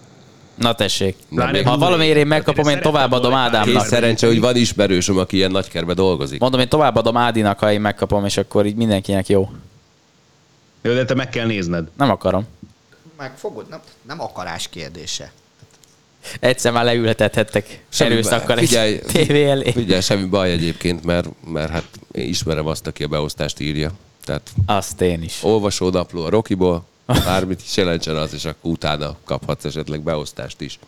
Na 0.54 0.74
tessék. 0.74 1.16
Nem, 1.28 1.50
még 1.50 1.66
Ha 1.66 1.78
valamiért 1.78 2.16
én 2.16 2.26
megkapom, 2.26 2.68
én 2.68 2.80
továbbadom 2.80 3.32
Ádámnak. 3.34 3.84
szerencse, 3.86 4.26
hogy 4.26 4.40
van 4.40 4.56
ismerősöm, 4.56 5.18
aki 5.18 5.36
ilyen 5.36 5.50
nagykerbe 5.50 5.94
dolgozik. 5.94 6.40
Mondom, 6.40 6.60
én 6.60 6.68
továbbadom 6.68 7.16
Ádinak, 7.16 7.58
ha 7.58 7.72
én 7.72 7.80
megkapom, 7.80 8.24
és 8.24 8.36
akkor 8.36 8.66
így 8.66 8.76
mindenkinek 8.76 9.28
jó. 9.28 9.50
Jó, 10.82 10.92
de 10.92 11.04
te 11.04 11.14
meg 11.14 11.28
kell 11.28 11.46
nézned. 11.46 11.88
Nem 11.96 12.10
akarom. 12.10 12.46
Megfogod? 13.16 13.68
Nem, 13.68 13.80
nem 14.02 14.20
akarás 14.20 14.68
kérdése. 14.68 15.32
Egyszer 16.40 16.72
már 16.72 16.84
leülhetethettek 16.84 17.84
erőszakkal 17.98 18.58
egy 18.58 18.68
figyelj, 18.68 18.98
tévé 19.12 19.50
elé. 19.50 19.70
Figyelj, 19.72 20.00
semmi 20.00 20.24
baj 20.24 20.50
egyébként, 20.50 21.04
mert, 21.04 21.28
mert 21.44 21.70
hát 21.70 21.84
én 22.12 22.28
ismerem 22.28 22.66
azt, 22.66 22.86
aki 22.86 23.02
a 23.04 23.08
beosztást 23.08 23.60
írja. 23.60 23.90
Tehát 24.24 24.50
Azt 24.66 25.00
én 25.00 25.22
is. 25.22 25.38
olvasónapló 25.42 26.24
a 26.24 26.28
Rokiból, 26.28 26.84
bármit 27.06 27.60
is 27.60 27.76
jelentsen 27.76 28.16
az, 28.16 28.34
és 28.34 28.44
akkor 28.44 28.70
utána 28.70 29.16
kaphatsz 29.24 29.64
esetleg 29.64 30.00
beosztást 30.02 30.60
is. 30.60 30.78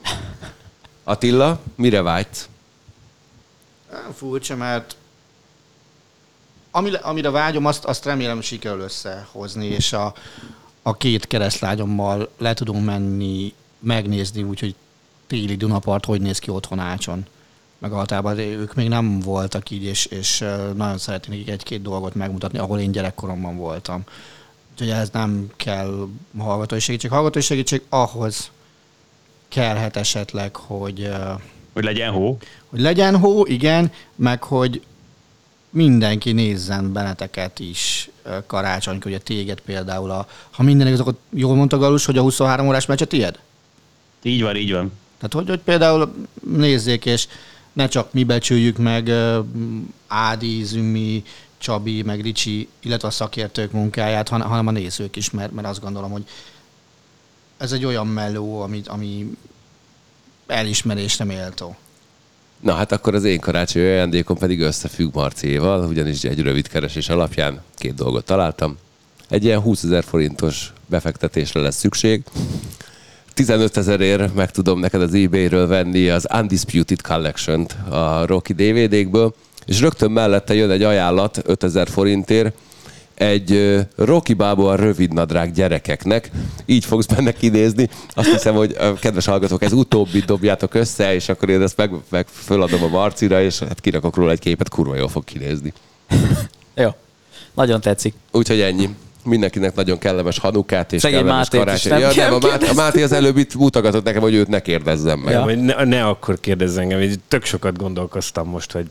Attila, 1.04 1.60
mire 1.74 2.02
vágysz? 2.02 2.48
Nem 3.92 4.12
furcsa, 4.16 4.56
mert 4.56 4.96
amire, 6.70 6.98
amire 6.98 7.30
vágyom, 7.30 7.66
azt, 7.66 7.84
azt 7.84 8.04
remélem 8.04 8.40
sikerül 8.40 8.80
összehozni, 8.80 9.66
és 9.66 9.92
a, 9.92 10.14
a 10.82 10.96
két 10.96 11.26
keresztlányommal 11.26 12.30
le 12.38 12.54
tudunk 12.54 12.84
menni, 12.84 13.54
megnézni, 13.78 14.42
úgyhogy 14.42 14.74
téli 15.26 15.56
Dunapart 15.56 16.04
hogy 16.04 16.20
néz 16.20 16.38
ki 16.38 16.50
otthon 16.50 16.78
Ácson. 16.78 17.26
Meg 17.78 17.92
általában 17.92 18.38
ők 18.38 18.74
még 18.74 18.88
nem 18.88 19.20
voltak 19.20 19.70
így, 19.70 19.82
és, 19.82 20.06
és 20.06 20.38
nagyon 20.74 20.98
szeretnék 20.98 21.48
egy-két 21.48 21.82
dolgot 21.82 22.14
megmutatni, 22.14 22.58
ahol 22.58 22.78
én 22.78 22.92
gyerekkoromban 22.92 23.56
voltam. 23.56 24.04
Úgyhogy 24.72 24.90
ez 24.90 25.10
nem 25.12 25.50
kell 25.56 26.08
hallgatói 26.38 26.80
segítség. 26.80 27.10
Hallgatói 27.10 27.42
segítség 27.42 27.82
ahhoz 27.88 28.50
kellhet 29.48 29.96
esetleg, 29.96 30.56
hogy 30.56 31.10
Hogy 31.72 31.84
legyen 31.84 32.12
hó. 32.12 32.38
hogy 32.68 32.80
legyen 32.80 33.18
hó, 33.18 33.46
igen, 33.46 33.92
meg 34.14 34.42
hogy 34.42 34.82
mindenki 35.70 36.32
nézzen 36.32 36.92
benneteket 36.92 37.58
is 37.58 38.10
karácsonykor, 38.46 39.06
ugye 39.06 39.18
téged 39.18 39.60
például, 39.60 40.10
a, 40.10 40.26
ha 40.50 40.62
minden 40.62 40.86
igaz, 40.86 41.00
akkor 41.00 41.16
jól 41.30 41.54
mondta 41.54 41.78
Galus, 41.78 42.04
hogy 42.04 42.18
a 42.18 42.22
23 42.22 42.66
órás 42.66 42.86
meccse 42.86 43.04
tiéd? 43.04 43.38
Így 44.22 44.42
van, 44.42 44.56
így 44.56 44.72
van. 44.72 44.92
Tehát, 45.16 45.32
hogy, 45.32 45.48
hogy 45.48 45.60
például 45.60 46.14
nézzék, 46.42 47.04
és 47.06 47.26
ne 47.72 47.88
csak 47.88 48.12
mi 48.12 48.24
becsüljük 48.24 48.76
meg 48.76 49.10
Ádi, 50.06 50.62
Zümi, 50.64 51.24
Csabi, 51.58 52.02
meg 52.02 52.20
Ricsi, 52.20 52.68
illetve 52.80 53.08
a 53.08 53.10
szakértők 53.10 53.72
munkáját, 53.72 54.28
hanem, 54.28 54.48
hanem 54.48 54.66
a 54.66 54.70
nézők 54.70 55.16
is, 55.16 55.30
mert, 55.30 55.52
mert 55.52 55.66
azt 55.66 55.80
gondolom, 55.80 56.10
hogy 56.10 56.24
ez 57.56 57.72
egy 57.72 57.84
olyan 57.84 58.06
melló, 58.06 58.60
ami, 58.60 58.82
ami 58.86 59.36
elismerésre 60.46 61.24
méltó. 61.24 61.76
Na 62.60 62.72
hát 62.72 62.92
akkor 62.92 63.14
az 63.14 63.24
én 63.24 63.40
karácsonyi 63.40 63.84
ajándékom 63.84 64.36
pedig 64.38 64.60
összefügg 64.60 65.14
Marciéval, 65.14 65.88
ugyanis 65.88 66.24
egy 66.24 66.40
rövid 66.40 66.68
keresés 66.68 67.08
alapján 67.08 67.60
két 67.76 67.94
dolgot 67.94 68.24
találtam. 68.24 68.78
Egy 69.28 69.44
ilyen 69.44 69.60
20 69.60 69.82
ezer 69.82 70.04
forintos 70.04 70.72
befektetésre 70.86 71.60
lesz 71.60 71.76
szükség. 71.76 72.22
15 73.34 73.76
ezerért 73.76 74.34
meg 74.34 74.50
tudom 74.50 74.80
neked 74.80 75.02
az 75.02 75.14
eBay-ről 75.14 75.66
venni 75.66 76.08
az 76.08 76.26
Undisputed 76.34 77.00
Collection-t 77.02 77.76
a 77.88 78.26
Rocky 78.26 78.52
DVD-kből, 78.52 79.34
és 79.66 79.80
rögtön 79.80 80.10
mellette 80.10 80.54
jön 80.54 80.70
egy 80.70 80.82
ajánlat 80.82 81.42
5000 81.44 81.88
forintért, 81.88 82.56
egy 83.20 83.78
Rocky 83.96 84.34
Balboa 84.34 84.74
rövidnadrág 84.74 85.52
gyerekeknek. 85.52 86.30
Így 86.66 86.84
fogsz 86.84 87.06
benne 87.06 87.32
kinézni. 87.32 87.88
Azt 88.14 88.30
hiszem, 88.30 88.54
hogy 88.54 88.76
kedves 89.00 89.26
hallgatók, 89.26 89.62
ez 89.62 89.72
utóbbit 89.72 90.24
dobjátok 90.24 90.74
össze, 90.74 91.14
és 91.14 91.28
akkor 91.28 91.48
én 91.48 91.62
ezt 91.62 91.76
meg, 91.76 91.90
meg 92.08 92.26
föladom 92.26 92.82
a 92.82 92.88
Marcira, 92.88 93.42
és 93.42 93.58
hát 93.58 93.80
kirakok 93.80 94.16
róla 94.16 94.30
egy 94.30 94.38
képet, 94.38 94.68
kurva 94.68 94.96
jól 94.96 95.08
fog 95.08 95.24
kinézni. 95.24 95.72
Jó. 96.74 96.88
Nagyon 97.54 97.80
tetszik. 97.80 98.14
Úgyhogy 98.32 98.60
ennyi. 98.60 98.88
Mindenkinek 99.24 99.74
nagyon 99.74 99.98
kellemes 99.98 100.38
hanukát 100.38 100.92
és 100.92 101.00
Szegény 101.00 101.18
kellemes 101.18 101.48
Mátét 101.50 101.74
is 101.74 101.82
karácsony. 101.82 101.92
nem 101.92 102.00
Ja, 102.00 102.08
kell 102.08 102.30
nem, 102.30 102.38
a, 102.42 102.46
Máté, 102.46 102.66
a. 102.66 102.72
Máté 102.74 103.02
az 103.02 103.12
előbb 103.12 103.36
itt 103.36 103.54
mutogatott 103.54 104.04
nekem, 104.04 104.20
hogy 104.20 104.34
őt 104.34 104.48
ne 104.48 104.60
kérdezzem 104.60 105.18
meg. 105.18 105.32
Ja. 105.32 105.44
Ne, 105.44 105.84
ne 105.84 106.06
akkor 106.06 106.40
kérdezz 106.40 106.76
engem, 106.76 107.00
így 107.00 107.20
tök 107.28 107.44
sokat 107.44 107.78
gondolkoztam 107.78 108.48
most, 108.48 108.72
hogy 108.72 108.86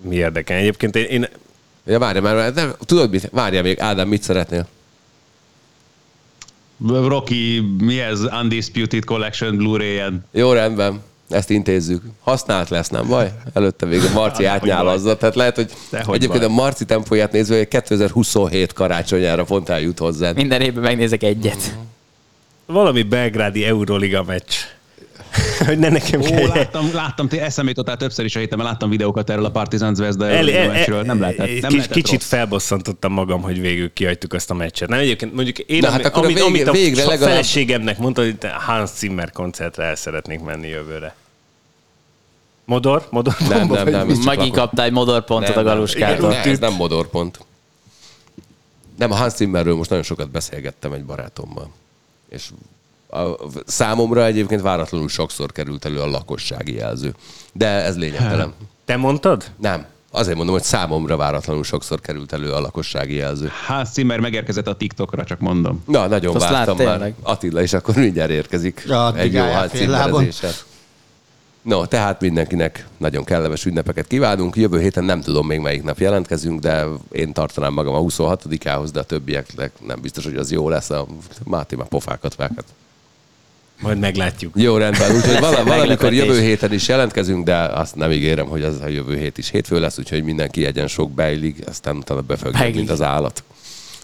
mi 0.00 0.14
érdekel. 0.14 0.56
Egyébként 0.56 0.96
én, 0.96 1.04
én 1.04 1.28
Ja, 1.86 1.98
várja 1.98 2.20
már, 2.20 2.52
nem, 2.54 2.74
tudod 2.84 3.10
mit? 3.10 3.28
Várja 3.32 3.62
még, 3.62 3.80
Ádám, 3.80 4.08
mit 4.08 4.22
szeretnél? 4.22 4.66
Rocky, 6.88 7.60
mi 7.78 8.00
ez? 8.00 8.20
Undisputed 8.42 9.04
Collection 9.04 9.56
Blu-ray-en. 9.56 10.24
Jó, 10.32 10.52
rendben. 10.52 11.02
Ezt 11.30 11.50
intézzük. 11.50 12.02
Használt 12.22 12.68
lesz, 12.68 12.88
nem 12.88 13.06
baj? 13.08 13.32
Előtte 13.52 13.86
még 13.86 14.00
a 14.04 14.12
Marci 14.12 14.44
átnyálazza. 14.44 15.16
Tehát 15.16 15.34
lehet, 15.34 15.54
hogy 15.56 15.70
Dehogy 15.90 16.14
egyébként 16.14 16.40
baj. 16.42 16.50
a 16.50 16.54
Marci 16.54 16.84
tempóját 16.84 17.32
nézve, 17.32 17.56
hogy 17.56 17.68
2027 17.68 18.72
karácsonyára 18.72 19.44
pont 19.44 19.68
eljut 19.68 19.98
hozzá. 19.98 20.32
Minden 20.32 20.60
évben 20.60 20.82
megnézek 20.82 21.22
egyet. 21.22 21.76
valami 22.66 23.02
belgrádi 23.02 23.64
Euroliga 23.64 24.22
meccs. 24.24 24.54
hogy 25.66 25.78
ne 25.78 25.88
nekem 25.88 26.20
Ó, 26.20 26.24
kell. 26.24 26.46
láttam, 26.46 26.90
láttam, 26.94 27.28
te 27.28 27.42
eszembe 27.44 27.70
jutottál 27.70 27.96
többször 27.96 28.24
is 28.24 28.36
a 28.36 28.38
héten, 28.38 28.58
mert 28.58 28.70
láttam 28.70 28.90
videókat 28.90 29.30
erről 29.30 29.44
a 29.44 29.50
Partizan 29.50 29.94
Zvezda 29.94 30.28
El, 30.28 30.50
el, 30.50 30.68
meccsről. 30.68 31.02
Nem 31.02 31.20
lehetett, 31.20 31.46
nem 31.46 31.54
kis, 31.56 31.62
lehetett 31.62 31.92
kicsit 31.92 32.20
rossz. 32.20 32.28
felbosszantottam 32.28 33.12
magam, 33.12 33.42
hogy 33.42 33.60
végül 33.60 33.92
kihagytuk 33.92 34.32
azt 34.32 34.50
a 34.50 34.54
meccset. 34.54 34.88
Nem, 34.88 34.98
egyébként 34.98 35.34
mondjuk 35.34 35.58
én, 35.58 35.78
Na, 35.80 35.88
ami, 35.88 35.96
hát 35.96 36.06
akkor 36.06 36.24
amit, 36.24 36.36
végre- 36.36 36.48
amit 36.50 36.68
a 36.68 36.72
végre 36.72 37.04
legalább- 37.04 37.30
feleségemnek 37.30 37.98
mondta, 37.98 38.22
hogy 38.22 38.36
Hans 38.58 38.90
Zimmer 38.90 39.30
koncertre 39.30 39.84
el 39.84 39.94
szeretnék 39.94 40.40
menni 40.40 40.68
jövőre. 40.68 41.14
Modor? 42.64 43.06
Modor? 43.10 43.34
Nem, 43.48 43.58
Bomba, 43.58 43.82
nem, 43.82 44.06
nem. 44.06 44.18
Megint 44.24 44.54
kaptál 44.54 44.84
egy 44.86 44.92
modorpontot 44.92 45.56
a 45.56 45.62
galuskától. 45.62 46.28
Nem, 46.28 46.48
ez 46.50 46.58
nem 46.58 46.72
modorpont. 46.74 47.38
Nem, 48.98 49.10
a 49.12 49.14
Hans 49.14 49.32
Zimmerről 49.34 49.76
most 49.76 49.90
nagyon 49.90 50.04
sokat 50.04 50.30
beszélgettem 50.30 50.92
egy 50.92 51.04
barátommal. 51.04 51.70
És 52.28 52.48
a, 53.10 53.24
számomra 53.66 54.24
egyébként 54.24 54.60
váratlanul 54.60 55.08
sokszor 55.08 55.52
került 55.52 55.84
elő 55.84 56.00
a 56.00 56.06
lakossági 56.06 56.74
jelző. 56.74 57.14
De 57.52 57.66
ez 57.66 57.96
lényegtelen. 57.96 58.52
Te 58.84 58.96
mondtad? 58.96 59.44
Nem. 59.60 59.86
Azért 60.10 60.36
mondom, 60.36 60.54
hogy 60.54 60.64
számomra 60.64 61.16
váratlanul 61.16 61.64
sokszor 61.64 62.00
került 62.00 62.32
elő 62.32 62.52
a 62.52 62.60
lakossági 62.60 63.14
jelző. 63.14 63.50
Hans 63.66 63.88
Zimmer 63.88 64.20
megérkezett 64.20 64.66
a 64.66 64.76
TikTokra, 64.76 65.24
csak 65.24 65.40
mondom. 65.40 65.82
Na, 65.86 66.06
nagyon 66.06 66.34
Azt 66.36 66.48
vártam 66.48 66.76
már. 66.76 66.86
tényleg. 66.86 67.14
Attila 67.22 67.62
is 67.62 67.72
akkor 67.72 67.94
mindjárt 67.94 68.30
érkezik. 68.30 68.84
Ja, 68.86 69.16
egy 69.16 69.32
jó 69.32 69.42
hát 69.42 69.70
címberezéssel. 69.70 70.52
No, 71.62 71.86
tehát 71.86 72.20
mindenkinek 72.20 72.86
nagyon 72.96 73.24
kellemes 73.24 73.64
ünnepeket 73.64 74.06
kívánunk. 74.06 74.56
Jövő 74.56 74.80
héten 74.80 75.04
nem 75.04 75.20
tudom 75.20 75.46
még 75.46 75.60
melyik 75.60 75.82
nap 75.82 75.98
jelentkezünk, 75.98 76.60
de 76.60 76.84
én 77.12 77.32
tartanám 77.32 77.72
magam 77.72 77.94
a 77.94 78.00
26-ához, 78.00 78.90
de 78.90 79.00
a 79.00 79.04
többieknek 79.04 79.72
nem 79.86 80.00
biztos, 80.00 80.24
hogy 80.24 80.36
az 80.36 80.50
jó 80.52 80.68
lesz. 80.68 80.90
A 80.90 81.06
Máté 81.44 81.76
már 81.76 81.88
pofákat 81.88 82.34
vághat. 82.34 82.64
Majd 83.80 83.98
meglátjuk. 83.98 84.52
Jó, 84.56 84.76
rendben. 84.76 85.16
Úgyhogy 85.16 85.40
vala, 85.40 85.64
valamikor 85.74 86.12
jövő 86.12 86.40
héten 86.40 86.72
is 86.72 86.88
jelentkezünk, 86.88 87.44
de 87.44 87.56
azt 87.56 87.94
nem 87.94 88.10
ígérem, 88.10 88.46
hogy 88.46 88.62
az 88.62 88.80
a 88.80 88.88
jövő 88.88 89.16
hét 89.16 89.38
is 89.38 89.50
hétfő 89.50 89.80
lesz, 89.80 89.98
úgyhogy 89.98 90.22
mindenki 90.22 90.64
egyen 90.64 90.86
sok 90.88 91.10
beilig, 91.10 91.64
aztán 91.68 91.96
utána 91.96 92.20
Beilig. 92.58 92.74
mint 92.76 92.90
az 92.90 93.02
állat. 93.02 93.42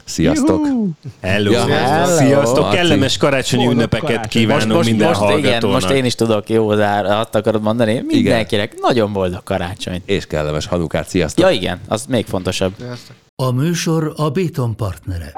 Sziasztok! 0.05 0.67
Hello. 1.21 1.51
Ja, 1.51 1.67
Hello. 1.67 2.17
Sziasztok, 2.17 2.61
Marci. 2.61 2.77
kellemes 2.77 3.17
karácsonyi 3.17 3.63
Boldog 3.65 3.81
ünnepeket 3.81 4.17
karácsony. 4.17 4.47
Most, 4.47 4.67
most, 4.67 4.89
minden 4.89 5.07
most, 5.09 5.19
hallgatónak. 5.21 5.57
igen, 5.57 5.71
most 5.71 5.91
én 5.91 6.05
is 6.05 6.15
tudok 6.15 6.49
jó 6.49 6.75
zár, 6.75 7.05
azt 7.05 7.35
akarod 7.35 7.63
mondani. 7.63 8.03
Mindenkinek 8.07 8.73
nagyon 8.81 9.13
boldog 9.13 9.43
karácsonyt. 9.43 10.03
És 10.07 10.27
kellemes 10.27 10.67
hanukát. 10.67 11.09
Sziasztok! 11.09 11.45
Ja 11.45 11.51
igen, 11.51 11.81
az 11.89 12.05
még 12.09 12.27
fontosabb. 12.27 12.73
A 13.37 13.51
műsor 13.51 14.13
a 14.17 14.31
Béton 14.31 14.77
partnere. 14.77 15.33